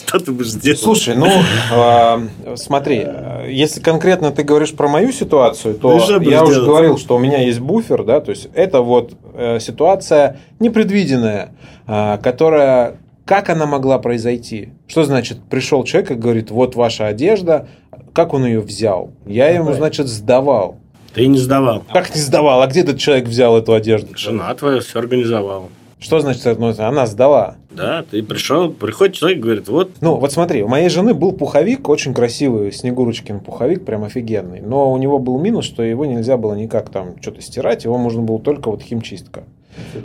Что 0.07 0.19
ты 0.19 0.33
будешь 0.33 0.53
делать? 0.53 0.81
Слушай, 0.81 1.15
ну 1.15 1.29
а, 1.73 2.27
смотри, 2.57 3.07
если 3.49 3.81
конкретно 3.81 4.31
ты 4.31 4.43
говоришь 4.43 4.73
про 4.73 4.89
мою 4.89 5.13
ситуацию, 5.13 5.75
то 5.75 5.97
я 6.21 6.43
уже 6.45 6.61
говорил, 6.63 6.99
что 6.99 7.17
у 7.17 7.19
меня 7.19 7.39
есть 7.43 7.61
буфер, 7.61 8.05
да, 8.05 8.21
то 8.21 8.31
есть 8.31 8.49
это 8.55 8.81
вот 8.81 9.13
э, 9.35 9.59
ситуация 9.61 10.39
непредвиденная, 10.59 11.55
а, 11.87 12.19
которая 12.19 12.99
как 13.31 13.49
она 13.49 13.65
могла 13.65 14.01
произойти? 14.01 14.71
Что 14.89 15.05
значит 15.05 15.39
пришел 15.49 15.85
человек 15.85 16.11
и 16.11 16.15
говорит, 16.15 16.51
вот 16.51 16.75
ваша 16.75 17.07
одежда, 17.07 17.69
как 18.13 18.35
он 18.35 18.45
ее 18.45 18.59
взял? 18.59 19.13
Я 19.25 19.51
ему, 19.51 19.67
Давай. 19.67 19.79
значит, 19.79 20.09
сдавал. 20.09 20.79
Ты 21.15 21.27
не 21.29 21.39
сдавал. 21.39 21.85
Как 21.93 22.13
не 22.13 22.21
сдавал? 22.21 22.61
А 22.61 22.67
где 22.67 22.81
этот 22.81 22.99
человек 22.99 23.27
взял 23.29 23.57
эту 23.57 23.73
одежду? 23.73 24.17
Жена 24.17 24.53
твоя 24.55 24.81
все 24.81 24.99
организовала. 24.99 25.69
Что 26.01 26.19
значит, 26.21 26.59
ну, 26.59 26.73
она 26.79 27.07
сдала? 27.07 27.57
Да, 27.71 28.05
ты 28.11 28.23
пришел, 28.23 28.73
приходит 28.73 29.17
человек 29.17 29.39
и 29.39 29.43
говорит, 29.43 29.69
вот 29.69 29.91
Ну, 30.01 30.17
вот 30.17 30.33
смотри, 30.33 30.63
у 30.63 30.69
моей 30.69 30.89
жены 30.89 31.13
был 31.13 31.33
пуховик, 31.33 31.89
очень 31.91 32.15
красивый, 32.15 32.73
Снегурочкин 32.73 33.41
пуховик, 33.41 33.85
прям 33.85 34.05
офигенный. 34.05 34.61
Но 34.63 34.91
у 34.91 34.97
него 34.97 35.19
был 35.19 35.39
минус, 35.39 35.67
что 35.67 35.83
его 35.83 36.07
нельзя 36.07 36.39
было 36.39 36.55
никак 36.55 36.89
там 36.89 37.21
что-то 37.21 37.43
стирать, 37.43 37.85
его 37.85 37.99
можно 37.99 38.23
было 38.23 38.41
только 38.41 38.71
вот 38.71 38.81
химчистка. 38.83 39.45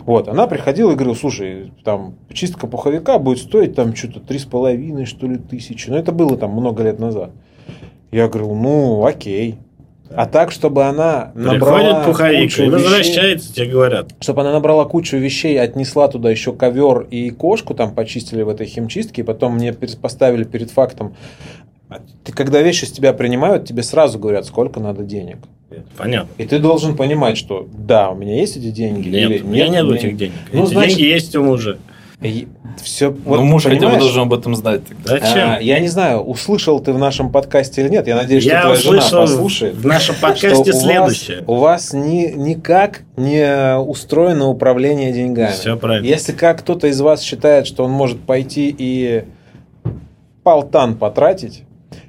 Вот, 0.04 0.28
она 0.28 0.46
приходила 0.46 0.92
и 0.92 0.94
говорила, 0.94 1.14
слушай, 1.14 1.72
там, 1.82 2.14
чистка 2.32 2.66
пуховика 2.66 3.18
будет 3.18 3.38
стоить 3.38 3.74
там 3.74 3.96
что-то 3.96 4.20
три 4.20 4.38
с 4.38 4.44
половиной, 4.44 5.06
что 5.06 5.26
ли, 5.26 5.38
тысячи. 5.38 5.88
Но 5.88 5.98
это 5.98 6.12
было 6.12 6.36
там 6.36 6.50
много 6.50 6.82
лет 6.82 6.98
назад. 6.98 7.30
Я 8.10 8.28
говорил, 8.28 8.54
ну, 8.54 9.04
окей. 9.04 9.56
А 10.14 10.26
так, 10.26 10.50
чтобы 10.52 10.84
она 10.84 11.32
Приходит 11.34 11.60
набрала 11.60 12.04
пуховик 12.04 12.42
кучу 12.42 12.62
и 12.62 12.66
вещей, 12.66 12.70
возвращается, 12.70 13.54
тебе 13.54 13.66
говорят. 13.66 14.10
чтобы 14.20 14.42
она 14.42 14.52
набрала 14.52 14.84
кучу 14.84 15.16
вещей, 15.16 15.60
отнесла 15.60 16.08
туда 16.08 16.30
еще 16.30 16.52
ковер 16.52 17.06
и 17.10 17.30
кошку 17.30 17.74
там 17.74 17.94
почистили 17.94 18.42
в 18.42 18.48
этой 18.48 18.66
химчистке, 18.66 19.22
и 19.22 19.24
потом 19.24 19.54
мне 19.56 19.72
поставили 19.72 20.44
перед 20.44 20.70
фактом. 20.70 21.14
А 21.88 22.00
Ты, 22.24 22.32
когда 22.32 22.60
вещи 22.62 22.84
с 22.84 22.92
тебя 22.92 23.12
принимают, 23.12 23.66
тебе 23.66 23.82
сразу 23.82 24.18
говорят, 24.18 24.44
сколько 24.46 24.80
надо 24.80 25.02
денег. 25.04 25.38
Понятно. 25.96 26.28
И 26.38 26.44
ты 26.46 26.58
должен 26.58 26.96
понимать, 26.96 27.36
что 27.36 27.66
да, 27.72 28.10
у 28.10 28.14
меня 28.16 28.36
есть 28.36 28.56
эти 28.56 28.70
деньги. 28.70 29.08
Нет, 29.08 29.30
или 29.30 29.42
у 29.42 29.46
меня 29.46 29.68
нет 29.68 29.84
меня 29.84 29.96
этих 29.96 30.16
денег. 30.16 30.32
Ну, 30.52 30.64
Эти 30.64 30.70
значит- 30.72 30.96
деньги 30.96 31.10
есть 31.12 31.34
у 31.36 31.42
мужа. 31.42 31.78
Все, 32.82 33.14
ну, 33.24 33.42
муж 33.44 33.64
хотя 33.64 33.88
бы 33.90 33.98
должен 33.98 34.22
об 34.22 34.32
этом 34.32 34.54
знать. 34.56 34.80
тогда. 34.86 35.10
Зачем? 35.20 35.50
А, 35.50 35.60
я 35.60 35.78
не 35.80 35.88
знаю, 35.88 36.20
услышал 36.20 36.80
ты 36.80 36.92
в 36.92 36.98
нашем 36.98 37.30
подкасте 37.30 37.82
или 37.82 37.90
нет. 37.90 38.06
Я 38.06 38.16
надеюсь, 38.16 38.42
что 38.42 38.52
Я 38.52 38.62
твоя 38.62 38.76
жена 38.76 39.00
послушает. 39.20 39.74
в 39.74 39.86
нашем 39.86 40.14
что 40.14 40.22
подкасте 40.26 40.70
у 40.70 40.74
вас- 40.74 40.82
следующее. 40.82 41.44
У 41.46 41.54
вас 41.56 41.92
ни, 41.92 42.32
никак 42.34 43.02
не 43.16 43.76
устроено 43.78 44.48
управление 44.48 45.12
деньгами. 45.12 45.52
Все 45.52 45.76
правильно. 45.76 46.06
Если 46.06 46.32
как 46.32 46.60
кто-то 46.60 46.86
из 46.86 47.00
вас 47.00 47.20
считает, 47.22 47.66
что 47.66 47.84
он 47.84 47.90
может 47.90 48.20
пойти 48.20 48.74
и 48.76 49.24
полтан 50.42 50.96
потратить, 50.96 51.64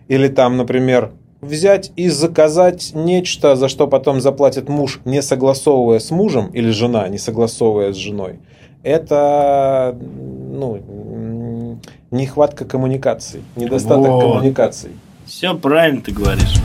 или 0.08 0.28
там, 0.30 0.58
например, 0.58 1.12
взять 1.42 1.92
и 1.96 2.10
заказать 2.10 2.92
нечто, 2.94 3.56
за 3.56 3.68
что 3.68 3.88
потом 3.88 4.22
заплатит 4.22 4.70
муж, 4.70 5.00
не 5.06 5.22
согласовывая 5.22 6.00
с 6.00 6.12
мужем, 6.12 6.48
или 6.48 6.70
жена, 6.72 7.08
не 7.10 7.18
согласовывая 7.18 7.94
с 7.94 7.98
женой, 7.98 8.40
это 8.84 9.98
ну, 10.00 11.80
нехватка 12.12 12.66
коммуникаций, 12.66 13.42
недостаток 13.56 14.08
Вот. 14.08 14.22
коммуникаций. 14.22 14.92
Все 15.26 15.56
правильно 15.56 16.02
ты 16.02 16.12
говоришь. 16.12 16.56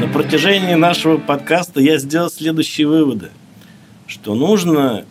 На 0.00 0.08
протяжении 0.12 0.74
нашего 0.74 1.16
подкаста 1.18 1.80
я 1.80 1.98
сделал 1.98 2.30
следующие 2.30 2.86
выводы. 2.86 3.30
Что 4.06 4.34
нужно 4.34 5.04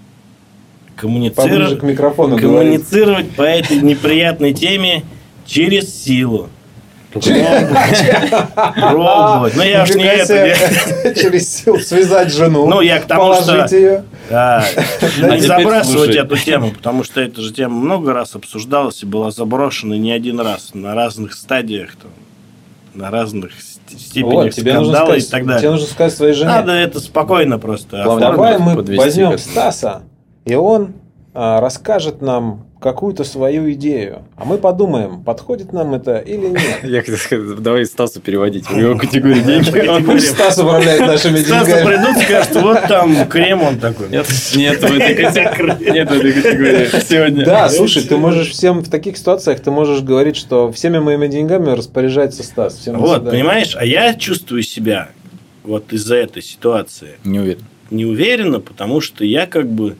Поближе 0.95 0.95
к 0.95 0.99
коммуницировать, 0.99 1.83
микрофону 1.83 2.37
говорить. 2.37 2.83
коммуницировать 2.83 3.31
по 3.31 3.43
этой 3.43 3.81
неприятной 3.81 4.53
теме 4.53 5.03
через 5.45 6.03
силу. 6.03 6.49
Пробовать. 8.75 9.55
Ну, 9.55 9.63
я 9.63 9.83
уж 9.83 9.89
не 9.95 10.03
это. 10.03 11.15
Через 11.19 11.55
силу 11.57 11.79
связать 11.79 12.31
жену. 12.31 12.67
Ну, 12.67 12.81
я 12.81 12.99
к 12.99 13.05
тому, 13.05 13.33
что- 13.35 13.65
ее. 13.75 14.03
Да. 14.29 14.63
А 15.21 15.35
Не 15.35 15.41
забрасывать 15.41 16.15
эту 16.15 16.37
тему, 16.37 16.71
потому 16.71 17.03
что 17.03 17.21
эта 17.21 17.41
же 17.41 17.53
тема 17.53 17.75
много 17.75 18.13
раз 18.13 18.35
обсуждалась 18.35 19.01
и 19.03 19.05
была 19.05 19.31
заброшена 19.31 19.97
не 19.97 20.11
один 20.11 20.39
раз 20.39 20.71
на 20.73 20.93
разных 20.95 21.33
стадиях, 21.33 21.95
там, 21.95 22.11
на 22.93 23.09
разных 23.11 23.51
ст- 23.53 23.79
степенях 23.99 24.33
Вот, 24.45 24.53
тебе 24.53 24.73
нужно, 24.73 24.93
скандала 24.93 25.15
и 25.15 25.19
сказать, 25.21 25.31
так 25.31 25.41
тебе 25.41 25.53
далее. 25.53 25.71
нужно 25.71 25.87
сказать 25.87 26.13
своей 26.13 26.33
жене. 26.33 26.49
Надо 26.49 26.71
это 26.73 26.99
спокойно 26.99 27.57
просто. 27.59 28.03
Давай 28.19 28.59
мы 28.59 28.75
возьмем 28.97 29.37
Стаса, 29.37 30.03
и 30.45 30.55
он 30.55 30.93
а, 31.33 31.59
расскажет 31.61 32.21
нам 32.21 32.65
какую-то 32.79 33.25
свою 33.25 33.69
идею. 33.73 34.23
А 34.37 34.45
мы 34.45 34.57
подумаем, 34.57 35.21
подходит 35.23 35.73
нам 35.73 35.93
это 35.95 36.17
или 36.17 36.47
нет. 36.47 36.61
Я 36.83 37.01
хотел 37.01 37.17
сказать, 37.17 37.61
давай 37.61 37.85
Стасу 37.85 38.21
переводить 38.21 38.69
в 38.69 38.77
его 38.77 38.97
категорию 38.97 39.43
денег. 39.43 40.05
Пусть 40.05 40.29
Стас 40.29 40.57
управляет 40.57 41.01
нашими 41.01 41.37
Стасу 41.39 41.65
деньгами. 41.65 41.85
придут 41.87 42.17
и 42.17 42.25
скажут, 42.25 42.55
вот 42.55 42.87
там 42.87 43.27
крем 43.27 43.63
он 43.63 43.79
такой. 43.79 44.09
Нет, 44.09 44.25
нет 44.55 44.79
в 44.79 44.85
этой 44.85 45.15
категории. 45.15 45.91
Нет 45.91 46.09
в 46.09 46.13
этой 46.13 46.31
категории 46.33 46.87
сегодня. 47.01 47.45
Да, 47.45 47.69
слушай, 47.69 48.03
ты 48.03 48.15
можешь 48.15 48.49
всем 48.51 48.79
в 48.79 48.89
таких 48.89 49.17
ситуациях, 49.17 49.59
ты 49.59 49.71
можешь 49.71 50.01
говорить, 50.01 50.37
что 50.37 50.71
всеми 50.71 50.99
моими 50.99 51.27
деньгами 51.27 51.71
распоряжается 51.71 52.43
Стас. 52.43 52.81
Вот, 52.87 53.29
понимаешь, 53.29 53.75
а 53.77 53.85
я 53.85 54.13
чувствую 54.13 54.63
себя 54.63 55.09
вот 55.63 55.91
из-за 55.91 56.15
этой 56.15 56.41
ситуации 56.41 57.15
Не 57.25 57.39
уверен. 57.39 57.63
неуверенно, 57.91 58.61
потому 58.61 59.01
что 59.01 59.25
я 59.25 59.45
как 59.47 59.67
бы 59.69 59.97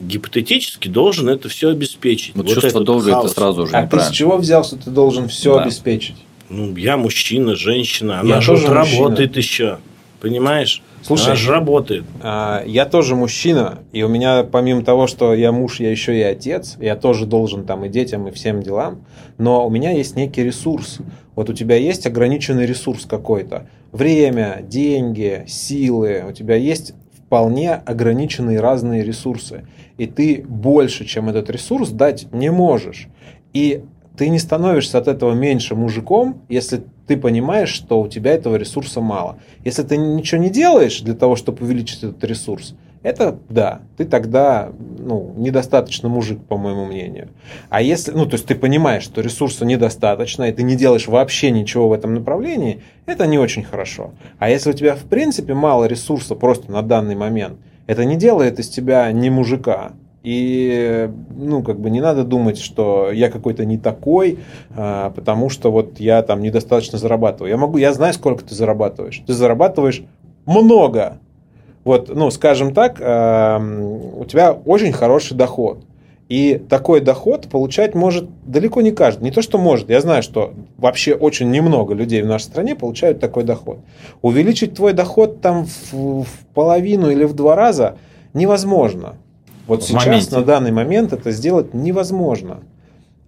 гипотетически 0.00 0.88
должен 0.88 1.28
это 1.28 1.48
все 1.48 1.70
обеспечить. 1.70 2.34
Вот, 2.34 2.46
Вот 2.46 2.54
чувство 2.54 2.82
долга 2.84 3.08
это 3.10 3.20
хаос. 3.20 3.32
сразу 3.34 3.66
же 3.66 3.76
А 3.76 3.86
ты 3.86 4.00
с 4.00 4.10
чего 4.10 4.36
взял, 4.36 4.64
что 4.64 4.76
ты 4.76 4.90
должен 4.90 5.28
все 5.28 5.54
Да. 5.56 5.62
обеспечить? 5.64 6.16
Ну, 6.48 6.74
я 6.76 6.96
мужчина, 6.96 7.54
женщина, 7.56 8.20
она 8.20 8.36
Я 8.36 8.40
же 8.40 8.48
тоже 8.52 8.68
мужчина. 8.68 9.02
работает 9.02 9.36
еще. 9.36 9.78
Понимаешь? 10.20 10.82
Слушай, 11.02 11.26
она 11.26 11.34
же 11.36 11.50
работает. 11.52 12.04
А, 12.22 12.64
Я 12.66 12.84
тоже 12.86 13.14
мужчина, 13.14 13.80
и 13.92 14.02
у 14.02 14.08
меня, 14.08 14.42
помимо 14.42 14.82
того, 14.82 15.06
что 15.06 15.32
я 15.34 15.52
муж, 15.52 15.78
я 15.78 15.90
еще 15.90 16.18
и 16.18 16.22
отец, 16.22 16.76
я 16.80 16.96
тоже 16.96 17.24
должен 17.24 17.64
там 17.64 17.84
и 17.84 17.88
детям, 17.88 18.26
и 18.26 18.32
всем 18.32 18.62
делам, 18.62 19.04
но 19.38 19.64
у 19.66 19.70
меня 19.70 19.92
есть 19.92 20.16
некий 20.16 20.42
ресурс. 20.42 20.98
Вот 21.36 21.50
у 21.50 21.52
тебя 21.52 21.76
есть 21.76 22.04
ограниченный 22.06 22.66
ресурс 22.66 23.04
какой-то. 23.06 23.68
Время, 23.92 24.60
деньги, 24.68 25.44
силы. 25.46 26.24
У 26.28 26.32
тебя 26.32 26.56
есть 26.56 26.94
вполне 27.28 27.74
ограниченные 27.74 28.58
разные 28.58 29.04
ресурсы. 29.04 29.66
И 29.98 30.06
ты 30.06 30.42
больше, 30.48 31.04
чем 31.04 31.28
этот 31.28 31.50
ресурс, 31.50 31.90
дать 31.90 32.32
не 32.32 32.50
можешь. 32.50 33.08
И 33.52 33.84
ты 34.16 34.30
не 34.30 34.38
становишься 34.38 34.96
от 34.96 35.08
этого 35.08 35.34
меньше 35.34 35.74
мужиком, 35.74 36.40
если 36.48 36.84
ты 37.06 37.18
понимаешь, 37.18 37.68
что 37.68 38.00
у 38.00 38.08
тебя 38.08 38.32
этого 38.32 38.56
ресурса 38.56 39.02
мало. 39.02 39.38
Если 39.62 39.82
ты 39.82 39.98
ничего 39.98 40.40
не 40.40 40.48
делаешь 40.48 41.02
для 41.02 41.14
того, 41.14 41.36
чтобы 41.36 41.66
увеличить 41.66 42.02
этот 42.02 42.24
ресурс, 42.24 42.74
это 43.02 43.38
да, 43.48 43.80
ты 43.96 44.04
тогда 44.04 44.70
ну, 44.98 45.32
недостаточно 45.36 46.08
мужик, 46.08 46.40
по 46.44 46.56
моему 46.56 46.84
мнению. 46.84 47.28
А 47.68 47.80
если, 47.80 48.12
ну, 48.12 48.26
то 48.26 48.34
есть 48.34 48.46
ты 48.46 48.54
понимаешь, 48.54 49.04
что 49.04 49.20
ресурса 49.20 49.64
недостаточно, 49.64 50.44
и 50.44 50.52
ты 50.52 50.62
не 50.62 50.76
делаешь 50.76 51.06
вообще 51.06 51.50
ничего 51.50 51.88
в 51.88 51.92
этом 51.92 52.14
направлении, 52.14 52.82
это 53.06 53.26
не 53.26 53.38
очень 53.38 53.62
хорошо. 53.62 54.12
А 54.38 54.50
если 54.50 54.70
у 54.70 54.74
тебя 54.74 54.94
в 54.94 55.04
принципе 55.04 55.54
мало 55.54 55.84
ресурса 55.84 56.34
просто 56.34 56.70
на 56.70 56.82
данный 56.82 57.14
момент, 57.14 57.58
это 57.86 58.04
не 58.04 58.16
делает 58.16 58.58
из 58.58 58.68
тебя 58.68 59.10
не 59.12 59.30
мужика. 59.30 59.92
И, 60.24 61.08
ну, 61.30 61.62
как 61.62 61.80
бы 61.80 61.90
не 61.90 62.00
надо 62.00 62.24
думать, 62.24 62.58
что 62.58 63.10
я 63.12 63.30
какой-то 63.30 63.64
не 63.64 63.78
такой, 63.78 64.40
а, 64.76 65.10
потому 65.10 65.48
что 65.48 65.70
вот 65.70 66.00
я 66.00 66.22
там 66.22 66.42
недостаточно 66.42 66.98
зарабатываю. 66.98 67.50
Я 67.50 67.56
могу, 67.56 67.78
я 67.78 67.92
знаю, 67.92 68.12
сколько 68.12 68.44
ты 68.44 68.54
зарабатываешь. 68.54 69.22
Ты 69.26 69.32
зарабатываешь 69.32 70.02
много. 70.44 71.18
Вот, 71.88 72.14
ну, 72.14 72.30
скажем 72.30 72.74
так, 72.74 73.00
эм, 73.00 74.18
у 74.20 74.26
тебя 74.26 74.52
очень 74.52 74.92
хороший 74.92 75.34
доход. 75.34 75.78
И 76.28 76.60
такой 76.68 77.00
доход 77.00 77.48
получать 77.48 77.94
может 77.94 78.28
далеко 78.44 78.82
не 78.82 78.90
каждый. 78.90 79.24
Не 79.24 79.30
то, 79.30 79.40
что 79.40 79.56
может. 79.56 79.88
Я 79.88 80.02
знаю, 80.02 80.22
что 80.22 80.52
вообще 80.76 81.14
очень 81.14 81.50
немного 81.50 81.94
людей 81.94 82.20
в 82.20 82.26
нашей 82.26 82.42
стране 82.42 82.76
получают 82.76 83.20
такой 83.20 83.44
доход. 83.44 83.78
Увеличить 84.20 84.74
твой 84.74 84.92
доход 84.92 85.40
там 85.40 85.64
в, 85.64 86.24
в 86.24 86.28
половину 86.52 87.08
или 87.08 87.24
в 87.24 87.32
два 87.32 87.56
раза 87.56 87.96
невозможно. 88.34 89.14
Вот 89.66 89.82
В 89.82 89.86
сейчас, 89.86 90.04
моменте. 90.04 90.34
на 90.36 90.42
данный 90.42 90.72
момент, 90.72 91.14
это 91.14 91.30
сделать 91.30 91.72
невозможно. 91.72 92.58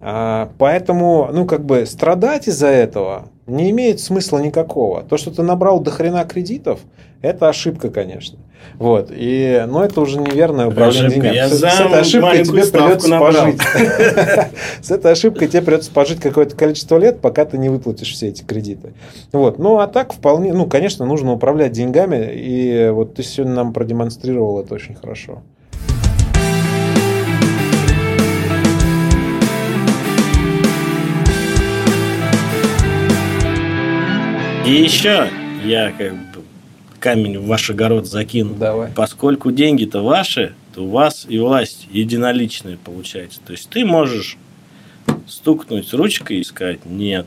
А, 0.01 0.51
поэтому, 0.59 1.29
ну, 1.33 1.45
как 1.45 1.65
бы 1.65 1.87
страдать 1.87 2.47
из-за 2.47 2.67
этого 2.67 3.29
не 3.47 3.71
имеет 3.71 3.99
смысла 3.99 4.37
никакого. 4.37 5.01
То, 5.01 5.17
что 5.17 5.31
ты 5.31 5.41
набрал 5.41 5.79
до 5.79 5.89
хрена 5.89 6.25
кредитов, 6.25 6.81
это 7.21 7.49
ошибка, 7.49 7.89
конечно. 7.89 8.39
Вот. 8.77 9.11
И, 9.11 9.63
но 9.67 9.83
это 9.83 10.01
уже 10.01 10.19
неверное 10.19 10.67
управление 10.67 11.07
Ошибка. 11.07 11.15
деньгами. 11.29 11.35
Я 11.35 11.49
С, 11.49 11.59
с 11.59 11.63
этой 11.63 11.99
ошибкой 11.99 12.43
тебе 12.43 12.65
придется 12.65 13.09
набрал. 13.09 13.33
пожить. 13.33 13.61
С 14.81 14.91
этой 14.91 15.11
ошибкой 15.11 15.47
тебе 15.47 15.61
придется 15.61 15.91
пожить 15.91 16.19
какое-то 16.19 16.55
количество 16.55 16.97
лет, 16.97 17.21
пока 17.21 17.45
ты 17.45 17.57
не 17.57 17.69
выплатишь 17.69 18.11
все 18.13 18.27
эти 18.29 18.43
кредиты. 18.43 18.93
Вот. 19.31 19.59
Ну, 19.59 19.79
а 19.79 19.87
так 19.87 20.13
вполне, 20.13 20.53
ну, 20.53 20.65
конечно, 20.67 21.05
нужно 21.05 21.33
управлять 21.33 21.71
деньгами. 21.71 22.31
И 22.33 22.89
вот 22.91 23.15
ты 23.15 23.23
сегодня 23.23 23.53
нам 23.55 23.73
продемонстрировал 23.73 24.59
это 24.61 24.73
очень 24.75 24.95
хорошо. 24.95 25.41
И 34.65 34.73
еще 34.73 35.27
я 35.65 35.91
как 35.97 36.13
бы 36.13 36.30
камень 37.01 37.39
в 37.39 37.47
ваш 37.47 37.69
огород 37.69 38.07
закину. 38.07 38.53
Давай. 38.55 38.91
Поскольку 38.95 39.51
деньги-то 39.51 40.01
ваши, 40.01 40.53
то 40.73 40.85
у 40.85 40.89
вас 40.89 41.25
и 41.27 41.37
власть 41.39 41.87
единоличная 41.91 42.77
получается. 42.77 43.41
То 43.45 43.51
есть 43.51 43.69
ты 43.69 43.83
можешь 43.83 44.37
стукнуть 45.27 45.93
ручкой 45.93 46.37
и 46.39 46.43
сказать 46.43 46.85
нет. 46.85 47.25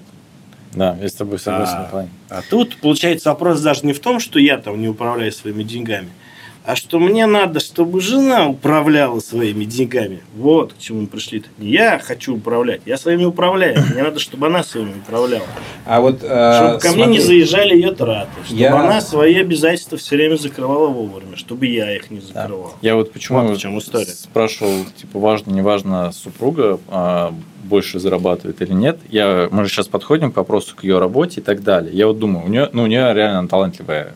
Да, 0.72 0.96
я 1.00 1.08
с 1.08 1.12
тобой 1.12 1.38
согласен. 1.38 1.74
А. 1.76 2.06
А 2.30 2.42
тут 2.48 2.76
получается 2.76 3.28
вопрос 3.28 3.60
даже 3.60 3.84
не 3.84 3.92
в 3.92 4.00
том, 4.00 4.18
что 4.20 4.38
я 4.38 4.58
там 4.58 4.80
не 4.80 4.88
управляю 4.88 5.30
своими 5.32 5.62
деньгами, 5.62 6.08
а 6.64 6.76
что 6.76 6.98
мне 6.98 7.26
надо, 7.26 7.60
чтобы 7.60 8.00
жена 8.00 8.48
управляла 8.48 9.20
своими 9.20 9.64
деньгами. 9.64 10.20
Вот 10.34 10.72
к 10.72 10.78
чему 10.78 11.02
мы 11.02 11.06
пришли. 11.06 11.40
-то. 11.40 11.44
Не 11.58 11.68
я 11.68 11.98
хочу 11.98 12.36
управлять, 12.36 12.80
я 12.86 12.96
своими 12.96 13.24
управляю. 13.24 13.76
Мне 13.92 14.02
надо, 14.02 14.18
чтобы 14.18 14.46
она 14.46 14.64
своими 14.64 14.94
управляла. 14.96 15.44
А 15.84 16.00
вот, 16.00 16.20
э, 16.22 16.56
чтобы 16.56 16.78
ко 16.80 16.92
мне 16.92 17.06
не 17.06 17.20
заезжали 17.20 17.74
ее 17.74 17.92
траты. 17.92 18.30
Чтобы 18.46 18.60
Я- 18.60 18.80
она 18.80 19.00
свои 19.02 19.34
обязательства 19.34 19.98
все 19.98 20.16
время 20.16 20.36
закрывала 20.36 20.86
вовремя. 20.88 21.36
Чтобы 21.36 21.66
я 21.66 21.94
их 21.94 22.10
не 22.10 22.20
закрывал. 22.20 22.74
Я 22.80 22.94
вот 22.94 23.12
почему 23.12 23.42
Вот 23.42 23.58
в 23.58 23.60
чем 23.60 23.78
история. 23.78 24.06
спрашивал, 24.06 24.86
типа, 24.96 25.18
важно, 25.18 25.50
не 25.50 25.62
важно, 25.62 26.12
супруга 26.12 26.80
а, 26.88 27.34
больше 27.64 27.98
зарабатывает 27.98 28.62
или 28.62 28.72
нет. 28.72 28.98
Я, 29.10 29.48
мы 29.50 29.64
же 29.64 29.70
сейчас 29.70 29.88
подходим 29.88 30.32
к 30.32 30.36
вопросу 30.36 30.74
к 30.76 30.84
ее 30.84 30.98
работе 30.98 31.40
и 31.40 31.42
так 31.42 31.62
далее. 31.62 31.92
Я 31.92 32.06
вот 32.06 32.18
думаю, 32.18 32.46
у 32.46 32.48
нее, 32.48 32.70
ну, 32.72 32.84
у 32.84 32.86
нее 32.86 33.12
реально 33.12 33.48
талантливая 33.48 34.12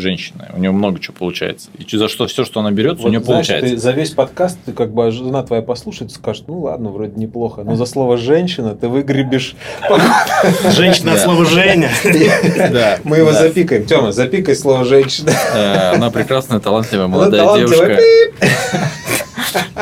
женщина, 0.00 0.48
у 0.54 0.58
нее 0.58 0.70
много 0.70 0.98
чего 1.00 1.14
получается. 1.18 1.68
И 1.78 1.96
за 1.96 2.08
что 2.08 2.26
все, 2.26 2.44
что 2.44 2.60
она 2.60 2.70
берет, 2.70 2.98
у 2.98 3.02
Вот 3.02 3.08
нее 3.10 3.20
знаешь, 3.20 3.46
получается. 3.46 3.74
ты 3.74 3.80
за 3.80 3.90
весь 3.92 4.10
подкаст, 4.10 4.58
ты 4.64 4.72
как 4.72 4.92
бы 4.92 5.10
жена 5.10 5.42
твоя 5.42 5.62
послушает, 5.62 6.12
скажет, 6.12 6.44
ну 6.48 6.60
ладно, 6.60 6.90
вроде 6.90 7.12
неплохо, 7.20 7.62
но 7.64 7.74
за 7.76 7.86
слово 7.86 8.16
женщина 8.16 8.74
ты 8.74 8.88
выгребешь. 8.88 9.54
Женщина 10.76 11.12
от 11.12 11.18
Да. 11.18 11.24
слова 11.24 11.44
Женя. 11.44 11.90
Мы 13.04 13.18
его 13.18 13.32
запикаем. 13.32 13.84
Тема, 13.86 14.12
запикай 14.12 14.54
слово 14.56 14.84
женщина. 14.84 15.30
Э, 15.54 15.94
Она 15.94 16.10
прекрасная, 16.10 16.60
талантливая, 16.60 17.06
молодая 17.06 17.56
девушка. 17.58 17.98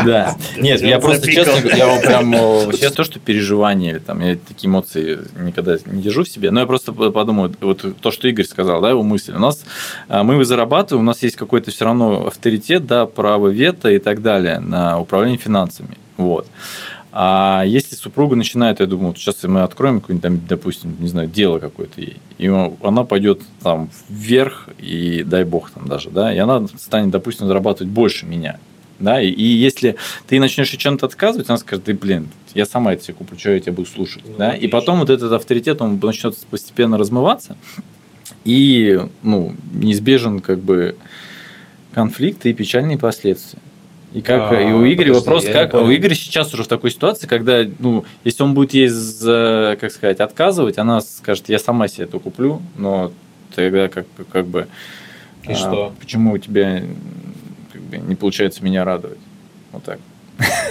Да. 0.05 0.37
Нет, 0.57 0.83
я 0.83 0.99
просто 0.99 1.31
честно 1.31 1.61
говорю, 1.61 1.77
я 1.77 1.87
вот 1.87 2.03
прям 2.03 2.35
э, 2.35 2.73
сейчас 2.73 2.93
то, 2.93 3.05
что 3.05 3.19
переживания 3.19 3.93
или 3.93 3.99
там, 3.99 4.21
я 4.21 4.37
такие 4.37 4.69
эмоции 4.69 5.19
никогда 5.39 5.77
не 5.87 6.03
держу 6.03 6.25
в 6.25 6.29
себе, 6.29 6.51
но 6.51 6.61
я 6.61 6.67
просто 6.67 6.93
подумал, 6.93 7.51
вот 7.61 7.85
то, 8.01 8.11
что 8.11 8.29
Игорь 8.29 8.45
сказал, 8.45 8.81
да, 8.81 8.91
его 8.91 9.03
мысль. 9.03 9.35
У 9.35 9.39
нас 9.39 9.65
а, 10.09 10.23
мы 10.23 10.45
зарабатываем, 10.45 11.05
у 11.05 11.07
нас 11.07 11.23
есть 11.23 11.37
какой-то 11.37 11.71
все 11.71 11.85
равно 11.85 12.27
авторитет, 12.27 12.87
да, 12.87 13.07
право 13.07 13.49
вето 13.49 13.91
и 13.91 13.99
так 13.99 14.23
далее 14.23 14.61
на 14.61 15.01
управление 15.01 15.39
финансами. 15.39 15.97
Вот. 16.17 16.47
А 17.19 17.65
если 17.67 17.95
супруга 17.95 18.37
начинает, 18.37 18.81
я 18.81 18.87
думаю, 18.87 19.09
вот 19.09 19.19
сейчас 19.19 19.43
мы 19.45 19.63
откроем 19.63 20.03
какое-нибудь, 20.03 20.23
там, 20.23 20.41
допустим, 20.47 20.97
не 20.99 21.09
знаю, 21.09 21.29
дело 21.29 21.59
какое-то 21.59 21.99
ей, 22.03 22.19
и 22.37 22.47
она 22.83 23.05
пойдет 23.05 23.41
там 23.63 23.89
вверх, 24.11 24.69
и 24.79 25.23
дай 25.25 25.45
бог 25.45 25.71
там 25.71 25.89
даже, 25.89 26.11
да, 26.11 26.35
и 26.35 26.37
она 26.37 26.67
станет, 26.79 27.11
допустим, 27.11 27.47
зарабатывать 27.47 27.91
больше 27.91 28.27
меня. 28.27 28.59
Да, 28.99 29.21
и, 29.21 29.29
и 29.29 29.45
если 29.45 29.97
ты 30.27 30.41
начнешь 30.41 30.71
чем-то 30.71 31.07
отказывать, 31.07 31.49
она 31.49 31.59
скажет, 31.59 31.85
ты, 31.85 31.95
блин, 31.95 32.29
я 32.55 32.65
сама 32.65 32.95
это 32.95 33.05
себе 33.05 33.15
куплю, 33.15 33.39
что 33.39 33.51
я 33.51 33.61
тебя 33.61 33.73
буду 33.73 33.89
слушать. 33.89 34.23
Ну, 34.27 34.35
да? 34.39 34.53
И 34.53 34.69
потом 34.69 35.01
вот 35.01 35.11
этот 35.11 35.33
авторитет, 35.33 35.83
он 35.83 36.01
начнет 36.03 36.37
постепенно 36.47 36.97
размываться, 36.97 37.57
и 38.45 39.01
ну, 39.23 39.55
неизбежен 39.73 40.41
как 40.41 40.61
бы 40.61 40.97
конфликт 41.93 42.47
и 42.47 42.53
печальные 42.53 42.99
последствия. 42.99 43.61
И 44.15 44.23
как 44.23 44.53
А, 44.53 44.61
и 44.63 44.73
у 44.73 44.83
Игоря 44.87 45.13
подожди, 45.13 45.25
вопрос, 45.27 45.45
как 45.45 45.75
у 45.75 45.93
Игоря 45.93 46.15
сейчас 46.15 46.55
уже 46.55 46.63
в 46.63 46.69
такой 46.69 46.91
ситуации, 46.91 47.27
когда, 47.27 47.65
ну, 47.79 48.07
если 48.25 48.43
он 48.45 48.55
будет 48.55 48.73
ей, 48.73 48.89
как 49.77 49.93
сказать, 49.93 50.21
отказывать, 50.21 50.79
она 50.79 51.03
скажет, 51.03 51.51
я 51.51 51.59
сама 51.59 51.89
себе 51.89 52.05
это 52.05 52.19
куплю, 52.19 52.63
но 52.77 53.13
тогда 53.55 53.89
как, 53.89 54.07
как 54.33 54.47
бы... 54.47 54.69
И 55.47 55.55
что? 55.55 55.93
Почему 56.01 56.33
у 56.33 56.39
тебя 56.39 56.83
как 57.97 58.05
бы, 58.05 58.09
не 58.09 58.15
получается 58.15 58.65
меня 58.65 58.85
радовать? 58.85 59.19
Вот 59.73 59.85
так. 59.85 59.99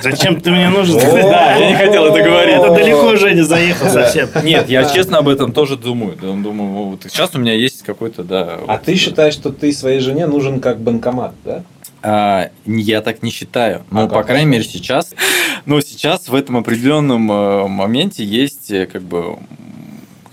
Зачем 0.01 0.39
ты 0.39 0.51
мне 0.51 0.69
нужен? 0.69 0.99
Да, 0.99 1.55
я 1.55 1.69
не 1.69 1.75
хотел 1.75 2.05
это 2.05 2.23
говорить. 2.23 2.55
Это 2.55 2.73
далеко 2.73 3.15
Женя 3.15 3.43
заехал 3.43 3.89
совсем. 3.89 4.29
Нет, 4.43 4.69
я 4.69 4.85
честно 4.85 5.19
об 5.19 5.27
этом 5.27 5.51
тоже 5.51 5.75
думаю. 5.75 6.15
Думаю, 6.15 6.89
вот 6.89 7.03
сейчас 7.03 7.33
у 7.35 7.39
меня 7.39 7.53
есть 7.53 7.83
какой-то, 7.83 8.23
да. 8.23 8.59
А 8.67 8.77
ты 8.77 8.95
считаешь, 8.95 9.33
что 9.33 9.51
ты 9.51 9.71
своей 9.73 9.99
жене 9.99 10.27
нужен 10.27 10.59
как 10.59 10.79
банкомат, 10.79 11.33
да? 11.43 11.63
А, 12.07 12.49
я 12.65 13.01
так 13.01 13.23
не 13.23 13.31
считаю. 13.31 13.83
А 13.89 13.95
Ну, 13.95 14.01
как 14.01 14.13
по 14.13 14.21
ты 14.21 14.27
крайней 14.27 14.51
мере, 14.51 14.63
сейчас. 14.63 15.15
Но 15.65 15.81
сейчас 15.81 16.29
в 16.29 16.35
этом 16.35 16.57
определенном 16.57 17.31
э, 17.31 17.67
моменте 17.67 18.23
есть, 18.23 18.69
э, 18.69 18.85
как 18.85 19.01
бы, 19.01 19.39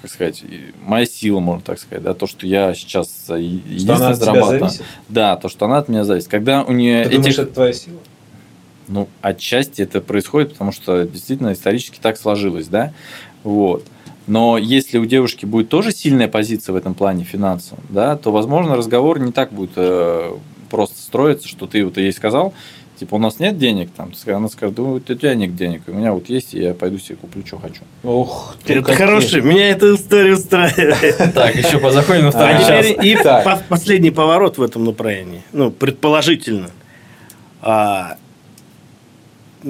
как 0.03 0.11
сказать, 0.11 0.43
моя 0.85 1.07
сила, 1.07 1.39
можно 1.39 1.63
так 1.63 1.79
сказать, 1.79 2.03
да, 2.03 2.13
то, 2.13 2.27
что 2.27 2.45
я 2.45 2.75
сейчас 2.75 3.09
Что 3.25 3.37
единственное 3.37 4.15
зарабатываю. 4.15 4.71
Да, 5.09 5.37
то, 5.37 5.49
что 5.49 5.67
она 5.67 5.79
от 5.79 5.89
меня 5.89 6.03
зависит. 6.03 6.29
Когда 6.29 6.65
у 6.65 6.73
нее 6.73 7.05
Ты 7.05 7.11
думаешь, 7.11 7.35
этих, 7.35 7.45
это 7.45 7.55
твоя 7.55 7.73
сила? 7.73 7.99
ну, 8.89 9.09
отчасти 9.21 9.83
это 9.83 10.01
происходит, 10.01 10.53
потому 10.53 10.73
что 10.73 11.05
действительно 11.05 11.53
исторически 11.53 11.99
так 12.03 12.19
сложилось, 12.19 12.67
да, 12.67 12.93
вот. 13.45 13.85
Но 14.27 14.59
если 14.59 14.99
у 14.99 15.07
девушки 15.07 15.47
будет 15.47 15.69
тоже 15.69 15.93
сильная 15.93 16.29
позиция 16.29 16.73
в 16.73 16.77
этом 16.77 16.95
плане 16.95 17.25
финансовом, 17.25 17.83
да, 17.89 18.17
то, 18.17 18.33
возможно, 18.33 18.77
разговор 18.77 19.21
не 19.21 19.33
так 19.33 19.53
будет 19.53 19.73
э, 19.77 20.33
просто 20.71 21.01
строиться, 21.01 21.49
что 21.49 21.67
ты 21.67 21.85
вот 21.85 21.97
ей 21.97 22.13
сказал, 22.13 22.55
типа, 23.03 23.17
у 23.17 23.19
нас 23.19 23.41
нет 23.41 23.59
денег, 23.59 23.91
там, 23.97 24.13
она 24.27 24.49
скажет, 24.49 24.79
вот 24.79 25.11
у 25.11 25.15
тебя 25.15 25.35
нет 25.35 25.57
денег, 25.57 25.83
у 25.89 25.93
меня 25.93 26.13
вот 26.13 26.29
есть, 26.29 26.55
и 26.55 26.61
я 26.63 26.73
пойду 26.73 26.99
себе 26.99 27.17
куплю, 27.17 27.45
что 27.45 27.59
хочу. 27.59 27.83
Ух, 28.05 28.57
ты 28.65 28.75
Это 28.75 28.95
хороший. 28.95 29.41
Меня 29.43 29.71
эта 29.71 29.93
история 29.97 30.35
устраивает. 30.35 31.17
Так, 31.35 31.57
еще 31.57 31.79
по 31.81 31.91
закону 31.91 32.23
на 32.23 32.29
А 32.29 32.31
второй 32.31 32.61
час. 32.61 32.87
и 33.05 33.19
последний 33.69 34.13
поворот 34.13 34.57
в 34.57 34.63
этом 34.63 34.85
направлении. 34.85 35.43
Ну, 35.53 35.73
предположительно. 35.73 36.71
А, 37.61 38.19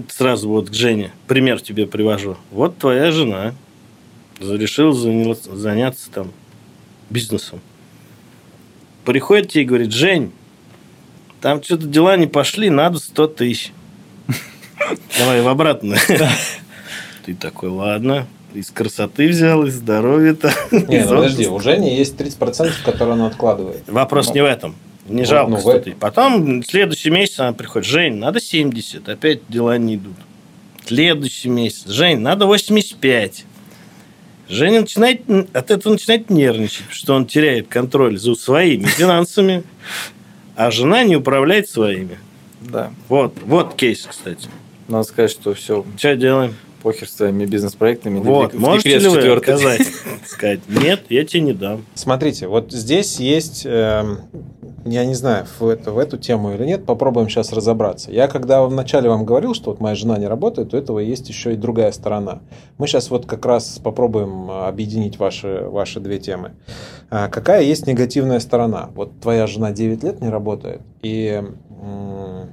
сразу 0.08 0.50
вот 0.50 0.68
к 0.68 0.74
Жене. 0.74 1.10
Пример 1.26 1.62
тебе 1.62 1.86
привожу. 1.86 2.36
Вот 2.50 2.76
твоя 2.76 3.10
жена 3.12 3.54
решила 4.40 4.92
заня- 4.92 5.56
заняться 5.56 6.10
там 6.10 6.32
бизнесом. 7.08 7.60
Приходит 9.06 9.50
тебе 9.52 9.62
и 9.62 9.66
говорит, 9.66 9.92
Жень, 9.92 10.32
там 11.42 11.62
что-то 11.62 11.86
дела 11.86 12.16
не 12.16 12.26
пошли, 12.26 12.70
надо 12.70 12.98
100 12.98 13.26
тысяч. 13.28 13.72
Давай 15.18 15.42
в 15.42 15.48
обратно. 15.48 15.96
Ты 17.26 17.34
такой, 17.34 17.68
ладно, 17.68 18.26
из 18.54 18.70
красоты 18.70 19.28
взял, 19.28 19.66
из 19.66 19.74
здоровья-то. 19.74 20.52
Не, 20.70 21.00
ну 21.02 21.08
подожди, 21.08 21.46
отпуска». 21.46 21.52
у 21.52 21.60
Жени 21.60 21.96
есть 21.96 22.14
30%, 22.14 22.72
которые 22.84 23.14
она 23.14 23.26
откладывает. 23.26 23.82
Вопрос 23.88 24.28
Ну, 24.28 24.34
не 24.34 24.40
в 24.42 24.44
этом. 24.44 24.76
Не 25.08 25.22
ну, 25.22 25.28
жалко 25.28 25.50
ну, 25.50 25.56
в 25.56 25.60
100 25.60 25.70
этом. 25.70 25.82
тысяч. 25.82 25.96
Потом 25.98 26.62
следующий 26.64 27.10
месяц 27.10 27.40
она 27.40 27.52
приходит. 27.52 27.88
Жень, 27.88 28.14
надо 28.14 28.40
70. 28.40 29.08
Опять 29.08 29.40
дела 29.48 29.76
не 29.78 29.96
идут. 29.96 30.16
Следующий 30.86 31.48
месяц. 31.48 31.88
Жень, 31.88 32.18
надо 32.18 32.46
85. 32.46 33.46
Женя 34.48 34.82
начинает, 34.82 35.22
от 35.54 35.70
этого 35.70 35.94
начинает 35.94 36.28
нервничать, 36.30 36.84
что 36.90 37.14
он 37.14 37.26
теряет 37.26 37.68
контроль 37.68 38.18
за 38.18 38.34
своими 38.34 38.84
финансами, 38.84 39.64
а 40.56 40.70
жена 40.70 41.04
не 41.04 41.16
управляет 41.16 41.68
своими. 41.68 42.18
Да. 42.60 42.92
Вот, 43.08 43.34
вот 43.44 43.74
кейс, 43.74 44.06
кстати. 44.08 44.48
Надо 44.88 45.04
сказать, 45.04 45.30
что 45.30 45.54
все, 45.54 45.84
Что 45.96 46.16
делаем? 46.16 46.54
Похер 46.82 47.08
с 47.08 47.12
твоими 47.12 47.46
бизнес-проектами. 47.46 48.18
Вот, 48.18 48.54
можете 48.54 48.98
ли 48.98 49.08
вы 49.08 49.16
четвертый. 49.16 49.54
отказать? 49.54 49.86
Сказать, 50.26 50.60
нет, 50.68 51.02
я 51.08 51.24
тебе 51.24 51.40
не 51.40 51.52
дам. 51.52 51.84
Смотрите, 51.94 52.48
вот 52.48 52.72
здесь 52.72 53.18
есть, 53.18 53.62
эм, 53.64 54.18
я 54.84 55.04
не 55.04 55.14
знаю, 55.14 55.46
в, 55.58 55.68
это, 55.68 55.92
в 55.92 55.98
эту 55.98 56.18
тему 56.18 56.54
или 56.54 56.64
нет, 56.64 56.84
попробуем 56.84 57.28
сейчас 57.28 57.52
разобраться. 57.52 58.10
Я 58.10 58.28
когда 58.28 58.62
вначале 58.62 59.08
вам 59.08 59.24
говорил, 59.24 59.54
что 59.54 59.70
вот 59.70 59.80
моя 59.80 59.94
жена 59.94 60.18
не 60.18 60.26
работает, 60.26 60.70
то 60.70 60.76
этого 60.76 60.98
есть 60.98 61.28
еще 61.28 61.54
и 61.54 61.56
другая 61.56 61.92
сторона. 61.92 62.40
Мы 62.78 62.86
сейчас 62.86 63.10
вот 63.10 63.26
как 63.26 63.44
раз 63.46 63.78
попробуем 63.82 64.50
э, 64.50 64.66
объединить 64.66 65.18
ваши, 65.18 65.64
ваши 65.68 66.00
две 66.00 66.18
темы. 66.18 66.52
А 67.10 67.28
какая 67.28 67.62
есть 67.62 67.86
негативная 67.86 68.40
сторона? 68.40 68.90
Вот 68.94 69.20
твоя 69.20 69.46
жена 69.46 69.70
9 69.70 70.02
лет 70.02 70.20
не 70.20 70.28
работает, 70.28 70.80
и 71.02 71.42
м, 71.82 72.52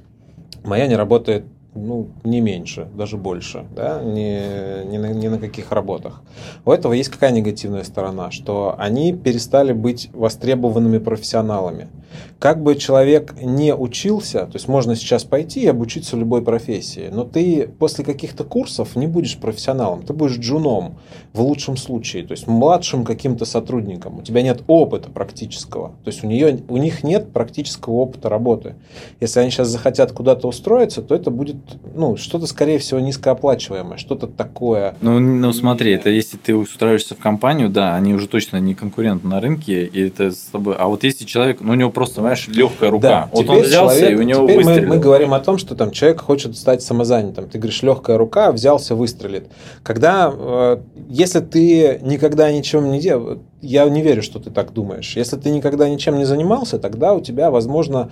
моя 0.64 0.86
не 0.86 0.96
работает 0.96 1.44
ну, 1.74 2.08
не 2.24 2.40
меньше, 2.40 2.88
даже 2.94 3.16
больше, 3.16 3.66
да, 3.74 4.02
ни, 4.02 4.86
ни, 4.86 4.98
на, 4.98 5.12
ни 5.12 5.28
на 5.28 5.38
каких 5.38 5.72
работах. 5.72 6.22
У 6.64 6.72
этого 6.72 6.92
есть 6.92 7.10
какая 7.10 7.30
негативная 7.30 7.84
сторона, 7.84 8.30
что 8.30 8.74
они 8.78 9.12
перестали 9.12 9.72
быть 9.72 10.10
востребованными 10.12 10.98
профессионалами. 10.98 11.88
Как 12.38 12.62
бы 12.62 12.74
человек 12.76 13.34
не 13.40 13.74
учился, 13.74 14.46
то 14.46 14.54
есть 14.54 14.68
можно 14.68 14.96
сейчас 14.96 15.24
пойти 15.24 15.60
и 15.60 15.66
обучиться 15.66 16.16
любой 16.16 16.42
профессии, 16.42 17.08
но 17.12 17.24
ты 17.24 17.68
после 17.78 18.04
каких-то 18.04 18.44
курсов 18.44 18.96
не 18.96 19.06
будешь 19.06 19.36
профессионалом, 19.36 20.02
ты 20.02 20.12
будешь 20.12 20.38
джуном 20.38 20.98
в 21.32 21.42
лучшем 21.42 21.76
случае, 21.76 22.24
то 22.24 22.32
есть 22.32 22.46
младшим 22.46 23.04
каким-то 23.04 23.44
сотрудником. 23.44 24.18
У 24.18 24.22
тебя 24.22 24.42
нет 24.42 24.62
опыта 24.66 25.10
практического, 25.10 25.90
то 26.04 26.08
есть 26.08 26.24
у, 26.24 26.26
нее, 26.26 26.60
у 26.68 26.76
них 26.78 27.04
нет 27.04 27.32
практического 27.32 27.94
опыта 27.94 28.28
работы. 28.28 28.74
Если 29.20 29.40
они 29.40 29.50
сейчас 29.50 29.68
захотят 29.68 30.12
куда-то 30.12 30.48
устроиться, 30.48 31.02
то 31.02 31.14
это 31.14 31.30
будет 31.30 31.56
ну, 31.94 32.16
что-то, 32.16 32.46
скорее 32.46 32.78
всего, 32.78 33.00
низкооплачиваемое, 33.00 33.98
что-то 33.98 34.26
такое. 34.26 34.96
Ну, 35.00 35.18
ну, 35.18 35.52
смотри, 35.52 35.92
это 35.92 36.10
если 36.10 36.36
ты 36.36 36.54
устраиваешься 36.56 37.14
в 37.14 37.18
компанию, 37.18 37.68
да, 37.68 37.94
они 37.94 38.14
уже 38.14 38.28
точно 38.28 38.58
не 38.58 38.74
конкуренты 38.74 39.26
на 39.26 39.40
рынке, 39.40 39.86
и 39.86 40.06
это 40.06 40.30
с 40.30 40.48
тобой. 40.52 40.76
А 40.78 40.86
вот 40.88 41.04
если 41.04 41.24
человек, 41.24 41.60
ну, 41.60 41.72
у 41.72 41.74
него 41.74 41.90
просто, 42.00 42.16
понимаешь, 42.16 42.48
легкая 42.48 42.90
рука. 42.90 43.08
Да, 43.08 43.28
вот 43.30 43.42
теперь 43.42 43.56
он 43.58 43.62
взялся, 43.62 43.98
человек- 44.00 44.18
и 44.18 44.22
у 44.22 44.24
него 44.24 44.42
теперь 44.46 44.64
мы, 44.64 44.80
мы 44.86 44.96
говорим 44.98 45.34
о 45.34 45.40
том, 45.40 45.58
что 45.58 45.74
там 45.74 45.90
человек 45.90 46.22
хочет 46.22 46.56
стать 46.56 46.82
самозанятым. 46.82 47.46
Ты 47.46 47.58
говоришь, 47.58 47.82
легкая 47.82 48.16
рука, 48.16 48.52
взялся, 48.52 48.94
выстрелит. 48.94 49.48
Когда, 49.82 50.32
э, 50.34 50.78
если 51.10 51.40
ты 51.40 51.98
никогда 52.02 52.50
ничем 52.50 52.90
не 52.90 53.00
делал, 53.00 53.40
я 53.60 53.86
не 53.90 54.00
верю, 54.00 54.22
что 54.22 54.38
ты 54.38 54.48
так 54.50 54.72
думаешь. 54.72 55.14
Если 55.14 55.36
ты 55.36 55.50
никогда 55.50 55.90
ничем 55.90 56.16
не 56.16 56.24
занимался, 56.24 56.78
тогда 56.78 57.12
у 57.12 57.20
тебя, 57.20 57.50
возможно, 57.50 58.10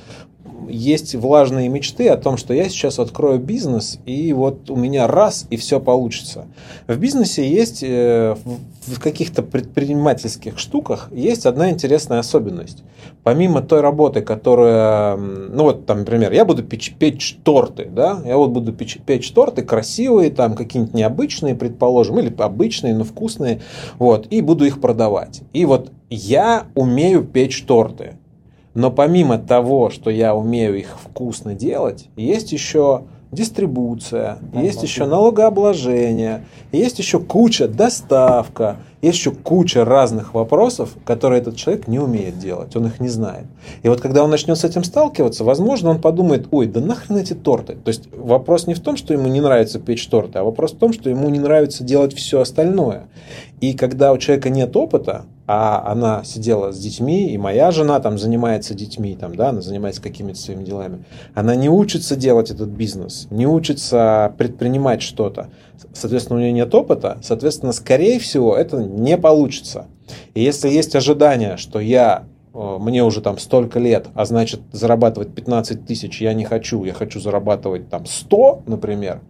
есть 0.69 1.15
влажные 1.15 1.69
мечты 1.69 2.09
о 2.09 2.17
том, 2.17 2.37
что 2.37 2.55
я 2.55 2.69
сейчас 2.69 2.99
открою 2.99 3.39
бизнес, 3.39 3.99
и 4.07 4.33
вот 4.33 4.71
у 4.71 4.77
меня 4.77 5.07
раз, 5.07 5.47
и 5.51 5.57
все 5.57 5.81
получится. 5.81 6.47
В 6.87 6.97
бизнесе 6.99 7.49
есть, 7.49 7.83
э, 7.83 8.37
в 8.87 9.01
каких-то 9.01 9.43
предпринимательских 9.43 10.59
штуках, 10.59 11.09
есть 11.13 11.47
одна 11.47 11.71
интересная 11.71 12.19
особенность. 12.19 12.83
Помимо 13.23 13.63
той 13.63 13.81
работы, 13.81 14.21
которая, 14.21 15.17
ну 15.17 15.65
вот 15.65 15.87
там, 15.87 16.01
например, 16.01 16.33
я 16.33 16.45
буду 16.45 16.63
печь, 16.63 16.95
печь 16.99 17.39
торты, 17.45 17.89
да, 17.91 18.21
я 18.25 18.37
вот 18.37 18.51
буду 18.51 18.73
печь, 18.73 18.99
печь 19.05 19.31
торты 19.33 19.63
красивые, 19.63 20.31
там 20.31 20.55
какие-нибудь 20.55 20.95
необычные, 20.95 21.55
предположим, 21.55 22.19
или 22.19 22.35
обычные, 22.39 22.95
но 22.95 23.05
вкусные, 23.05 23.61
вот, 23.99 24.27
и 24.31 24.41
буду 24.41 24.65
их 24.65 24.81
продавать. 24.81 25.43
И 25.53 25.65
вот 25.65 25.91
я 26.11 26.67
умею 26.75 27.25
печь 27.25 27.65
торты. 27.65 28.18
Но 28.79 28.93
помимо 28.93 29.39
того, 29.39 29.91
что 29.91 30.09
я 30.09 30.37
умею 30.37 30.79
их 30.79 31.01
вкусно 31.03 31.55
делать, 31.55 32.07
есть 32.15 32.53
еще 32.53 33.07
дистрибуция, 33.33 34.39
есть 34.55 34.85
еще 34.85 35.05
налогообложение, 35.05 36.45
есть 36.71 37.01
еще 37.01 37.19
куча 37.19 37.67
доставка, 37.67 38.77
есть 39.03 39.19
еще 39.19 39.31
куча 39.31 39.85
разных 39.85 40.35
вопросов, 40.35 40.97
которые 41.05 41.41
этот 41.41 41.57
человек 41.57 41.87
не 41.89 41.99
умеет 41.99 42.39
делать, 42.39 42.75
он 42.77 42.87
их 42.87 43.01
не 43.01 43.09
знает. 43.09 43.47
И 43.83 43.89
вот 43.89 44.01
когда 44.01 44.25
он 44.25 44.31
начнет 44.31 44.59
с 44.59 44.65
этим 44.65 44.85
сталкиваться, 44.85 45.45
возможно, 45.45 45.91
он 45.91 46.01
подумает, 46.01 46.49
ой, 46.51 46.66
да 46.66 46.81
нахрен 46.81 47.19
эти 47.19 47.35
торты. 47.35 47.77
То 47.77 47.89
есть 47.89 48.09
вопрос 48.12 48.66
не 48.66 48.75
в 48.75 48.81
том, 48.81 48.97
что 48.97 49.12
ему 49.12 49.29
не 49.29 49.41
нравится 49.41 49.79
печь 49.79 50.07
торты, 50.09 50.41
а 50.41 50.45
вопрос 50.45 50.73
в 50.73 50.79
том, 50.79 50.93
что 50.93 51.11
ему 51.11 51.29
не 51.29 51.39
нравится 51.39 51.85
делать 51.85 52.15
все 52.15 52.41
остальное. 52.41 53.09
И 53.61 53.75
когда 53.75 54.12
у 54.12 54.19
человека 54.19 54.51
нет 54.51 54.77
опыта, 54.77 55.25
а 55.51 55.83
она 55.91 56.25
сидела 56.25 56.73
с 56.73 56.79
детьми, 56.79 57.31
и 57.31 57.39
моя 57.39 57.70
жена 57.70 57.99
там 58.01 58.19
занимается 58.19 58.75
детьми, 58.75 59.16
там, 59.19 59.35
да, 59.35 59.49
она 59.49 59.62
занимается 59.62 60.03
какими-то 60.03 60.39
своими 60.39 60.62
делами. 60.62 61.05
Она 61.35 61.57
не 61.57 61.70
учится 61.70 62.16
делать 62.16 62.51
этот 62.51 62.69
бизнес, 62.69 63.27
не 63.31 63.47
учится 63.47 64.35
предпринимать 64.37 65.01
что-то. 65.01 65.49
Соответственно, 65.93 66.39
у 66.39 66.43
нее 66.43 66.53
нет 66.53 66.75
опыта, 66.75 67.19
соответственно, 67.23 67.73
скорее 67.73 68.19
всего, 68.19 68.57
это 68.57 68.79
не 68.79 69.17
получится. 69.17 69.87
И 70.35 70.43
если 70.43 70.69
есть 70.69 70.95
ожидание, 70.97 71.57
что 71.57 71.81
я 71.81 72.25
э, 72.55 72.77
мне 72.81 73.05
уже 73.05 73.21
там 73.21 73.39
столько 73.39 73.79
лет, 73.79 74.07
а 74.15 74.25
значит 74.25 74.61
зарабатывать 74.73 75.35
15 75.35 75.87
тысяч 75.87 76.21
я 76.21 76.35
не 76.35 76.45
хочу, 76.45 76.85
я 76.85 76.93
хочу 76.93 77.21
зарабатывать 77.21 77.89
там 77.89 78.07
100, 78.07 78.63
например, 78.67 79.21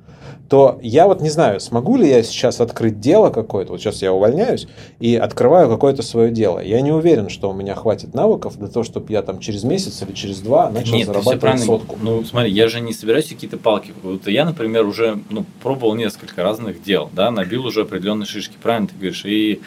то 0.48 0.78
я 0.82 1.06
вот 1.06 1.20
не 1.20 1.28
знаю, 1.28 1.60
смогу 1.60 1.96
ли 1.96 2.08
я 2.08 2.22
сейчас 2.22 2.60
открыть 2.60 3.00
дело 3.00 3.30
какое-то, 3.30 3.72
вот 3.72 3.80
сейчас 3.80 4.00
я 4.00 4.12
увольняюсь 4.12 4.66
и 4.98 5.14
открываю 5.14 5.68
какое-то 5.68 6.02
свое 6.02 6.30
дело. 6.30 6.58
Я 6.58 6.80
не 6.80 6.90
уверен, 6.90 7.28
что 7.28 7.50
у 7.50 7.52
меня 7.52 7.74
хватит 7.74 8.14
навыков 8.14 8.58
для 8.58 8.68
того, 8.68 8.82
чтобы 8.82 9.12
я 9.12 9.22
там 9.22 9.40
через 9.40 9.64
месяц 9.64 10.02
или 10.02 10.12
через 10.12 10.40
два 10.40 10.70
начал 10.70 10.94
Нет, 10.94 11.06
зарабатывать 11.06 11.60
сотку. 11.60 11.98
Ну, 12.00 12.24
смотри, 12.24 12.50
я 12.50 12.68
же 12.68 12.80
не 12.80 12.94
собираюсь 12.94 13.28
какие-то 13.28 13.58
палки. 13.58 13.92
Вот 14.02 14.26
я, 14.26 14.46
например, 14.46 14.86
уже 14.86 15.18
ну, 15.28 15.44
пробовал 15.62 15.94
несколько 15.94 16.42
разных 16.42 16.82
дел, 16.82 17.10
да, 17.12 17.30
набил 17.30 17.66
уже 17.66 17.82
определенные 17.82 18.26
шишки, 18.26 18.56
правильно 18.60 18.88
ты 18.88 18.94
говоришь, 18.94 19.24
и 19.26 19.60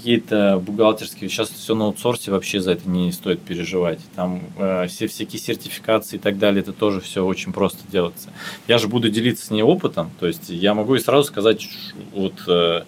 какие-то 0.00 0.62
бухгалтерские, 0.64 1.28
сейчас 1.28 1.50
все 1.50 1.74
на 1.74 1.84
аутсорсе, 1.84 2.30
вообще 2.30 2.60
за 2.60 2.72
это 2.72 2.88
не 2.88 3.12
стоит 3.12 3.40
переживать. 3.40 4.00
Там 4.16 4.42
э, 4.56 4.86
все 4.88 5.06
всякие 5.06 5.38
сертификации 5.38 6.16
и 6.16 6.18
так 6.18 6.38
далее, 6.38 6.62
это 6.62 6.72
тоже 6.72 7.00
все 7.00 7.24
очень 7.24 7.52
просто 7.52 7.80
делается. 7.92 8.30
Я 8.66 8.78
же 8.78 8.88
буду 8.88 9.10
делиться 9.10 9.46
с 9.46 9.50
ней 9.50 9.62
опытом, 9.62 10.10
то 10.18 10.26
есть 10.26 10.48
я 10.48 10.72
могу 10.72 10.94
и 10.94 10.98
сразу 11.00 11.24
сказать, 11.24 11.68
вот 12.12 12.32
э, 12.48 12.84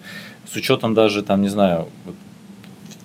с 0.51 0.55
учетом 0.55 0.95
даже, 0.95 1.21
там, 1.21 1.43
не 1.43 1.49
знаю, 1.49 1.87
вот, 2.05 2.15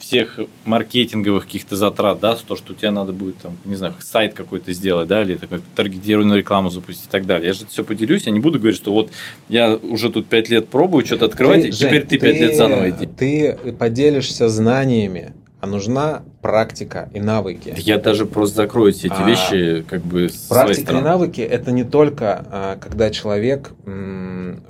всех 0.08 0.40
маркетинговых 0.64 1.44
каких-то 1.44 1.76
затрат, 1.76 2.18
да, 2.20 2.34
то, 2.34 2.56
что 2.56 2.72
у 2.72 2.74
тебя 2.74 2.90
надо 2.90 3.12
будет, 3.12 3.36
там, 3.38 3.58
не 3.66 3.76
знаю, 3.76 3.94
сайт 4.00 4.32
какой-то 4.32 4.72
сделать, 4.72 5.06
да, 5.06 5.20
или 5.20 5.34
такой 5.34 5.60
таргетированную 5.76 6.38
рекламу 6.38 6.70
запустить 6.70 7.08
и 7.08 7.10
так 7.10 7.26
далее. 7.26 7.48
Я 7.48 7.52
же 7.52 7.64
это 7.64 7.70
все 7.70 7.84
поделюсь, 7.84 8.22
я 8.24 8.32
не 8.32 8.40
буду 8.40 8.58
говорить, 8.58 8.78
что 8.78 8.90
вот 8.90 9.10
я 9.50 9.76
уже 9.76 10.10
тут 10.10 10.26
пять 10.26 10.48
лет 10.48 10.68
пробую 10.68 11.04
что-то 11.04 11.26
открывать, 11.26 11.60
ты, 11.60 11.68
и 11.68 11.72
теперь 11.72 12.00
Жень, 12.00 12.06
ты 12.08 12.18
пять 12.18 12.40
лет 12.40 12.56
заново 12.56 12.88
иди. 12.88 13.06
Ты 13.06 13.74
поделишься 13.78 14.48
знаниями, 14.48 15.34
а 15.60 15.66
нужна 15.66 16.22
практика 16.40 17.08
и 17.12 17.20
навыки. 17.20 17.74
Я 17.76 17.98
даже 17.98 18.26
просто 18.26 18.56
закрою 18.56 18.92
все 18.92 19.08
эти 19.08 19.20
а, 19.20 19.26
вещи, 19.26 19.84
как 19.88 20.02
бы. 20.02 20.28
Практика 20.48 20.96
и 20.96 21.00
навыки 21.00 21.40
это 21.40 21.72
не 21.72 21.84
только 21.84 22.44
а, 22.50 22.76
когда 22.76 23.10
человек 23.10 23.72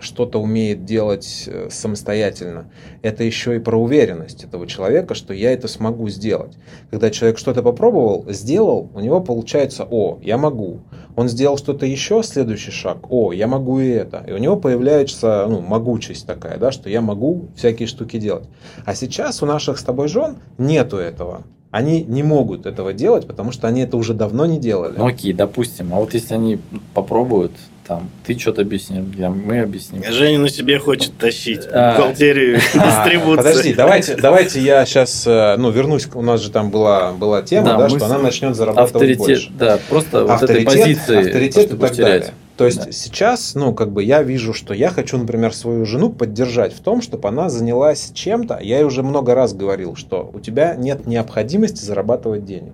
что-то 0.00 0.40
умеет 0.40 0.84
делать 0.84 1.44
э, 1.46 1.68
самостоятельно, 1.70 2.70
это 3.02 3.24
еще 3.24 3.56
и 3.56 3.58
про 3.58 3.76
уверенность 3.76 4.44
этого 4.44 4.66
человека, 4.66 5.14
что 5.14 5.34
я 5.34 5.52
это 5.52 5.68
смогу 5.68 6.08
сделать. 6.08 6.56
Когда 6.90 7.10
человек 7.10 7.38
что-то 7.38 7.62
попробовал, 7.62 8.24
сделал, 8.28 8.90
у 8.94 9.00
него 9.00 9.20
получается, 9.20 9.86
о, 9.90 10.18
я 10.22 10.38
могу. 10.38 10.80
Он 11.16 11.28
сделал 11.28 11.58
что-то 11.58 11.86
еще, 11.86 12.22
следующий 12.22 12.70
шаг, 12.70 13.10
о, 13.10 13.32
я 13.32 13.46
могу 13.46 13.80
и 13.80 13.88
это. 13.88 14.24
И 14.26 14.32
у 14.32 14.38
него 14.38 14.56
появляется 14.56 15.46
ну, 15.48 15.60
могучесть 15.60 16.26
такая, 16.26 16.58
да, 16.58 16.70
что 16.70 16.88
я 16.88 17.00
могу 17.00 17.48
всякие 17.56 17.88
штуки 17.88 18.18
делать. 18.18 18.48
А 18.84 18.94
сейчас 18.94 19.42
у 19.42 19.46
наших 19.46 19.78
с 19.78 19.82
тобой 19.82 20.08
жен 20.08 20.36
нету 20.58 20.96
этого. 20.96 21.42
Они 21.70 22.02
не 22.02 22.22
могут 22.22 22.64
этого 22.64 22.94
делать, 22.94 23.26
потому 23.26 23.52
что 23.52 23.68
они 23.68 23.82
это 23.82 23.96
уже 23.96 24.14
давно 24.14 24.46
не 24.46 24.58
делали. 24.58 24.94
Ну 24.96 25.06
окей, 25.06 25.32
допустим. 25.34 25.92
А 25.92 25.96
вот 25.96 26.14
если 26.14 26.34
они 26.34 26.58
попробуют, 26.94 27.52
там, 27.86 28.10
ты 28.26 28.38
что-то 28.38 28.62
объяснишь, 28.62 29.02
мы 29.02 29.60
объясним. 29.60 30.02
Женя 30.04 30.38
на 30.38 30.48
себе 30.48 30.78
хочет 30.78 31.16
тащить 31.16 31.62
а, 31.70 31.96
бухгалтерию, 31.96 32.58
а, 32.74 32.86
дистрибуцию. 32.86 33.36
Подожди, 33.36 33.74
давайте, 33.74 34.16
давайте 34.16 34.60
я 34.60 34.84
сейчас, 34.84 35.26
э, 35.26 35.56
ну, 35.58 35.70
вернусь, 35.70 36.06
у 36.14 36.22
нас 36.22 36.42
же 36.42 36.50
там 36.50 36.70
была, 36.70 37.12
была 37.12 37.42
тема, 37.42 37.66
да, 37.66 37.76
да 37.78 37.88
что 37.88 38.04
она 38.04 38.18
начнет 38.18 38.54
зарабатывать 38.54 38.94
авторитет, 38.94 39.18
больше. 39.18 39.50
Да, 39.58 39.78
просто 39.88 40.22
авторитет, 40.22 40.40
вот 40.40 40.50
этой 40.50 40.64
позиции. 40.64 41.18
Авторитет 41.18 41.72
и 41.72 41.76
так 41.76 41.96
далее. 41.96 42.34
То 42.58 42.66
есть 42.66 42.86
да. 42.86 42.92
сейчас, 42.92 43.54
ну, 43.54 43.72
как 43.72 43.92
бы 43.92 44.02
я 44.02 44.24
вижу, 44.24 44.52
что 44.52 44.74
я 44.74 44.90
хочу, 44.90 45.16
например, 45.16 45.54
свою 45.54 45.84
жену 45.86 46.10
поддержать 46.10 46.74
в 46.74 46.80
том, 46.80 47.00
чтобы 47.02 47.28
она 47.28 47.48
занялась 47.48 48.10
чем-то. 48.12 48.58
Я 48.60 48.78
ей 48.78 48.84
уже 48.84 49.04
много 49.04 49.36
раз 49.36 49.54
говорил, 49.54 49.94
что 49.94 50.28
у 50.34 50.40
тебя 50.40 50.74
нет 50.74 51.06
необходимости 51.06 51.84
зарабатывать 51.84 52.44
денег 52.44 52.72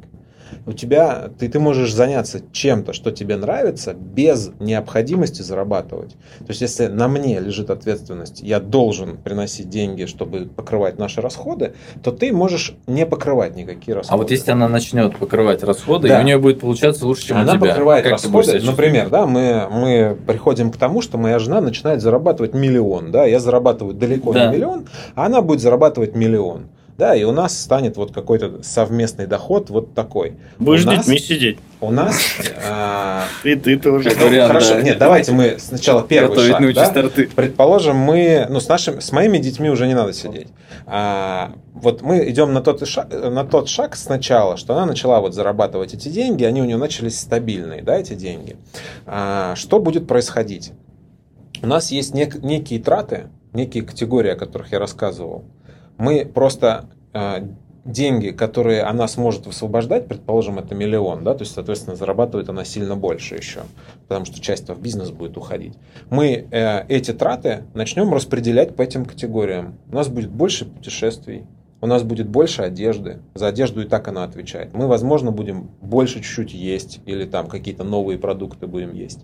у 0.66 0.72
тебя, 0.72 1.30
ты, 1.38 1.48
ты 1.48 1.58
можешь 1.60 1.92
заняться 1.92 2.40
чем-то, 2.52 2.92
что 2.92 3.10
тебе 3.10 3.36
нравится, 3.36 3.94
без 3.94 4.50
необходимости 4.60 5.42
зарабатывать. 5.42 6.12
То 6.38 6.46
есть, 6.48 6.60
если 6.60 6.86
на 6.86 7.08
мне 7.08 7.38
лежит 7.40 7.70
ответственность, 7.70 8.40
я 8.40 8.60
должен 8.60 9.18
приносить 9.18 9.68
деньги, 9.68 10.06
чтобы 10.06 10.46
покрывать 10.46 10.98
наши 10.98 11.20
расходы, 11.20 11.74
то 12.02 12.12
ты 12.12 12.32
можешь 12.32 12.74
не 12.86 13.04
покрывать 13.04 13.56
никакие 13.56 13.94
расходы. 13.94 14.14
А 14.14 14.16
вот 14.16 14.30
если 14.30 14.50
она 14.52 14.68
начнет 14.68 15.16
покрывать 15.16 15.62
расходы, 15.62 16.08
да. 16.08 16.18
и 16.18 16.22
у 16.22 16.26
нее 16.26 16.38
будет 16.38 16.60
получаться 16.60 17.06
лучше, 17.06 17.28
чем 17.28 17.38
она 17.38 17.52
у 17.52 17.56
тебя. 17.56 17.66
Она 17.66 17.72
покрывает 17.74 18.04
как 18.04 18.12
расходы. 18.12 18.60
Например, 18.60 19.10
да, 19.10 19.26
мы, 19.26 19.68
мы 19.70 20.16
приходим 20.26 20.70
к 20.70 20.76
тому, 20.76 21.02
что 21.02 21.18
моя 21.18 21.38
жена 21.38 21.60
начинает 21.60 22.00
зарабатывать 22.00 22.54
миллион. 22.54 23.12
Да, 23.12 23.24
я 23.24 23.38
зарабатываю 23.38 23.94
далеко 23.94 24.32
да. 24.32 24.46
не 24.46 24.56
миллион, 24.56 24.86
а 25.14 25.26
она 25.26 25.42
будет 25.42 25.60
зарабатывать 25.60 26.14
миллион. 26.14 26.68
Да, 26.96 27.16
и 27.16 27.24
у 27.24 27.32
нас 27.32 27.60
станет 27.60 27.96
вот 27.96 28.12
какой-то 28.12 28.62
совместный 28.62 29.26
доход 29.26 29.68
вот 29.68 29.94
такой. 29.94 30.36
Будешь 30.58 30.84
с 30.84 30.86
детьми 30.86 31.18
сидеть. 31.18 31.58
У 31.80 31.90
нас... 31.90 32.16
А, 32.64 33.24
и 33.42 33.56
ты 33.56 33.76
тоже. 33.76 34.10
Хорошо, 34.10 34.80
нет, 34.80 34.98
давайте 34.98 35.32
мы 35.32 35.56
сначала 35.58 36.04
первый 36.04 36.74
шаг. 36.74 37.12
Предположим, 37.34 37.96
мы... 37.96 38.46
Ну, 38.48 38.60
с 38.60 38.68
нашим, 38.68 39.00
с 39.00 39.10
моими 39.10 39.38
детьми 39.38 39.70
уже 39.70 39.88
не 39.88 39.94
надо 39.94 40.12
сидеть. 40.12 40.48
А, 40.86 41.52
вот 41.72 42.02
мы 42.02 42.30
идем 42.30 42.52
на 42.52 42.60
тот, 42.60 42.86
шаг, 42.86 43.08
на 43.10 43.44
тот 43.44 43.68
шаг 43.68 43.96
сначала, 43.96 44.56
что 44.56 44.74
она 44.74 44.86
начала 44.86 45.20
вот 45.20 45.34
зарабатывать 45.34 45.94
эти 45.94 46.08
деньги, 46.08 46.44
они 46.44 46.62
у 46.62 46.64
нее 46.64 46.76
начались 46.76 47.18
стабильные, 47.18 47.82
да, 47.82 47.96
эти 47.96 48.14
деньги. 48.14 48.56
А, 49.04 49.56
что 49.56 49.80
будет 49.80 50.06
происходить? 50.06 50.72
У 51.60 51.66
нас 51.66 51.90
есть 51.90 52.14
некие 52.14 52.80
траты, 52.80 53.30
некие 53.52 53.82
категории, 53.82 54.30
о 54.30 54.36
которых 54.36 54.70
я 54.70 54.78
рассказывал 54.78 55.44
мы 55.98 56.24
просто 56.24 56.86
э, 57.12 57.46
деньги, 57.84 58.30
которые 58.30 58.82
она 58.82 59.06
сможет 59.08 59.46
высвобождать, 59.46 60.06
предположим, 60.06 60.58
это 60.58 60.74
миллион, 60.74 61.22
да, 61.22 61.34
то 61.34 61.42
есть, 61.42 61.54
соответственно, 61.54 61.96
зарабатывает 61.96 62.48
она 62.48 62.64
сильно 62.64 62.96
больше 62.96 63.36
еще, 63.36 63.60
потому 64.08 64.24
что 64.24 64.40
часть 64.40 64.68
в 64.68 64.80
бизнес 64.80 65.10
будет 65.10 65.36
уходить. 65.36 65.74
Мы 66.10 66.46
э, 66.50 66.86
эти 66.88 67.12
траты 67.12 67.64
начнем 67.74 68.12
распределять 68.12 68.74
по 68.74 68.82
этим 68.82 69.04
категориям. 69.04 69.78
У 69.90 69.94
нас 69.94 70.08
будет 70.08 70.30
больше 70.30 70.64
путешествий, 70.64 71.44
у 71.84 71.86
нас 71.86 72.02
будет 72.02 72.26
больше 72.26 72.62
одежды. 72.62 73.18
За 73.34 73.48
одежду 73.48 73.82
и 73.82 73.84
так 73.84 74.08
она 74.08 74.24
отвечает. 74.24 74.72
Мы, 74.72 74.86
возможно, 74.86 75.32
будем 75.32 75.68
больше 75.82 76.22
чуть-чуть 76.22 76.54
есть 76.54 77.00
или 77.04 77.26
там 77.26 77.46
какие-то 77.46 77.84
новые 77.84 78.18
продукты 78.18 78.66
будем 78.66 78.94
есть. 78.94 79.20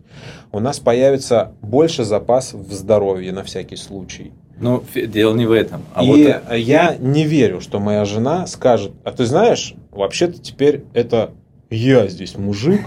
У 0.53 0.61
нас 0.61 0.79
появится 0.79 1.55
больше 1.63 2.05
запас 2.05 2.53
в 2.53 2.71
здоровье 2.71 3.33
на 3.33 3.45
всякий 3.45 3.77
случай. 3.77 4.35
Ну, 4.61 4.85
дело 4.95 5.35
не 5.35 5.47
в 5.47 5.53
этом. 5.53 5.82
А 5.95 6.05
и 6.05 6.07
вот... 6.07 6.57
я 6.57 6.97
не 6.99 7.24
верю, 7.24 7.61
что 7.61 7.81
моя 7.81 8.05
жена 8.05 8.47
скажет, 8.47 8.93
а 9.05 9.11
ты 9.11 9.24
знаешь, 9.24 9.74
вообще-то 9.91 10.39
теперь 10.39 10.85
это 10.95 11.32
я 11.70 12.07
здесь 12.09 12.37
мужик, 12.37 12.82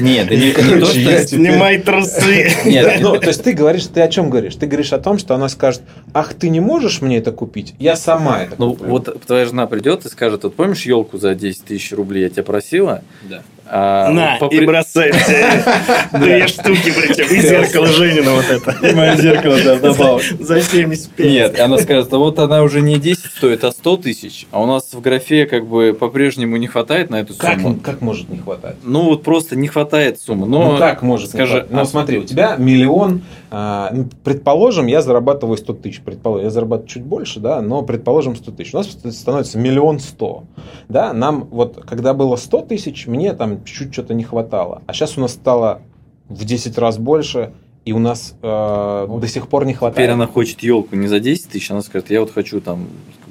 нет, 0.00 0.30
не, 0.30 0.36
не 0.36 0.80
то, 0.80 0.86
что... 0.86 1.26
Снимай 1.26 1.78
трусы. 1.78 2.50
Нет, 2.64 2.98
ну, 3.00 3.18
то 3.18 3.28
есть 3.28 3.42
ты 3.42 3.54
говоришь, 3.54 3.86
ты 3.86 4.02
о 4.02 4.08
чем 4.08 4.28
говоришь? 4.28 4.56
Ты 4.56 4.66
говоришь 4.66 4.92
о 4.92 4.98
том, 4.98 5.18
что 5.18 5.34
она 5.34 5.48
скажет, 5.48 5.82
ах, 6.12 6.34
ты 6.34 6.50
не 6.50 6.60
можешь 6.60 7.00
мне 7.00 7.18
это 7.18 7.32
купить? 7.32 7.74
Я 7.78 7.96
сама 7.96 8.42
это 8.42 8.56
Ну, 8.58 8.74
вот 8.78 9.22
твоя 9.26 9.46
жена 9.46 9.66
придет 9.66 10.04
и 10.04 10.08
скажет, 10.08 10.44
вот 10.44 10.54
помнишь 10.54 10.84
елку 10.84 11.18
за 11.18 11.34
10 11.34 11.64
тысяч 11.64 11.92
рублей 11.92 12.24
я 12.24 12.28
тебя 12.28 12.42
просила? 12.42 13.02
Да. 13.22 13.42
А, 13.70 14.10
На, 14.10 14.36
по 14.38 14.46
и 14.46 14.64
бросай 14.64 15.12
все 15.12 15.64
две 16.18 16.46
штуки, 16.48 16.92
причем, 16.96 17.26
и 17.34 17.40
зеркало 17.40 17.86
Женина 17.86 18.32
вот 18.32 18.46
это. 18.48 18.86
И 18.86 18.94
мое 18.94 19.16
зеркало, 19.16 19.58
да, 19.62 19.76
добавок. 19.76 20.22
За 20.40 20.60
75. 20.60 21.26
Нет, 21.26 21.60
она 21.60 21.78
скажет, 21.78 22.12
а 22.12 22.18
вот 22.18 22.38
она 22.38 22.62
уже 22.62 22.80
не 22.80 22.98
10 22.98 23.24
стоит, 23.36 23.64
а 23.64 23.72
100 23.72 23.96
тысяч, 23.98 24.46
а 24.50 24.62
у 24.62 24.66
нас 24.66 24.92
в 24.92 25.00
графе 25.00 25.46
как 25.46 25.66
бы 25.66 25.96
по-прежнему 25.98 26.56
не 26.56 26.66
хватает 26.66 27.10
на 27.10 27.20
эту 27.20 27.34
сумму. 27.34 27.78
как 27.82 28.00
может 28.00 28.28
не 28.30 28.38
хватать? 28.38 28.76
Ну 28.82 29.02
вот 29.04 29.22
просто 29.22 29.56
не 29.56 29.68
хватает 29.68 30.20
суммы. 30.20 30.46
Но 30.46 30.72
ну 30.72 30.78
как 30.78 31.02
может 31.02 31.30
скажи? 31.30 31.66
Ну 31.68 31.80
а- 31.80 31.84
смотри, 31.84 32.18
у 32.18 32.24
тебя 32.24 32.56
миллион, 32.56 33.22
предположим, 33.50 34.86
я 34.86 35.02
зарабатываю 35.02 35.56
100 35.56 35.72
тысяч, 35.74 36.00
предположим, 36.00 36.44
я 36.44 36.50
зарабатываю 36.50 36.88
чуть 36.88 37.02
больше, 37.02 37.40
да, 37.40 37.60
но 37.62 37.82
предположим 37.82 38.36
100 38.36 38.52
тысяч. 38.52 38.74
У 38.74 38.78
нас 38.78 38.88
становится 38.88 39.58
миллион 39.58 40.00
сто, 40.00 40.44
да, 40.88 41.12
нам 41.12 41.44
вот, 41.50 41.84
когда 41.86 42.14
было 42.14 42.36
100 42.36 42.62
тысяч, 42.62 43.06
мне 43.06 43.32
там 43.32 43.64
чуть 43.64 43.92
что-то 43.92 44.14
не 44.14 44.24
хватало, 44.24 44.82
а 44.86 44.92
сейчас 44.92 45.16
у 45.16 45.20
нас 45.20 45.32
стало 45.32 45.80
в 46.28 46.44
10 46.44 46.76
раз 46.78 46.98
больше, 46.98 47.52
и 47.84 47.92
у 47.92 47.98
нас 47.98 48.34
э, 48.42 49.06
Вот 49.08 49.20
до 49.20 49.28
сих 49.28 49.48
пор 49.48 49.64
не 49.64 49.72
Теперь 49.72 49.78
хватает. 49.78 50.10
она 50.10 50.26
хочет 50.26 50.60
елку 50.60 50.94
не 50.94 51.06
за 51.06 51.20
10 51.20 51.48
тысяч, 51.48 51.70
она 51.70 51.80
скажет, 51.80 52.10
я 52.10 52.20
вот 52.20 52.30
хочу 52.30 52.60
там 52.60 52.86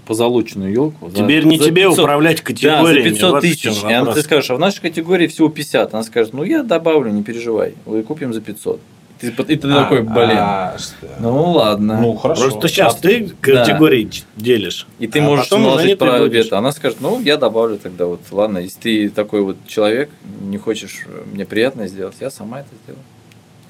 позолоченную 0.08 0.72
елку. 0.72 1.12
Теперь 1.12 1.44
не 1.46 1.60
тебе 1.60 1.88
управлять 1.88 2.38
Да, 2.38 2.42
за 2.42 2.44
категориями. 2.44 3.10
500 3.10 3.32
вот 3.32 3.38
в 3.38 3.42
тысяч. 3.42 3.84
И 3.84 3.94
она, 3.94 4.14
ты 4.14 4.22
скажешь, 4.22 4.50
а 4.50 4.56
в 4.56 4.60
нашей 4.60 4.82
категории 4.82 5.28
всего 5.28 5.50
50. 5.50 5.94
Она 5.94 6.02
скажет, 6.04 6.34
ну 6.34 6.44
я 6.44 6.64
добавлю, 6.64 7.12
не 7.12 7.24
переживай. 7.24 7.76
Вы 7.86 8.04
купим 8.04 8.34
за 8.34 8.42
500. 8.42 8.80
Ты, 9.20 9.28
и 9.28 9.56
ты 9.56 9.68
А, 9.72 9.84
такой, 9.84 10.02
блин. 10.02 10.38
а, 10.38 10.76
что- 10.78 11.08
ну 11.20 11.52
ладно. 11.52 12.00
ну 12.02 12.16
хорошо. 12.16 12.44
Просто 12.50 12.68
сейчас 12.68 12.96
А, 12.96 13.02
ты 13.02 13.30
категории 13.42 14.06
ч- 14.10 14.24
делишь. 14.36 14.86
И 15.00 15.08
ты 15.08 15.20
а 15.20 15.24
можешь 15.24 15.50
наложить 15.52 15.98
будешь. 16.00 16.46
вето. 16.46 16.58
Она 16.58 16.72
скажет, 16.72 16.98
ну, 17.02 17.20
я 17.22 17.38
добавлю 17.38 17.78
тогда 17.78 18.06
вот, 18.06 18.22
ладно, 18.32 18.60
если 18.60 18.80
ты 18.80 19.10
такой 19.10 19.42
вот 19.42 19.58
человек, 19.68 20.10
не 20.42 20.58
хочешь 20.58 21.00
э, 21.08 21.24
мне 21.34 21.46
приятное 21.46 21.88
сделать, 21.88 22.16
я 22.20 22.30
сама 22.30 22.60
это 22.60 22.70
сделаю. 22.84 23.04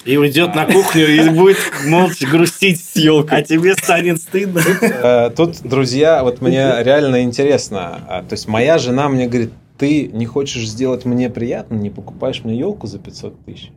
И 0.06 0.16
уйдет 0.18 0.56
на 0.56 0.66
кухню 0.66 1.06
и 1.08 1.30
будет 1.30 1.58
молча 1.86 2.26
грустить 2.28 2.80
с 2.82 2.96
елкой. 2.96 3.40
А 3.40 3.42
тебе 3.42 3.74
станет 3.76 4.22
стыдно. 4.22 4.62
Э, 4.82 5.30
Тут, 5.36 5.62
друзья, 5.64 6.24
вот 6.24 6.40
мне 6.42 6.76
реально 6.82 7.24
интересно. 7.24 8.00
А, 8.08 8.22
То 8.22 8.34
есть 8.34 8.48
моя 8.48 8.78
жена 8.78 9.10
мне 9.10 9.28
говорит, 9.28 9.52
ты 9.78 10.08
не 10.08 10.26
хочешь 10.26 10.68
сделать 10.70 11.04
мне 11.06 11.30
приятно, 11.30 11.76
не 11.76 11.90
покупаешь 11.90 12.42
мне 12.44 12.58
елку 12.58 12.88
за 12.88 13.00
500 13.00 13.36
тысяч. 13.46 13.72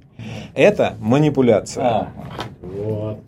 Это 0.54 0.96
манипуляция. 1.00 2.12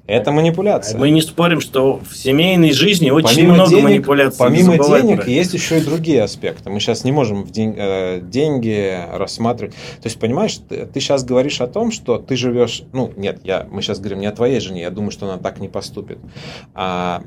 Это 0.07 0.31
манипуляция. 0.33 0.99
Мы 0.99 1.11
не 1.11 1.21
спорим, 1.23 1.61
что 1.61 2.01
в 2.09 2.17
семейной 2.17 2.73
жизни 2.73 3.11
очень 3.11 3.37
Помимо 3.37 3.55
много 3.55 3.71
денег, 3.71 3.85
манипуляций. 3.85 4.39
помимо 4.39 4.73
денег 4.79 5.17
про 5.17 5.23
это. 5.23 5.31
есть 5.31 5.55
еще 5.55 5.79
и 5.79 5.81
другие 5.83 6.23
аспекты. 6.23 6.71
Мы 6.71 6.81
сейчас 6.81 7.05
не 7.05 7.13
можем 7.13 7.45
в 7.45 7.51
день- 7.51 7.75
э, 7.77 8.21
деньги 8.23 8.99
рассматривать. 9.13 9.75
То 9.75 10.07
есть, 10.07 10.19
понимаешь, 10.19 10.59
ты, 10.69 10.89
сейчас 10.95 11.25
говоришь 11.25 11.61
о 11.61 11.67
том, 11.67 11.91
что 11.91 12.19
ты 12.19 12.37
живешь... 12.37 12.83
Ну, 12.93 13.13
нет, 13.17 13.41
я, 13.45 13.67
мы 13.71 13.83
сейчас 13.83 13.99
говорим 13.99 14.21
не 14.21 14.27
о 14.27 14.33
твоей 14.33 14.61
жене, 14.61 14.83
я 14.83 14.91
думаю, 14.91 15.11
что 15.11 15.27
она 15.27 15.39
так 15.39 15.59
не 15.61 15.69
поступит. 15.69 16.19
А, 16.75 17.23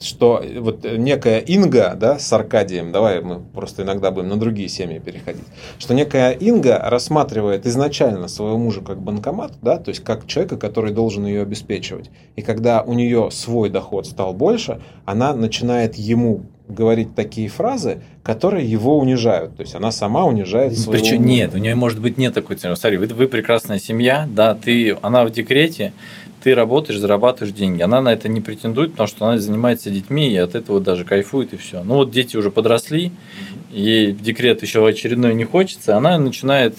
что 0.00 0.42
вот 0.60 0.84
некая 0.84 1.40
Инга, 1.40 1.94
да, 1.94 2.18
с 2.18 2.32
Аркадием, 2.32 2.90
давай 2.90 3.20
мы 3.20 3.40
просто 3.40 3.82
иногда 3.82 4.10
будем 4.10 4.28
на 4.28 4.38
другие 4.38 4.68
семьи 4.68 4.98
переходить, 4.98 5.44
что 5.78 5.94
некая 5.94 6.32
Инга 6.32 6.78
рассматривает 6.82 7.66
изначально 7.66 8.28
своего 8.28 8.56
мужа 8.56 8.80
как 8.80 9.00
банкомат, 9.00 9.52
да, 9.60 9.76
то 9.76 9.90
есть 9.90 10.02
как 10.02 10.26
человека, 10.26 10.56
который 10.56 10.92
должен 10.92 11.26
ее 11.26 11.42
обеспечивать. 11.42 12.10
И 12.36 12.42
когда 12.42 12.82
у 12.82 12.94
нее 12.94 13.30
свой 13.30 13.68
доход 13.68 14.06
стал 14.06 14.32
больше, 14.32 14.80
она 15.04 15.34
начинает 15.34 15.96
ему 15.96 16.42
говорить 16.70 17.14
такие 17.14 17.48
фразы, 17.48 18.00
которые 18.22 18.70
его 18.70 18.98
унижают. 18.98 19.56
То 19.56 19.62
есть 19.62 19.74
она 19.74 19.90
сама 19.90 20.24
унижает 20.24 20.78
своего 20.78 20.92
Причем 20.92 21.24
нет, 21.24 21.54
у 21.54 21.58
нее 21.58 21.74
может 21.74 22.00
быть 22.00 22.16
нет 22.16 22.34
такой 22.34 22.56
цены. 22.56 22.76
Смотри, 22.76 22.98
вы, 22.98 23.06
вы 23.06 23.28
прекрасная 23.28 23.78
семья, 23.78 24.28
да, 24.30 24.54
ты, 24.54 24.96
она 25.02 25.24
в 25.24 25.30
декрете, 25.30 25.92
ты 26.42 26.54
работаешь, 26.54 26.98
зарабатываешь 26.98 27.54
деньги. 27.54 27.82
Она 27.82 28.00
на 28.00 28.12
это 28.12 28.28
не 28.28 28.40
претендует, 28.40 28.92
потому 28.92 29.06
что 29.06 29.26
она 29.26 29.38
занимается 29.38 29.90
детьми 29.90 30.28
и 30.30 30.36
от 30.36 30.54
этого 30.54 30.80
даже 30.80 31.04
кайфует 31.04 31.52
и 31.52 31.56
все. 31.56 31.82
Ну 31.84 31.96
вот 31.96 32.10
дети 32.10 32.36
уже 32.36 32.50
подросли, 32.50 33.12
ей 33.70 34.12
в 34.12 34.22
декрет 34.22 34.62
еще 34.62 34.86
очередной 34.86 35.34
не 35.34 35.44
хочется, 35.44 35.96
она 35.96 36.18
начинает 36.18 36.76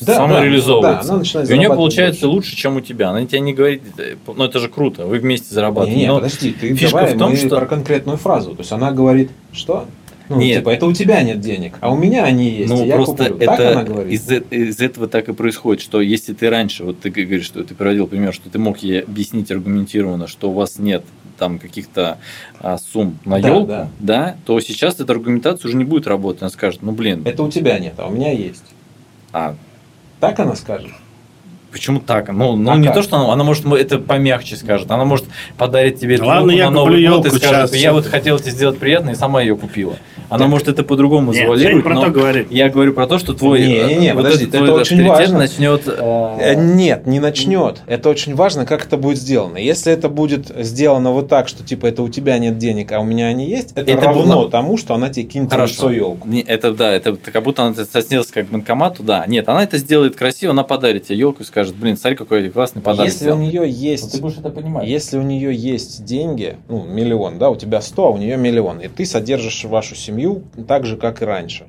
Да, 0.00 0.14
самореализовываться. 0.16 1.02
да, 1.06 1.08
она 1.10 1.18
начинает 1.20 1.50
и 1.50 1.52
у 1.52 1.56
нее 1.56 1.68
получается 1.68 2.22
больше. 2.26 2.34
лучше, 2.34 2.56
чем 2.56 2.76
у 2.76 2.80
тебя. 2.80 3.10
Она 3.10 3.24
тебе 3.26 3.40
не 3.40 3.54
говорит, 3.54 3.82
ну 4.26 4.44
это 4.44 4.58
же 4.58 4.68
круто, 4.68 5.06
вы 5.06 5.18
вместе 5.18 5.54
зарабатываете. 5.54 6.00
Не, 6.00 6.06
не, 6.08 6.14
подожди, 6.14 6.52
ты 6.52 6.74
фишка 6.74 6.96
давай 6.98 7.14
в 7.14 7.18
том, 7.18 7.30
мы 7.30 7.36
что- 7.36 7.56
про 7.56 7.66
конкретную 7.66 8.18
фразу. 8.18 8.50
То 8.52 8.60
есть 8.60 8.72
она 8.72 8.90
говорит, 8.92 9.30
что? 9.52 9.86
Ну, 10.28 10.38
Нет. 10.40 10.58
типа, 10.60 10.70
это 10.70 10.86
у 10.86 10.92
тебя 10.92 11.22
нет 11.22 11.40
денег, 11.40 11.74
а 11.80 11.92
у 11.92 11.96
меня 11.96 12.24
они 12.24 12.48
есть, 12.48 12.70
Ну, 12.72 12.84
я 12.84 12.96
просто 12.96 13.28
куплю. 13.30 13.46
Так 13.46 13.60
это 13.60 13.72
она 13.72 13.82
говорит? 13.84 14.12
из, 14.12 14.30
из 14.50 14.80
этого 14.80 15.06
так 15.06 15.28
и 15.28 15.34
происходит, 15.34 15.82
что 15.82 16.00
если 16.00 16.32
ты 16.32 16.48
раньше, 16.48 16.84
вот 16.84 16.98
ты 17.00 17.10
говоришь, 17.10 17.44
что 17.44 17.62
ты 17.62 17.74
приводил 17.74 18.06
пример, 18.06 18.32
что 18.32 18.48
ты 18.48 18.58
мог 18.58 18.78
ей 18.78 19.02
объяснить 19.02 19.50
аргументированно, 19.50 20.26
что 20.26 20.50
у 20.50 20.54
вас 20.54 20.78
нет 20.78 21.04
там 21.38 21.58
каких-то 21.58 22.18
а, 22.60 22.78
сумм 22.78 23.18
на 23.24 23.40
Да, 23.40 23.48
елку, 23.48 23.66
да. 23.66 23.88
да. 23.98 24.36
то 24.46 24.58
сейчас 24.60 24.98
эта 25.00 25.12
аргументация 25.12 25.68
уже 25.68 25.76
не 25.76 25.84
будет 25.84 26.06
работать. 26.06 26.42
Она 26.42 26.50
скажет, 26.50 26.80
ну 26.82 26.92
блин, 26.92 27.22
Это 27.26 27.42
у 27.42 27.50
тебя 27.50 27.78
нет, 27.78 27.94
а 27.98 28.06
у 28.06 28.10
меня 28.10 28.30
есть. 28.32 28.64
а 29.32 29.56
Так 30.20 30.38
она 30.40 30.54
скажет. 30.54 30.90
Почему 31.74 31.98
так? 31.98 32.28
Ну, 32.32 32.54
ну 32.56 32.70
А 32.70 32.76
не 32.76 32.86
как? 32.86 32.94
то, 32.96 33.02
что 33.02 33.16
она, 33.16 33.32
она 33.32 33.42
может 33.44 33.66
это 33.66 33.98
помягче 33.98 34.56
скажет, 34.56 34.90
она 34.90 35.04
может 35.04 35.26
подарить 35.58 35.98
тебе 36.00 36.14
эту 36.14 36.24
Ладно, 36.26 36.52
я 36.52 36.70
на 36.70 36.76
Новый 36.76 37.06
год 37.06 37.26
и 37.26 37.30
скажет, 37.30 37.70
сейчас. 37.70 37.74
я 37.74 37.92
вот 37.92 38.06
хотел 38.06 38.38
тебе 38.38 38.52
сделать 38.52 38.78
приятно 38.78 39.10
и 39.10 39.14
сама 39.16 39.42
ее 39.42 39.56
купила. 39.56 39.96
Она 40.30 40.44
Так. 40.44 40.48
может 40.48 40.68
это 40.68 40.82
по-другому 40.84 41.32
Нет, 41.32 41.48
не 41.74 41.80
про 41.82 41.94
но 41.94 42.04
то 42.06 42.10
говорю. 42.10 42.46
я 42.50 42.68
говорю 42.70 42.92
про 42.94 43.06
то, 43.06 43.18
что 43.18 43.34
твой, 43.34 43.60
Не-не-не, 43.60 44.08
э, 44.08 44.14
вот 44.14 44.22
подожди, 44.24 44.44
этот 44.46 44.62
это 44.62 44.72
очень 44.74 45.06
важно. 45.06 45.38
начнет... 45.38 45.82
Э, 45.86 46.54
Нет, 46.56 47.06
не 47.06 47.20
начнет. 47.20 47.82
Это 47.86 48.08
очень 48.08 48.34
важно, 48.34 48.66
как 48.66 48.86
это 48.86 48.96
будет 48.96 49.18
сделано. 49.18 49.58
Если 49.58 49.92
это 49.92 50.08
будет 50.08 50.46
сделано 50.64 51.10
вот 51.10 51.28
так, 51.28 51.48
что 51.48 51.62
типа 51.64 51.86
это 51.86 52.02
у 52.02 52.08
тебя 52.08 52.38
нет 52.38 52.58
денег, 52.58 52.92
а 52.92 53.00
у 53.00 53.04
меня 53.04 53.26
они 53.26 53.48
есть, 53.48 53.72
это, 53.74 53.90
Это 53.90 54.06
равно 54.06 54.42
было- 54.42 54.50
тому, 54.50 54.76
что 54.76 54.94
она 54.94 55.08
тебе 55.08 55.26
кинет 55.26 55.52
лицо 55.52 55.90
елку. 55.90 56.28
Не, 56.28 56.40
это 56.42 56.72
да, 56.72 56.92
это 56.92 57.16
как 57.16 57.42
будто 57.42 57.62
она 57.64 57.74
это 57.76 58.02
снилась 58.02 58.28
как 58.28 58.46
банкомату, 58.46 59.02
да. 59.02 59.24
Нет, 59.26 59.48
она 59.48 59.62
это 59.62 59.78
сделает 59.78 60.16
красиво, 60.16 60.52
она 60.52 60.62
подарит 60.62 61.06
тебе 61.06 61.18
елку 61.18 61.42
и 61.42 61.46
скажет, 61.46 61.63
блин, 61.72 61.96
смотри, 61.96 62.16
какой 62.16 62.48
классный 62.50 62.82
подарок. 62.82 63.10
Если 63.12 63.30
у 63.30 63.34
сделал». 63.34 63.40
нее 63.40 63.60
Ну, 63.60 63.66
есть 63.66 64.12
ты 64.12 64.20
будешь 64.20 64.38
это 64.38 64.50
понимать. 64.50 64.86
Если 64.86 65.16
у 65.18 65.22
нее 65.22 65.54
есть 65.54 66.04
деньги, 66.04 66.56
ну, 66.68 66.84
миллион, 66.84 67.38
да, 67.38 67.50
у 67.50 67.56
тебя 67.56 67.80
100, 67.80 68.06
а 68.06 68.10
у 68.10 68.16
нее 68.18 68.36
миллион, 68.36 68.80
и 68.80 68.88
ты 68.88 69.04
содержишь 69.06 69.64
вашу 69.64 69.94
семью 69.94 70.42
так 70.68 70.84
же, 70.86 70.96
как 70.96 71.22
и 71.22 71.24
раньше. 71.24 71.66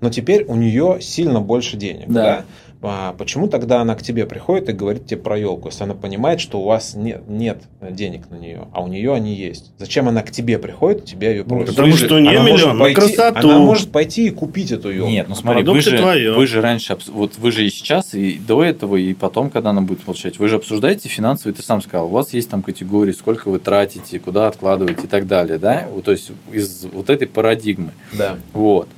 Но 0.00 0.10
теперь 0.10 0.44
у 0.44 0.56
нее 0.56 0.98
сильно 1.00 1.40
больше 1.40 1.76
денег, 1.76 2.08
Да. 2.08 2.22
да? 2.22 2.44
А 2.80 3.12
почему 3.18 3.48
тогда 3.48 3.80
она 3.80 3.96
к 3.96 4.02
тебе 4.02 4.24
приходит 4.24 4.68
и 4.68 4.72
говорит 4.72 5.06
тебе 5.06 5.20
про 5.20 5.36
елку, 5.36 5.68
если 5.68 5.82
она 5.82 5.94
понимает, 5.94 6.40
что 6.40 6.60
у 6.60 6.64
вас 6.64 6.94
нет, 6.94 7.22
нет 7.28 7.62
денег 7.90 8.30
на 8.30 8.36
нее, 8.36 8.68
а 8.72 8.82
у 8.82 8.86
нее 8.86 9.14
они 9.14 9.34
есть? 9.34 9.72
Зачем 9.78 10.08
она 10.08 10.22
к 10.22 10.30
тебе 10.30 10.58
приходит, 10.58 11.04
тебя 11.04 11.30
ее 11.30 11.44
просит? 11.44 11.74
Потому 11.74 11.96
что 11.96 12.14
у 12.14 12.18
нее 12.18 12.38
Она 12.38 12.48
может 12.48 12.60
миллион 12.66 12.78
на 12.78 12.84
пойти- 12.84 13.00
красоту. 13.00 13.48
Она 13.48 13.58
может 13.58 13.90
пойти 13.90 14.26
и 14.26 14.30
купить 14.30 14.70
эту 14.70 14.90
елку. 14.90 15.10
Нет, 15.10 15.28
ну 15.28 15.34
смотри, 15.34 15.64
вы 15.64 15.80
же, 15.80 16.32
вы 16.36 16.46
же 16.46 16.60
раньше, 16.60 16.96
вот 17.08 17.36
вы 17.38 17.50
же 17.50 17.66
и 17.66 17.70
сейчас, 17.70 18.14
и 18.14 18.38
до 18.38 18.62
этого, 18.62 18.94
и 18.94 19.12
потом, 19.12 19.50
когда 19.50 19.70
она 19.70 19.80
будет 19.80 20.02
получать, 20.02 20.38
вы 20.38 20.48
же 20.48 20.56
обсуждаете 20.56 21.08
финансовые, 21.08 21.54
ты 21.54 21.62
сам 21.62 21.82
сказал, 21.82 22.06
у 22.06 22.10
вас 22.10 22.32
есть 22.32 22.48
там 22.48 22.62
категории, 22.62 23.12
сколько 23.12 23.48
вы 23.48 23.58
тратите, 23.58 24.20
куда 24.20 24.46
откладываете 24.46 25.02
и 25.04 25.08
так 25.08 25.26
далее, 25.26 25.58
да? 25.58 25.88
То 26.04 26.12
есть 26.12 26.30
из 26.52 26.86
вот 26.92 27.10
этой 27.10 27.26
парадигмы. 27.26 27.90
Да. 28.12 28.36
Вот. 28.52 28.88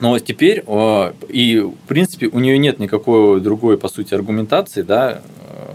Но 0.00 0.18
теперь, 0.18 0.64
э, 0.66 1.12
и 1.28 1.58
в 1.60 1.74
принципе, 1.86 2.26
у 2.28 2.38
нее 2.40 2.58
нет 2.58 2.78
никакой 2.78 3.40
другой, 3.40 3.76
по 3.76 3.88
сути, 3.88 4.14
аргументации, 4.14 4.82
да, 4.82 5.20
э, 5.46 5.72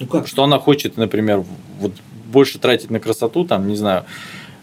Ну 0.00 0.06
как? 0.06 0.26
что 0.28 0.44
она 0.44 0.58
хочет, 0.58 0.96
например, 0.98 1.42
вот 1.80 1.92
больше 2.30 2.58
тратить 2.58 2.90
на 2.90 3.00
красоту, 3.00 3.44
там, 3.44 3.66
не 3.66 3.76
знаю, 3.76 4.04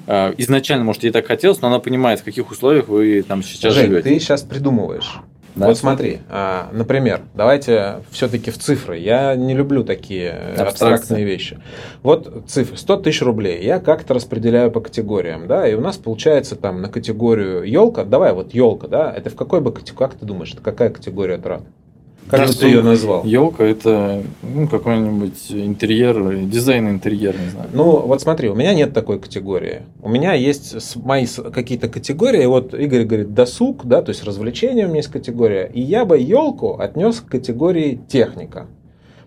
э, 0.08 0.34
изначально, 0.38 0.84
может, 0.84 1.04
ей 1.04 1.12
так 1.12 1.26
хотелось, 1.26 1.60
но 1.62 1.70
она 1.70 1.80
понимает, 1.80 2.20
в 2.20 2.24
каких 2.24 2.52
условиях 2.52 2.88
вы 2.88 3.24
там 3.24 3.42
сейчас 3.44 3.74
Жень, 3.74 3.88
живете. 3.88 4.10
ты 4.10 4.20
сейчас 4.20 4.44
придумываешь. 4.44 5.12
Да? 5.56 5.68
Вот 5.68 5.78
смотри, 5.78 6.20
а, 6.30 6.70
например, 6.72 7.22
давайте 7.34 7.98
все-таки 8.12 8.52
в 8.52 8.58
цифры. 8.58 8.98
Я 8.98 9.36
не 9.36 9.54
люблю 9.54 9.84
такие 9.84 10.32
Абстракции. 10.32 10.64
абстрактные 10.64 11.26
вещи. 11.26 11.60
Вот 12.04 12.44
цифры, 12.48 12.78
100 12.78 12.98
тысяч 12.98 13.22
рублей. 13.22 13.64
Я 13.64 13.80
как-то 13.80 14.14
распределяю 14.14 14.72
по 14.72 14.80
категориям, 14.80 15.48
да, 15.48 15.68
и 15.68 15.74
у 15.74 15.82
нас 15.82 15.98
получается 15.98 16.56
там 16.56 16.82
на 16.82 16.90
категорию 16.90 17.64
елка, 17.64 18.04
давай 18.06 18.34
вот 18.34 18.54
елка, 18.54 18.88
да, 18.88 19.14
это 19.16 19.30
в 19.30 19.36
какой 19.36 19.62
бы 19.62 19.72
категории, 19.72 19.98
как 19.98 20.14
ты 20.16 20.26
думаешь, 20.26 20.54
это 20.54 20.62
какая 20.62 20.90
категория 20.90 21.38
трат? 21.38 21.64
Как 22.32 22.48
же 22.48 22.58
ты 22.58 22.68
ее 22.68 22.82
назвал? 22.82 23.26
Елка 23.26 23.64
это 23.64 24.24
ну, 24.42 24.68
какой-нибудь 24.68 25.52
интерьер, 25.52 26.46
дизайн 26.46 26.90
интерьер, 26.90 27.36
не 27.38 27.50
знаю. 27.50 27.70
Ну, 27.74 28.00
вот 28.00 28.22
смотри, 28.22 28.50
у 28.50 28.56
меня 28.56 28.74
нет 28.74 28.94
такой 28.94 29.20
категории. 29.20 29.82
У 30.02 30.10
меня 30.10 30.34
есть 30.34 30.96
мои 30.96 31.28
какие-то 31.54 31.90
категории. 31.90 32.46
Вот 32.46 32.74
Игорь 32.74 33.04
говорит 33.04 33.34
досуг, 33.34 33.86
да, 33.86 34.02
то 34.02 34.10
есть 34.10 34.24
развлечения 34.24 34.86
у 34.86 34.88
меня 34.88 34.98
есть 34.98 35.12
категория. 35.12 35.70
И 35.74 35.82
я 35.82 36.06
бы 36.06 36.18
елку 36.18 36.80
отнес 36.80 37.20
к 37.20 37.28
категории 37.28 38.00
техника. 38.08 38.68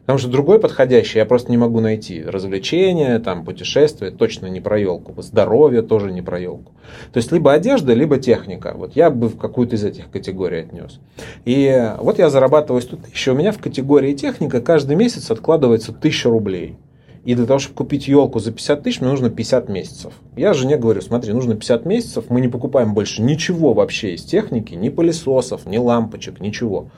Потому 0.05 0.19
что 0.19 0.29
другой 0.29 0.59
подходящий 0.61 1.19
я 1.19 1.25
просто 1.25 1.51
не 1.51 1.57
могу 1.57 1.81
найти. 1.81 2.23
Развлечения, 2.23 3.19
там, 3.21 3.45
путешествия, 3.45 4.11
точно 4.11 4.47
не 4.47 4.61
про 4.61 4.79
елку. 4.79 5.15
Здоровье 5.23 5.81
тоже 5.81 6.13
не 6.13 6.21
про 6.21 6.39
елку. 6.39 6.73
То 7.13 7.17
есть, 7.17 7.33
либо 7.33 7.53
одежда, 7.53 7.95
либо 7.95 8.19
техника. 8.19 8.75
Вот 8.77 8.97
я 8.97 9.09
бы 9.09 9.29
в 9.29 9.39
какую-то 9.39 9.77
из 9.77 9.85
этих 9.85 10.11
категорий 10.11 10.59
отнес. 10.59 11.01
И 11.47 11.91
вот 12.01 12.19
я 12.19 12.29
зарабатываю 12.29 12.83
100 12.83 12.97
тысяч, 12.97 13.29
у 13.29 13.35
меня 13.35 13.53
в 13.53 13.59
категории 13.59 14.13
техника 14.13 14.61
каждый 14.61 14.95
месяц 14.95 15.31
откладывается 15.31 15.93
1000 15.93 16.29
рублей. 16.29 16.77
И 17.25 17.35
для 17.35 17.47
того, 17.47 17.59
чтобы 17.59 17.77
купить 17.77 18.07
елку 18.07 18.39
за 18.39 18.53
50 18.53 18.83
тысяч, 18.83 19.01
мне 19.01 19.09
нужно 19.09 19.31
50 19.31 19.71
месяцев. 19.71 20.13
Я 20.37 20.53
жене 20.53 20.77
говорю, 20.77 21.01
смотри, 21.01 21.33
нужно 21.33 21.55
50 21.55 21.87
месяцев, 21.87 22.27
мы 22.29 22.43
не 22.43 22.49
покупаем 22.49 22.93
больше 22.93 23.23
ничего 23.23 23.73
вообще 23.73 24.15
из 24.15 24.25
техники, 24.25 24.75
ни 24.75 24.91
пылесосов, 24.91 25.65
ни 25.65 25.79
лампочек, 25.79 26.41
ничего. 26.41 26.91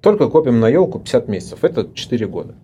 Только 0.00 0.28
копим 0.28 0.60
на 0.60 0.68
елку 0.68 1.00
50 1.00 1.28
месяцев. 1.28 1.64
Это 1.64 1.88
4 1.92 2.26
года. 2.26 2.54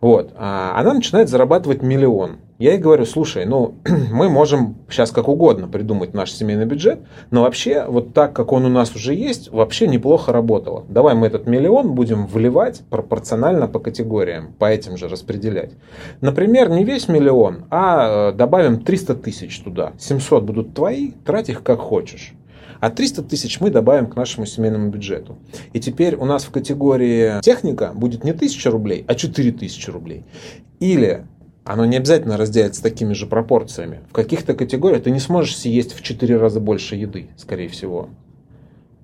Вот. 0.00 0.32
А 0.36 0.78
она 0.78 0.94
начинает 0.94 1.28
зарабатывать 1.28 1.82
миллион. 1.82 2.38
Я 2.58 2.72
ей 2.72 2.78
говорю, 2.78 3.04
слушай, 3.04 3.44
ну, 3.46 3.74
мы 4.12 4.28
можем 4.28 4.76
сейчас 4.88 5.10
как 5.10 5.28
угодно 5.28 5.66
придумать 5.66 6.14
наш 6.14 6.32
семейный 6.32 6.66
бюджет, 6.66 7.00
но 7.32 7.42
вообще, 7.42 7.84
вот 7.88 8.14
так, 8.14 8.32
как 8.32 8.52
он 8.52 8.64
у 8.64 8.68
нас 8.68 8.94
уже 8.94 9.12
есть, 9.12 9.50
вообще 9.50 9.88
неплохо 9.88 10.32
работало. 10.32 10.84
Давай 10.88 11.14
мы 11.16 11.26
этот 11.26 11.48
миллион 11.48 11.94
будем 11.94 12.26
вливать 12.26 12.82
пропорционально 12.90 13.66
по 13.66 13.80
категориям, 13.80 14.54
по 14.56 14.66
этим 14.66 14.96
же 14.96 15.08
распределять. 15.08 15.72
Например, 16.20 16.70
не 16.70 16.84
весь 16.84 17.08
миллион, 17.08 17.64
а 17.70 18.30
э, 18.30 18.32
добавим 18.36 18.84
300 18.84 19.16
тысяч 19.16 19.58
туда. 19.58 19.92
700 19.98 20.44
будут 20.44 20.74
твои, 20.74 21.10
трать 21.24 21.48
их 21.48 21.64
как 21.64 21.80
хочешь. 21.80 22.34
А 22.84 22.90
300 22.90 23.22
тысяч 23.22 23.60
мы 23.60 23.70
добавим 23.70 24.08
к 24.08 24.14
нашему 24.14 24.44
семейному 24.44 24.90
бюджету. 24.90 25.38
И 25.72 25.80
теперь 25.80 26.16
у 26.16 26.26
нас 26.26 26.44
в 26.44 26.50
категории 26.50 27.40
техника 27.40 27.92
будет 27.94 28.24
не 28.24 28.32
1000 28.32 28.70
рублей, 28.70 29.06
а 29.08 29.14
4000 29.14 29.88
рублей. 29.88 30.24
Или 30.80 31.24
оно 31.64 31.86
не 31.86 31.96
обязательно 31.96 32.36
разделяется 32.36 32.82
такими 32.82 33.14
же 33.14 33.24
пропорциями. 33.24 34.00
В 34.10 34.12
каких-то 34.12 34.52
категориях 34.52 35.04
ты 35.04 35.10
не 35.10 35.18
сможешь 35.18 35.56
съесть 35.56 35.94
в 35.94 36.02
4 36.02 36.36
раза 36.36 36.60
больше 36.60 36.96
еды, 36.96 37.28
скорее 37.38 37.70
всего. 37.70 38.10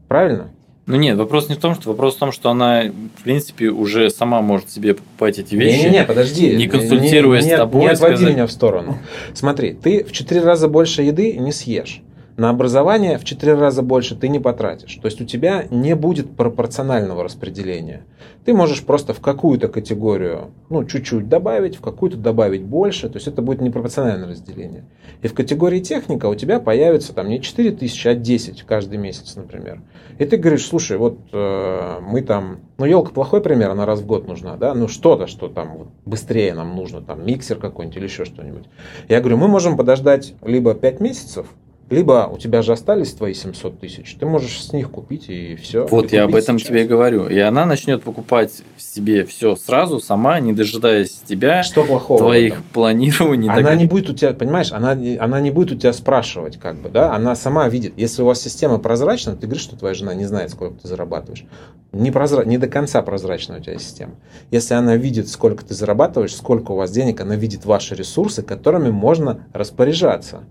Правильно? 0.08 0.50
Ну 0.84 0.96
нет, 0.96 1.16
вопрос 1.16 1.48
не 1.48 1.54
в 1.54 1.58
том, 1.58 1.74
что 1.74 1.88
вопрос 1.88 2.16
в 2.16 2.18
том, 2.18 2.32
что 2.32 2.50
она, 2.50 2.82
в 3.16 3.22
принципе, 3.22 3.68
уже 3.70 4.10
сама 4.10 4.42
может 4.42 4.68
себе 4.68 4.92
покупать 4.92 5.38
эти 5.38 5.54
вещи. 5.54 5.84
Не-не-не, 5.84 6.04
подожди. 6.04 6.54
Не 6.54 6.68
консультируясь 6.68 7.46
не, 7.46 7.54
с 7.54 7.56
тобой. 7.56 7.80
Не 7.80 7.88
отводи 7.88 8.16
сказать... 8.16 8.34
меня 8.34 8.46
в 8.46 8.52
сторону. 8.52 8.98
Смотри, 9.32 9.72
ты 9.72 10.04
в 10.04 10.12
4 10.12 10.42
раза 10.42 10.68
больше 10.68 11.00
еды 11.00 11.38
не 11.38 11.52
съешь 11.52 12.02
на 12.40 12.48
образование 12.48 13.18
в 13.18 13.24
4 13.24 13.52
раза 13.52 13.82
больше 13.82 14.16
ты 14.16 14.26
не 14.30 14.38
потратишь. 14.38 14.94
То 14.94 15.04
есть 15.04 15.20
у 15.20 15.26
тебя 15.26 15.66
не 15.70 15.94
будет 15.94 16.34
пропорционального 16.36 17.22
распределения. 17.22 18.06
Ты 18.46 18.54
можешь 18.54 18.82
просто 18.82 19.12
в 19.12 19.20
какую-то 19.20 19.68
категорию, 19.68 20.50
ну, 20.70 20.86
чуть-чуть 20.86 21.28
добавить, 21.28 21.76
в 21.76 21.82
какую-то 21.82 22.16
добавить 22.16 22.62
больше. 22.62 23.10
То 23.10 23.18
есть 23.18 23.28
это 23.28 23.42
будет 23.42 23.60
непропорциональное 23.60 24.26
разделение. 24.26 24.84
И 25.20 25.28
в 25.28 25.34
категории 25.34 25.80
техника 25.80 26.30
у 26.30 26.34
тебя 26.34 26.60
появится 26.60 27.12
там 27.12 27.28
не 27.28 27.42
4 27.42 27.72
тысячи, 27.72 28.08
а 28.08 28.14
10 28.14 28.62
каждый 28.62 28.96
месяц, 28.96 29.36
например. 29.36 29.82
И 30.18 30.24
ты 30.24 30.38
говоришь, 30.38 30.64
слушай, 30.66 30.96
вот 30.96 31.18
э, 31.34 31.98
мы 32.00 32.22
там, 32.22 32.60
ну, 32.78 32.86
елка 32.86 33.12
плохой 33.12 33.42
пример, 33.42 33.68
она 33.68 33.84
раз 33.84 34.00
в 34.00 34.06
год 34.06 34.26
нужна, 34.26 34.56
да, 34.56 34.72
ну, 34.72 34.88
что-то, 34.88 35.26
что 35.26 35.48
там 35.48 35.76
вот, 35.76 35.88
быстрее 36.06 36.54
нам 36.54 36.74
нужно, 36.74 37.02
там, 37.02 37.26
миксер 37.26 37.58
какой-нибудь 37.58 37.98
или 37.98 38.04
еще 38.04 38.24
что-нибудь. 38.24 38.64
Я 39.10 39.20
говорю, 39.20 39.36
мы 39.36 39.46
можем 39.46 39.76
подождать 39.76 40.32
либо 40.42 40.72
5 40.72 41.00
месяцев, 41.00 41.46
либо 41.90 42.30
у 42.32 42.38
тебя 42.38 42.62
же 42.62 42.72
остались 42.72 43.12
твои 43.12 43.34
700 43.34 43.80
тысяч, 43.80 44.16
ты 44.18 44.24
можешь 44.24 44.62
с 44.62 44.72
них 44.72 44.90
купить 44.90 45.28
и 45.28 45.56
все. 45.56 45.86
Вот 45.88 46.12
и 46.12 46.16
я 46.16 46.24
об 46.24 46.34
этом 46.34 46.58
сейчас. 46.58 46.68
тебе 46.68 46.84
и 46.84 46.86
говорю. 46.86 47.26
И 47.26 47.38
она 47.38 47.66
начнет 47.66 48.02
покупать 48.02 48.62
себе 48.78 49.24
все 49.24 49.56
сразу, 49.56 50.00
сама, 50.00 50.38
не 50.40 50.52
дожидаясь 50.52 51.20
тебя, 51.26 51.62
Что 51.62 51.84
плохого? 51.84 52.20
твоих 52.20 52.62
планирований. 52.72 53.48
Она 53.48 53.70
так- 53.70 53.78
не 53.78 53.86
будет 53.86 54.08
у 54.08 54.14
тебя, 54.14 54.32
понимаешь, 54.32 54.72
она, 54.72 54.94
не- 54.94 55.16
она 55.16 55.40
не 55.40 55.50
будет 55.50 55.72
у 55.72 55.76
тебя 55.76 55.92
спрашивать, 55.92 56.58
как 56.58 56.76
бы, 56.80 56.88
да, 56.88 57.14
она 57.14 57.34
сама 57.34 57.68
видит. 57.68 57.94
Если 57.96 58.22
у 58.22 58.26
вас 58.26 58.40
система 58.40 58.78
прозрачна, 58.78 59.34
ты 59.34 59.46
говоришь, 59.46 59.64
что 59.64 59.76
твоя 59.76 59.94
жена 59.94 60.14
не 60.14 60.24
знает, 60.26 60.50
сколько 60.50 60.80
ты 60.80 60.88
зарабатываешь. 60.88 61.44
Не, 61.92 62.12
прозра... 62.12 62.44
не 62.44 62.56
до 62.56 62.68
конца 62.68 63.02
прозрачная 63.02 63.58
у 63.58 63.62
тебя 63.62 63.76
система. 63.78 64.12
Если 64.52 64.74
она 64.74 64.94
видит, 64.96 65.28
сколько 65.28 65.64
ты 65.64 65.74
зарабатываешь, 65.74 66.34
сколько 66.36 66.70
у 66.70 66.76
вас 66.76 66.92
денег, 66.92 67.20
она 67.20 67.34
видит 67.34 67.64
ваши 67.64 67.96
ресурсы, 67.96 68.42
которыми 68.42 68.90
можно 68.90 69.44
распоряжаться. 69.52 70.42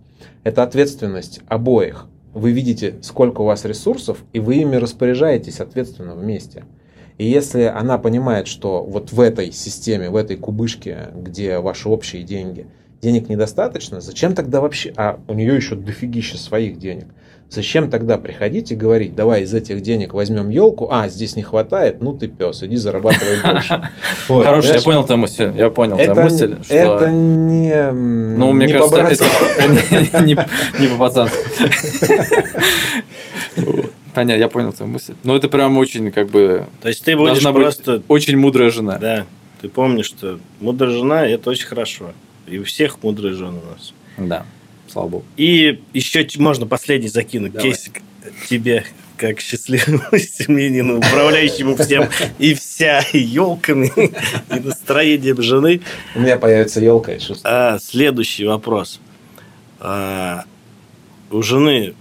Это 0.43 0.63
ответственность 0.63 1.41
обоих. 1.47 2.07
Вы 2.33 2.51
видите, 2.51 2.95
сколько 3.01 3.41
у 3.41 3.45
вас 3.45 3.65
ресурсов, 3.65 4.23
и 4.33 4.39
вы 4.39 4.57
ими 4.57 4.75
распоряжаетесь 4.75 5.59
ответственно 5.59 6.15
вместе. 6.15 6.65
И 7.17 7.25
если 7.25 7.63
она 7.63 7.97
понимает, 7.97 8.47
что 8.47 8.83
вот 8.83 9.11
в 9.11 9.19
этой 9.19 9.51
системе, 9.51 10.09
в 10.09 10.15
этой 10.15 10.37
кубышке, 10.37 11.09
где 11.15 11.59
ваши 11.59 11.89
общие 11.89 12.23
деньги, 12.23 12.67
денег 13.01 13.29
недостаточно, 13.29 13.99
зачем 13.99 14.35
тогда 14.35 14.61
вообще, 14.61 14.93
а 14.95 15.19
у 15.27 15.33
нее 15.33 15.55
еще 15.55 15.75
дофигища 15.75 16.37
своих 16.37 16.79
денег, 16.79 17.07
зачем 17.49 17.89
тогда 17.89 18.17
приходить 18.17 18.71
и 18.71 18.75
говорить, 18.75 19.15
давай 19.15 19.43
из 19.43 19.53
этих 19.53 19.81
денег 19.81 20.13
возьмем 20.13 20.49
елку, 20.49 20.87
а, 20.91 21.07
здесь 21.09 21.35
не 21.35 21.43
хватает, 21.43 22.01
ну 22.01 22.13
ты 22.13 22.27
пес, 22.27 22.63
иди 22.63 22.75
зарабатывай 22.75 23.41
больше. 23.43 23.89
Вот, 24.27 24.45
Хороший, 24.45 24.75
я 24.75 24.81
понял 24.81 25.03
твою 25.03 25.21
мысль. 25.21 25.51
Я 25.55 25.69
понял 25.69 25.95
твою 25.95 26.11
Это, 26.11 26.21
мысль. 26.23 26.55
что- 26.63 26.73
это 26.75 27.09
не, 27.09 27.91
Ну, 27.91 28.51
мне 28.51 28.67
не 28.67 28.73
кажется, 28.73 29.25
это 29.57 30.21
не, 30.25 30.35
по-пацански. 30.89 31.37
Понятно, 34.13 34.39
я 34.39 34.47
понял 34.49 34.73
твою 34.73 34.91
мысль. 34.91 35.13
Но 35.23 35.35
это 35.35 35.47
прям 35.49 35.77
очень, 35.77 36.11
как 36.11 36.29
бы, 36.29 36.65
То 36.81 36.89
есть 36.89 37.03
ты 37.03 37.15
будешь 37.15 37.41
просто... 37.43 38.01
очень 38.07 38.37
мудрая 38.37 38.69
жена. 38.69 38.97
Да, 38.97 39.25
ты 39.61 39.69
помнишь, 39.69 40.05
что 40.07 40.39
мудрая 40.59 40.91
жена– 40.91 41.25
это 41.27 41.49
очень 41.49 41.67
хорошо. 41.67 42.11
И 42.47 42.57
у 42.57 42.63
всех 42.63 43.01
мудрые 43.03 43.33
жены 43.35 43.59
у 43.59 43.71
нас. 43.71 43.93
Да, 44.17 44.45
слава 44.91 45.07
богу. 45.07 45.25
И 45.37 45.81
еще 45.93 46.27
можно 46.37 46.65
последний 46.65 47.09
закинуть 47.09 47.53
Давай. 47.53 47.71
кейсик 47.71 48.01
тебе, 48.49 48.85
как 49.17 49.39
счастливому 49.39 50.03
семьянину, 50.17 50.97
управляющему 50.97 51.75
всем 51.75 52.09
и 52.37 52.53
вся, 52.53 53.01
и 53.13 53.19
елками, 53.19 53.91
и 53.95 54.59
настроением 54.59 55.41
жены. 55.41 55.81
У 56.15 56.19
меня 56.19 56.37
появится 56.37 56.79
елка. 56.79 57.13
А, 57.43 57.79
следующий 57.79 58.45
вопрос. 58.45 58.99
А, 59.79 60.45
у 61.31 61.41
жены 61.41 61.93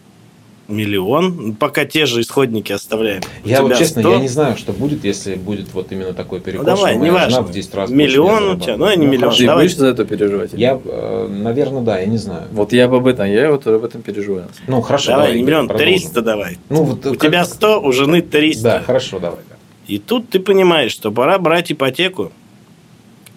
миллион, 0.69 1.36
ну, 1.36 1.55
пока 1.55 1.85
те 1.86 2.05
же 2.07 2.20
исходники 2.20 2.73
оставляем. 2.73 3.23
Я 3.45 3.62
вот 3.62 3.77
честно, 3.77 4.03
100. 4.03 4.12
я 4.12 4.19
не 4.20 4.28
знаю, 4.28 4.57
что 4.57 4.73
будет, 4.73 5.03
если 5.05 5.35
будет 5.35 5.73
вот 5.73 5.90
именно 5.93 6.12
такой 6.12 6.40
перекос. 6.40 6.66
Ну, 6.66 6.77
давай, 6.77 6.97
неважно. 6.97 7.31
жена 7.31 7.43
в 7.43 7.51
10 7.51 7.74
раз 7.74 7.90
Миллион 7.90 8.51
у 8.51 8.61
тебя, 8.61 8.77
ну, 8.77 8.85
не 8.86 8.90
зарабатывает. 8.97 9.11
миллион. 9.11 9.35
Ты 9.35 9.47
давай. 9.47 9.65
будешь 9.65 9.77
за 9.77 9.86
это 9.89 10.05
переживать? 10.05 10.51
Я, 10.53 10.78
э, 10.85 11.28
наверное, 11.28 11.82
да, 11.82 11.99
я 11.99 12.07
не 12.07 12.19
знаю. 12.19 12.45
Вот 12.53 12.73
я 12.73 12.85
об 12.85 13.07
этом, 13.07 13.27
я 13.27 13.51
вот 13.51 13.66
об 13.66 13.82
этом 13.82 14.03
переживаю. 14.03 14.49
Ну, 14.66 14.81
хорошо, 14.82 15.12
Давай, 15.12 15.27
давай. 15.28 15.39
не 15.39 15.43
миллион, 15.45 15.69
продолжим. 15.69 15.95
300 15.95 16.23
давай. 16.23 16.59
Ну, 16.69 16.82
вот 16.85 17.07
У 17.07 17.15
как- 17.15 17.23
тебя 17.23 17.45
100, 17.45 17.81
у 17.81 17.93
жены 17.93 18.20
300. 18.20 18.62
Да, 18.62 18.81
хорошо, 18.82 19.19
давай. 19.19 19.40
да. 19.49 19.57
И 19.86 19.99
тут 19.99 20.28
ты 20.28 20.39
понимаешь, 20.39 20.93
что 20.93 21.11
пора 21.11 21.39
брать 21.39 21.73
ипотеку. 21.73 22.31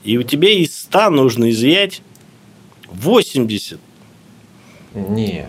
И 0.03 0.17
у 0.17 0.23
тебя 0.23 0.49
из 0.49 0.77
100 0.77 1.09
нужно 1.11 1.49
изъять 1.51 2.01
80. 2.91 3.79
Не. 4.93 5.45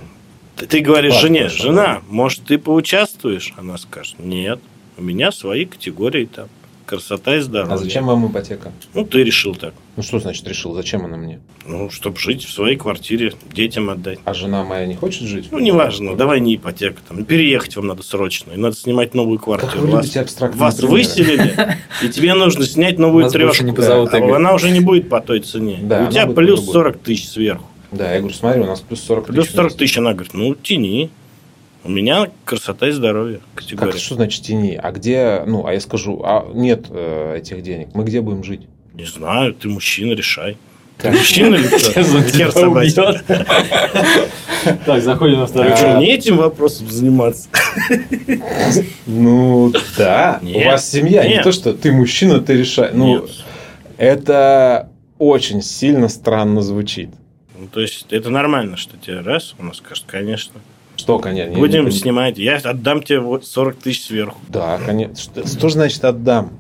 Ты, 0.57 0.67
ты 0.67 0.81
говоришь 0.81 1.15
Вклад 1.15 1.23
жене, 1.23 1.49
жена, 1.49 2.03
может, 2.09 2.45
ты 2.45 2.59
поучаствуешь? 2.59 3.53
Она 3.57 3.79
скажет, 3.79 4.17
нет, 4.19 4.61
у 4.99 5.03
меня 5.03 5.33
свои 5.33 5.65
категории 5.65 6.27
там. 6.27 6.49
Красота 6.85 7.37
и 7.37 7.41
здоровье. 7.41 7.75
А 7.75 7.79
зачем 7.79 8.07
вам 8.07 8.27
ипотека? 8.31 8.71
Ну, 8.93 9.07
ты 9.07 9.23
решил 9.23 9.55
так. 9.55 9.73
Ну, 9.97 10.03
что 10.03 10.19
значит 10.19 10.47
решил? 10.49 10.75
Зачем 10.75 11.05
она 11.07 11.17
мне? 11.17 11.41
Ну, 11.65 11.89
чтобы 11.91 12.19
жить 12.19 12.45
в 12.45 12.53
своей 12.53 12.77
квартире, 12.77 13.33
детям 13.53 13.89
отдать. 13.89 14.19
А 14.25 14.35
жена 14.35 14.63
моя 14.65 14.85
не 14.85 14.95
хочет 14.97 15.23
жить? 15.23 15.49
Ну, 15.53 15.59
неважно, 15.61 16.17
давай 16.17 16.41
не 16.41 16.57
ипотека. 16.57 16.97
Там, 17.09 17.25
переехать 17.25 17.77
вам 17.77 17.87
надо 17.87 18.03
срочно. 18.03 18.53
И 18.53 18.57
надо 18.57 18.77
снимать 18.77 19.15
новую 19.15 19.39
Как 19.39 19.45
квартиру. 19.61 19.87
вы 19.87 19.91
Вас, 19.93 20.15
вас 20.15 20.75
примеры. 20.75 20.93
выселили, 20.93 21.77
и 22.03 22.09
тебе 22.09 22.35
нужно 22.35 22.67
снять 22.67 22.99
новую 22.99 23.25
больше 23.25 23.39
трешку. 23.39 23.65
не 23.65 23.73
позовут, 23.73 24.13
А 24.13 24.37
она 24.37 24.53
уже 24.53 24.71
не 24.71 24.81
будет 24.81 25.09
по 25.09 25.21
той 25.21 25.41
цене. 25.41 25.79
Да, 25.83 26.07
у 26.09 26.11
тебя 26.11 26.27
плюс 26.27 26.61
по-другому. 26.61 26.73
40 26.73 26.99
тысяч 26.99 27.29
сверху. 27.29 27.65
Да, 27.93 28.13
я 28.13 28.19
говорю, 28.21 28.35
смотри, 28.35 28.61
у 28.63 28.67
нас 28.67 28.81
плюс 28.81 29.01
40 29.03 29.27
Плюс 29.27 29.47
тысяч 29.47 29.55
40 29.55 29.65
вместе. 29.67 29.79
тысяч. 29.79 29.99
Она 29.99 30.13
говорит, 30.15 30.35
ну, 30.35 30.55
тяни. 30.55 31.11
У 31.85 31.91
меня 31.91 32.31
красота 32.45 32.89
и 32.89 32.93
здоровье. 32.93 33.41
Как, 33.55 33.65
Категория. 33.65 33.99
что 33.99 34.15
значит 34.15 34.43
тяни? 34.43 34.79
А 34.81 34.93
где, 34.93 35.43
ну, 35.47 35.67
а 35.67 35.73
я 35.73 35.81
скажу, 35.81 36.23
а 36.25 36.49
нет 36.55 36.87
э, 36.91 37.39
этих 37.39 37.63
денег, 37.63 37.89
мы 37.95 38.05
где 38.05 38.21
будем 38.21 38.45
жить? 38.45 38.63
Не 38.95 39.05
знаю, 39.05 39.53
ты 39.55 39.69
мужчина, 39.69 40.13
решай. 40.13 40.57
Ты 40.99 41.09
Как? 41.09 41.13
мужчина 41.19 41.57
или 41.57 41.67
кто? 41.67 43.17
Так, 44.87 45.03
заходим 45.03 45.41
на 45.41 45.47
второй 45.47 45.75
Что, 45.77 45.99
не 45.99 46.07
этим 46.13 46.37
вопросом 46.37 46.89
заниматься? 46.89 47.49
Ну, 49.07 49.73
да. 49.97 50.41
У 50.43 50.65
вас 50.65 50.89
семья, 50.89 51.27
не 51.27 51.43
то, 51.43 51.51
что 51.53 51.75
ты 51.75 51.91
мужчина, 51.93 52.41
ты 52.41 52.55
решаешь. 52.55 52.93
Ну, 52.95 53.23
Нет. 53.23 53.31
это 53.97 54.89
очень 55.19 55.63
сильно 55.63 56.09
странно 56.09 56.63
звучит. 56.63 57.11
Ну, 57.63 57.69
то 57.69 57.81
есть, 57.81 58.07
это 58.11 58.29
нормально, 58.29 58.77
что 58.77 58.97
тебе 58.99 59.21
раз, 59.21 59.55
она 59.57 59.73
скажет, 59.73 60.03
конечно. 60.09 60.55
Что, 60.97 61.21
конечно? 61.21 61.53
я 61.53 61.59
Будем 61.59 61.85
не- 61.85 61.93
снимать. 61.93 62.37
Я 62.37 62.57
отдам 62.57 63.05
тебе 63.05 63.21
вот 63.21 63.47
40 63.47 63.77
тысяч 63.77 64.03
сверху. 64.07 64.41
Да, 64.49 64.81
конечно. 64.85 65.15
Что, 65.15 65.47
что 65.47 65.69
значит 65.69 66.05
отдам? 66.05 66.59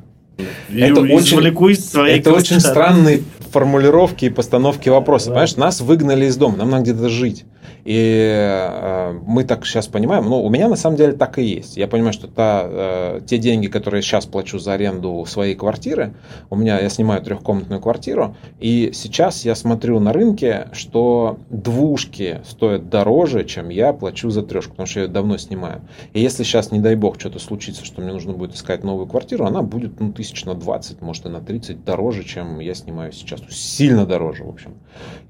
Это 0.72 1.00
очень- 1.00 1.76
своей 1.82 2.20
Это 2.20 2.32
очень 2.32 2.60
странные 2.60 3.24
формулировки 3.50 4.26
и 4.26 4.30
постановки 4.30 4.90
вопроса. 4.90 5.26
Да. 5.26 5.30
Понимаешь, 5.32 5.56
нас 5.56 5.80
выгнали 5.80 6.26
из 6.26 6.36
дома, 6.36 6.56
нам 6.56 6.70
надо 6.70 6.84
где-то 6.84 7.08
жить. 7.08 7.46
И 7.84 8.32
э, 8.32 9.12
мы 9.26 9.44
так 9.44 9.66
сейчас 9.66 9.88
понимаем, 9.88 10.24
ну, 10.24 10.42
у 10.42 10.48
меня 10.48 10.68
на 10.68 10.76
самом 10.76 10.96
деле 10.96 11.12
так 11.12 11.38
и 11.38 11.42
есть. 11.42 11.76
Я 11.76 11.88
понимаю, 11.88 12.12
что 12.12 12.28
та, 12.28 12.62
э, 12.64 13.20
те 13.26 13.38
деньги, 13.38 13.66
которые 13.66 14.02
сейчас 14.02 14.26
плачу 14.26 14.58
за 14.58 14.74
аренду 14.74 15.24
своей 15.26 15.56
квартиры, 15.56 16.14
у 16.48 16.56
меня, 16.56 16.78
я 16.78 16.88
снимаю 16.88 17.22
трехкомнатную 17.22 17.80
квартиру, 17.80 18.36
и 18.60 18.90
сейчас 18.94 19.44
я 19.44 19.56
смотрю 19.56 19.98
на 19.98 20.12
рынке, 20.12 20.68
что 20.72 21.38
двушки 21.50 22.40
стоят 22.48 22.88
дороже, 22.88 23.44
чем 23.44 23.68
я 23.68 23.92
плачу 23.92 24.30
за 24.30 24.42
трешку, 24.42 24.72
потому 24.72 24.86
что 24.86 25.00
я 25.00 25.06
ее 25.06 25.12
давно 25.12 25.36
снимаю. 25.36 25.82
И 26.12 26.20
если 26.20 26.44
сейчас, 26.44 26.70
не 26.70 26.78
дай 26.78 26.94
бог, 26.94 27.18
что-то 27.18 27.40
случится, 27.40 27.84
что 27.84 28.00
мне 28.00 28.12
нужно 28.12 28.32
будет 28.32 28.54
искать 28.54 28.84
новую 28.84 29.06
квартиру, 29.06 29.44
она 29.44 29.62
будет, 29.62 29.98
ну, 29.98 30.12
тысяч 30.12 30.44
на 30.44 30.54
20, 30.54 31.00
может, 31.02 31.26
и 31.26 31.28
на 31.28 31.40
30 31.40 31.84
дороже, 31.84 32.22
чем 32.22 32.60
я 32.60 32.74
снимаю 32.74 33.12
сейчас. 33.12 33.40
Сильно 33.50 34.06
дороже, 34.06 34.44
в 34.44 34.48
общем. 34.48 34.74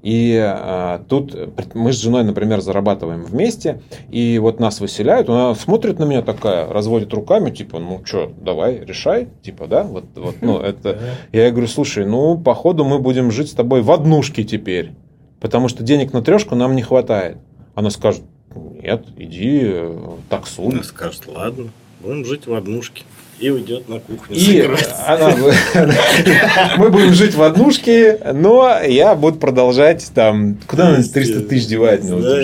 И 0.03 0.39
э, 0.39 0.99
тут 1.07 1.35
мы 1.73 1.93
с 1.93 1.99
женой, 1.99 2.23
например, 2.23 2.42
зарабатываем 2.61 3.23
вместе, 3.23 3.81
и 4.09 4.37
вот 4.39 4.59
нас 4.59 4.79
выселяют, 4.79 5.29
она 5.29 5.55
смотрит 5.55 5.99
на 5.99 6.05
меня 6.05 6.21
такая, 6.21 6.67
разводит 6.67 7.13
руками, 7.13 7.51
типа, 7.51 7.79
ну 7.79 8.01
что, 8.05 8.31
давай, 8.39 8.79
решай, 8.79 9.29
типа, 9.41 9.67
да, 9.67 9.83
вот, 9.83 10.05
вот, 10.15 10.35
ну, 10.41 10.59
это... 10.61 10.99
Я 11.31 11.49
говорю, 11.51 11.67
слушай, 11.67 12.05
ну, 12.05 12.37
походу 12.37 12.83
мы 12.83 12.99
будем 12.99 13.31
жить 13.31 13.49
с 13.49 13.53
тобой 13.53 13.81
в 13.81 13.91
однушке 13.91 14.43
теперь, 14.43 14.91
потому 15.39 15.67
что 15.67 15.83
денег 15.83 16.13
на 16.13 16.21
трешку 16.21 16.55
нам 16.55 16.75
не 16.75 16.81
хватает. 16.81 17.37
Она 17.75 17.89
скажет, 17.89 18.23
нет, 18.55 19.05
иди 19.17 19.61
э, 19.63 19.97
таксуй. 20.29 20.73
Она 20.73 20.83
скажет, 20.83 21.23
ладно, 21.27 21.69
будем 22.01 22.25
жить 22.25 22.47
в 22.47 22.53
однушке. 22.53 23.03
И 23.39 23.49
уйдет 23.49 23.89
на 23.89 23.99
кухню. 23.99 24.35
И 24.35 24.69
она, 25.05 25.33
мы 26.77 26.89
будем 26.89 27.13
жить 27.13 27.35
в 27.35 27.41
однушке, 27.41 28.19
но 28.33 28.79
я 28.87 29.15
буду 29.15 29.37
продолжать 29.37 30.11
там... 30.13 30.57
Куда 30.67 30.89
она 30.89 31.03
300 31.03 31.41
тысяч 31.41 31.67
девает? 31.67 32.03
мне 32.03 32.13
вот 32.13 32.23
Да. 32.23 32.43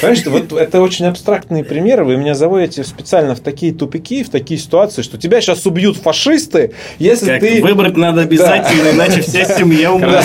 Понимаешь, 0.00 0.18
что 0.18 0.30
вот 0.30 0.52
это 0.52 0.80
очень 0.80 1.06
абстрактные 1.06 1.64
примеры. 1.64 2.04
Вы 2.04 2.16
меня 2.16 2.34
заводите 2.34 2.84
специально 2.84 3.34
в 3.34 3.40
такие 3.40 3.72
тупики, 3.72 4.22
в 4.22 4.30
такие 4.30 4.58
ситуации, 4.58 5.02
что 5.02 5.18
тебя 5.18 5.40
сейчас 5.40 5.66
убьют 5.66 5.96
фашисты, 5.96 6.72
если 6.98 7.26
Как 7.26 7.40
ты... 7.40 7.60
Выбрать 7.60 7.96
надо 7.96 8.22
обязательно, 8.22 8.90
иначе 8.90 9.20
вся 9.20 9.44
семья 9.44 9.92
умрет. 9.92 10.24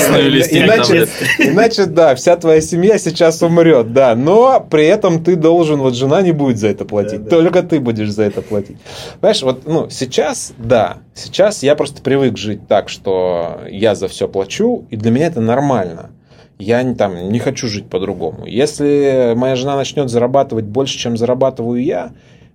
Иначе, 0.52 1.08
иначе, 1.40 1.86
да, 1.86 2.16
вся 2.16 2.36
твоя 2.38 2.62
семья 2.62 2.98
сейчас 2.98 3.42
умрет, 3.42 3.94
да, 3.94 4.16
но 4.16 4.66
при 4.70 4.86
этом 4.86 5.24
ты 5.24 5.36
должен, 5.36 5.80
вот 5.80 5.96
жена 5.96 6.22
не 6.22 6.32
будет 6.32 6.58
за 6.58 6.68
это 6.68 6.86
платить, 6.86 7.24
Да, 7.24 7.30
да. 7.30 7.30
только 7.30 7.64
ты 7.64 7.80
будешь 7.80 8.10
за 8.10 8.24
это 8.24 8.42
платить. 8.42 8.78
Понимаешь, 9.20 9.42
вот, 9.42 9.66
ну, 9.66 9.89
сейчас, 9.90 10.54
да, 10.58 11.00
сейчас 11.14 11.64
я 11.64 11.76
просто 11.76 12.02
привык 12.02 12.38
жить 12.38 12.68
так, 12.68 12.90
что 12.90 13.62
я 13.70 13.96
за 13.96 14.08
все 14.08 14.28
плачу, 14.28 14.86
и 14.90 14.96
для 14.96 15.12
меня 15.12 15.28
это 15.28 15.42
нормально. 15.42 16.12
Я 16.58 16.84
не, 16.84 16.96
там, 16.96 17.30
не 17.30 17.40
хочу 17.40 17.68
жить 17.68 17.90
по-другому. 17.90 18.46
Если 18.46 19.34
моя 19.36 19.56
жена 19.56 19.76
начнет 19.76 20.10
зарабатывать 20.10 20.66
больше, 20.66 20.98
чем 20.98 21.16
зарабатываю 21.18 21.82
я, 21.82 22.12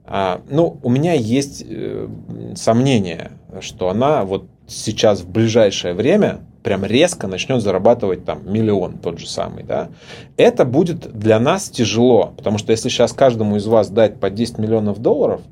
а, 0.06 0.42
ну, 0.50 0.78
у 0.82 0.90
меня 0.90 1.14
есть 1.14 1.64
э, 1.66 2.08
сомнение, 2.54 3.32
что 3.60 3.88
она 3.88 4.24
вот 4.24 4.46
сейчас 4.66 5.20
в 5.20 5.30
ближайшее 5.30 5.94
время 5.94 6.40
прям 6.62 6.84
резко 6.84 7.26
начнет 7.26 7.62
зарабатывать 7.62 8.24
там 8.24 8.40
миллион 8.50 8.98
тот 8.98 9.18
же 9.18 9.28
самый, 9.28 9.64
да, 9.64 9.88
это 10.36 10.64
будет 10.64 11.16
для 11.18 11.38
нас 11.38 11.68
тяжело, 11.68 12.32
потому 12.36 12.58
что 12.58 12.72
если 12.72 12.88
сейчас 12.88 13.12
каждому 13.12 13.56
из 13.56 13.66
вас 13.66 13.90
дать 13.90 14.18
по 14.20 14.30
10 14.30 14.58
миллионов 14.58 14.98
долларов, 15.00 15.42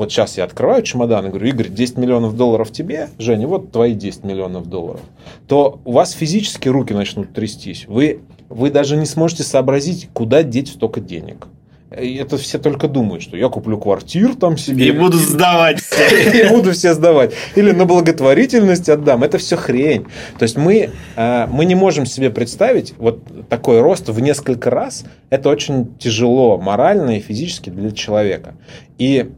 вот 0.00 0.10
сейчас 0.10 0.38
я 0.38 0.44
открываю 0.44 0.82
чемодан 0.82 1.26
и 1.26 1.28
говорю, 1.28 1.46
Игорь, 1.48 1.68
10 1.68 1.98
миллионов 1.98 2.34
долларов 2.34 2.72
тебе, 2.72 3.10
Женя, 3.18 3.46
вот 3.46 3.70
твои 3.70 3.92
10 3.92 4.24
миллионов 4.24 4.66
долларов, 4.66 5.02
то 5.46 5.78
у 5.84 5.92
вас 5.92 6.12
физически 6.12 6.70
руки 6.70 6.94
начнут 6.94 7.34
трястись. 7.34 7.84
Вы, 7.86 8.20
вы 8.48 8.70
даже 8.70 8.96
не 8.96 9.04
сможете 9.04 9.42
сообразить, 9.42 10.08
куда 10.14 10.42
деть 10.42 10.68
столько 10.68 11.00
денег. 11.00 11.48
Это 11.90 12.38
все 12.38 12.58
только 12.58 12.88
думают, 12.88 13.22
что 13.22 13.36
я 13.36 13.50
куплю 13.50 13.76
квартир 13.76 14.36
там 14.36 14.56
себе. 14.56 14.86
И 14.86 14.90
буду 14.90 15.18
сдавать 15.18 15.82
все. 15.82 16.44
И 16.46 16.48
буду 16.48 16.72
все 16.72 16.94
сдавать. 16.94 17.34
Или 17.54 17.72
на 17.72 17.84
благотворительность 17.84 18.88
отдам. 18.88 19.22
Это 19.22 19.36
все 19.36 19.56
хрень. 19.56 20.06
То 20.38 20.44
есть 20.44 20.56
мы, 20.56 20.90
э, 21.16 21.46
мы 21.48 21.66
не 21.66 21.74
можем 21.74 22.06
себе 22.06 22.30
представить 22.30 22.94
вот 22.96 23.48
такой 23.50 23.82
рост 23.82 24.08
в 24.08 24.18
несколько 24.18 24.70
раз. 24.70 25.04
Это 25.28 25.50
очень 25.50 25.94
тяжело 25.98 26.56
морально 26.56 27.18
и 27.18 27.20
физически 27.20 27.68
для 27.68 27.90
человека. 27.90 28.54
И 28.96 29.32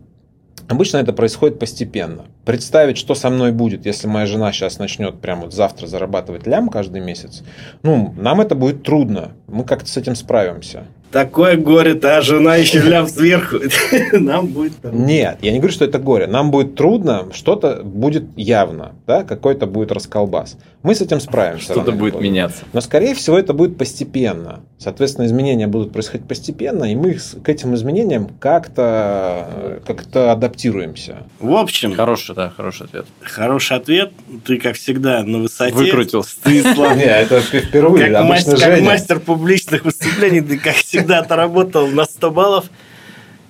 Обычно 0.72 0.96
это 0.96 1.12
происходит 1.12 1.58
постепенно. 1.58 2.24
Представить, 2.46 2.96
что 2.96 3.14
со 3.14 3.28
мной 3.28 3.52
будет, 3.52 3.84
если 3.84 4.06
моя 4.06 4.24
жена 4.24 4.52
сейчас 4.52 4.78
начнет 4.78 5.20
прямо 5.20 5.42
вот 5.42 5.52
завтра 5.52 5.86
зарабатывать 5.86 6.46
лям 6.46 6.70
каждый 6.70 7.02
месяц, 7.02 7.42
ну, 7.82 8.14
нам 8.16 8.40
это 8.40 8.54
будет 8.54 8.82
трудно. 8.82 9.32
Мы 9.48 9.64
как-то 9.64 9.90
с 9.90 9.98
этим 9.98 10.14
справимся. 10.14 10.84
Такое 11.12 11.56
горе-то, 11.56 12.16
а 12.16 12.20
жена 12.22 12.56
еще 12.56 12.80
лям 12.80 13.06
сверху. 13.06 13.58
Нам 14.12 14.46
будет. 14.46 14.72
Нет, 14.82 15.38
я 15.42 15.52
не 15.52 15.58
говорю, 15.58 15.74
что 15.74 15.84
это 15.84 15.98
горе. 15.98 16.26
Нам 16.26 16.50
будет 16.50 16.74
трудно, 16.74 17.28
что-то 17.34 17.82
будет 17.84 18.24
явно, 18.36 18.92
да, 19.06 19.22
какой-то 19.22 19.66
будет 19.66 19.92
расколбас. 19.92 20.56
Мы 20.82 20.94
с 20.94 21.00
этим 21.00 21.20
справимся. 21.20 21.72
Что-то 21.72 21.92
будет 21.92 22.14
поздно. 22.14 22.26
меняться. 22.26 22.64
Но, 22.72 22.80
скорее 22.80 23.14
всего, 23.14 23.38
это 23.38 23.52
будет 23.52 23.76
постепенно. 23.78 24.60
Соответственно, 24.78 25.26
изменения 25.26 25.68
будут 25.68 25.92
происходить 25.92 26.26
постепенно, 26.26 26.90
и 26.90 26.96
мы 26.96 27.14
к 27.14 27.48
этим 27.48 27.74
изменениям 27.74 28.28
как-то 28.40 29.80
как 29.86 30.04
адаптируемся. 30.16 31.18
В 31.38 31.54
общем, 31.54 31.94
Хороший, 31.94 32.34
да, 32.34 32.50
хороший 32.50 32.86
ответ. 32.86 33.06
хороший 33.20 33.76
ответ. 33.76 34.12
Ты, 34.44 34.58
как 34.58 34.74
всегда, 34.76 35.22
на 35.22 35.38
высоте. 35.38 35.74
Выкрутился. 35.74 36.36
Ты, 36.42 36.62
Слава, 36.74 36.94
Не, 36.96 37.04
это 37.04 37.40
впервые. 37.40 38.10
как, 38.10 38.80
мастер 38.80 39.20
публичных 39.20 39.84
выступлений, 39.84 40.40
ты, 40.40 40.58
как 40.58 40.74
всегда, 40.74 41.01
отработал 41.10 41.88
на 41.88 42.04
100 42.04 42.30
баллов. 42.30 42.70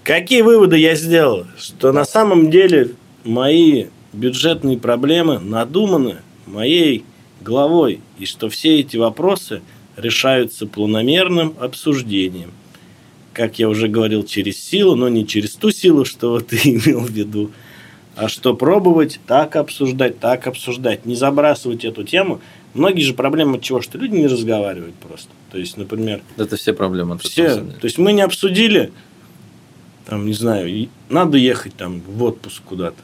Какие 0.05 0.43
выводы 0.43 0.79
я 0.79 0.95
сделал? 0.95 1.47
Что 1.59 1.93
на 1.93 2.05
самом 2.05 2.51
деле 2.51 2.93
мои 3.25 3.87
бюджетные 4.13 4.79
проблемы 4.79 5.39
надуманы 5.39 6.19
моей 6.47 7.05
головой, 7.41 8.01
и 8.19 8.27
что 8.27 8.49
все 8.49 8.81
эти 8.81 8.97
вопросы 8.97 9.63
решаются 9.97 10.67
планомерным 10.67 11.55
обсуждением. 11.61 12.51
Как 13.33 13.59
я 13.59 13.69
уже 13.69 13.89
говорил, 13.89 14.25
через 14.25 14.63
силу, 14.63 14.95
но 14.95 15.09
не 15.09 15.27
через 15.27 15.55
ту 15.55 15.71
силу, 15.71 16.05
что 16.05 16.41
ты 16.41 16.57
имел 16.65 17.01
в 17.01 17.11
виду, 17.11 17.51
а 18.15 18.29
что 18.29 18.55
пробовать 18.55 19.21
так 19.27 19.57
обсуждать, 19.57 20.19
так 20.21 20.47
обсуждать, 20.47 21.07
не 21.07 21.15
забрасывать 21.15 21.85
эту 21.85 22.05
тему. 22.05 22.41
Многие 22.75 23.03
же 23.03 23.15
проблемы 23.15 23.61
чего? 23.61 23.83
Что 23.83 23.99
люди 23.99 24.15
не 24.17 24.27
разговаривают 24.27 24.95
просто. 24.95 25.29
То 25.51 25.59
есть, 25.59 25.77
например, 25.77 26.23
Это 26.37 26.57
все 26.57 26.73
проблемы. 26.73 27.19
все, 27.19 27.57
то 27.57 27.85
есть 27.85 27.99
мы 27.99 28.13
не 28.13 28.23
обсудили, 28.23 28.93
там, 30.07 30.27
не 30.27 30.33
знаю, 30.33 30.89
надо 31.11 31.37
ехать 31.39 31.75
там 31.75 32.01
в 32.01 32.23
отпуск 32.23 32.63
куда-то. 32.65 33.03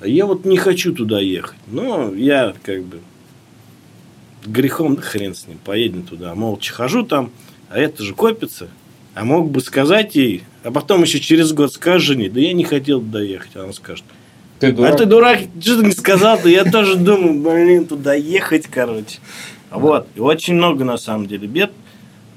А 0.00 0.08
я 0.08 0.26
вот 0.26 0.44
не 0.44 0.56
хочу 0.56 0.94
туда 0.94 1.20
ехать. 1.20 1.58
Но 1.66 2.12
я 2.14 2.54
как 2.62 2.84
бы 2.84 3.00
грехом, 4.44 4.96
хрен 4.96 5.34
с 5.34 5.46
ним, 5.46 5.58
поедем 5.58 6.02
туда. 6.02 6.34
Молча 6.34 6.72
хожу 6.72 7.04
там, 7.04 7.30
а 7.68 7.78
это 7.78 8.02
же 8.02 8.14
копится. 8.14 8.68
А 9.14 9.24
мог 9.24 9.50
бы 9.50 9.60
сказать 9.60 10.14
ей, 10.14 10.44
а 10.62 10.70
потом 10.70 11.02
еще 11.02 11.18
через 11.18 11.52
год 11.52 11.72
скажешь 11.72 12.06
жене, 12.08 12.30
да 12.30 12.40
я 12.40 12.52
не 12.52 12.64
хотел 12.64 13.00
туда 13.00 13.20
ехать. 13.20 13.56
Она 13.56 13.72
скажет, 13.72 14.04
Ты 14.60 14.68
а 14.68 14.72
дурак. 14.72 14.96
ты 14.96 15.06
дурак, 15.06 15.38
что 15.60 15.80
ты 15.80 15.86
не 15.86 15.92
сказал-то? 15.92 16.48
Я 16.48 16.64
тоже 16.64 16.96
думаю, 16.96 17.34
блин, 17.34 17.86
туда 17.86 18.14
ехать, 18.14 18.66
короче. 18.66 19.18
Вот. 19.70 20.08
И 20.14 20.20
очень 20.20 20.54
много, 20.54 20.84
на 20.84 20.96
самом 20.96 21.26
деле, 21.26 21.46
бед 21.46 21.72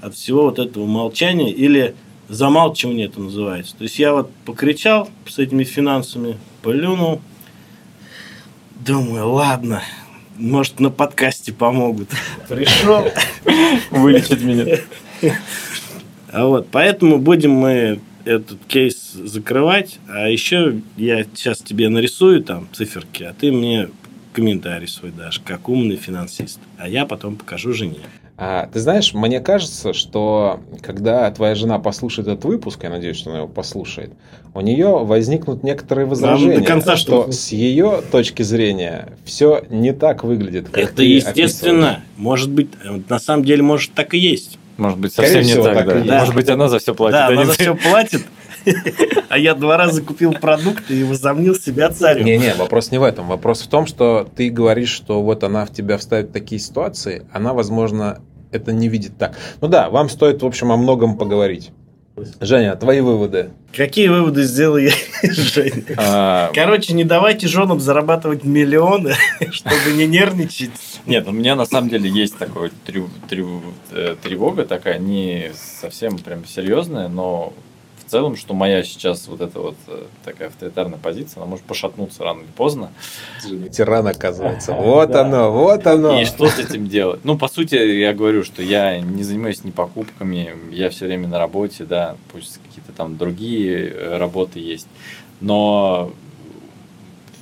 от 0.01 0.15
всего 0.15 0.43
вот 0.43 0.59
этого 0.59 0.85
молчания 0.85 1.51
или 1.51 1.95
замалчивания 2.29 3.05
это 3.05 3.21
называется. 3.21 3.75
То 3.75 3.83
есть 3.83 3.97
я 3.99 4.13
вот 4.13 4.31
покричал 4.45 5.09
с 5.27 5.39
этими 5.39 5.63
финансами, 5.63 6.37
плюнул. 6.61 7.21
Думаю, 8.85 9.29
ладно, 9.29 9.83
может, 10.37 10.79
на 10.79 10.89
подкасте 10.89 11.53
помогут. 11.53 12.09
Пришел. 12.47 13.05
Вылечит 13.91 14.41
меня. 14.41 14.77
А 16.33 16.45
вот, 16.45 16.69
поэтому 16.71 17.17
будем 17.17 17.51
мы 17.51 17.99
этот 18.25 18.59
кейс 18.67 19.13
закрывать. 19.13 19.99
А 20.09 20.27
еще 20.27 20.81
я 20.97 21.23
сейчас 21.23 21.59
тебе 21.59 21.89
нарисую 21.89 22.43
там 22.43 22.67
циферки, 22.71 23.23
а 23.23 23.33
ты 23.33 23.51
мне 23.51 23.89
комментарий 24.33 24.87
свой 24.87 25.11
дашь, 25.11 25.41
как 25.43 25.69
умный 25.69 25.97
финансист. 25.97 26.59
А 26.77 26.87
я 26.87 27.05
потом 27.05 27.35
покажу 27.35 27.73
жене. 27.73 27.99
А, 28.43 28.67
ты 28.73 28.79
знаешь, 28.79 29.13
мне 29.13 29.39
кажется, 29.39 29.93
что 29.93 30.61
когда 30.81 31.29
твоя 31.29 31.53
жена 31.53 31.77
послушает 31.77 32.27
этот 32.27 32.43
выпуск, 32.43 32.81
я 32.81 32.89
надеюсь, 32.89 33.17
что 33.17 33.29
она 33.29 33.39
его 33.39 33.47
послушает, 33.47 34.13
у 34.55 34.61
нее 34.61 35.05
возникнут 35.05 35.61
некоторые 35.61 36.07
возражения, 36.07 36.57
до 36.57 36.65
конца, 36.65 36.95
что 36.95 37.31
с 37.31 37.49
ее 37.49 38.01
точки 38.11 38.41
зрения 38.41 39.09
все 39.25 39.63
не 39.69 39.93
так 39.93 40.23
выглядит, 40.23 40.69
как 40.69 40.91
это 40.91 41.03
естественно. 41.03 42.03
Может 42.17 42.49
быть, 42.49 42.69
э, 42.83 42.99
на 43.07 43.19
самом 43.19 43.45
деле, 43.45 43.61
может, 43.61 43.91
так 43.91 44.15
и 44.15 44.17
есть. 44.17 44.57
Может 44.81 44.97
быть, 44.97 45.13
Скорее 45.13 45.27
совсем 45.27 45.45
не 45.45 45.51
всего, 45.51 45.63
так, 45.63 45.85
так 45.85 46.05
да. 46.05 46.19
Может 46.19 46.33
быть, 46.35 46.49
она 46.49 46.67
за 46.67 46.79
все 46.79 46.95
платит. 46.95 47.13
да, 47.13 47.27
а 47.27 47.31
не 47.31 47.37
она 47.37 47.45
за 47.45 47.57
ты. 47.57 47.63
все 47.63 47.75
платит. 47.75 48.25
А 49.29 49.37
я 49.37 49.53
два 49.55 49.77
раза 49.77 50.01
купил 50.01 50.33
продукты 50.33 50.93
и 50.99 51.03
возомнил 51.03 51.55
себя 51.55 51.89
царем. 51.89 52.25
Не-не, 52.25 52.53
вопрос 52.55 52.91
не 52.91 52.97
в 52.97 53.03
этом. 53.03 53.27
Вопрос 53.27 53.61
в 53.61 53.67
том, 53.67 53.85
что 53.85 54.27
ты 54.35 54.49
говоришь, 54.49 54.89
что 54.89 55.21
вот 55.21 55.43
она 55.43 55.65
в 55.65 55.71
тебя 55.71 55.97
вставит 55.97 56.31
такие 56.31 56.59
ситуации, 56.59 57.25
она, 57.31 57.53
возможно, 57.53 58.21
это 58.51 58.71
не 58.71 58.87
видит 58.87 59.17
так. 59.17 59.35
Ну 59.61 59.67
да, 59.67 59.89
вам 59.89 60.09
стоит, 60.09 60.41
в 60.41 60.45
общем, 60.45 60.71
о 60.71 60.77
многом 60.77 61.17
поговорить. 61.17 61.71
Женя, 62.39 62.75
твои 62.75 62.99
выводы. 63.01 63.51
Какие 63.75 64.09
выводы 64.09 64.43
сделал 64.43 64.77
я, 64.77 64.91
Женя? 65.23 65.83
А, 65.97 66.51
Короче, 66.53 66.93
не 66.93 67.03
давайте 67.03 67.47
женам 67.47 67.79
зарабатывать 67.79 68.43
миллионы, 68.43 69.13
чтобы 69.51 69.93
не 69.95 70.05
нервничать. 70.07 70.71
Нет, 71.05 71.27
у 71.27 71.31
меня 71.31 71.55
на 71.55 71.65
самом 71.65 71.89
деле 71.89 72.09
есть 72.09 72.37
такая 72.37 72.71
э, 73.91 74.15
тревога 74.23 74.65
такая, 74.65 74.99
не 74.99 75.51
совсем 75.55 76.17
прям 76.17 76.45
серьезная, 76.45 77.07
но 77.07 77.53
в 78.05 78.11
целом, 78.11 78.35
что 78.35 78.53
моя 78.53 78.83
сейчас 78.83 79.27
вот 79.27 79.39
эта 79.41 79.59
вот 79.59 79.77
э, 79.87 80.03
такая 80.25 80.49
авторитарная 80.49 80.99
позиция, 80.99 81.39
она 81.41 81.45
может 81.49 81.65
пошатнуться 81.65 82.23
рано 82.23 82.41
или 82.41 82.51
поздно. 82.55 82.91
Тиран, 83.71 84.05
оказывается. 84.07 84.73
Вот 84.75 85.11
Да. 85.11 85.21
оно, 85.21 85.51
вот 85.51 85.87
оно. 85.87 86.21
И 86.21 86.25
что 86.25 86.47
с 86.47 86.59
этим 86.59 86.87
делать? 86.87 87.21
Ну, 87.23 87.37
по 87.37 87.47
сути, 87.47 87.75
я 87.75 88.13
говорю, 88.13 88.43
что 88.43 88.61
я 88.61 88.99
не 88.99 89.23
занимаюсь 89.23 89.63
ни 89.63 89.71
покупками, 89.71 90.53
я 90.71 90.89
все 90.89 91.05
время 91.05 91.27
на 91.29 91.39
работе, 91.39 91.85
да, 91.85 92.15
пусть 92.31 92.59
какие-то 92.67 92.91
там 92.91 93.17
другие 93.17 93.89
э, 93.89 94.17
работы 94.17 94.59
есть, 94.59 94.87
но 95.39 96.11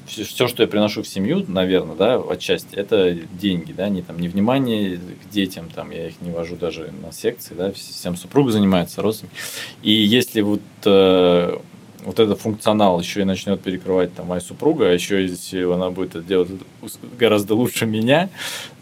все, 0.09 0.47
что 0.47 0.63
я 0.63 0.67
приношу 0.67 1.03
в 1.03 1.07
семью, 1.07 1.45
наверное, 1.47 1.95
да, 1.95 2.15
отчасти, 2.17 2.75
это 2.75 3.13
деньги, 3.13 3.71
да, 3.71 3.89
не 3.89 4.01
там, 4.01 4.19
не 4.19 4.27
внимание 4.27 4.97
к 4.97 5.29
детям, 5.29 5.69
там, 5.73 5.91
я 5.91 6.07
их 6.07 6.21
не 6.21 6.31
вожу 6.31 6.55
даже 6.55 6.91
на 7.03 7.11
секции, 7.11 7.53
да, 7.53 7.71
всем 7.71 8.15
супруга 8.15 8.51
занимается, 8.51 9.01
родственники. 9.01 9.35
И 9.81 9.91
если 9.91 10.41
вот 10.41 10.61
э, 10.85 11.57
вот 12.03 12.19
этот 12.19 12.39
функционал 12.39 12.99
еще 12.99 13.21
и 13.21 13.23
начнет 13.23 13.61
перекрывать 13.61 14.13
там 14.13 14.27
моя 14.27 14.41
супруга, 14.41 14.89
а 14.89 14.91
еще 14.91 15.21
если 15.21 15.63
она 15.63 15.89
будет 15.89 16.15
это 16.15 16.23
делать 16.23 16.49
гораздо 17.17 17.55
лучше 17.55 17.85
меня, 17.85 18.29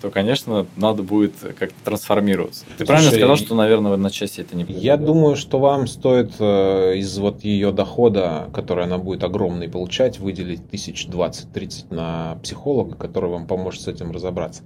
то, 0.01 0.11
конечно, 0.11 0.67
надо 0.75 1.03
будет 1.03 1.33
как-то 1.57 1.75
трансформироваться. 1.83 2.65
Ты 2.77 2.85
правильно 2.85 3.09
Слушай, 3.09 3.21
сказал, 3.21 3.37
что, 3.37 3.55
наверное, 3.55 3.97
на 3.97 4.11
части 4.11 4.41
это 4.41 4.55
не 4.55 4.63
Я 4.63 4.97
думаю, 4.97 5.35
что 5.35 5.59
вам 5.59 5.87
стоит 5.87 6.33
э, 6.39 6.97
из 6.97 7.17
вот 7.17 7.43
ее 7.43 7.71
дохода, 7.71 8.49
который 8.53 8.83
она 8.83 8.97
будет 8.97 9.23
огромный 9.23 9.67
получать, 9.67 10.19
выделить 10.19 10.69
тысяч 10.69 11.07
двадцать-тридцать 11.07 11.89
на 11.91 12.37
психолога, 12.43 12.95
который 12.95 13.29
вам 13.29 13.47
поможет 13.47 13.81
с 13.81 13.87
этим 13.87 14.11
разобраться. 14.11 14.63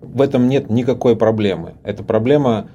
В 0.00 0.20
этом 0.20 0.48
нет 0.48 0.70
никакой 0.70 1.16
проблемы. 1.16 1.74
Это 1.82 2.02
проблема, 2.02 2.68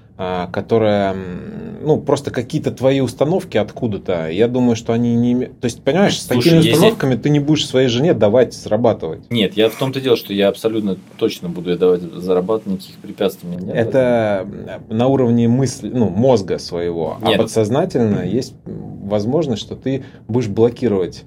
которая, 0.52 1.14
м, 1.14 1.78
ну, 1.82 1.98
просто 2.02 2.30
какие-то 2.30 2.72
твои 2.72 3.00
установки 3.00 3.56
откуда-то. 3.56 4.28
Я 4.30 4.50
думаю, 4.50 4.76
что 4.76 4.91
они 4.91 5.16
не... 5.16 5.46
То 5.46 5.64
есть, 5.66 5.82
понимаешь, 5.82 6.20
с 6.20 6.26
Слушай, 6.28 6.40
такими 6.44 6.58
если- 6.58 6.72
установками 6.72 7.16
ты 7.16 7.30
не 7.30 7.40
будешь 7.40 7.66
своей 7.66 7.88
жене 7.88 8.14
давать 8.14 8.54
зарабатывать. 8.54 9.32
Нет, 9.32 9.56
я 9.56 9.70
в 9.70 9.76
том-то 9.76 10.02
дело, 10.02 10.18
что 10.18 10.34
я 10.34 10.50
абсолютно 10.50 10.98
точно 11.18 11.48
буду 11.48 11.70
ей 11.70 11.78
давать 11.78 12.02
зарабатывать, 12.02 12.68
никаких 12.80 12.96
препятствий 12.98 13.48
меня 13.50 13.62
нет. 13.62 13.76
Это 13.76 14.46
на 14.90 15.08
уровне 15.08 15.48
мысли, 15.48 15.90
ну, 15.90 16.10
мозга 16.10 16.60
своего. 16.60 17.18
Нет. 17.22 17.40
А 17.40 17.44
подсознательно 17.44 18.26
есть 18.26 18.56
возможность, 18.66 19.62
что 19.62 19.78
ты 19.78 20.04
будешь 20.28 20.50
блокировать 20.50 21.24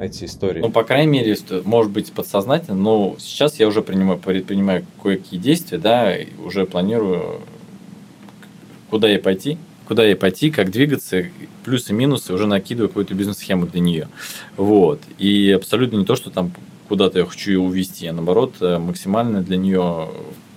эти 0.00 0.24
истории. 0.24 0.62
Ну, 0.62 0.70
по 0.70 0.82
крайней 0.82 1.12
мере, 1.12 1.36
может 1.64 1.92
быть, 1.92 2.10
подсознательно, 2.12 2.76
но 2.76 3.14
сейчас 3.20 3.60
я 3.60 3.68
уже 3.68 3.82
принимаю, 3.82 4.18
предпринимаю 4.18 4.84
кое-какие 5.00 5.38
действия, 5.38 5.78
да, 5.78 6.12
уже 6.44 6.66
планирую, 6.66 7.40
куда 8.90 9.08
ей 9.08 9.18
пойти, 9.18 9.58
куда 9.86 10.04
ей 10.04 10.16
пойти, 10.16 10.50
как 10.50 10.70
двигаться, 10.70 11.24
плюсы 11.64 11.92
минусы, 11.92 12.32
уже 12.32 12.46
накидываю 12.46 12.88
какую-то 12.88 13.14
бизнес-схему 13.14 13.66
для 13.66 13.80
нее. 13.80 14.08
Вот. 14.56 15.00
И 15.18 15.50
абсолютно 15.50 15.96
не 15.96 16.04
то, 16.04 16.16
что 16.16 16.30
там 16.30 16.52
куда-то 16.88 17.18
я 17.18 17.24
хочу 17.24 17.50
ее 17.50 17.60
увести, 17.60 18.06
а 18.06 18.12
наоборот, 18.12 18.54
э, 18.60 18.78
максимально 18.78 19.42
для 19.42 19.56
нее 19.56 20.08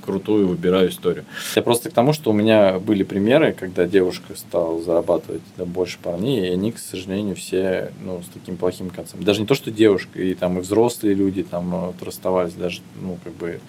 крутую 0.10 0.47
выбираю 0.47 0.89
историю. 0.89 1.26
Я 1.56 1.61
просто 1.61 1.89
к 1.89 1.93
тому, 1.93 2.14
что 2.14 2.31
у 2.31 2.34
меня 2.34 2.80
были 2.80 3.03
примеры, 3.03 3.53
когда 3.53 3.85
девушка 3.85 4.35
стала 4.35 4.81
зарабатывать 4.81 5.41
да, 5.57 5.65
больше 5.65 5.99
парней, 6.01 6.47
и 6.47 6.51
они, 6.51 6.72
к 6.72 6.80
сожалению, 6.80 7.35
все 7.35 7.91
ну, 8.03 8.22
с 8.22 8.34
таким 8.34 8.57
плохим 8.57 8.89
концом. 8.89 9.23
Даже 9.23 9.41
не 9.41 9.47
то, 9.47 9.53
что 9.53 9.69
девушка, 9.69 10.19
и 10.19 10.34
там 10.34 10.57
и 10.57 10.61
взрослые 10.61 11.14
люди 11.14 11.43
там 11.43 11.73
э, 11.76 11.88
вот 11.88 12.01
расставались, 12.01 12.53
даже, 12.53 12.81
ну, 13.01 13.18
как 13.23 13.34
бы 13.34 13.60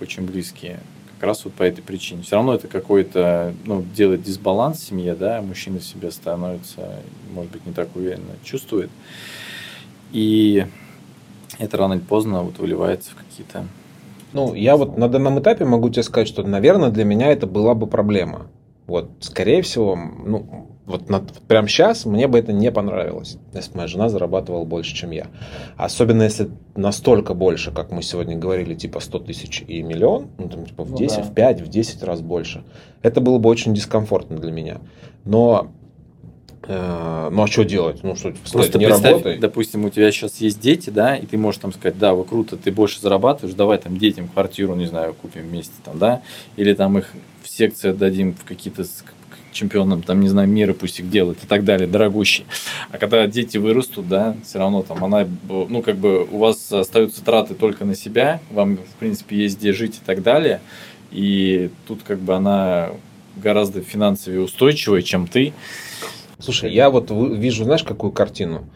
очень 0.00 0.24
близкие. 0.24 0.80
Как 1.18 1.26
раз 1.26 1.44
вот 1.44 1.54
по 1.54 1.64
этой 1.64 1.82
причине. 1.82 2.22
Все 2.22 2.36
равно 2.36 2.54
это 2.54 2.68
какой-то, 2.68 3.52
ну, 3.64 3.82
делает 3.94 4.22
дисбаланс 4.22 4.78
в 4.78 4.86
семье, 4.86 5.16
да, 5.16 5.42
мужчина 5.42 5.80
в 5.80 5.84
себе 5.84 6.12
становится, 6.12 7.00
может 7.34 7.50
быть, 7.50 7.66
не 7.66 7.72
так 7.72 7.88
уверенно 7.96 8.34
чувствует. 8.44 8.88
И 10.12 10.64
это 11.58 11.76
рано 11.76 11.94
или 11.94 12.00
поздно 12.00 12.42
вот 12.42 12.58
выливается 12.58 13.10
в 13.10 13.16
какие-то 13.16 13.66
Ну, 14.32 14.54
я 14.54 14.76
вот 14.76 14.96
на 14.96 15.08
данном 15.08 15.40
этапе 15.40 15.64
могу 15.64 15.90
тебе 15.90 16.04
сказать, 16.04 16.28
что, 16.28 16.44
наверное, 16.44 16.90
для 16.90 17.04
меня 17.04 17.32
это 17.32 17.48
была 17.48 17.74
бы 17.74 17.88
проблема. 17.88 18.46
Вот, 18.86 19.10
скорее 19.18 19.62
всего, 19.62 19.96
ну, 19.96 20.70
вот 20.88 21.10
на, 21.10 21.20
прямо 21.46 21.68
сейчас 21.68 22.06
мне 22.06 22.26
бы 22.26 22.38
это 22.38 22.52
не 22.52 22.72
понравилось, 22.72 23.36
если 23.52 23.70
бы 23.72 23.76
моя 23.76 23.88
жена 23.88 24.08
зарабатывала 24.08 24.64
больше, 24.64 24.94
чем 24.94 25.10
я. 25.10 25.26
Особенно 25.76 26.22
если 26.22 26.48
настолько 26.76 27.34
больше, 27.34 27.72
как 27.72 27.90
мы 27.90 28.02
сегодня 28.02 28.36
говорили, 28.36 28.74
типа 28.74 29.00
100 29.00 29.18
тысяч 29.20 29.62
и 29.68 29.82
миллион, 29.82 30.28
ну, 30.38 30.48
там, 30.48 30.64
типа 30.64 30.84
в 30.84 30.92
Ну 30.92 30.96
10, 30.96 31.16
да. 31.18 31.22
в 31.24 31.34
5, 31.34 31.60
в 31.60 31.68
10 31.68 32.02
раз 32.02 32.22
больше. 32.22 32.64
Это 33.02 33.20
было 33.20 33.38
бы 33.38 33.50
очень 33.50 33.74
дискомфортно 33.74 34.38
для 34.38 34.50
меня. 34.50 34.78
Но, 35.26 35.70
э, 36.66 37.28
ну, 37.30 37.42
а 37.42 37.46
что 37.46 37.66
делать? 37.66 38.02
Ну, 38.02 38.16
что, 38.16 38.30
Просто 38.30 38.62
сказать, 38.62 38.74
не 38.76 38.86
работай? 38.86 39.38
допустим, 39.38 39.84
у 39.84 39.90
тебя 39.90 40.10
сейчас 40.10 40.38
есть 40.38 40.58
дети, 40.58 40.88
да, 40.88 41.16
и 41.16 41.26
ты 41.26 41.36
можешь 41.36 41.60
там 41.60 41.74
сказать, 41.74 41.98
да, 41.98 42.14
вы 42.14 42.24
круто, 42.24 42.56
ты 42.56 42.72
больше 42.72 42.98
зарабатываешь, 43.02 43.54
давай 43.54 43.76
там 43.76 43.98
детям 43.98 44.26
квартиру, 44.26 44.74
не 44.74 44.86
знаю, 44.86 45.12
купим 45.12 45.42
вместе 45.42 45.74
там, 45.84 45.98
да, 45.98 46.22
или 46.56 46.72
там 46.72 46.96
их 46.96 47.12
в 47.42 47.48
секции 47.50 47.90
отдадим 47.90 48.32
в 48.32 48.44
какие-то 48.44 48.84
чемпионам, 49.58 50.02
там, 50.02 50.20
не 50.20 50.28
знаю, 50.28 50.48
мира 50.48 50.72
пусть 50.72 51.00
их 51.00 51.10
делают 51.10 51.42
и 51.42 51.46
так 51.46 51.64
далее, 51.64 51.86
дорогущие. 51.86 52.46
А 52.90 52.98
когда 52.98 53.26
дети 53.26 53.58
вырастут, 53.58 54.08
да, 54.08 54.36
все 54.44 54.58
равно 54.58 54.82
там 54.82 55.04
она, 55.04 55.26
ну, 55.48 55.82
как 55.82 55.96
бы 55.96 56.24
у 56.24 56.38
вас 56.38 56.72
остаются 56.72 57.24
траты 57.24 57.54
только 57.54 57.84
на 57.84 57.94
себя, 57.94 58.40
вам, 58.50 58.76
в 58.76 58.96
принципе, 58.98 59.36
есть 59.36 59.58
где 59.58 59.72
жить 59.72 59.96
и 59.96 60.04
так 60.04 60.22
далее, 60.22 60.60
и 61.10 61.70
тут 61.86 62.02
как 62.06 62.18
бы 62.18 62.34
она 62.34 62.90
гораздо 63.36 63.82
финансовее 63.82 64.42
устойчивая, 64.42 65.02
чем 65.02 65.26
ты, 65.26 65.52
Слушай, 66.40 66.72
я 66.72 66.88
вот 66.88 67.10
вижу, 67.10 67.64
знаешь, 67.64 67.82
какую 67.82 68.12
картину? 68.12 68.66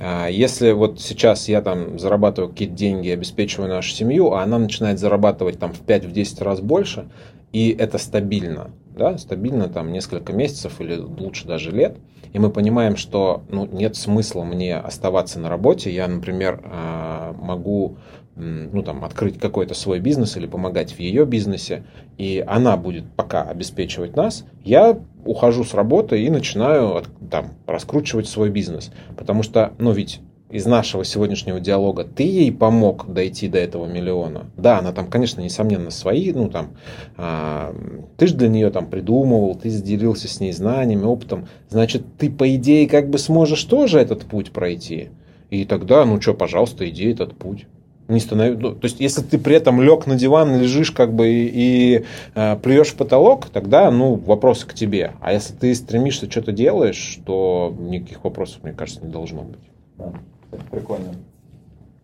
А, 0.00 0.26
Если 0.26 0.72
вот 0.72 1.00
сейчас 1.00 1.48
я 1.48 1.62
там 1.62 1.98
зарабатываю 2.00 2.50
какие-то 2.50 2.74
деньги, 2.74 3.10
обеспечиваю 3.10 3.68
нашу 3.68 3.92
семью, 3.92 4.32
а 4.32 4.42
она 4.42 4.58
начинает 4.58 4.98
зарабатывать 4.98 5.60
там 5.60 5.72
в 5.72 5.82
5-10 5.82 6.42
раз 6.42 6.60
больше, 6.60 7.08
и 7.52 7.70
это 7.70 7.98
стабильно, 7.98 8.70
да, 8.96 9.18
стабильно 9.18 9.68
там 9.68 9.92
несколько 9.92 10.32
месяцев 10.32 10.80
или 10.80 10.96
лучше 10.96 11.46
даже 11.46 11.70
лет, 11.70 11.96
и 12.32 12.38
мы 12.38 12.50
понимаем, 12.50 12.96
что 12.96 13.42
ну, 13.48 13.66
нет 13.66 13.96
смысла 13.96 14.44
мне 14.44 14.76
оставаться 14.76 15.38
на 15.38 15.48
работе, 15.48 15.92
я, 15.92 16.08
например, 16.08 16.60
а, 16.64 17.34
могу 17.34 17.96
ну, 18.34 18.82
там, 18.82 19.04
открыть 19.04 19.38
какой-то 19.38 19.74
свой 19.74 20.00
бизнес 20.00 20.36
или 20.36 20.46
помогать 20.46 20.92
в 20.92 21.00
ее 21.00 21.26
бизнесе, 21.26 21.84
и 22.16 22.42
она 22.46 22.76
будет 22.76 23.04
пока 23.14 23.42
обеспечивать 23.42 24.16
нас, 24.16 24.46
я 24.64 24.98
ухожу 25.24 25.64
с 25.64 25.74
работы 25.74 26.22
и 26.22 26.30
начинаю 26.30 27.02
там, 27.30 27.52
раскручивать 27.66 28.28
свой 28.28 28.50
бизнес. 28.50 28.90
Потому 29.16 29.42
что, 29.42 29.74
ну 29.78 29.92
ведь 29.92 30.20
из 30.52 30.66
нашего 30.66 31.02
сегодняшнего 31.02 31.60
диалога 31.60 32.04
ты 32.04 32.24
ей 32.24 32.52
помог 32.52 33.10
дойти 33.10 33.48
до 33.48 33.58
этого 33.58 33.86
миллиона. 33.86 34.50
Да, 34.56 34.78
она 34.78 34.92
там, 34.92 35.08
конечно, 35.08 35.40
несомненно, 35.40 35.90
свои, 35.90 36.30
ну 36.32 36.50
там, 36.50 36.76
а, 37.16 37.74
ты 38.18 38.26
же 38.26 38.34
для 38.34 38.48
нее 38.48 38.70
там 38.70 38.88
придумывал, 38.88 39.54
ты 39.54 39.70
делился 39.70 40.28
с 40.28 40.40
ней 40.40 40.52
знаниями, 40.52 41.04
опытом. 41.04 41.48
Значит, 41.70 42.04
ты, 42.18 42.30
по 42.30 42.54
идее, 42.54 42.86
как 42.86 43.08
бы 43.08 43.18
сможешь 43.18 43.64
тоже 43.64 43.98
этот 43.98 44.26
путь 44.26 44.52
пройти. 44.52 45.08
И 45.48 45.64
тогда, 45.64 46.04
ну 46.04 46.20
что, 46.20 46.34
пожалуйста, 46.34 46.86
иди 46.88 47.10
этот 47.10 47.34
путь. 47.34 47.66
Не 48.08 48.20
станови... 48.20 48.56
ну, 48.56 48.74
то 48.74 48.84
есть, 48.84 49.00
если 49.00 49.22
ты 49.22 49.38
при 49.38 49.56
этом 49.56 49.80
лег 49.80 50.06
на 50.06 50.16
диван, 50.16 50.60
лежишь 50.60 50.90
как 50.90 51.14
бы 51.14 51.28
и, 51.28 51.50
и 51.54 52.04
э, 52.34 52.56
плюешь 52.56 52.88
в 52.88 52.96
потолок, 52.96 53.46
тогда, 53.46 53.90
ну, 53.90 54.16
вопросы 54.16 54.66
к 54.66 54.74
тебе. 54.74 55.12
А 55.20 55.32
если 55.32 55.54
ты 55.54 55.74
стремишься, 55.74 56.30
что-то 56.30 56.52
делаешь, 56.52 57.20
то 57.24 57.74
никаких 57.78 58.22
вопросов, 58.22 58.62
мне 58.64 58.74
кажется, 58.74 59.02
не 59.02 59.10
должно 59.10 59.42
быть. 59.42 60.12
Прикольно. 60.70 61.14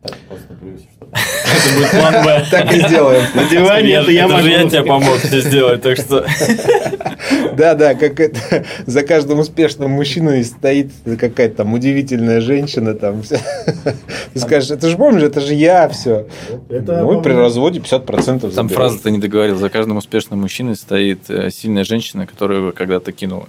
Так, 0.00 0.16
просто 0.28 0.54
плюс, 0.54 0.80
что 0.82 1.08
Это 1.10 1.76
будет 1.76 1.90
план 1.90 2.24
Б. 2.24 2.46
Так 2.50 2.72
и 2.72 2.80
сделаем. 2.86 3.24
На 3.34 3.44
диване 3.48 3.94
это 3.94 4.10
я 4.12 4.28
же 4.28 4.48
я 4.48 4.58
могу. 4.58 4.70
тебе 4.70 4.84
помог 4.84 5.16
все 5.16 5.40
сделать, 5.40 5.82
так 5.82 5.96
что... 5.96 6.24
Да, 7.56 7.74
да, 7.74 7.94
как 7.94 8.20
это 8.20 8.64
за 8.86 9.02
каждым 9.02 9.40
успешным 9.40 9.90
мужчиной 9.90 10.44
стоит 10.44 10.92
какая-то 11.18 11.56
там 11.56 11.74
удивительная 11.74 12.40
женщина 12.40 12.94
там. 12.94 13.22
Ты 14.34 14.38
скажешь, 14.40 14.70
это 14.70 14.88
же 14.88 14.96
помнишь, 14.96 15.22
это 15.22 15.40
же 15.40 15.54
я 15.54 15.88
все. 15.88 16.28
Ну 16.68 17.18
и 17.18 17.22
при 17.22 17.32
разводе 17.32 17.80
50% 17.80 18.54
Там 18.54 18.68
фраза 18.68 19.02
ты 19.02 19.10
не 19.10 19.18
договорил. 19.18 19.56
За 19.56 19.68
каждым 19.68 19.96
успешным 19.96 20.40
мужчиной 20.40 20.76
стоит 20.76 21.28
э, 21.28 21.50
сильная 21.50 21.82
женщина, 21.82 22.26
которую 22.26 22.66
вы 22.66 22.72
когда-то 22.72 23.10
кинула. 23.10 23.48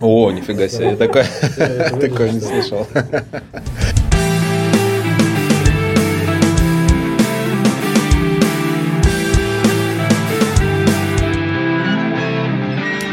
О, 0.00 0.30
нифига 0.30 0.68
себе, 0.68 0.90
я 0.90 0.96
такое, 0.96 1.26
не 2.30 2.40
слышал. 2.40 2.86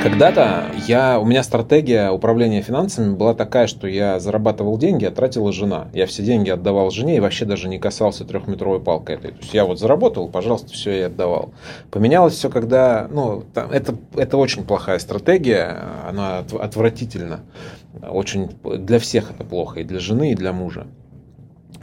Когда-то 0.03 0.65
я, 0.85 1.17
у 1.17 1.23
меня 1.23 1.43
стратегия 1.43 2.09
управления 2.09 2.61
финансами 2.61 3.15
была 3.15 3.33
такая, 3.33 3.67
что 3.67 3.87
я 3.87 4.19
зарабатывал 4.19 4.77
деньги, 4.77 5.05
а 5.05 5.11
тратила 5.11 5.53
жена. 5.53 5.87
Я 5.93 6.07
все 6.07 6.23
деньги 6.23 6.49
отдавал 6.49 6.91
жене 6.91 7.15
и 7.15 7.19
вообще 7.21 7.45
даже 7.45 7.69
не 7.69 7.79
касался 7.79 8.25
трехметровой 8.25 8.81
палкой 8.81 9.15
этой. 9.15 9.31
То 9.31 9.37
есть 9.39 9.53
я 9.53 9.63
вот 9.63 9.79
заработал, 9.79 10.27
пожалуйста, 10.27 10.73
все 10.73 10.91
я 10.91 11.05
отдавал. 11.05 11.53
Поменялось 11.89 12.33
все, 12.33 12.49
когда, 12.49 13.07
ну, 13.11 13.45
там, 13.53 13.71
это, 13.71 13.95
это 14.17 14.35
очень 14.35 14.65
плохая 14.65 14.99
стратегия, 14.99 15.81
она 16.05 16.39
отвратительна. 16.39 17.39
Очень 18.05 18.49
для 18.63 18.99
всех 18.99 19.31
это 19.31 19.45
плохо, 19.45 19.79
и 19.79 19.83
для 19.85 19.99
жены, 19.99 20.33
и 20.33 20.35
для 20.35 20.51
мужа. 20.51 20.85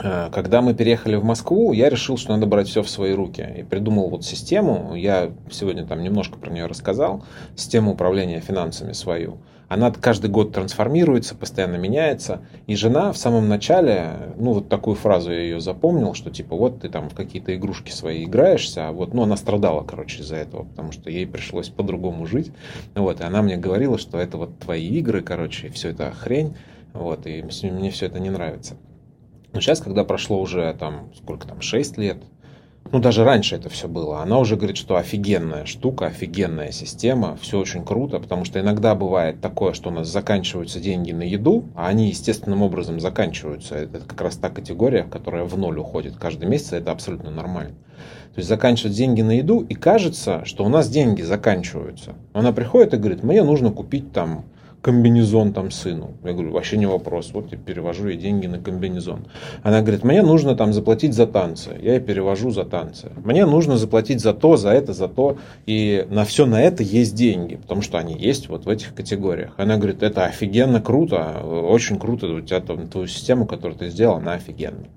Э, 0.03 0.29
когда 0.31 0.61
мы 0.61 0.73
переехали 0.73 1.15
в 1.15 1.23
Москву, 1.23 1.73
я 1.73 1.89
решил, 1.89 2.17
что 2.17 2.33
надо 2.33 2.45
брать 2.45 2.67
все 2.67 2.81
в 2.81 2.89
свои 2.89 3.13
руки. 3.13 3.47
И 3.57 3.63
придумал 3.63 4.09
вот 4.09 4.25
систему, 4.25 4.95
я 4.95 5.31
сегодня 5.49 5.85
там 5.85 6.01
немножко 6.01 6.37
про 6.37 6.49
нее 6.49 6.65
рассказал, 6.65 7.23
систему 7.55 7.93
управления 7.93 8.39
финансами 8.39 8.93
свою. 8.93 9.37
Она 9.67 9.89
каждый 9.89 10.29
год 10.29 10.51
трансформируется, 10.51 11.33
постоянно 11.33 11.77
меняется. 11.77 12.41
И 12.67 12.75
жена 12.75 13.13
в 13.13 13.17
самом 13.17 13.47
начале, 13.47 14.33
ну 14.37 14.53
вот 14.53 14.67
такую 14.67 14.97
фразу 14.97 15.31
я 15.31 15.39
ее 15.39 15.61
запомнил, 15.61 16.13
что 16.13 16.29
типа 16.29 16.57
вот 16.57 16.81
ты 16.81 16.89
там 16.89 17.09
в 17.09 17.15
какие-то 17.15 17.55
игрушки 17.55 17.89
свои 17.91 18.25
играешься, 18.25 18.89
а 18.89 18.91
вот, 18.91 19.13
ну 19.13 19.23
она 19.23 19.37
страдала, 19.37 19.83
короче, 19.83 20.23
из-за 20.23 20.35
этого, 20.35 20.63
потому 20.65 20.91
что 20.91 21.09
ей 21.09 21.25
пришлось 21.25 21.69
по-другому 21.69 22.25
жить. 22.25 22.51
Вот, 22.95 23.21
и 23.21 23.23
она 23.23 23.41
мне 23.41 23.55
говорила, 23.55 23.97
что 23.97 24.17
это 24.17 24.37
вот 24.37 24.59
твои 24.59 24.85
игры, 24.89 25.21
короче, 25.21 25.69
все 25.69 25.89
это 25.89 26.11
хрень, 26.11 26.53
вот, 26.91 27.25
и 27.25 27.41
мне 27.63 27.91
все 27.91 28.07
это 28.07 28.19
не 28.19 28.29
нравится. 28.29 28.75
Но 29.53 29.59
сейчас, 29.61 29.81
когда 29.81 30.03
прошло 30.03 30.39
уже 30.39 30.73
там, 30.79 31.09
сколько 31.15 31.47
там, 31.47 31.61
6 31.61 31.97
лет, 31.97 32.17
ну 32.91 32.99
даже 32.99 33.23
раньше 33.23 33.55
это 33.55 33.69
все 33.69 33.87
было, 33.87 34.21
она 34.21 34.39
уже 34.39 34.55
говорит, 34.55 34.77
что 34.77 34.95
офигенная 34.95 35.65
штука, 35.65 36.07
офигенная 36.07 36.71
система, 36.71 37.37
все 37.41 37.59
очень 37.59 37.85
круто, 37.85 38.19
потому 38.19 38.43
что 38.43 38.59
иногда 38.59 38.95
бывает 38.95 39.39
такое, 39.39 39.73
что 39.73 39.89
у 39.89 39.93
нас 39.93 40.07
заканчиваются 40.07 40.79
деньги 40.79 41.11
на 41.11 41.23
еду, 41.23 41.65
а 41.75 41.87
они 41.87 42.09
естественным 42.09 42.61
образом 42.61 42.99
заканчиваются. 42.99 43.75
Это 43.75 43.99
как 43.99 44.19
раз 44.21 44.35
та 44.35 44.49
категория, 44.49 45.03
которая 45.03 45.43
в 45.45 45.57
ноль 45.57 45.77
уходит 45.77 46.15
каждый 46.17 46.49
месяц, 46.49 46.73
это 46.73 46.91
абсолютно 46.91 47.29
нормально. 47.29 47.75
То 48.33 48.39
есть 48.39 48.49
заканчиваются 48.49 48.97
деньги 48.97 49.21
на 49.21 49.31
еду, 49.31 49.59
и 49.61 49.73
кажется, 49.73 50.43
что 50.45 50.63
у 50.63 50.69
нас 50.69 50.89
деньги 50.89 51.21
заканчиваются. 51.21 52.15
Она 52.33 52.51
приходит 52.51 52.93
и 52.93 52.97
говорит, 52.97 53.23
мне 53.23 53.43
нужно 53.43 53.71
купить 53.71 54.11
там 54.11 54.45
комбинезон 54.81 55.53
там 55.53 55.71
сыну. 55.71 56.15
Я 56.23 56.33
говорю, 56.33 56.51
вообще 56.51 56.77
не 56.77 56.85
вопрос. 56.85 57.31
Вот 57.33 57.51
я 57.51 57.57
перевожу 57.57 58.07
ей 58.07 58.17
деньги 58.17 58.47
на 58.47 58.59
комбинезон. 58.59 59.27
Она 59.63 59.81
говорит, 59.81 60.03
мне 60.03 60.21
нужно 60.21 60.55
там 60.55 60.73
заплатить 60.73 61.13
за 61.13 61.27
танцы. 61.27 61.77
Я 61.81 61.93
ей 61.93 61.99
перевожу 61.99 62.49
за 62.49 62.65
танцы. 62.65 63.11
Мне 63.23 63.45
нужно 63.45 63.77
заплатить 63.77 64.21
за 64.21 64.33
то, 64.33 64.57
за 64.57 64.71
это, 64.71 64.93
за 64.93 65.07
то. 65.07 65.37
И 65.65 66.05
на 66.09 66.25
все 66.25 66.45
на 66.45 66.61
это 66.61 66.83
есть 66.83 67.15
деньги, 67.15 67.55
потому 67.55 67.81
что 67.81 67.97
они 67.99 68.17
есть 68.17 68.49
вот 68.49 68.65
в 68.65 68.69
этих 68.69 68.95
категориях. 68.95 69.53
Она 69.57 69.77
говорит, 69.77 70.01
это 70.03 70.25
офигенно 70.25 70.81
круто, 70.81 71.41
очень 71.43 71.99
круто 71.99 72.27
у 72.27 72.41
тебя 72.41 72.59
там 72.59 72.87
твою 72.87 73.07
систему, 73.07 73.45
которую 73.45 73.77
ты 73.77 73.89
сделал, 73.89 74.17
она 74.17 74.33
офигенная. 74.33 74.89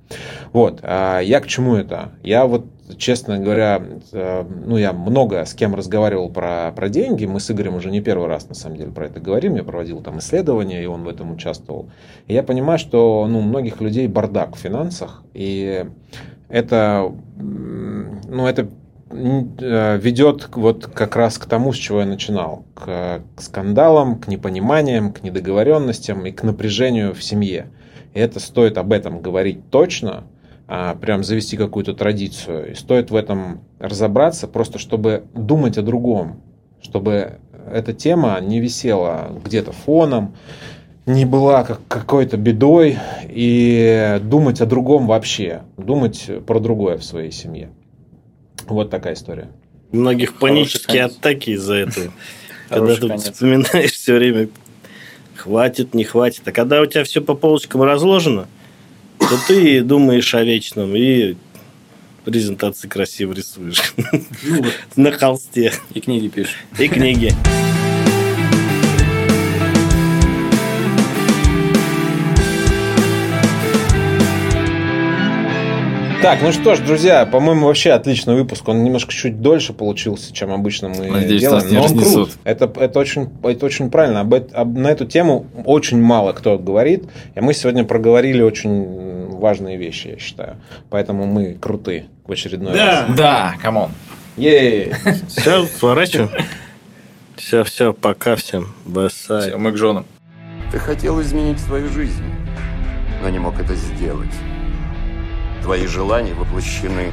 Вот. 0.52 0.80
А 0.82 1.20
я 1.20 1.40
к 1.40 1.46
чему 1.46 1.74
это? 1.74 2.12
Я 2.22 2.46
вот 2.46 2.64
честно 2.96 3.38
говоря, 3.38 3.82
э, 4.12 4.44
ну, 4.66 4.76
я 4.76 4.92
много 4.92 5.44
с 5.44 5.54
кем 5.54 5.74
разговаривал 5.74 6.30
про, 6.30 6.72
про 6.72 6.88
деньги. 6.88 7.24
Мы 7.24 7.40
с 7.40 7.50
Игорем 7.50 7.76
уже 7.76 7.90
не 7.90 8.00
первый 8.00 8.28
раз, 8.28 8.48
на 8.48 8.54
самом 8.54 8.76
деле, 8.76 8.90
про 8.90 9.06
это 9.06 9.20
говорим. 9.20 9.56
Я 9.56 9.64
проводил 9.64 10.00
там 10.02 10.18
исследования, 10.18 10.82
и 10.82 10.86
он 10.86 11.04
в 11.04 11.08
этом 11.08 11.32
участвовал. 11.32 11.88
И 12.26 12.34
я 12.34 12.42
понимаю, 12.42 12.78
что 12.78 13.26
ну, 13.28 13.40
многих 13.40 13.80
людей 13.80 14.06
бардак 14.06 14.56
в 14.56 14.58
финансах. 14.58 15.22
И 15.32 15.86
это, 16.48 17.12
ну, 17.36 18.46
это 18.46 18.68
э, 19.10 19.98
ведет 19.98 20.48
вот 20.52 20.86
как 20.86 21.16
раз 21.16 21.38
к 21.38 21.46
тому, 21.46 21.72
с 21.72 21.76
чего 21.76 22.00
я 22.00 22.06
начинал. 22.06 22.64
К, 22.74 23.22
к 23.34 23.40
скандалам, 23.40 24.18
к 24.18 24.28
непониманиям, 24.28 25.12
к 25.12 25.22
недоговоренностям 25.22 26.26
и 26.26 26.32
к 26.32 26.42
напряжению 26.42 27.14
в 27.14 27.22
семье. 27.22 27.68
И 28.12 28.20
это 28.20 28.40
стоит 28.40 28.78
об 28.78 28.92
этом 28.92 29.20
говорить 29.20 29.70
точно, 29.70 30.24
а, 30.66 30.94
прям 30.94 31.24
завести 31.24 31.56
какую-то 31.56 31.94
традицию. 31.94 32.72
И 32.72 32.74
стоит 32.74 33.10
в 33.10 33.16
этом 33.16 33.60
разобраться, 33.78 34.48
просто 34.48 34.78
чтобы 34.78 35.24
думать 35.34 35.76
о 35.78 35.82
другом, 35.82 36.42
чтобы 36.82 37.38
эта 37.70 37.92
тема 37.92 38.38
не 38.40 38.60
висела 38.60 39.30
где-то 39.44 39.72
фоном, 39.72 40.36
не 41.06 41.26
была 41.26 41.64
как 41.64 41.80
какой-то 41.88 42.36
бедой, 42.36 42.98
и 43.28 44.18
думать 44.22 44.60
о 44.60 44.66
другом 44.66 45.06
вообще, 45.06 45.62
думать 45.76 46.30
про 46.46 46.60
другое 46.60 46.96
в 46.96 47.04
своей 47.04 47.30
семье. 47.30 47.70
Вот 48.66 48.90
такая 48.90 49.14
история. 49.14 49.48
У 49.92 49.96
многих 49.96 50.38
панические 50.38 51.04
атаки 51.04 51.50
из-за 51.50 51.74
этого. 51.74 52.12
Когда 52.70 52.96
ты 52.96 53.16
вспоминаешь 53.18 53.92
все 53.92 54.14
время, 54.14 54.48
хватит, 55.36 55.92
не 55.92 56.04
хватит. 56.04 56.48
А 56.48 56.52
когда 56.52 56.80
у 56.80 56.86
тебя 56.86 57.04
все 57.04 57.20
по 57.20 57.34
полочкам 57.34 57.82
разложено, 57.82 58.48
то 59.28 59.38
ты 59.46 59.82
думаешь 59.82 60.34
о 60.34 60.42
вечном 60.42 60.94
и 60.94 61.36
презентации 62.24 62.88
красиво 62.88 63.32
рисуешь. 63.32 63.94
Ну 64.42 64.64
На 64.96 65.12
холсте. 65.12 65.72
И 65.92 66.00
книги 66.00 66.28
пишешь. 66.28 66.58
И 66.78 66.88
книги. 66.88 67.32
Так, 76.24 76.40
ну 76.40 76.52
что 76.52 76.74
ж, 76.74 76.78
друзья, 76.78 77.26
по-моему, 77.26 77.66
вообще 77.66 77.90
отличный 77.90 78.34
выпуск. 78.34 78.66
Он 78.66 78.82
немножко 78.82 79.12
чуть 79.12 79.42
дольше 79.42 79.74
получился, 79.74 80.32
чем 80.32 80.52
обычно 80.52 80.88
мы 80.88 81.10
Надеюсь, 81.10 81.42
делаем. 81.42 81.74
Но 81.74 81.84
он 81.84 81.98
крут. 81.98 82.30
Это, 82.44 82.72
это, 82.80 82.98
очень, 82.98 83.28
это 83.42 83.66
очень 83.66 83.90
правильно. 83.90 84.20
Об, 84.20 84.32
об, 84.32 84.74
на 84.74 84.88
эту 84.88 85.04
тему 85.04 85.44
очень 85.66 86.00
мало 86.00 86.32
кто 86.32 86.58
говорит. 86.58 87.04
И 87.34 87.40
мы 87.40 87.52
сегодня 87.52 87.84
проговорили 87.84 88.40
очень 88.40 89.36
важные 89.36 89.76
вещи, 89.76 90.08
я 90.08 90.18
считаю. 90.18 90.56
Поэтому 90.88 91.26
мы 91.26 91.58
крутые 91.60 92.06
в 92.26 92.32
очередной 92.32 92.72
да. 92.72 93.04
раз. 93.06 93.16
Да, 93.18 93.54
come 93.60 93.77
on. 93.77 93.90
Yay. 94.38 94.94
Все, 95.28 95.66
сворачиваем. 95.78 96.30
Все, 97.36 97.64
все, 97.64 97.92
пока 97.92 98.36
всем. 98.36 98.72
Басай. 98.86 99.48
Все, 99.48 99.58
мы 99.58 99.72
к 99.72 99.76
женам. 99.76 100.06
Ты 100.72 100.78
хотел 100.78 101.20
изменить 101.20 101.60
свою 101.60 101.90
жизнь, 101.90 102.24
но 103.22 103.28
не 103.28 103.38
мог 103.38 103.60
это 103.60 103.74
сделать. 103.74 104.32
Твои 105.64 105.86
желания 105.86 106.34
воплощены 106.34 107.10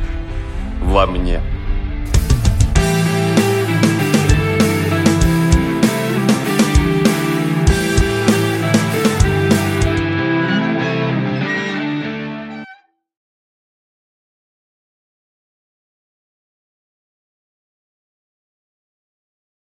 во 0.82 1.06
мне. 1.06 1.40